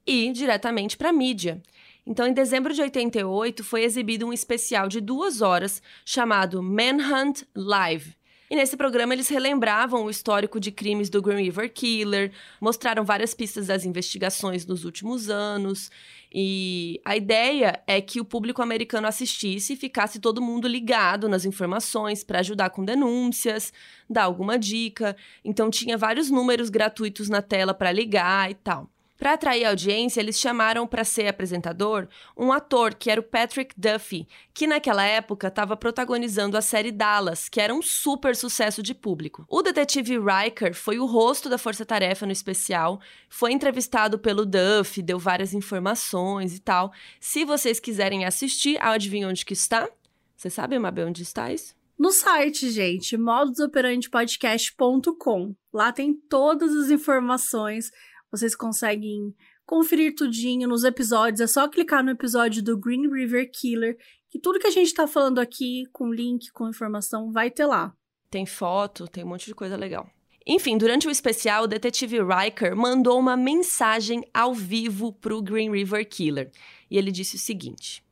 e 0.05 0.32
diretamente 0.32 0.97
para 0.97 1.10
a 1.10 1.12
mídia. 1.12 1.62
Então, 2.05 2.27
em 2.27 2.32
dezembro 2.32 2.74
de 2.74 2.82
88, 2.82 3.62
foi 3.62 3.85
exibido 3.85 4.27
um 4.27 4.32
especial 4.32 4.89
de 4.89 5.01
duas 5.01 5.43
horas 5.43 5.81
chamado 6.05 6.60
Manhunt 6.60 7.44
Live, 7.55 8.16
e 8.51 8.56
nesse 8.56 8.77
programa 8.77 9.12
eles 9.12 9.28
relembravam 9.28 10.05
o 10.05 10.10
histórico 10.10 10.60
de 10.60 10.70
crimes 10.70 11.10
do 11.10 11.20
Green 11.20 11.43
River 11.44 11.73
Killer, 11.73 12.32
mostraram 12.60 13.05
várias 13.05 13.35
pistas 13.35 13.66
das 13.66 13.85
investigações 13.85 14.64
nos 14.66 14.85
últimos 14.85 15.28
anos. 15.28 15.90
E 16.32 17.01
a 17.05 17.16
ideia 17.16 17.82
é 17.86 18.01
que 18.01 18.20
o 18.20 18.24
público 18.24 18.62
americano 18.62 19.06
assistisse 19.06 19.73
e 19.73 19.77
ficasse 19.77 20.20
todo 20.20 20.43
mundo 20.43 20.68
ligado 20.68 21.28
nas 21.28 21.44
informações 21.44 22.23
para 22.23 22.40
ajudar 22.40 22.70
com 22.70 22.85
denúncias, 22.85 23.73
dar 24.09 24.24
alguma 24.24 24.59
dica. 24.59 25.16
Então 25.44 25.70
tinha 25.70 25.97
vários 25.97 26.31
números 26.31 26.68
gratuitos 26.68 27.28
na 27.28 27.43
tela 27.43 27.73
para 27.73 27.93
ligar 27.93 28.51
e 28.51 28.55
tal. 28.55 28.90
Para 29.17 29.33
atrair 29.33 29.65
a 29.65 29.71
audiência, 29.71 30.21
eles 30.21 30.39
chamaram 30.39 30.87
para 30.87 31.05
ser 31.05 31.27
apresentador 31.27 32.07
um 32.37 32.53
ator 32.53 32.95
que 32.95 33.11
era 33.11 33.21
o 33.21 33.25
Patrick 33.25 33.75
Duffy, 33.77 34.29
que 34.53 34.67
naquela 34.67 35.05
época 35.05 35.49
estava 35.49 35.77
protagonizando 35.77 36.57
a 36.57 36.61
série 36.61 36.93
Dallas, 36.93 37.49
que 37.49 37.61
era 37.61 37.75
um 37.75 37.81
super 37.81 38.37
sucesso 38.37 38.83
de 38.83 38.95
público. 38.95 39.47
O 39.49 39.63
detetive 39.63 40.19
Riker 40.19 40.75
foi 40.75 40.99
o 40.99 41.07
rosto 41.07 41.49
da 41.49 41.57
Força 41.57 41.87
Tarefa 41.87 42.27
no 42.27 42.33
especial, 42.33 43.01
foi 43.29 43.53
entrevistado 43.53 44.19
pelo 44.19 44.45
Duffy, 44.45 45.03
deu 45.03 45.19
várias 45.19 45.55
informações 45.55 46.55
e 46.55 46.61
tal. 46.61 46.93
Se 47.19 47.45
vocês 47.45 47.81
quiserem 47.81 48.25
assistir, 48.25 48.79
adivinha 48.81 49.29
onde 49.29 49.47
que 49.47 49.55
está? 49.55 49.89
Você 50.37 50.51
sabe, 50.51 50.79
Mabel, 50.79 51.09
onde 51.09 51.23
está 51.23 51.53
isso? 51.53 51.75
No 51.99 52.11
site, 52.11 52.71
gente, 52.71 53.17
modusoperandipodcast.com. 53.17 55.55
Lá 55.73 55.91
tem 55.93 56.13
todas 56.13 56.77
as 56.77 56.91
informações 56.91 57.91
vocês 58.31 58.55
conseguem 58.55 59.35
conferir 59.65 60.15
tudinho 60.15 60.69
nos 60.69 60.85
episódios. 60.85 61.40
É 61.40 61.47
só 61.47 61.69
clicar 61.69 62.05
no 62.05 62.11
episódio 62.11 62.62
do 62.62 62.78
Green 62.78 63.09
River 63.11 63.51
Killer, 63.53 63.97
que 64.31 64.39
tudo 64.39 64.59
que 64.59 64.66
a 64.66 64.70
gente 64.70 64.94
tá 64.94 65.07
falando 65.07 65.39
aqui, 65.39 65.85
com 65.93 66.12
link, 66.12 66.51
com 66.53 66.69
informação, 66.69 67.32
vai 67.32 67.51
ter 67.51 67.66
lá. 67.66 67.93
Tem 68.31 68.47
foto, 68.47 69.09
tem 69.09 69.24
um 69.24 69.28
monte 69.28 69.47
de 69.47 69.55
coisa 69.55 69.77
legal. 69.77 70.09
Enfim, 70.47 70.78
durante 70.78 71.09
o 71.09 71.11
especial, 71.11 71.65
o 71.65 71.66
detetive 71.66 72.19
Riker 72.23 72.77
mandou 72.77 73.19
uma 73.19 73.36
mensagem 73.36 74.23
ao 74.32 74.55
vivo 74.55 75.12
pro 75.12 75.43
Green 75.43 75.73
River 75.73 76.09
Killer. 76.09 76.53
E 76.89 76.97
ele 76.97 77.11
disse 77.11 77.35
o 77.35 77.39
seguinte: 77.39 78.05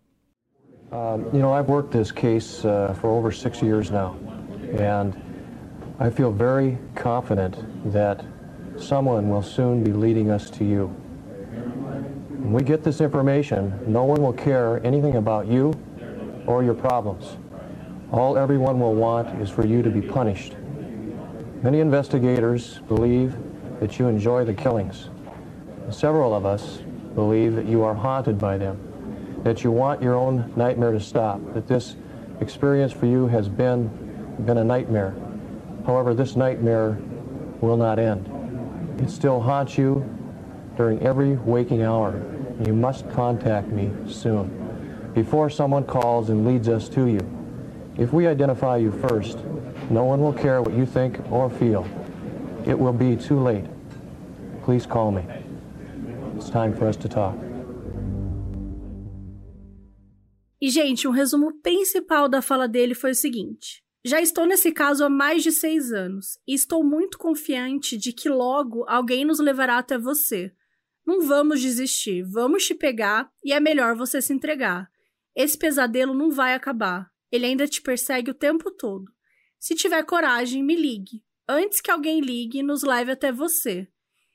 um, 0.91 1.31
You 1.33 1.41
know, 1.41 1.57
I've 1.57 1.71
worked 1.71 1.97
this 1.97 2.11
case 2.11 2.67
uh, 2.67 2.93
for 2.95 3.11
over 3.11 3.33
six 3.33 3.63
years 3.63 3.89
now, 3.89 4.17
and 4.73 5.15
I 6.01 6.11
feel 6.11 6.33
very 6.33 6.77
confident 6.97 7.57
that 7.93 8.25
someone 8.79 9.29
will 9.29 9.43
soon 9.43 9.83
be 9.85 9.93
leading 9.93 10.31
us 10.31 10.51
to 10.51 10.65
you. 10.65 10.89
When 12.45 12.53
we 12.53 12.63
get 12.63 12.85
this 12.85 13.01
information, 13.01 13.79
no 13.87 14.05
one 14.05 14.23
will 14.23 14.33
care 14.33 14.85
anything 14.85 15.17
about 15.17 15.47
you 15.47 15.73
or 16.47 16.63
your 16.63 16.75
problems. 16.75 17.37
All 18.13 18.37
everyone 18.37 18.79
will 18.79 18.95
want 18.95 19.41
is 19.41 19.51
for 19.51 19.67
you 19.67 19.83
to 19.83 19.91
be 19.91 20.03
punished. 20.03 20.55
Many 21.63 21.81
investigators 21.81 22.81
believe 22.89 23.35
that 23.81 23.99
you 23.99 24.09
enjoy 24.09 24.45
the 24.45 24.53
killings. 24.53 25.09
Several 25.91 26.35
of 26.35 26.45
us 26.45 26.83
believe 27.15 27.55
that 27.57 27.67
you 27.67 27.83
are 27.83 27.95
haunted 27.95 28.39
by 28.39 28.59
them, 28.59 29.41
that 29.43 29.65
you 29.65 29.71
want 29.71 30.03
your 30.03 30.15
own 30.15 30.53
nightmare 30.57 30.93
to 30.93 31.01
stop, 31.01 31.41
that 31.55 31.67
this 31.67 31.97
experience 32.41 32.93
for 32.93 33.07
you 33.07 33.27
has 33.29 33.49
been, 33.49 33.89
been 34.45 34.59
a 34.59 34.65
nightmare. 34.65 35.15
However, 35.87 36.13
this 36.13 36.37
nightmare 36.37 36.99
will 37.61 37.77
not 37.77 37.99
end. 37.99 38.34
It 38.99 39.11
still 39.11 39.41
haunts 39.41 39.77
you 39.77 40.05
during 40.77 41.01
every 41.03 41.37
waking 41.37 41.83
hour. 41.83 42.23
You 42.65 42.75
must 42.75 43.09
contact 43.11 43.69
me 43.69 43.91
soon 44.07 44.65
before 45.15 45.49
someone 45.51 45.85
calls 45.85 46.31
and 46.31 46.47
leads 46.47 46.69
us 46.69 46.89
to 46.91 47.07
you. 47.07 47.21
If 47.97 48.13
we 48.13 48.27
identify 48.27 48.79
you 48.79 48.91
first, 48.91 49.39
no 49.91 50.05
one 50.05 50.21
will 50.21 50.33
care 50.33 50.61
what 50.63 50.75
you 50.75 50.87
think 50.87 51.21
or 51.31 51.49
feel. 51.49 51.87
It 52.67 52.79
will 52.79 52.93
be 52.93 53.17
too 53.17 53.39
late. 53.39 53.67
Please 54.65 54.87
call 54.87 55.13
me. 55.13 55.25
It's 56.37 56.51
time 56.51 56.75
for 56.75 56.89
us 56.89 56.97
to 56.97 57.09
talk. 57.09 57.37
E, 60.61 60.71
gente, 60.71 61.07
um 61.07 61.13
resumo 61.13 61.53
principal 61.63 62.27
da 62.27 62.41
fala 62.41 62.67
dele 62.67 62.95
foi 62.95 63.11
o 63.11 63.15
seguinte: 63.15 63.84
Já 64.07 64.21
estou 64.21 64.45
nesse 64.45 64.71
caso 64.71 65.03
há 65.03 65.09
mais 65.09 65.43
de 65.43 65.51
seis 65.51 65.91
anos 65.91 66.39
e 66.47 66.53
estou 66.53 66.85
muito 66.85 67.17
confiante 67.17 67.97
de 67.97 68.13
que 68.13 68.29
logo 68.29 68.85
alguém 68.87 69.25
nos 69.25 69.39
levará 69.39 69.79
até 69.79 69.97
você. 69.97 70.53
Não 71.07 71.23
vamos 71.23 71.63
desistir, 71.63 72.23
vamos 72.23 72.67
te 72.67 72.75
pegar 72.75 73.33
e 73.43 73.51
é 73.51 73.59
melhor 73.59 73.97
você 73.97 74.21
se 74.21 74.35
entregar. 74.35 74.91
Esse 75.35 75.57
pesadelo 75.57 76.13
não 76.13 76.31
vai 76.31 76.53
acabar. 76.53 77.11
Ele 77.33 77.47
ainda 77.47 77.67
te 77.67 77.81
persegue 77.81 78.31
o 78.31 78.35
tempo 78.35 78.71
todo. 78.71 79.11
Se 79.59 79.75
tiver 79.75 80.05
coragem, 80.05 80.63
me 80.63 80.77
ligue. 80.77 81.25
antes 81.49 81.81
que 81.81 81.91
alguém 81.91 82.21
ligue 82.21 82.63
nos 82.63 82.83
leve 82.83 83.13
até 83.13 83.33
você. 83.33 83.89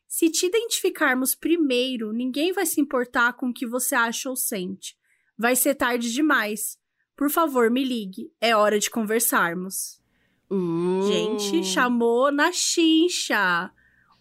Se 0.07 0.31
te 0.31 0.47
identificarmos 0.47 1.35
primeiro, 1.35 2.11
ninguém 2.11 2.51
vai 2.51 2.65
se 2.65 2.81
importar 2.81 3.33
com 3.33 3.49
o 3.49 3.53
que 3.53 3.67
você 3.67 3.93
acha 3.93 4.29
ou 4.29 4.35
sente. 4.35 4.97
Vai 5.37 5.55
ser 5.55 5.75
tarde 5.75 6.11
demais. 6.11 6.78
Por 7.19 7.29
favor, 7.29 7.69
me 7.69 7.83
ligue. 7.83 8.31
É 8.39 8.55
hora 8.55 8.79
de 8.79 8.89
conversarmos. 8.89 9.99
Uh. 10.49 11.05
Gente, 11.05 11.65
chamou 11.65 12.31
na 12.31 12.49
chincha. 12.53 13.69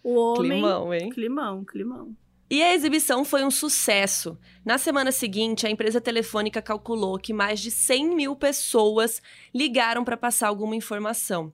O 0.03 0.17
homem. 0.17 0.51
Climão, 0.51 0.93
hein? 0.93 1.11
Climão, 1.11 1.65
climão. 1.65 2.17
E 2.51 2.61
a 2.61 2.75
exibição 2.75 3.25
foi 3.25 3.45
um 3.45 3.53
sucesso. 3.53 4.37
Na 4.65 4.79
semana 4.79 5.13
seguinte, 5.13 5.65
a 5.65 5.71
empresa 5.71 6.01
telefônica 6.01 6.61
calculou 6.61 7.21
que 7.21 7.33
mais 7.33 7.61
de 7.61 7.71
100 7.71 8.17
mil 8.17 8.35
pessoas 8.35 9.23
ligaram 9.55 10.03
para 10.03 10.17
passar 10.17 10.49
alguma 10.49 10.75
informação. 10.75 11.53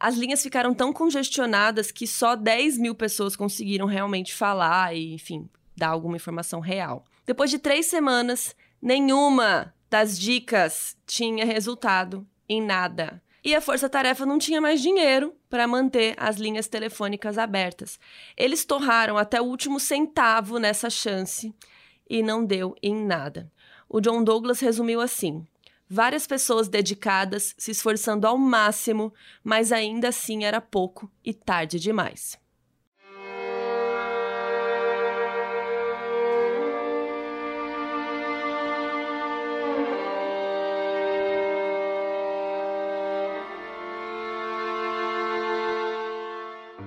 As 0.00 0.16
linhas 0.16 0.42
ficaram 0.42 0.72
tão 0.72 0.90
congestionadas 0.90 1.92
que 1.92 2.06
só 2.06 2.34
10 2.34 2.78
mil 2.78 2.94
pessoas 2.94 3.36
conseguiram 3.36 3.84
realmente 3.84 4.34
falar 4.34 4.96
e, 4.96 5.12
enfim, 5.12 5.50
dar 5.76 5.88
alguma 5.88 6.16
informação 6.16 6.60
real. 6.60 7.04
Depois 7.26 7.50
de 7.50 7.58
três 7.58 7.84
semanas, 7.84 8.56
nenhuma 8.80 9.74
das 9.90 10.18
dicas 10.18 10.96
tinha 11.06 11.44
resultado 11.44 12.26
em 12.48 12.62
nada. 12.62 13.22
E 13.44 13.54
a 13.54 13.60
Força 13.60 13.88
Tarefa 13.88 14.26
não 14.26 14.38
tinha 14.38 14.60
mais 14.60 14.82
dinheiro 14.82 15.34
para 15.48 15.66
manter 15.66 16.14
as 16.16 16.36
linhas 16.36 16.68
telefônicas 16.68 17.38
abertas. 17.38 17.98
Eles 18.36 18.64
torraram 18.64 19.16
até 19.16 19.40
o 19.40 19.44
último 19.44 19.78
centavo 19.78 20.58
nessa 20.58 20.90
chance 20.90 21.54
e 22.08 22.22
não 22.22 22.44
deu 22.44 22.74
em 22.82 22.94
nada. 22.94 23.50
O 23.88 24.00
John 24.00 24.22
Douglas 24.22 24.60
resumiu 24.60 25.00
assim: 25.00 25.46
várias 25.88 26.26
pessoas 26.26 26.68
dedicadas, 26.68 27.54
se 27.56 27.70
esforçando 27.70 28.26
ao 28.26 28.36
máximo, 28.36 29.14
mas 29.42 29.72
ainda 29.72 30.08
assim 30.08 30.44
era 30.44 30.60
pouco 30.60 31.10
e 31.24 31.32
tarde 31.32 31.78
demais. 31.78 32.38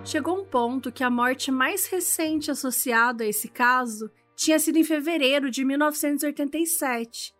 Chegou 0.03 0.41
um 0.41 0.45
ponto 0.45 0.91
que 0.91 1.03
a 1.03 1.09
morte 1.09 1.51
mais 1.51 1.85
recente 1.85 2.49
associada 2.49 3.23
a 3.23 3.27
esse 3.27 3.47
caso 3.47 4.11
tinha 4.35 4.57
sido 4.57 4.77
em 4.77 4.83
fevereiro 4.83 5.49
de 5.49 5.63
1987. 5.63 7.33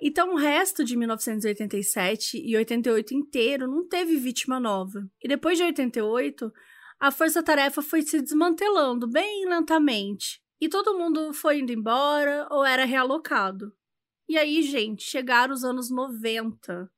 Então, 0.00 0.32
o 0.32 0.36
resto 0.36 0.82
de 0.82 0.96
1987 0.96 2.42
e 2.42 2.56
88 2.56 3.14
inteiro 3.14 3.66
não 3.68 3.86
teve 3.86 4.16
vítima 4.16 4.58
nova. 4.58 5.06
E 5.22 5.28
depois 5.28 5.58
de 5.58 5.64
88, 5.64 6.52
a 6.98 7.10
força-tarefa 7.10 7.82
foi 7.82 8.02
se 8.02 8.20
desmantelando 8.20 9.06
bem 9.06 9.46
lentamente. 9.46 10.40
E 10.60 10.68
todo 10.68 10.98
mundo 10.98 11.32
foi 11.34 11.60
indo 11.60 11.72
embora 11.72 12.48
ou 12.50 12.64
era 12.64 12.84
realocado. 12.84 13.72
E 14.28 14.36
aí, 14.36 14.62
gente, 14.62 15.04
chegaram 15.04 15.54
os 15.54 15.62
anos 15.62 15.90
90 15.90 16.90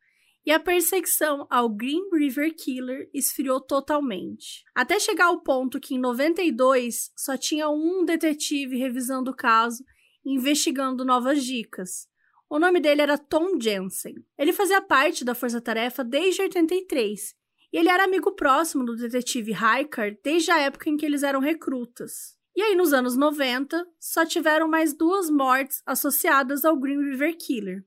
e 0.48 0.50
a 0.50 0.58
perseguição 0.58 1.46
ao 1.50 1.68
Green 1.68 2.08
River 2.10 2.54
Killer 2.56 3.10
esfriou 3.12 3.60
totalmente. 3.60 4.64
Até 4.74 4.98
chegar 4.98 5.26
ao 5.26 5.42
ponto 5.42 5.78
que 5.78 5.94
em 5.94 5.98
92 5.98 7.12
só 7.14 7.36
tinha 7.36 7.68
um 7.68 8.02
detetive 8.02 8.78
revisando 8.78 9.30
o 9.30 9.36
caso 9.36 9.84
e 10.24 10.32
investigando 10.32 11.04
novas 11.04 11.44
dicas. 11.44 12.08
O 12.48 12.58
nome 12.58 12.80
dele 12.80 13.02
era 13.02 13.18
Tom 13.18 13.60
Jensen. 13.60 14.14
Ele 14.38 14.54
fazia 14.54 14.80
parte 14.80 15.22
da 15.22 15.34
Força 15.34 15.60
Tarefa 15.60 16.02
desde 16.02 16.40
83 16.40 17.34
e 17.70 17.76
ele 17.76 17.90
era 17.90 18.04
amigo 18.04 18.34
próximo 18.34 18.86
do 18.86 18.96
detetive 18.96 19.52
Hiker 19.52 20.18
desde 20.24 20.50
a 20.50 20.60
época 20.60 20.88
em 20.88 20.96
que 20.96 21.04
eles 21.04 21.22
eram 21.22 21.40
recrutas. 21.40 22.38
E 22.56 22.62
aí, 22.62 22.74
nos 22.74 22.94
anos 22.94 23.18
90, 23.18 23.86
só 24.00 24.24
tiveram 24.24 24.66
mais 24.66 24.94
duas 24.94 25.28
mortes 25.28 25.82
associadas 25.84 26.64
ao 26.64 26.74
Green 26.74 27.04
River 27.04 27.36
Killer. 27.36 27.84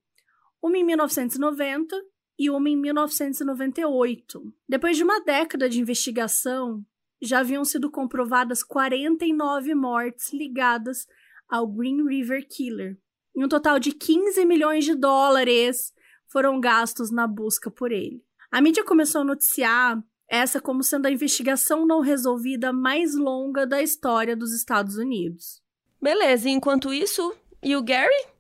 Uma 0.62 0.78
em 0.78 0.84
1990 0.84 2.12
e 2.42 2.50
uma 2.50 2.68
em 2.68 2.76
1998. 2.76 4.52
Depois 4.68 4.98
de 4.98 5.04
uma 5.04 5.22
década 5.22 5.70
de 5.70 5.80
investigação, 5.80 6.84
já 7.22 7.42
haviam 7.42 7.64
sido 7.64 7.92
comprovadas 7.92 8.64
49 8.64 9.76
mortes 9.76 10.34
ligadas 10.34 11.06
ao 11.48 11.68
Green 11.68 12.04
River 12.08 12.48
Killer. 12.50 12.98
E 13.36 13.46
um 13.46 13.48
total 13.48 13.78
de 13.78 13.92
15 13.92 14.44
milhões 14.44 14.86
de 14.86 14.96
dólares 14.96 15.94
foram 16.28 16.60
gastos 16.60 17.12
na 17.12 17.28
busca 17.28 17.70
por 17.70 17.92
ele. 17.92 18.26
A 18.52 18.60
mídia 18.60 18.84
começou 18.84 19.22
a 19.22 19.26
noticiar 19.26 20.04
essa 20.28 20.60
como 20.60 20.84
sendo 20.84 21.06
a 21.06 21.12
investigação 21.12 21.86
não 21.86 22.00
resolvida 22.00 22.74
mais 22.74 23.14
longa 23.14 23.68
da 23.68 23.84
história 23.84 24.36
dos 24.36 24.52
Estados 24.52 24.98
Unidos. 24.98 25.62
Beleza, 26.02 26.50
enquanto 26.50 26.92
isso, 26.92 27.36
e 27.62 27.76
o 27.76 27.84
Gary? 27.84 28.31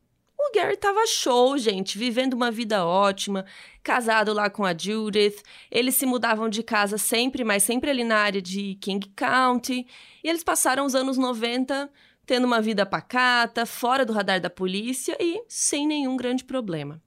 O 0.43 0.51
Gary 0.55 0.75
tava 0.75 1.05
show, 1.05 1.55
gente, 1.55 1.99
vivendo 1.99 2.33
uma 2.33 2.49
vida 2.49 2.83
ótima, 2.83 3.45
casado 3.83 4.33
lá 4.33 4.49
com 4.49 4.65
a 4.65 4.75
Judith. 4.75 5.43
Eles 5.69 5.95
se 5.95 6.05
mudavam 6.05 6.49
de 6.49 6.63
casa 6.63 6.97
sempre, 6.97 7.43
mas 7.43 7.61
sempre 7.61 7.91
ali 7.91 8.03
na 8.03 8.17
área 8.17 8.41
de 8.41 8.75
King 8.81 9.07
County. 9.15 9.85
E 10.23 10.27
eles 10.27 10.43
passaram 10.43 10.83
os 10.83 10.95
anos 10.95 11.15
90 11.15 11.89
tendo 12.25 12.45
uma 12.45 12.59
vida 12.59 12.87
pacata, 12.87 13.67
fora 13.67 14.03
do 14.03 14.13
radar 14.13 14.41
da 14.41 14.49
polícia 14.49 15.15
e 15.19 15.43
sem 15.47 15.85
nenhum 15.85 16.17
grande 16.17 16.43
problema. 16.43 16.99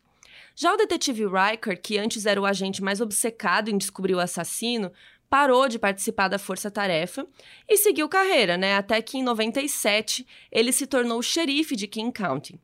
Já 0.55 0.73
o 0.73 0.77
detetive 0.77 1.25
Riker, 1.27 1.81
que 1.83 1.99
antes 1.99 2.27
era 2.27 2.41
o 2.41 2.47
agente 2.47 2.83
mais 2.83 3.01
obcecado 3.01 3.69
em 3.69 3.77
descobrir 3.77 4.15
o 4.15 4.21
assassino, 4.21 4.93
parou 5.29 5.69
de 5.69 5.79
participar 5.79 6.29
da 6.29 6.39
força-tarefa 6.39 7.27
e 7.69 7.77
seguiu 7.79 8.09
carreira, 8.09 8.57
né? 8.57 8.77
Até 8.77 9.03
que 9.03 9.19
em 9.19 9.25
97 9.25 10.25
ele 10.53 10.71
se 10.71 10.87
tornou 10.87 11.21
xerife 11.21 11.75
de 11.75 11.89
King 11.89 12.13
County 12.13 12.61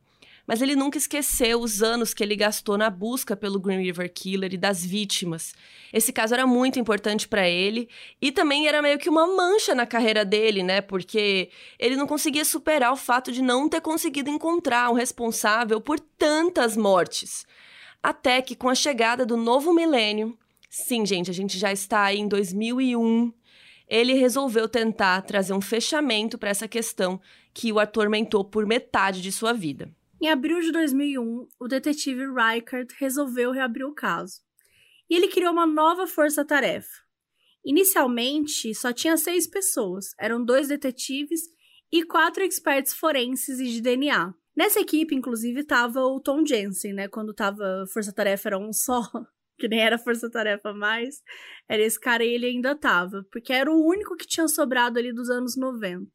mas 0.51 0.60
ele 0.60 0.74
nunca 0.74 0.98
esqueceu 0.98 1.60
os 1.60 1.81
anos 1.81 2.12
que 2.12 2.24
ele 2.24 2.35
gastou 2.35 2.77
na 2.77 2.90
busca 2.90 3.36
pelo 3.36 3.60
Green 3.60 3.85
River 3.85 4.12
Killer 4.12 4.52
e 4.52 4.56
das 4.56 4.85
vítimas. 4.85 5.55
Esse 5.93 6.12
caso 6.12 6.35
era 6.35 6.44
muito 6.44 6.77
importante 6.77 7.28
para 7.28 7.48
ele 7.48 7.89
e 8.20 8.32
também 8.32 8.66
era 8.66 8.82
meio 8.82 8.98
que 8.98 9.09
uma 9.09 9.28
mancha 9.28 9.77
na 9.77 9.86
carreira 9.86 10.24
dele, 10.24 10.64
né? 10.64 10.81
Porque 10.81 11.51
ele 11.78 11.94
não 11.94 12.05
conseguia 12.05 12.44
superar 12.44 12.93
o 12.93 12.97
fato 12.97 13.31
de 13.31 13.40
não 13.40 13.68
ter 13.68 13.81
conseguido 13.81 14.28
encontrar 14.28 14.90
um 14.90 14.94
responsável 14.94 15.81
por 15.81 16.01
tantas 16.01 16.77
mortes. 16.77 17.47
Até 18.02 18.43
que 18.43 18.56
com 18.56 18.68
a 18.68 18.74
chegada 18.74 19.24
do 19.24 19.36
novo 19.36 19.72
milênio, 19.72 20.36
sim, 20.68 21.06
gente, 21.06 21.31
a 21.31 21.35
gente 21.35 21.56
já 21.59 21.70
está 21.70 22.02
aí 22.02 22.18
em 22.18 22.27
2001, 22.27 23.32
ele 23.86 24.14
resolveu 24.14 24.68
tentar 24.68 25.22
trazer 25.22 25.52
um 25.52 25.60
fechamento 25.60 26.36
para 26.36 26.51
essa 26.51 26.66
questão 26.66 27.20
que 27.55 27.72
o 27.72 27.78
atormentou 27.78 28.44
por 28.44 28.66
metade 28.66 29.22
de 29.22 29.31
sua 29.31 29.52
vida. 29.52 29.89
Em 30.23 30.29
abril 30.29 30.61
de 30.61 30.71
2001, 30.71 31.49
o 31.59 31.67
detetive 31.67 32.27
Reichert 32.31 32.89
resolveu 32.99 33.53
reabrir 33.53 33.85
o 33.85 33.95
caso. 33.95 34.43
E 35.09 35.15
ele 35.17 35.29
criou 35.29 35.51
uma 35.51 35.67
nova 35.67 36.07
força-tarefa. 36.07 36.91
Inicialmente, 37.65 38.75
só 38.75 38.93
tinha 38.93 39.17
seis 39.17 39.47
pessoas, 39.47 40.15
eram 40.19 40.45
dois 40.45 40.69
detetives 40.69 41.41
e 41.91 42.05
quatro 42.05 42.43
experts 42.43 42.93
forenses 42.93 43.61
e 43.61 43.65
de 43.71 43.81
DNA. 43.81 44.35
Nessa 44.55 44.81
equipe, 44.81 45.15
inclusive, 45.15 45.61
estava 45.61 46.01
o 46.01 46.21
Tom 46.21 46.45
Jensen, 46.45 46.93
né? 46.93 47.09
Quando 47.09 47.33
tava 47.33 47.87
força-tarefa 47.91 48.51
era 48.51 48.59
um 48.59 48.75
só, 48.75 49.01
que 49.59 49.69
nem 49.69 49.81
era 49.81 49.97
força-tarefa 49.97 50.75
mais, 50.75 51.23
era 51.67 51.83
esse 51.83 51.99
cara 51.99 52.23
e 52.23 52.35
ele 52.35 52.45
ainda 52.45 52.75
tava, 52.75 53.27
porque 53.33 53.55
era 53.55 53.73
o 53.73 53.87
único 53.87 54.17
que 54.17 54.27
tinha 54.27 54.47
sobrado 54.49 54.99
ali 54.99 55.15
dos 55.15 55.31
anos 55.31 55.57
90. 55.57 56.11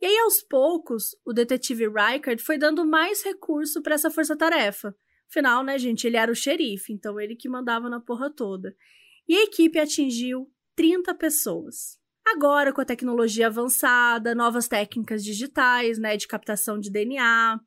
E 0.00 0.06
aí, 0.06 0.18
aos 0.18 0.42
poucos, 0.42 1.16
o 1.24 1.32
detetive 1.32 1.88
Reichard 1.88 2.42
foi 2.42 2.56
dando 2.56 2.86
mais 2.86 3.22
recurso 3.22 3.82
para 3.82 3.94
essa 3.94 4.10
força-tarefa. 4.10 4.94
Afinal, 5.28 5.62
né, 5.62 5.78
gente, 5.78 6.06
ele 6.06 6.16
era 6.16 6.30
o 6.30 6.36
xerife, 6.36 6.92
então 6.92 7.20
ele 7.20 7.36
que 7.36 7.48
mandava 7.48 7.88
na 7.88 8.00
porra 8.00 8.30
toda. 8.30 8.74
E 9.28 9.36
a 9.36 9.42
equipe 9.42 9.78
atingiu 9.78 10.50
30 10.74 11.14
pessoas. 11.14 11.98
Agora, 12.26 12.72
com 12.72 12.80
a 12.80 12.84
tecnologia 12.84 13.48
avançada, 13.48 14.34
novas 14.34 14.68
técnicas 14.68 15.24
digitais, 15.24 15.98
né, 15.98 16.16
de 16.16 16.28
captação 16.28 16.78
de 16.78 16.90
DNA, 16.90 17.58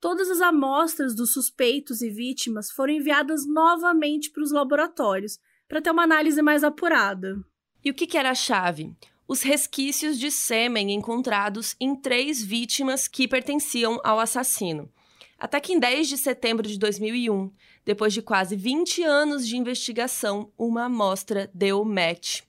todas 0.00 0.28
as 0.30 0.40
amostras 0.40 1.14
dos 1.14 1.32
suspeitos 1.32 2.02
e 2.02 2.10
vítimas 2.10 2.70
foram 2.70 2.94
enviadas 2.94 3.46
novamente 3.46 4.30
para 4.30 4.42
os 4.42 4.50
laboratórios, 4.50 5.38
para 5.68 5.80
ter 5.80 5.90
uma 5.90 6.04
análise 6.04 6.40
mais 6.42 6.64
apurada. 6.64 7.36
E 7.84 7.90
o 7.90 7.94
que, 7.94 8.06
que 8.06 8.18
era 8.18 8.30
a 8.30 8.34
chave? 8.34 8.96
Os 9.28 9.42
resquícios 9.42 10.18
de 10.18 10.30
sêmen 10.30 10.90
encontrados 10.90 11.76
em 11.78 11.94
três 11.94 12.42
vítimas 12.42 13.06
que 13.06 13.28
pertenciam 13.28 14.00
ao 14.02 14.18
assassino. 14.18 14.90
Até 15.38 15.60
que 15.60 15.74
em 15.74 15.78
10 15.78 16.08
de 16.08 16.16
setembro 16.16 16.66
de 16.66 16.78
2001, 16.78 17.52
depois 17.84 18.14
de 18.14 18.22
quase 18.22 18.56
20 18.56 19.04
anos 19.04 19.46
de 19.46 19.56
investigação, 19.56 20.50
uma 20.58 20.86
amostra 20.86 21.50
deu 21.52 21.84
match. 21.84 22.40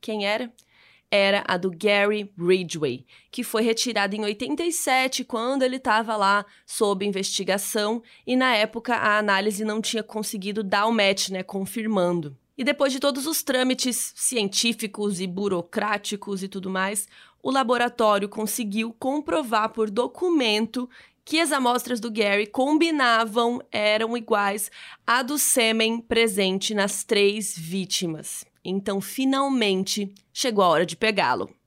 Quem 0.00 0.26
era? 0.26 0.50
Era 1.10 1.42
a 1.46 1.56
do 1.56 1.70
Gary 1.70 2.32
Ridgway, 2.38 3.04
que 3.30 3.42
foi 3.42 3.62
retirada 3.62 4.14
em 4.14 4.22
87, 4.22 5.24
quando 5.24 5.62
ele 5.62 5.76
estava 5.76 6.16
lá 6.16 6.46
sob 6.64 7.04
investigação, 7.04 8.02
e 8.26 8.36
na 8.36 8.54
época 8.54 8.94
a 8.94 9.18
análise 9.18 9.64
não 9.64 9.80
tinha 9.80 10.02
conseguido 10.02 10.62
dar 10.62 10.86
o 10.86 10.92
match, 10.92 11.30
né, 11.30 11.42
confirmando. 11.42 12.36
E 12.58 12.64
depois 12.64 12.92
de 12.92 12.98
todos 12.98 13.24
os 13.24 13.40
trâmites 13.40 14.12
científicos 14.16 15.20
e 15.20 15.28
burocráticos 15.28 16.42
e 16.42 16.48
tudo 16.48 16.68
mais, 16.68 17.06
o 17.40 17.52
laboratório 17.52 18.28
conseguiu 18.28 18.92
comprovar 18.98 19.68
por 19.68 19.88
documento 19.88 20.90
que 21.24 21.38
as 21.38 21.52
amostras 21.52 22.00
do 22.00 22.10
Gary 22.10 22.48
combinavam, 22.48 23.62
eram 23.70 24.16
iguais 24.16 24.72
à 25.06 25.22
do 25.22 25.38
sêmen 25.38 26.00
presente 26.00 26.74
nas 26.74 27.04
três 27.04 27.56
vítimas. 27.56 28.44
Então, 28.64 29.00
finalmente, 29.00 30.12
chegou 30.32 30.64
a 30.64 30.68
hora 30.68 30.86
de 30.86 30.96
pegá-lo. 30.96 31.57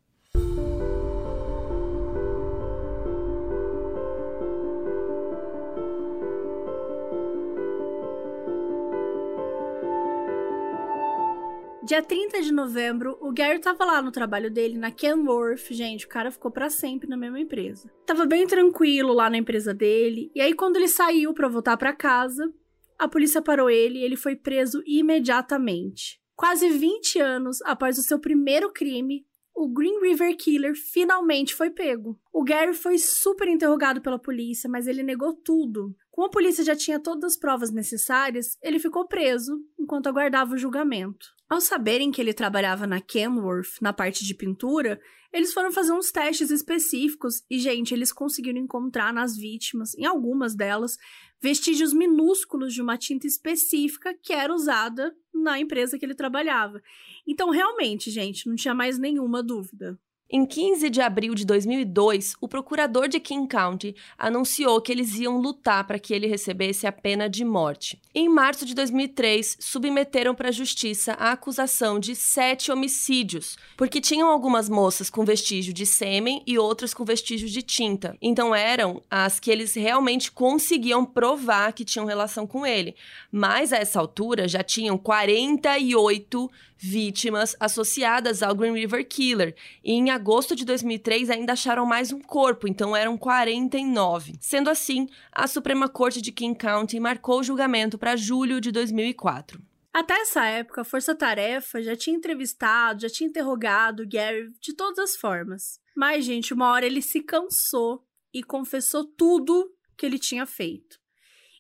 Dia 11.92 12.02
30 12.02 12.42
de 12.42 12.54
novembro, 12.54 13.18
o 13.20 13.34
Gary 13.34 13.60
tava 13.60 13.84
lá 13.84 14.02
no 14.02 14.14
trabalho 14.14 14.50
dele, 14.50 14.78
na 14.78 14.92
Kenworth. 14.92 15.74
Gente, 15.74 16.06
o 16.06 16.08
cara 16.08 16.32
ficou 16.32 16.50
para 16.50 16.70
sempre 16.70 17.06
na 17.06 17.18
mesma 17.18 17.38
empresa. 17.38 17.92
Tava 18.06 18.26
bem 18.26 18.48
tranquilo 18.48 19.12
lá 19.12 19.30
na 19.30 19.36
empresa 19.36 19.74
dele. 19.74 20.32
E 20.34 20.40
aí, 20.40 20.54
quando 20.54 20.78
ele 20.78 20.88
saiu 20.88 21.34
para 21.34 21.50
voltar 21.50 21.76
para 21.76 21.92
casa, 21.92 22.50
a 22.98 23.10
polícia 23.10 23.42
parou 23.42 23.70
ele 23.70 24.00
e 24.00 24.04
ele 24.06 24.16
foi 24.16 24.38
preso 24.38 24.82
imediatamente. 24.86 26.22
Quase 26.34 26.70
20 26.70 27.20
anos 27.20 27.62
após 27.64 27.98
o 27.98 28.04
seu 28.04 28.18
primeiro 28.18 28.72
crime, 28.72 29.26
o 29.54 29.68
Green 29.68 30.00
River 30.00 30.38
Killer 30.38 30.74
finalmente 30.74 31.54
foi 31.54 31.72
pego. 31.72 32.18
O 32.32 32.42
Gary 32.42 32.74
foi 32.74 32.98
super 32.98 33.50
interrogado 33.50 34.02
pela 34.02 34.18
polícia, 34.18 34.70
mas 34.70 34.88
ele 34.88 35.04
negou 35.04 35.34
tudo. 35.34 35.94
Como 36.10 36.28
a 36.28 36.32
polícia 36.32 36.64
já 36.64 36.76
tinha 36.76 37.02
todas 37.02 37.34
as 37.34 37.38
provas 37.38 37.70
necessárias, 37.70 38.58
ele 38.64 38.80
ficou 38.80 39.10
preso 39.10 39.60
enquanto 39.78 40.08
aguardava 40.08 40.54
o 40.54 40.58
julgamento. 40.58 41.26
Ao 41.52 41.60
saberem 41.60 42.12
que 42.12 42.22
ele 42.22 42.34
trabalhava 42.34 42.88
na 42.88 43.02
Kenworth, 43.02 43.82
na 43.82 43.92
parte 43.92 44.24
de 44.24 44.34
pintura, 44.34 45.02
eles 45.34 45.54
foram 45.54 45.70
fazer 45.70 45.92
uns 45.92 46.10
testes 46.10 46.50
específicos 46.50 47.44
e, 47.50 47.60
gente, 47.60 47.94
eles 47.94 48.14
conseguiram 48.14 48.58
encontrar 48.58 49.14
nas 49.14 49.36
vítimas, 49.36 49.94
em 49.96 50.06
algumas 50.06 50.56
delas, 50.56 50.96
vestígios 51.42 51.92
minúsculos 51.92 52.74
de 52.74 52.82
uma 52.82 52.98
tinta 52.98 53.28
específica 53.28 54.18
que 54.24 54.32
era 54.32 54.54
usada 54.54 55.14
na 55.34 55.60
empresa 55.60 56.00
que 56.00 56.06
ele 56.06 56.16
trabalhava. 56.16 56.82
Então, 57.28 57.50
realmente, 57.50 58.10
gente, 58.10 58.48
não 58.48 58.56
tinha 58.56 58.74
mais 58.74 58.98
nenhuma 58.98 59.44
dúvida. 59.44 60.00
Em 60.34 60.46
15 60.46 60.90
de 60.90 61.02
abril 61.02 61.36
de 61.36 61.46
2002, 61.46 62.36
o 62.40 62.48
procurador 62.48 63.10
de 63.10 63.20
King 63.20 63.50
County 63.50 63.94
anunciou 64.18 64.80
que 64.80 64.90
eles 64.90 65.16
iam 65.16 65.38
lutar 65.42 65.86
para 65.86 66.00
que 66.00 66.14
ele 66.14 66.26
recebesse 66.26 66.88
a 66.88 66.92
pena 66.92 67.30
de 67.30 67.44
morte. 67.44 68.02
Em 68.16 68.30
março 68.30 68.66
de 68.66 68.74
2003, 68.74 69.58
submeteram 69.60 70.34
para 70.34 70.48
a 70.48 70.54
justiça 70.54 71.18
a 71.20 71.34
acusação 71.34 72.00
de 72.00 72.16
sete 72.16 72.72
homicídios, 72.72 73.58
porque 73.76 74.00
tinham 74.00 74.30
algumas 74.30 74.70
moças 74.70 75.10
com 75.10 75.26
vestígio 75.26 75.74
de 75.74 75.86
sêmen 75.86 76.42
e 76.48 76.58
outras 76.58 76.94
com 76.94 77.04
vestígio 77.04 77.50
de 77.50 77.62
tinta. 77.62 78.16
Então 78.22 78.56
eram 78.56 79.04
as 79.12 79.38
que 79.38 79.52
eles 79.52 79.74
realmente 79.74 80.32
conseguiam 80.32 81.04
provar 81.04 81.74
que 81.74 81.84
tinham 81.84 82.06
relação 82.06 82.48
com 82.48 82.66
ele. 82.66 82.96
Mas 83.30 83.74
a 83.74 83.78
essa 83.80 84.00
altura 84.00 84.48
já 84.48 84.64
tinham 84.64 84.98
48 84.98 86.50
vítimas 86.82 87.56
associadas 87.60 88.42
ao 88.42 88.56
Green 88.56 88.74
River 88.74 89.08
Killer. 89.08 89.56
E 89.84 89.94
em 89.94 90.10
agosto 90.10 90.56
de 90.56 90.66
2003 90.66 91.30
ainda 91.30 91.54
acharam 91.54 91.86
mais 91.86 92.12
um 92.12 92.20
corpo, 92.20 92.68
então 92.68 92.96
eram 92.96 93.16
49. 93.18 94.34
Sendo 94.40 94.68
assim, 94.70 95.08
a 95.32 95.46
Suprema 95.46 95.88
Corte 95.88 96.22
de 96.22 96.32
King 96.32 96.58
County 96.58 97.00
marcou 97.00 97.40
o 97.40 97.44
julgamento 97.44 98.00
para 98.00 98.16
julho 98.16 98.60
de 98.60 98.72
2004. 98.72 99.62
Até 99.94 100.22
essa 100.22 100.46
época, 100.46 100.82
a 100.82 100.86
Força 100.86 101.14
Tarefa 101.14 101.84
já 101.84 101.96
tinha 101.96 102.16
entrevistado, 102.16 103.02
já 103.02 103.10
tinha 103.10 103.30
interrogado 103.30 104.08
Gary 104.08 104.52
de 104.60 104.74
todas 104.74 104.98
as 104.98 105.16
formas. 105.16 105.80
Mas, 105.96 106.26
gente, 106.26 106.54
uma 106.54 106.72
hora 106.72 106.86
ele 106.86 107.02
se 107.02 107.22
cansou 107.22 108.04
e 108.34 108.42
confessou 108.42 109.04
tudo 109.04 109.72
que 109.98 110.06
ele 110.06 110.18
tinha 110.18 110.46
feito. 110.46 111.01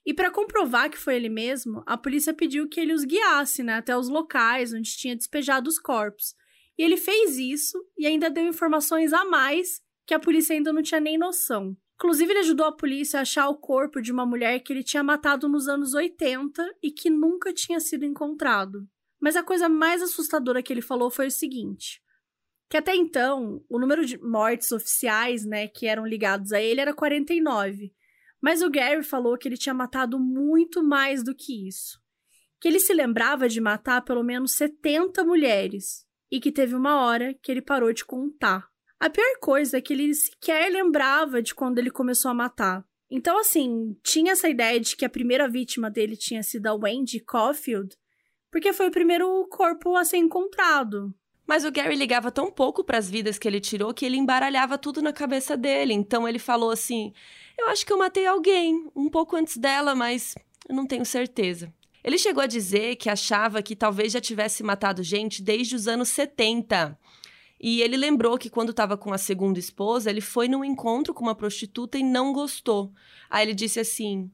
E 0.05 0.13
para 0.13 0.31
comprovar 0.31 0.89
que 0.89 0.97
foi 0.97 1.15
ele 1.15 1.29
mesmo, 1.29 1.83
a 1.85 1.95
polícia 1.95 2.33
pediu 2.33 2.67
que 2.67 2.79
ele 2.79 2.93
os 2.93 3.03
guiasse 3.03 3.61
né, 3.61 3.75
até 3.75 3.95
os 3.95 4.09
locais 4.09 4.73
onde 4.73 4.97
tinha 4.97 5.15
despejado 5.15 5.69
os 5.69 5.77
corpos. 5.77 6.33
E 6.77 6.83
ele 6.83 6.97
fez 6.97 7.37
isso 7.37 7.77
e 7.97 8.07
ainda 8.07 8.29
deu 8.29 8.45
informações 8.45 9.13
a 9.13 9.23
mais 9.25 9.81
que 10.05 10.13
a 10.13 10.19
polícia 10.19 10.55
ainda 10.55 10.73
não 10.73 10.81
tinha 10.81 10.99
nem 10.99 11.17
noção. 11.17 11.77
Inclusive, 11.95 12.31
ele 12.31 12.39
ajudou 12.39 12.65
a 12.65 12.71
polícia 12.71 13.19
a 13.19 13.21
achar 13.21 13.47
o 13.47 13.57
corpo 13.57 14.01
de 14.01 14.11
uma 14.11 14.25
mulher 14.25 14.59
que 14.61 14.73
ele 14.73 14.83
tinha 14.83 15.03
matado 15.03 15.47
nos 15.47 15.67
anos 15.67 15.93
80 15.93 16.77
e 16.81 16.89
que 16.89 17.11
nunca 17.11 17.53
tinha 17.53 17.79
sido 17.79 18.03
encontrado. 18.03 18.87
Mas 19.19 19.35
a 19.35 19.43
coisa 19.43 19.69
mais 19.69 20.01
assustadora 20.01 20.63
que 20.63 20.73
ele 20.73 20.81
falou 20.81 21.11
foi 21.11 21.27
o 21.27 21.31
seguinte: 21.31 22.01
que 22.67 22.75
até 22.75 22.95
então, 22.95 23.63
o 23.69 23.77
número 23.77 24.03
de 24.03 24.17
mortes 24.17 24.71
oficiais, 24.71 25.45
né, 25.45 25.67
que 25.67 25.85
eram 25.85 26.03
ligados 26.03 26.51
a 26.51 26.59
ele 26.59 26.81
era 26.81 26.91
49. 26.91 27.93
Mas 28.41 28.61
o 28.61 28.69
Gary 28.69 29.03
falou 29.03 29.37
que 29.37 29.47
ele 29.47 29.57
tinha 29.57 29.73
matado 29.73 30.19
muito 30.19 30.83
mais 30.83 31.23
do 31.23 31.35
que 31.35 31.67
isso. 31.67 32.01
Que 32.59 32.67
ele 32.67 32.79
se 32.79 32.93
lembrava 32.93 33.47
de 33.47 33.61
matar 33.61 34.01
pelo 34.01 34.23
menos 34.23 34.53
70 34.53 35.23
mulheres 35.23 36.05
e 36.31 36.39
que 36.39 36.51
teve 36.51 36.75
uma 36.75 37.05
hora 37.05 37.33
que 37.41 37.51
ele 37.51 37.61
parou 37.61 37.93
de 37.93 38.03
contar. 38.03 38.67
A 38.99 39.09
pior 39.09 39.39
coisa 39.39 39.77
é 39.77 39.81
que 39.81 39.93
ele 39.93 40.13
sequer 40.13 40.71
lembrava 40.71 41.41
de 41.41 41.53
quando 41.53 41.79
ele 41.79 41.91
começou 41.91 42.31
a 42.31 42.35
matar. 42.35 42.85
Então, 43.09 43.37
assim, 43.37 43.97
tinha 44.03 44.31
essa 44.31 44.47
ideia 44.47 44.79
de 44.79 44.95
que 44.95 45.03
a 45.03 45.09
primeira 45.09 45.49
vítima 45.49 45.91
dele 45.91 46.15
tinha 46.15 46.41
sido 46.41 46.67
a 46.67 46.73
Wendy 46.73 47.19
Caulfield, 47.19 47.95
porque 48.49 48.71
foi 48.71 48.87
o 48.87 48.91
primeiro 48.91 49.45
corpo 49.49 49.97
a 49.97 50.05
ser 50.05 50.17
encontrado. 50.17 51.13
Mas 51.47 51.65
o 51.65 51.71
Gary 51.71 51.95
ligava 51.95 52.31
tão 52.31 52.51
pouco 52.51 52.83
para 52.83 52.97
as 52.97 53.09
vidas 53.09 53.37
que 53.37 53.47
ele 53.47 53.59
tirou 53.59 53.93
que 53.93 54.05
ele 54.05 54.17
embaralhava 54.17 54.77
tudo 54.77 55.01
na 55.01 55.11
cabeça 55.11 55.57
dele. 55.57 55.93
Então 55.93 56.27
ele 56.27 56.39
falou 56.39 56.71
assim: 56.71 57.13
Eu 57.57 57.67
acho 57.69 57.85
que 57.85 57.91
eu 57.91 57.97
matei 57.97 58.25
alguém 58.25 58.89
um 58.95 59.09
pouco 59.09 59.35
antes 59.35 59.57
dela, 59.57 59.93
mas 59.95 60.35
eu 60.67 60.75
não 60.75 60.85
tenho 60.85 61.05
certeza. 61.05 61.73
Ele 62.03 62.17
chegou 62.17 62.41
a 62.41 62.47
dizer 62.47 62.95
que 62.95 63.09
achava 63.09 63.61
que 63.61 63.75
talvez 63.75 64.11
já 64.11 64.21
tivesse 64.21 64.63
matado 64.63 65.03
gente 65.03 65.41
desde 65.41 65.75
os 65.75 65.87
anos 65.87 66.09
70. 66.09 66.97
E 67.63 67.81
ele 67.81 67.95
lembrou 67.95 68.39
que 68.39 68.49
quando 68.49 68.71
estava 68.71 68.97
com 68.97 69.13
a 69.13 69.19
segunda 69.19 69.59
esposa, 69.59 70.09
ele 70.09 70.21
foi 70.21 70.47
num 70.47 70.65
encontro 70.65 71.13
com 71.13 71.21
uma 71.23 71.35
prostituta 71.35 71.97
e 71.97 72.03
não 72.03 72.33
gostou. 72.33 72.91
Aí 73.29 73.45
ele 73.45 73.53
disse 73.53 73.79
assim: 73.79 74.31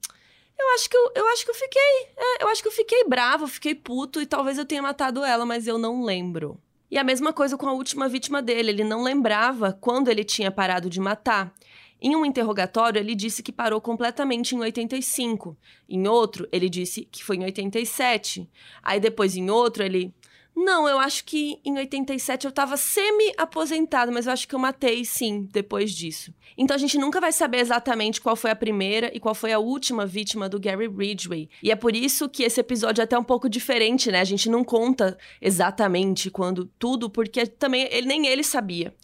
eu 0.58 0.74
acho 0.74 0.90
que 0.90 0.98
eu, 0.98 1.12
eu 1.16 1.28
acho 1.28 1.46
que 1.46 1.52
eu 1.52 1.56
fiquei. 1.56 2.08
É, 2.18 2.44
eu 2.44 2.48
acho 2.48 2.62
que 2.62 2.68
eu 2.68 2.72
fiquei 2.72 3.04
bravo, 3.04 3.48
fiquei 3.48 3.76
puto 3.76 4.22
e 4.22 4.26
talvez 4.26 4.58
eu 4.58 4.66
tenha 4.66 4.82
matado 4.82 5.24
ela, 5.24 5.46
mas 5.46 5.68
eu 5.68 5.78
não 5.78 6.04
lembro. 6.04 6.60
E 6.90 6.98
a 6.98 7.04
mesma 7.04 7.34
coisa 7.34 7.58
com 7.58 7.68
a 7.68 7.74
última 7.74 8.08
vítima 8.08 8.42
dele, 8.42 8.70
ele 8.70 8.84
não 8.84 9.04
lembrava 9.04 9.74
quando 9.74 10.08
ele 10.08 10.24
tinha 10.24 10.50
parado 10.50 10.90
de 10.90 11.00
matar. 11.00 11.54
Em 12.00 12.16
um 12.16 12.26
interrogatório, 12.26 13.00
ele 13.00 13.16
disse 13.16 13.42
que 13.42 13.52
parou 13.52 13.82
completamente 13.82 14.56
em 14.56 14.60
85. 14.60 15.58
Em 15.90 16.08
outro, 16.08 16.48
ele 16.52 16.70
disse 16.70 17.08
que 17.12 17.24
foi 17.24 17.38
em 17.38 17.44
87. 17.44 18.50
Aí 18.84 19.00
depois, 19.00 19.36
em 19.36 19.50
outro, 19.50 19.84
ele 19.84 20.14
não, 20.60 20.90
eu 20.90 20.98
acho 20.98 21.24
que 21.24 21.62
em 21.64 21.78
87 21.78 22.46
eu 22.46 22.52
tava 22.52 22.78
semi-aposentado, 22.78 24.12
mas 24.12 24.26
eu 24.26 24.34
acho 24.34 24.48
que 24.48 24.56
eu 24.56 24.60
matei 24.60 25.06
sim 25.06 25.48
depois 25.52 25.92
disso. 25.92 26.34
Então 26.58 26.74
a 26.74 26.80
gente 26.80 26.98
nunca 26.98 27.22
vai 27.22 27.32
saber 27.32 27.60
exatamente 27.60 28.20
qual 28.20 28.36
foi 28.36 28.50
a 28.50 28.56
primeira 28.56 29.16
e 29.16 29.20
qual 29.20 29.36
foi 29.36 29.54
a 29.54 29.60
última 29.60 30.04
vítima 30.04 30.50
do 30.50 30.60
Gary 30.60 30.88
Ridgway. 30.88 31.48
E 31.62 31.70
é 31.70 31.76
por 31.76 31.96
isso 31.96 32.28
que 32.28 32.42
esse 32.42 32.60
episódio 32.60 33.02
é 33.02 33.04
até 33.04 33.16
um 33.16 33.24
pouco 33.24 33.48
diferente, 33.48 34.12
né? 34.12 34.20
A 34.20 34.24
gente 34.24 34.50
não 34.50 34.64
conta 34.64 35.16
exatamente 35.40 36.32
quando 36.32 36.66
tudo, 36.80 37.08
porque 37.08 37.46
também 37.46 37.88
ele 37.92 38.08
nem 38.08 38.26
ele 38.26 38.44
sabia. 38.44 38.96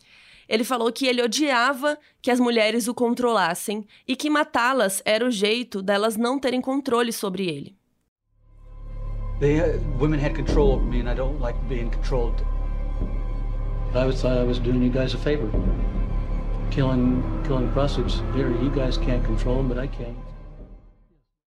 Ele 0.50 0.64
falou 0.64 0.92
que 0.92 1.06
ele 1.06 1.22
odiava 1.22 2.00
que 2.20 2.32
as 2.32 2.40
mulheres 2.40 2.88
o 2.88 2.96
controlassem 2.96 3.86
e 4.08 4.16
que 4.16 4.28
matá-las 4.28 5.04
era 5.06 5.24
o 5.24 5.30
jeito 5.30 5.84
delas 5.84 6.18
não 6.18 6.40
terem 6.40 6.60
controle 6.60 7.14
sobre 7.14 7.48
ele. 7.48 7.78
They, 9.44 9.60
uh, 9.60 9.78
women 10.00 10.20
had 10.20 10.36
control 10.36 10.72
over 10.72 10.86
me, 10.86 11.02
and 11.02 11.10
I 11.10 11.14
don't 11.14 11.42
like 11.42 11.58
being 11.68 11.92
controlled. 11.92 12.46
I 13.94 14.06
was 14.06 14.22
thought 14.22 14.38
I 14.38 14.46
was 14.46 14.58
doing 14.58 14.82
you 14.82 14.90
guys 14.90 15.14
a 15.14 15.18
favor, 15.18 15.52
killing 16.72 17.22
killing 17.46 17.70
prostitutes. 17.74 18.24
Here, 18.34 18.50
you 18.64 18.70
guys 18.70 18.98
can't 18.98 19.22
control 19.26 19.58
them, 19.58 19.68
but 19.68 19.78
I 19.78 19.88
can. 19.88 20.16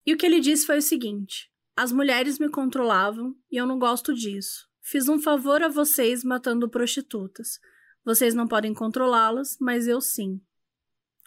E 0.05 0.13
o 0.13 0.19
que 0.19 0.27
ele 0.27 0.39
disse 0.39 0.67
foi 0.67 0.77
o 0.77 0.83
seguinte: 0.83 1.51
as 1.75 1.91
mulheres 1.91 2.39
me 2.39 2.51
controlavam 2.51 3.35
e 3.51 3.57
eu 3.57 3.65
não 3.65 3.79
gosto 3.79 4.15
disso. 4.15 4.69
Fiz 4.83 5.09
um 5.09 5.19
favor 5.19 5.63
a 5.63 5.69
vocês 5.69 6.23
matando 6.23 6.69
prostitutas. 6.69 7.59
Vocês 8.05 8.35
não 8.35 8.47
podem 8.47 8.75
controlá-las, 8.75 9.57
mas 9.59 9.89
eu 9.89 10.03
sim. 10.03 10.43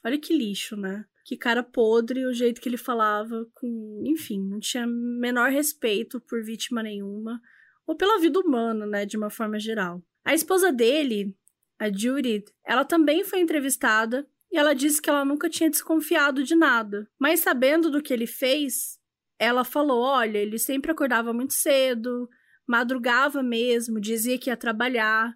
Olha 0.06 0.20
que 0.20 0.38
lixo, 0.38 0.76
né? 0.76 1.06
Que 1.24 1.38
cara 1.38 1.64
podre, 1.64 2.26
o 2.26 2.34
jeito 2.34 2.60
que 2.60 2.68
ele 2.68 2.78
falava, 2.78 3.48
com, 3.54 4.04
enfim, 4.06 4.42
não 4.42 4.60
tinha 4.60 4.86
menor 4.88 5.50
respeito 5.50 6.20
por 6.20 6.44
vítima 6.44 6.82
nenhuma, 6.82 7.42
ou 7.86 7.96
pela 7.96 8.20
vida 8.20 8.40
humana, 8.40 8.86
né, 8.86 9.06
de 9.06 9.18
uma 9.18 9.30
forma 9.30 9.60
geral. 9.60 10.02
A 10.24 10.34
esposa 10.34 10.72
dele, 10.72 11.36
a 11.80 11.92
Judith, 11.92 12.46
ela 12.66 12.86
também 12.86 13.24
foi 13.24 13.40
entrevistada 13.40 14.28
e 14.52 14.58
ela 14.58 14.74
disse 14.74 15.02
que 15.02 15.10
ela 15.10 15.26
nunca 15.26 15.50
tinha 15.50 15.70
desconfiado 15.70 16.44
de 16.44 16.56
nada, 16.56 17.10
mas 17.18 17.40
sabendo 17.40 17.90
do 17.90 18.02
que 18.02 18.14
ele 18.14 18.28
fez, 18.28 19.00
ela 19.40 19.64
falou: 19.64 20.02
olha, 20.02 20.38
ele 20.38 20.60
sempre 20.60 20.92
acordava 20.92 21.34
muito 21.34 21.54
cedo, 21.54 22.30
madrugava 22.68 23.42
mesmo, 23.42 24.00
dizia 24.00 24.38
que 24.38 24.50
ia 24.50 24.58
trabalhar. 24.58 25.34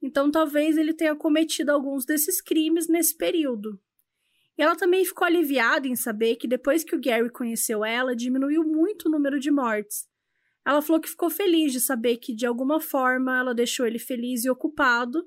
Então 0.00 0.30
talvez 0.30 0.76
ele 0.76 0.94
tenha 0.94 1.16
cometido 1.16 1.72
alguns 1.72 2.04
desses 2.04 2.40
crimes 2.40 2.88
nesse 2.88 3.16
período. 3.16 3.80
E 4.58 4.62
ela 4.62 4.74
também 4.74 5.04
ficou 5.04 5.24
aliviada 5.24 5.86
em 5.86 5.94
saber 5.94 6.34
que 6.34 6.48
depois 6.48 6.82
que 6.82 6.96
o 6.96 7.00
Gary 7.00 7.30
conheceu 7.30 7.84
ela, 7.84 8.16
diminuiu 8.16 8.64
muito 8.64 9.06
o 9.06 9.10
número 9.10 9.38
de 9.38 9.52
mortes. 9.52 10.08
Ela 10.66 10.82
falou 10.82 11.00
que 11.00 11.08
ficou 11.08 11.30
feliz 11.30 11.72
de 11.72 11.80
saber 11.80 12.16
que 12.16 12.34
de 12.34 12.44
alguma 12.44 12.80
forma 12.80 13.38
ela 13.38 13.54
deixou 13.54 13.86
ele 13.86 14.00
feliz 14.00 14.44
e 14.44 14.50
ocupado, 14.50 15.24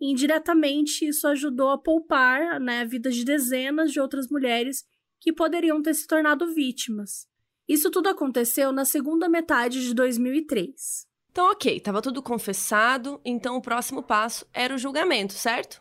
e 0.00 0.10
indiretamente 0.10 1.06
isso 1.06 1.28
ajudou 1.28 1.68
a 1.68 1.78
poupar 1.78 2.58
né, 2.58 2.80
a 2.80 2.84
vida 2.84 3.10
de 3.10 3.22
dezenas 3.22 3.92
de 3.92 4.00
outras 4.00 4.28
mulheres 4.30 4.82
que 5.20 5.30
poderiam 5.30 5.82
ter 5.82 5.92
se 5.92 6.06
tornado 6.06 6.52
vítimas. 6.54 7.28
Isso 7.68 7.90
tudo 7.90 8.08
aconteceu 8.08 8.72
na 8.72 8.86
segunda 8.86 9.28
metade 9.28 9.82
de 9.86 9.94
2003. 9.94 11.06
Então, 11.30 11.50
ok, 11.52 11.76
estava 11.76 12.00
tudo 12.00 12.22
confessado, 12.22 13.20
então 13.24 13.56
o 13.56 13.62
próximo 13.62 14.02
passo 14.02 14.46
era 14.52 14.74
o 14.74 14.78
julgamento, 14.78 15.34
certo? 15.34 15.80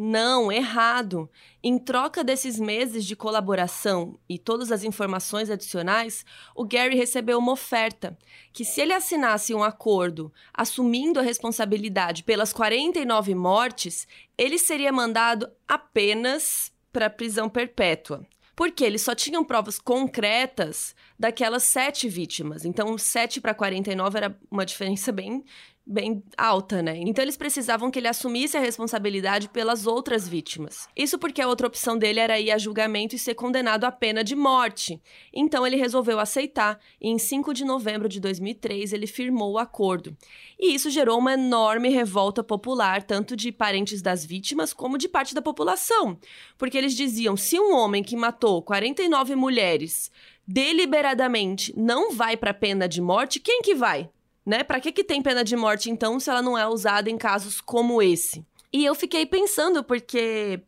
Não, 0.00 0.52
errado. 0.52 1.28
Em 1.60 1.76
troca 1.76 2.22
desses 2.22 2.56
meses 2.60 3.04
de 3.04 3.16
colaboração 3.16 4.16
e 4.28 4.38
todas 4.38 4.70
as 4.70 4.84
informações 4.84 5.50
adicionais, 5.50 6.24
o 6.54 6.64
Gary 6.64 6.94
recebeu 6.94 7.36
uma 7.36 7.50
oferta 7.50 8.16
que, 8.52 8.64
se 8.64 8.80
ele 8.80 8.92
assinasse 8.92 9.52
um 9.52 9.64
acordo 9.64 10.32
assumindo 10.54 11.18
a 11.18 11.22
responsabilidade 11.24 12.22
pelas 12.22 12.52
49 12.52 13.34
mortes, 13.34 14.06
ele 14.38 14.56
seria 14.56 14.92
mandado 14.92 15.50
apenas 15.66 16.70
para 16.92 17.10
prisão 17.10 17.48
perpétua. 17.48 18.24
Porque 18.54 18.84
eles 18.84 19.02
só 19.02 19.16
tinham 19.16 19.44
provas 19.44 19.80
concretas 19.80 20.94
daquelas 21.18 21.64
sete 21.64 22.08
vítimas. 22.08 22.64
Então, 22.64 22.96
7 22.96 23.40
para 23.40 23.54
49 23.54 24.16
era 24.16 24.38
uma 24.48 24.66
diferença 24.66 25.10
bem 25.10 25.44
bem 25.88 26.22
alta, 26.36 26.82
né? 26.82 26.98
Então 26.98 27.24
eles 27.24 27.36
precisavam 27.38 27.90
que 27.90 27.98
ele 27.98 28.08
assumisse 28.08 28.58
a 28.58 28.60
responsabilidade 28.60 29.48
pelas 29.48 29.86
outras 29.86 30.28
vítimas. 30.28 30.86
Isso 30.94 31.18
porque 31.18 31.40
a 31.40 31.48
outra 31.48 31.66
opção 31.66 31.96
dele 31.96 32.20
era 32.20 32.38
ir 32.38 32.50
a 32.50 32.58
julgamento 32.58 33.16
e 33.16 33.18
ser 33.18 33.34
condenado 33.34 33.84
à 33.84 33.90
pena 33.90 34.22
de 34.22 34.36
morte. 34.36 35.00
Então 35.32 35.66
ele 35.66 35.76
resolveu 35.76 36.20
aceitar 36.20 36.78
e 37.00 37.08
em 37.08 37.18
5 37.18 37.54
de 37.54 37.64
novembro 37.64 38.06
de 38.06 38.20
2003 38.20 38.92
ele 38.92 39.06
firmou 39.06 39.52
o 39.52 39.58
acordo. 39.58 40.14
E 40.60 40.74
isso 40.74 40.90
gerou 40.90 41.18
uma 41.18 41.32
enorme 41.32 41.88
revolta 41.88 42.44
popular, 42.44 43.02
tanto 43.02 43.34
de 43.34 43.50
parentes 43.50 44.02
das 44.02 44.26
vítimas 44.26 44.74
como 44.74 44.98
de 44.98 45.08
parte 45.08 45.34
da 45.34 45.40
população, 45.40 46.18
porque 46.58 46.76
eles 46.76 46.94
diziam: 46.94 47.34
se 47.34 47.58
um 47.58 47.74
homem 47.74 48.02
que 48.02 48.14
matou 48.14 48.60
49 48.60 49.34
mulheres 49.34 50.10
deliberadamente 50.46 51.72
não 51.76 52.12
vai 52.12 52.36
para 52.36 52.52
pena 52.52 52.86
de 52.86 53.00
morte, 53.00 53.40
quem 53.40 53.62
que 53.62 53.74
vai? 53.74 54.10
Né? 54.48 54.64
Para 54.64 54.80
que 54.80 54.90
que 54.90 55.04
tem 55.04 55.20
pena 55.20 55.44
de 55.44 55.54
morte 55.54 55.90
então 55.90 56.18
se 56.18 56.30
ela 56.30 56.40
não 56.40 56.56
é 56.56 56.66
usada 56.66 57.10
em 57.10 57.18
casos 57.18 57.60
como 57.60 58.00
esse? 58.00 58.46
E 58.72 58.82
eu 58.82 58.94
fiquei 58.94 59.26
pensando 59.26 59.84
porque 59.84 60.58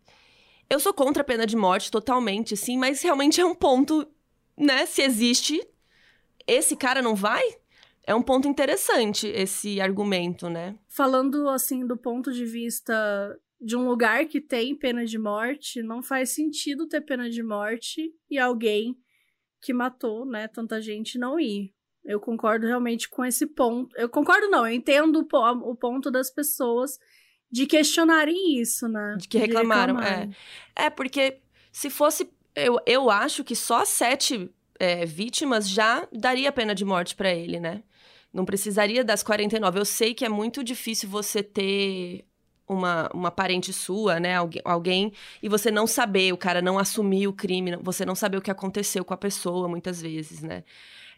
eu 0.69 0.78
sou 0.78 0.93
contra 0.93 1.23
a 1.23 1.24
pena 1.24 1.47
de 1.47 1.57
morte 1.57 1.90
totalmente, 1.90 2.55
sim, 2.59 2.77
mas 2.77 3.01
realmente 3.01 3.40
é 3.40 3.44
um 3.44 3.55
ponto, 3.55 4.07
né? 4.55 4.85
Se 4.85 5.01
existe, 5.01 5.66
esse 6.47 6.77
cara 6.77 7.01
não 7.01 7.15
vai? 7.15 7.43
É 8.07 8.15
um 8.15 8.20
ponto 8.20 8.47
interessante 8.47 9.27
esse 9.28 9.81
argumento, 9.81 10.51
né? 10.51 10.77
Falando 10.86 11.48
assim 11.48 11.86
do 11.86 11.97
ponto 11.97 12.31
de 12.31 12.44
vista 12.44 12.94
de 13.59 13.77
um 13.77 13.89
lugar 13.89 14.27
que 14.27 14.43
tem 14.43 14.77
pena 14.77 15.07
de 15.07 15.19
morte, 15.19 15.82
não 15.82 16.02
faz 16.02 16.35
sentido 16.35 16.86
ter 16.86 17.01
pena 17.01 17.31
de 17.31 17.43
morte 17.43 18.12
e 18.31 18.39
alguém 18.39 18.94
que 19.62 19.73
matou, 19.73 20.27
né, 20.27 20.48
tanta 20.48 20.82
gente 20.82 21.19
não 21.19 21.40
ir. 21.40 21.74
Eu 22.11 22.19
concordo 22.19 22.66
realmente 22.66 23.09
com 23.09 23.24
esse 23.24 23.47
ponto. 23.47 23.95
Eu 23.97 24.09
concordo, 24.09 24.49
não, 24.49 24.66
eu 24.66 24.74
entendo 24.74 25.27
o, 25.32 25.77
ponto 25.77 26.11
das 26.11 26.31
pessoas 26.31 26.99
de 27.51 27.66
questionarem 27.66 28.61
isso, 28.61 28.89
né? 28.89 29.16
De 29.16 29.28
que 29.28 29.39
reclamaram, 29.39 29.97
de 29.97 30.05
é. 30.05 30.28
É, 30.74 30.91
porque 30.91 31.39
se 31.70 31.89
fosse. 31.89 32.28
Eu, 32.55 32.78
eu 32.85 33.11
acho 33.11 33.45
que 33.45 33.55
só 33.55 33.85
sete 33.85 34.51
é, 34.78 35.07
vítimas 35.07 35.69
já 35.69 36.07
daria 36.12 36.51
pena 36.51 36.74
de 36.74 36.85
morte 36.85 37.15
para 37.15 37.32
ele, 37.32 37.61
né? 37.61 37.82
Não 38.32 38.45
precisaria 38.45 39.05
das 39.05 39.23
49. 39.23 39.78
Eu 39.78 39.85
sei 39.85 40.12
que 40.12 40.24
é 40.24 40.28
muito 40.28 40.65
difícil 40.65 41.09
você 41.09 41.43
ter 41.43 42.24
uma, 42.66 43.11
uma 43.12 43.31
parente 43.31 43.73
sua, 43.73 44.20
né? 44.20 44.37
Algu 44.37 44.59
alguém, 44.65 45.12
e 45.43 45.49
você 45.49 45.70
não 45.70 45.87
saber, 45.87 46.32
o 46.32 46.37
cara 46.37 46.62
não 46.62 46.78
assumir 46.78 47.27
o 47.27 47.32
crime, 47.32 47.77
você 47.82 48.05
não 48.05 48.15
saber 48.15 48.39
o 48.39 48.43
que 48.43 48.51
aconteceu 48.51 49.05
com 49.05 49.12
a 49.12 49.16
pessoa, 49.16 49.69
muitas 49.69 50.01
vezes, 50.01 50.41
né? 50.41 50.65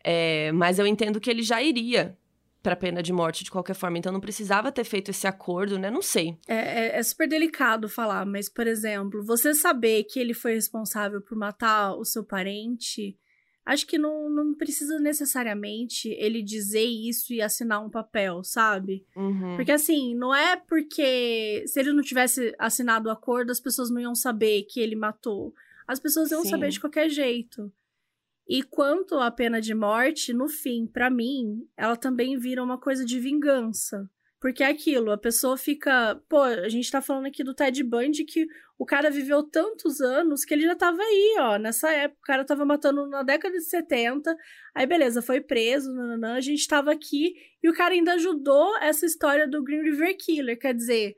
É, 0.05 0.51
mas 0.53 0.79
eu 0.79 0.87
entendo 0.87 1.21
que 1.21 1.31
ele 1.31 1.43
já 1.43 1.63
iria 1.63 2.17
para 2.63 2.77
pena 2.77 3.03
de 3.03 3.13
morte 3.13 3.43
de 3.43 3.51
qualquer 3.51 3.75
forma, 3.75 3.99
então 3.99 4.13
não 4.13 4.21
precisava 4.21 4.71
ter 4.71 4.85
feito 4.85 5.11
esse 5.11 5.27
acordo, 5.27 5.79
né? 5.79 5.91
Não 5.91 6.01
sei. 6.01 6.39
É, 6.47 6.55
é, 6.55 6.99
é, 6.99 7.03
super 7.03 7.29
delicado 7.29 7.89
falar, 7.89 8.25
mas, 8.25 8.49
por 8.49 8.67
exemplo, 8.67 9.25
você 9.25 9.53
saber 9.53 10.05
que 10.05 10.21
ele 10.21 10.33
foi 10.33 10.55
responsável 10.55 11.21
por 11.21 11.37
matar 11.37 11.95
o 11.97 12.05
seu 12.05 12.23
parente, 12.23 13.19
acho 13.67 13.87
que 13.87 13.99
não, 13.99 14.31
não 14.31 14.55
precisa 14.55 14.99
necessariamente 15.01 16.09
ele 16.11 16.41
dizer 16.41 16.85
isso 16.85 17.33
e 17.33 17.43
assinar 17.43 17.85
um 17.85 17.91
papel, 17.91 18.45
sabe? 18.45 19.05
Uhum. 19.17 19.57
Porque 19.57 19.73
assim, 19.73 20.15
não 20.15 20.33
é 20.33 20.57
porque 20.57 21.65
se 21.67 21.81
ele 21.81 21.93
não 21.93 22.03
tivesse 22.03 22.55
assinado 22.59 23.09
o 23.09 23.13
acordo, 23.13 23.51
as 23.51 23.61
pessoas 23.61 23.91
não 23.91 24.01
iam 24.01 24.15
saber 24.15 24.63
que 24.65 24.79
ele 24.79 24.95
matou. 24.95 25.53
As 25.87 25.99
pessoas 25.99 26.31
iam 26.31 26.43
Sim. 26.43 26.51
saber 26.51 26.71
de 26.71 26.81
qualquer 26.81 27.09
jeito. 27.09 27.73
E 28.55 28.63
quanto 28.63 29.15
à 29.15 29.31
pena 29.31 29.63
de 29.63 29.75
morte, 29.75 30.35
no 30.35 30.47
fim, 30.47 30.87
para 30.87 31.09
mim, 31.09 31.67
ela 31.75 31.97
também 31.97 32.39
vira 32.39 32.63
uma 32.63 32.79
coisa 32.79 33.03
de 33.03 33.19
vingança. 33.19 34.07
Porque 34.39 34.63
é 34.63 34.67
aquilo, 34.67 35.11
a 35.11 35.17
pessoa 35.17 35.57
fica. 35.57 36.21
Pô, 36.29 36.43
a 36.43 36.69
gente 36.69 36.91
tá 36.91 37.01
falando 37.01 37.25
aqui 37.25 37.43
do 37.43 37.55
Ted 37.55 37.83
Bundy 37.83 38.27
que 38.27 38.47
o 38.79 38.85
cara 38.85 39.11
viveu 39.11 39.43
tantos 39.43 40.03
anos 40.03 40.45
que 40.45 40.53
ele 40.53 40.65
já 40.65 40.77
tava 40.77 41.01
aí, 41.01 41.37
ó. 41.39 41.57
Nessa 41.57 41.91
época, 41.93 42.21
o 42.21 42.27
cara 42.27 42.45
tava 42.45 42.67
matando 42.67 43.07
na 43.07 43.23
década 43.23 43.57
de 43.57 43.65
70. 43.65 44.37
Aí, 44.75 44.85
beleza, 44.85 45.23
foi 45.23 45.41
preso, 45.41 45.91
nananã, 45.91 46.35
a 46.35 46.41
gente 46.43 46.69
tava 46.69 46.93
aqui. 46.93 47.33
E 47.63 47.71
o 47.71 47.75
cara 47.75 47.95
ainda 47.95 48.13
ajudou 48.13 48.77
essa 48.83 49.07
história 49.07 49.49
do 49.49 49.65
Green 49.65 49.83
River 49.83 50.15
Killer. 50.19 50.59
Quer 50.59 50.75
dizer, 50.75 51.17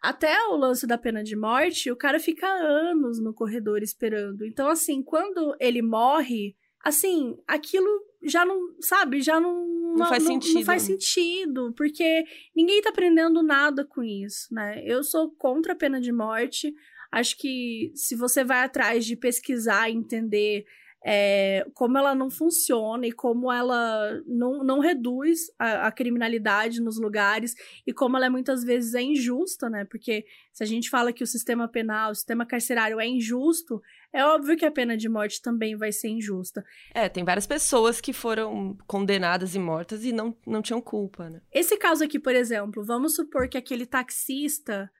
até 0.00 0.40
o 0.46 0.56
lance 0.56 0.86
da 0.86 0.96
pena 0.96 1.24
de 1.24 1.34
morte, 1.34 1.90
o 1.90 1.96
cara 1.96 2.20
fica 2.20 2.46
anos 2.46 3.20
no 3.20 3.34
corredor 3.34 3.82
esperando. 3.82 4.46
Então, 4.46 4.68
assim, 4.68 5.02
quando 5.02 5.56
ele 5.58 5.82
morre, 5.82 6.54
assim, 6.84 7.38
aquilo 7.46 7.88
já 8.22 8.44
não, 8.44 8.74
sabe, 8.80 9.20
já 9.20 9.40
não, 9.40 9.66
não 9.96 10.06
faz 10.06 10.24
não, 10.24 10.32
sentido. 10.32 10.54
Não 10.54 10.62
faz 10.62 10.82
sentido, 10.82 11.74
porque 11.76 12.24
ninguém 12.54 12.82
tá 12.82 12.90
aprendendo 12.90 13.42
nada 13.42 13.84
com 13.84 14.02
isso, 14.02 14.52
né? 14.52 14.82
Eu 14.84 15.02
sou 15.02 15.30
contra 15.30 15.72
a 15.72 15.76
pena 15.76 16.00
de 16.00 16.12
morte. 16.12 16.74
Acho 17.10 17.36
que 17.36 17.90
se 17.94 18.14
você 18.14 18.44
vai 18.44 18.62
atrás 18.62 19.04
de 19.04 19.16
pesquisar 19.16 19.88
e 19.88 19.94
entender 19.94 20.64
é, 21.04 21.66
como 21.74 21.96
ela 21.96 22.14
não 22.14 22.30
funciona 22.30 23.06
e 23.06 23.12
como 23.12 23.50
ela 23.50 24.20
não, 24.26 24.62
não 24.62 24.80
reduz 24.80 25.50
a, 25.58 25.86
a, 25.86 25.92
criminalidade 25.92 26.80
nos 26.80 26.98
lugares 26.98 27.54
e 27.86 27.92
como 27.92 28.16
ela 28.16 28.26
é, 28.26 28.28
muitas 28.28 28.62
vezes 28.62 28.94
é 28.94 29.00
injusta, 29.00 29.70
né? 29.70 29.84
Porque 29.84 30.26
se 30.52 30.62
a 30.62 30.66
gente 30.66 30.90
fala 30.90 31.12
que 31.12 31.24
o 31.24 31.26
sistema 31.26 31.66
penal, 31.66 32.10
o 32.10 32.14
sistema 32.14 32.44
carcerário 32.44 33.00
é 33.00 33.06
injusto, 33.06 33.80
é 34.12 34.24
óbvio 34.24 34.56
que 34.56 34.66
a 34.66 34.70
pena 34.70 34.96
de 34.96 35.08
morte 35.08 35.40
também 35.40 35.74
vai 35.74 35.90
ser 35.90 36.08
injusta. 36.08 36.62
É, 36.94 37.08
tem 37.08 37.24
várias 37.24 37.46
pessoas 37.46 38.00
que 38.00 38.12
foram 38.12 38.76
condenadas 38.86 39.54
e 39.54 39.58
mortas 39.58 40.04
e 40.04 40.12
não, 40.12 40.36
não 40.46 40.60
tinham 40.60 40.82
culpa, 40.82 41.30
né? 41.30 41.40
Esse 41.50 41.78
caso 41.78 42.04
aqui, 42.04 42.18
por 42.18 42.34
exemplo, 42.34 42.84
vamos 42.84 43.14
supor 43.14 43.48
que 43.48 43.56
aquele 43.56 43.86
taxista 43.86 44.90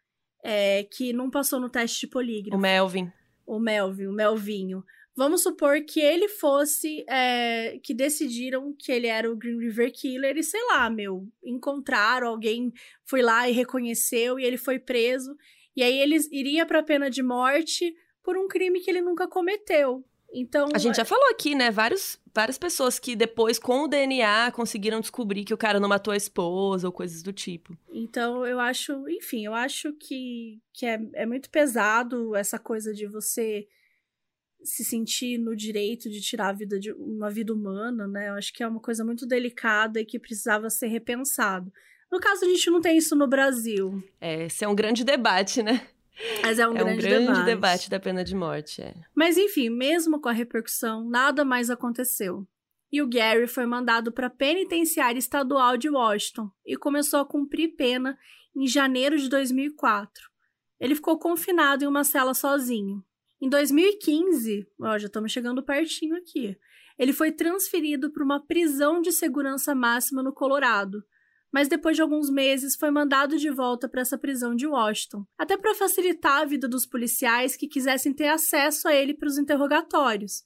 é, 0.42 0.84
que 0.84 1.12
não 1.12 1.30
passou 1.30 1.60
no 1.60 1.68
teste 1.68 2.06
de 2.06 2.06
polígrafo. 2.06 2.56
O 2.56 2.60
Melvin. 2.60 3.12
O 3.46 3.58
Melvin, 3.58 4.06
o 4.06 4.12
Melvinho 4.12 4.84
Vamos 5.20 5.42
supor 5.42 5.82
que 5.82 6.00
ele 6.00 6.28
fosse. 6.28 7.04
É, 7.06 7.78
que 7.82 7.92
decidiram 7.92 8.74
que 8.78 8.90
ele 8.90 9.06
era 9.06 9.30
o 9.30 9.36
Green 9.36 9.58
River 9.58 9.92
Killer 9.92 10.34
e 10.38 10.42
sei 10.42 10.64
lá, 10.68 10.88
meu, 10.88 11.28
encontraram, 11.44 12.28
alguém 12.28 12.72
foi 13.04 13.20
lá 13.20 13.46
e 13.46 13.52
reconheceu 13.52 14.40
e 14.40 14.44
ele 14.44 14.56
foi 14.56 14.78
preso. 14.78 15.36
E 15.76 15.82
aí 15.82 15.98
eles 15.98 16.26
iria 16.32 16.64
pra 16.64 16.82
pena 16.82 17.10
de 17.10 17.22
morte 17.22 17.94
por 18.22 18.38
um 18.38 18.48
crime 18.48 18.80
que 18.80 18.88
ele 18.88 19.02
nunca 19.02 19.28
cometeu. 19.28 20.02
Então. 20.32 20.70
A 20.72 20.78
gente 20.78 20.96
já 20.96 21.04
falou 21.04 21.28
aqui, 21.28 21.54
né? 21.54 21.70
Vários, 21.70 22.18
várias 22.34 22.56
pessoas 22.56 22.98
que 22.98 23.14
depois, 23.14 23.58
com 23.58 23.82
o 23.82 23.88
DNA, 23.88 24.50
conseguiram 24.52 25.02
descobrir 25.02 25.44
que 25.44 25.52
o 25.52 25.58
cara 25.58 25.78
não 25.78 25.88
matou 25.90 26.14
a 26.14 26.16
esposa 26.16 26.88
ou 26.88 26.92
coisas 26.94 27.22
do 27.22 27.30
tipo. 27.30 27.76
Então, 27.92 28.46
eu 28.46 28.58
acho, 28.58 29.06
enfim, 29.06 29.44
eu 29.44 29.52
acho 29.52 29.92
que, 29.92 30.62
que 30.72 30.86
é, 30.86 30.98
é 31.12 31.26
muito 31.26 31.50
pesado 31.50 32.34
essa 32.34 32.58
coisa 32.58 32.94
de 32.94 33.06
você 33.06 33.68
se 34.62 34.84
sentir 34.84 35.38
no 35.38 35.56
direito 35.56 36.08
de 36.08 36.20
tirar 36.20 36.48
a 36.48 36.52
vida 36.52 36.78
de 36.78 36.92
uma 36.92 37.30
vida 37.30 37.52
humana, 37.52 38.06
né? 38.06 38.28
Eu 38.28 38.34
acho 38.34 38.52
que 38.52 38.62
é 38.62 38.68
uma 38.68 38.80
coisa 38.80 39.04
muito 39.04 39.26
delicada 39.26 40.00
e 40.00 40.04
que 40.04 40.18
precisava 40.18 40.68
ser 40.70 40.88
repensado. 40.88 41.72
No 42.10 42.18
caso, 42.18 42.44
a 42.44 42.48
gente 42.48 42.70
não 42.70 42.80
tem 42.80 42.96
isso 42.98 43.14
no 43.14 43.28
Brasil. 43.28 44.02
É, 44.20 44.46
esse 44.46 44.64
é 44.64 44.68
um 44.68 44.74
grande 44.74 45.04
debate, 45.04 45.62
né? 45.62 45.86
Mas 46.42 46.58
é 46.58 46.68
um, 46.68 46.76
é 46.76 46.78
grande, 46.78 46.92
um 46.92 47.00
grande 47.00 47.26
debate. 47.26 47.44
debate 47.44 47.90
da 47.90 48.00
pena 48.00 48.24
de 48.24 48.34
morte, 48.34 48.82
é. 48.82 48.94
Mas 49.14 49.38
enfim, 49.38 49.70
mesmo 49.70 50.20
com 50.20 50.28
a 50.28 50.32
repercussão, 50.32 51.08
nada 51.08 51.44
mais 51.44 51.70
aconteceu. 51.70 52.46
E 52.92 53.00
o 53.00 53.08
Gary 53.08 53.46
foi 53.46 53.66
mandado 53.66 54.10
para 54.10 54.26
a 54.26 54.30
penitenciária 54.30 55.18
estadual 55.18 55.76
de 55.76 55.88
Washington 55.88 56.50
e 56.66 56.76
começou 56.76 57.20
a 57.20 57.24
cumprir 57.24 57.76
pena 57.76 58.18
em 58.54 58.66
janeiro 58.66 59.16
de 59.16 59.28
2004. 59.28 60.28
Ele 60.80 60.94
ficou 60.94 61.18
confinado 61.18 61.84
em 61.84 61.86
uma 61.86 62.02
cela 62.02 62.34
sozinho. 62.34 63.04
Em 63.40 63.48
2015, 63.48 64.68
ó, 64.82 64.98
já 64.98 65.06
estamos 65.06 65.32
chegando 65.32 65.62
pertinho 65.62 66.14
aqui, 66.14 66.58
ele 66.98 67.14
foi 67.14 67.32
transferido 67.32 68.12
para 68.12 68.22
uma 68.22 68.38
prisão 68.38 69.00
de 69.00 69.10
segurança 69.10 69.74
máxima 69.74 70.22
no 70.22 70.34
Colorado, 70.34 71.02
mas 71.50 71.66
depois 71.66 71.96
de 71.96 72.02
alguns 72.02 72.28
meses 72.28 72.76
foi 72.76 72.90
mandado 72.90 73.38
de 73.38 73.48
volta 73.48 73.88
para 73.88 74.02
essa 74.02 74.18
prisão 74.18 74.54
de 74.54 74.66
Washington, 74.66 75.24
até 75.38 75.56
para 75.56 75.74
facilitar 75.74 76.42
a 76.42 76.44
vida 76.44 76.68
dos 76.68 76.84
policiais 76.84 77.56
que 77.56 77.66
quisessem 77.66 78.12
ter 78.12 78.28
acesso 78.28 78.86
a 78.86 78.94
ele 78.94 79.14
para 79.14 79.28
os 79.28 79.38
interrogatórios. 79.38 80.44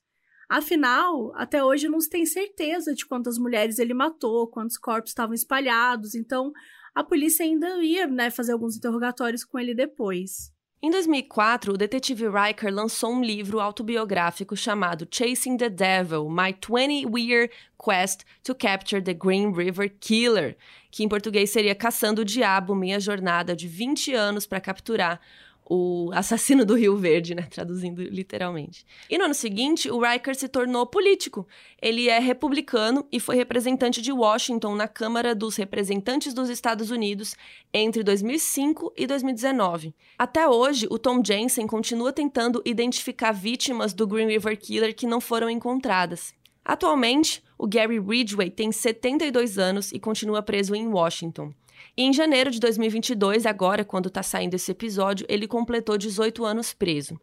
Afinal, 0.49 1.35
até 1.35 1.65
hoje 1.65 1.89
não 1.89 2.01
se 2.01 2.09
tem 2.09 2.25
certeza 2.25 2.95
de 2.95 3.05
quantas 3.05 3.39
mulheres 3.39 3.81
ele 3.81 3.93
matou, 3.93 4.47
quantos 4.47 4.79
corpos 4.79 5.11
estavam 5.11 5.35
espalhados, 5.35 6.15
então 6.15 6.53
a 6.95 7.03
polícia 7.03 7.45
ainda 7.45 7.83
ia 7.83 8.07
né, 8.07 8.31
fazer 8.31 8.53
alguns 8.53 8.77
interrogatórios 8.77 9.43
com 9.45 9.59
ele 9.59 9.75
depois. 9.75 10.54
Em 10.85 10.91
2004, 10.91 11.73
o 11.73 11.77
detetive 11.79 12.27
Riker 12.29 12.71
lançou 12.71 13.11
um 13.11 13.25
livro 13.25 13.59
autobiográfico 13.59 14.55
chamado 14.55 15.09
Chasing 15.11 15.57
the 15.57 15.71
Devil: 15.71 16.29
My 16.29 16.53
20-Year 16.53 17.49
Quest 17.83 18.25
to 18.43 18.55
Capture 18.55 19.01
the 19.01 19.15
Green 19.15 19.51
River 19.51 19.91
Killer, 19.99 20.59
que 20.91 21.03
em 21.03 21.09
português 21.09 21.49
seria 21.49 21.75
Caçando 21.75 22.21
o 22.21 22.25
Diabo: 22.25 22.75
Minha 22.75 23.01
Jornada 23.01 23.57
de 23.57 23.67
20 23.67 24.13
anos 24.13 24.47
para 24.47 24.61
capturar 24.61 25.23
o 25.67 26.11
assassino 26.13 26.65
do 26.65 26.75
Rio 26.75 26.97
Verde, 26.97 27.35
né? 27.35 27.43
Traduzindo 27.43 28.03
literalmente. 28.03 28.85
E 29.09 29.17
no 29.17 29.25
ano 29.25 29.35
seguinte, 29.35 29.91
o 29.91 30.01
Riker 30.01 30.35
se 30.35 30.49
tornou 30.49 30.87
político. 30.87 31.47
Ele 31.81 32.09
é 32.09 32.19
republicano 32.19 33.07
e 33.11 33.19
foi 33.19 33.37
representante 33.37 34.03
de 34.03 34.13
Washington 34.13 34.75
na 34.75 34.87
Câmara 34.87 35.35
dos 35.35 35.57
Representantes 35.57 36.35
dos 36.35 36.51
Estados 36.51 36.91
Unidos 36.91 37.35
entre 37.73 38.03
2005 38.03 38.93
e 38.97 39.07
2019. 39.07 39.95
Até 40.19 40.47
hoje, 40.47 40.87
o 40.91 40.99
Tom 40.99 41.23
Jensen 41.25 41.67
continua 41.67 42.13
tentando 42.13 42.63
identificar 42.65 43.33
vítimas 43.33 43.95
do 43.95 44.07
Green 44.07 44.29
River 44.29 44.59
Killer 44.59 44.95
que 44.95 45.07
não 45.07 45.21
foram 45.21 45.49
encontradas. 45.49 46.35
Atualmente, 46.65 47.43
o 47.59 47.67
Gary 47.67 47.99
Ridgway 47.99 48.51
tem 48.51 48.73
72 48.73 49.59
anos 49.59 49.93
e 49.93 49.99
continua 49.99 50.43
preso 50.43 50.75
em 50.75 50.87
Washington. 50.87 51.53
E 51.97 52.03
em 52.03 52.13
janeiro 52.13 52.51
de 52.51 52.59
2022, 52.59 53.47
agora 53.47 53.85
quando 53.85 54.09
está 54.09 54.23
saindo 54.23 54.55
esse 54.55 54.73
episódio, 54.73 55.25
ele 55.29 55.47
completou 55.47 55.97
18 55.97 56.45
anos 56.45 56.73
preso. 56.73 57.21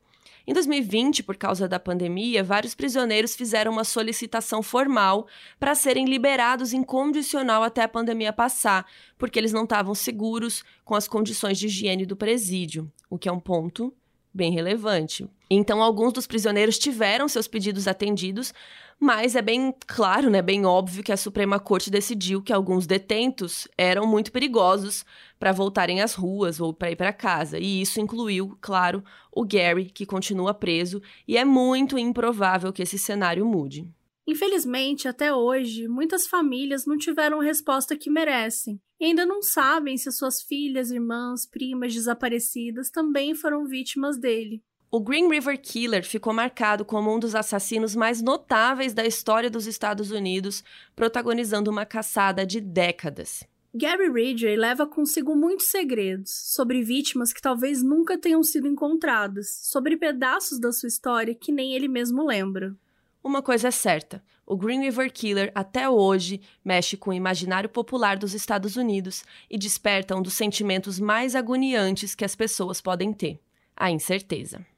Em 0.47 0.53
2020, 0.53 1.23
por 1.23 1.37
causa 1.37 1.67
da 1.67 1.79
pandemia, 1.79 2.43
vários 2.43 2.73
prisioneiros 2.73 3.35
fizeram 3.35 3.71
uma 3.71 3.83
solicitação 3.83 4.63
formal 4.63 5.27
para 5.59 5.75
serem 5.75 6.05
liberados 6.05 6.73
incondicional 6.73 7.63
até 7.63 7.83
a 7.83 7.87
pandemia 7.87 8.33
passar, 8.33 8.85
porque 9.17 9.37
eles 9.37 9.53
não 9.53 9.65
estavam 9.65 9.93
seguros 9.93 10.63
com 10.83 10.95
as 10.95 11.07
condições 11.07 11.59
de 11.59 11.67
higiene 11.67 12.05
do 12.05 12.15
presídio, 12.15 12.91
o 13.09 13.19
que 13.19 13.29
é 13.29 13.31
um 13.31 13.39
ponto 13.39 13.93
bem 14.33 14.51
relevante. 14.51 15.29
Então, 15.49 15.83
alguns 15.83 16.13
dos 16.13 16.25
prisioneiros 16.25 16.79
tiveram 16.79 17.27
seus 17.27 17.47
pedidos 17.47 17.87
atendidos, 17.87 18.53
mas 19.01 19.35
é 19.35 19.41
bem 19.41 19.73
claro, 19.87 20.29
né, 20.29 20.43
bem 20.43 20.63
óbvio 20.63 21.03
que 21.03 21.11
a 21.11 21.17
Suprema 21.17 21.59
Corte 21.59 21.89
decidiu 21.89 22.39
que 22.39 22.53
alguns 22.53 22.85
detentos 22.85 23.67
eram 23.75 24.05
muito 24.05 24.31
perigosos 24.31 25.03
para 25.39 25.51
voltarem 25.51 26.01
às 26.01 26.13
ruas 26.13 26.59
ou 26.59 26.71
para 26.71 26.91
ir 26.91 26.95
para 26.95 27.11
casa. 27.11 27.57
E 27.57 27.81
isso 27.81 27.99
incluiu, 27.99 28.55
claro, 28.61 29.03
o 29.31 29.43
Gary, 29.43 29.85
que 29.85 30.05
continua 30.05 30.53
preso, 30.53 31.01
e 31.27 31.35
é 31.35 31.43
muito 31.43 31.97
improvável 31.97 32.71
que 32.71 32.83
esse 32.83 32.99
cenário 32.99 33.43
mude. 33.43 33.89
Infelizmente, 34.27 35.07
até 35.07 35.33
hoje, 35.33 35.87
muitas 35.87 36.27
famílias 36.27 36.85
não 36.85 36.95
tiveram 36.95 37.41
a 37.41 37.43
resposta 37.43 37.97
que 37.97 38.07
merecem 38.07 38.79
e 38.99 39.05
ainda 39.05 39.25
não 39.25 39.41
sabem 39.41 39.97
se 39.97 40.11
suas 40.11 40.43
filhas, 40.43 40.91
irmãs, 40.91 41.47
primas 41.47 41.91
desaparecidas 41.91 42.91
também 42.91 43.33
foram 43.33 43.65
vítimas 43.65 44.19
dele. 44.19 44.61
O 44.93 44.99
Green 44.99 45.29
River 45.29 45.57
Killer 45.57 46.05
ficou 46.05 46.33
marcado 46.33 46.83
como 46.83 47.15
um 47.15 47.17
dos 47.17 47.33
assassinos 47.33 47.95
mais 47.95 48.21
notáveis 48.21 48.93
da 48.93 49.05
história 49.05 49.49
dos 49.49 49.65
Estados 49.65 50.11
Unidos, 50.11 50.65
protagonizando 50.93 51.71
uma 51.71 51.85
caçada 51.85 52.45
de 52.45 52.59
décadas. 52.59 53.41
Gary 53.73 54.11
Ridgway 54.11 54.57
leva 54.57 54.85
consigo 54.85 55.33
muitos 55.33 55.67
segredos 55.67 56.31
sobre 56.33 56.83
vítimas 56.83 57.31
que 57.31 57.41
talvez 57.41 57.81
nunca 57.81 58.17
tenham 58.17 58.43
sido 58.43 58.67
encontradas, 58.67 59.61
sobre 59.63 59.95
pedaços 59.95 60.59
da 60.59 60.73
sua 60.73 60.87
história 60.87 61.33
que 61.33 61.53
nem 61.53 61.73
ele 61.73 61.87
mesmo 61.87 62.27
lembra. 62.27 62.75
Uma 63.23 63.41
coisa 63.41 63.69
é 63.69 63.71
certa: 63.71 64.21
o 64.45 64.57
Green 64.57 64.81
River 64.81 65.09
Killer 65.13 65.53
até 65.55 65.89
hoje 65.89 66.41
mexe 66.65 66.97
com 66.97 67.11
o 67.11 67.13
imaginário 67.13 67.69
popular 67.69 68.17
dos 68.17 68.33
Estados 68.33 68.75
Unidos 68.75 69.23
e 69.49 69.57
desperta 69.57 70.17
um 70.17 70.21
dos 70.21 70.33
sentimentos 70.33 70.99
mais 70.99 71.33
agoniantes 71.33 72.13
que 72.13 72.25
as 72.25 72.35
pessoas 72.35 72.81
podem 72.81 73.13
ter: 73.13 73.39
a 73.73 73.89
incerteza. 73.89 74.69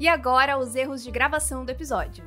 E 0.00 0.08
agora, 0.08 0.58
os 0.58 0.74
erros 0.74 1.04
de 1.04 1.10
gravação 1.10 1.62
do 1.62 1.68
episódio. 1.68 2.24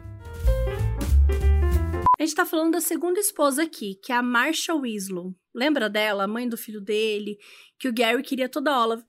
A 2.20 2.24
gente 2.24 2.36
tá 2.36 2.46
falando 2.46 2.74
da 2.74 2.80
segunda 2.80 3.20
esposa 3.20 3.64
aqui, 3.64 3.96
que 3.96 4.12
é 4.12 4.16
a 4.16 4.22
Marsha 4.22 4.76
Winslow. 4.76 5.34
Lembra 5.52 5.90
dela, 5.90 6.26
a 6.26 6.28
mãe 6.28 6.48
do 6.48 6.56
filho 6.56 6.80
dele, 6.80 7.36
que 7.80 7.88
o 7.88 7.94
Gary 7.94 8.22
queria 8.22 8.48
toda 8.48 8.80
ola. 8.80 9.04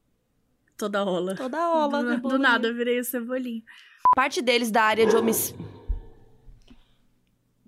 Toda 0.78 1.04
ola. 1.04 1.34
Toda 1.34 1.58
ola. 1.76 2.16
Do, 2.16 2.28
do 2.30 2.38
nada, 2.38 2.68
eu 2.68 2.74
virei 2.74 2.98
o 2.98 3.04
cebolinho. 3.04 3.62
Parte 4.16 4.40
deles 4.40 4.70
da 4.70 4.84
área 4.84 5.06
de 5.06 5.14
homicídio. 5.14 5.62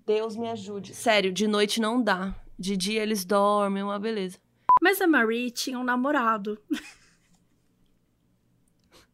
Deus 0.06 0.34
me 0.34 0.48
ajude. 0.48 0.94
Sério, 0.94 1.30
de 1.30 1.46
noite 1.46 1.78
não 1.78 2.02
dá. 2.02 2.34
De 2.58 2.74
dia 2.74 3.02
eles 3.02 3.22
dormem, 3.22 3.82
uma 3.82 3.98
beleza. 3.98 4.38
Mas 4.80 4.98
a 5.02 5.06
Marie 5.06 5.50
tinha 5.50 5.78
um 5.78 5.84
namorado. 5.84 6.58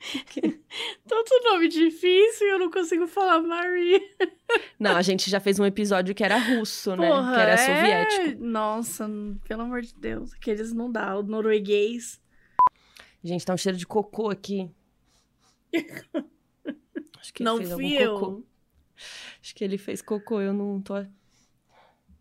Tanto 1.06 1.44
nome 1.44 1.68
difícil 1.68 2.46
e 2.46 2.50
eu 2.50 2.58
não 2.58 2.70
consigo 2.70 3.06
falar 3.06 3.40
Marie. 3.40 4.00
Não, 4.78 4.96
a 4.96 5.02
gente 5.02 5.30
já 5.30 5.38
fez 5.38 5.60
um 5.60 5.64
episódio 5.64 6.14
que 6.14 6.24
era 6.24 6.36
russo, 6.36 6.96
né? 6.96 7.08
que 7.08 7.40
era 7.40 7.52
é... 7.52 7.56
soviético. 7.56 8.44
Nossa, 8.44 9.08
pelo 9.44 9.62
amor 9.62 9.82
de 9.82 9.94
Deus. 9.94 10.32
Aqueles 10.34 10.72
não 10.72 10.90
dá. 10.90 11.16
O 11.16 11.22
norueguês. 11.22 12.20
Gente, 13.22 13.46
tá 13.46 13.54
um 13.54 13.56
cheiro 13.56 13.78
de 13.78 13.86
cocô 13.86 14.28
aqui. 14.30 14.70
Acho 17.18 17.32
que 17.32 17.42
ele 17.42 17.50
não 17.50 17.58
fez 17.58 17.72
fui 17.72 17.96
algum 17.96 18.04
eu. 18.04 18.20
cocô. 18.20 18.44
Acho 19.40 19.54
que 19.54 19.64
ele 19.64 19.78
fez 19.78 20.02
cocô, 20.02 20.40
eu 20.40 20.52
não 20.52 20.80
tô. 20.80 20.94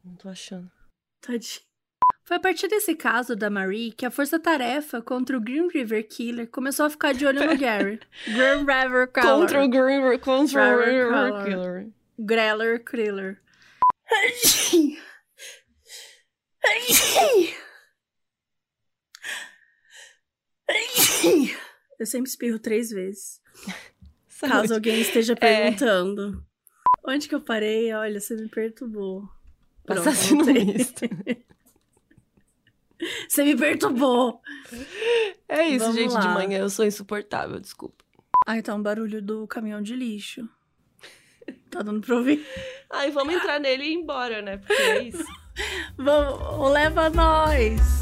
Não 0.04 0.16
tô 0.16 0.30
achando. 0.30 0.72
Tadinho. 1.20 1.71
Foi 2.24 2.38
a 2.38 2.40
partir 2.40 2.68
desse 2.68 2.96
caso 2.96 3.36
da 3.36 3.50
Marie 3.50 3.92
que 3.92 4.06
a 4.06 4.12
força-tarefa 4.12 5.02
contra 5.02 5.38
o 5.38 5.42
Green 5.42 5.68
River 5.68 6.08
Killer 6.08 6.48
começou 6.48 6.86
a 6.86 6.90
ficar 6.90 7.14
de 7.14 7.26
olho 7.26 7.46
no 7.46 7.58
Gary. 7.58 8.00
Green 8.26 8.60
River 8.66 9.12
Killer. 9.12 9.30
Contra 9.30 9.64
o 9.64 9.68
Green 9.70 9.86
River, 9.98 10.20
contra 10.20 10.70
River 10.86 11.12
River 11.12 11.44
Killer. 11.44 11.46
Killer. 11.64 11.90
Greller 12.20 12.84
Kriller. 12.84 13.42
Eu 22.00 22.06
sempre 22.06 22.30
espirro 22.30 22.60
três 22.60 22.90
vezes. 22.90 23.40
Caso 24.40 24.54
Saúde. 24.54 24.74
alguém 24.74 25.02
esteja 25.02 25.34
É. 25.34 25.36
perguntando. 25.36 26.44
Onde 27.06 27.28
que 27.28 27.36
eu 27.36 27.42
parei? 27.42 27.94
Olha, 27.94 28.20
você 28.20 28.36
me 28.36 28.50
perturbou. 28.50 29.24
Pronto, 29.86 30.00
Assassino 30.02 30.46
misto. 30.46 31.02
Você 33.28 33.44
me 33.44 33.56
perturbou. 33.56 34.42
É 35.48 35.68
isso, 35.68 35.80
Vamos 35.86 35.96
gente. 35.96 36.10
De 36.20 36.28
lá. 36.28 36.34
manhã 36.34 36.60
eu 36.60 36.70
sou 36.70 36.86
insuportável, 36.86 37.60
desculpa. 37.60 38.04
Ah, 38.46 38.62
tá 38.62 38.74
um 38.74 38.82
barulho 38.82 39.22
do 39.22 39.48
caminhão 39.48 39.82
de 39.82 39.96
lixo. 39.96 40.48
Tá 41.70 41.82
dando 41.82 42.02
pra 42.02 42.16
ouvir? 42.16 42.46
Ai, 42.90 43.12
vamos 43.12 43.34
entrar 43.34 43.60
nele 43.60 43.84
e 43.84 43.92
ir 43.92 43.94
embora, 43.96 44.42
né? 44.42 44.58
Porque 44.58 44.74
é 44.74 45.04
isso. 45.04 45.26
Vamos, 45.98 46.72
leva 46.72 47.10
nós! 47.10 48.01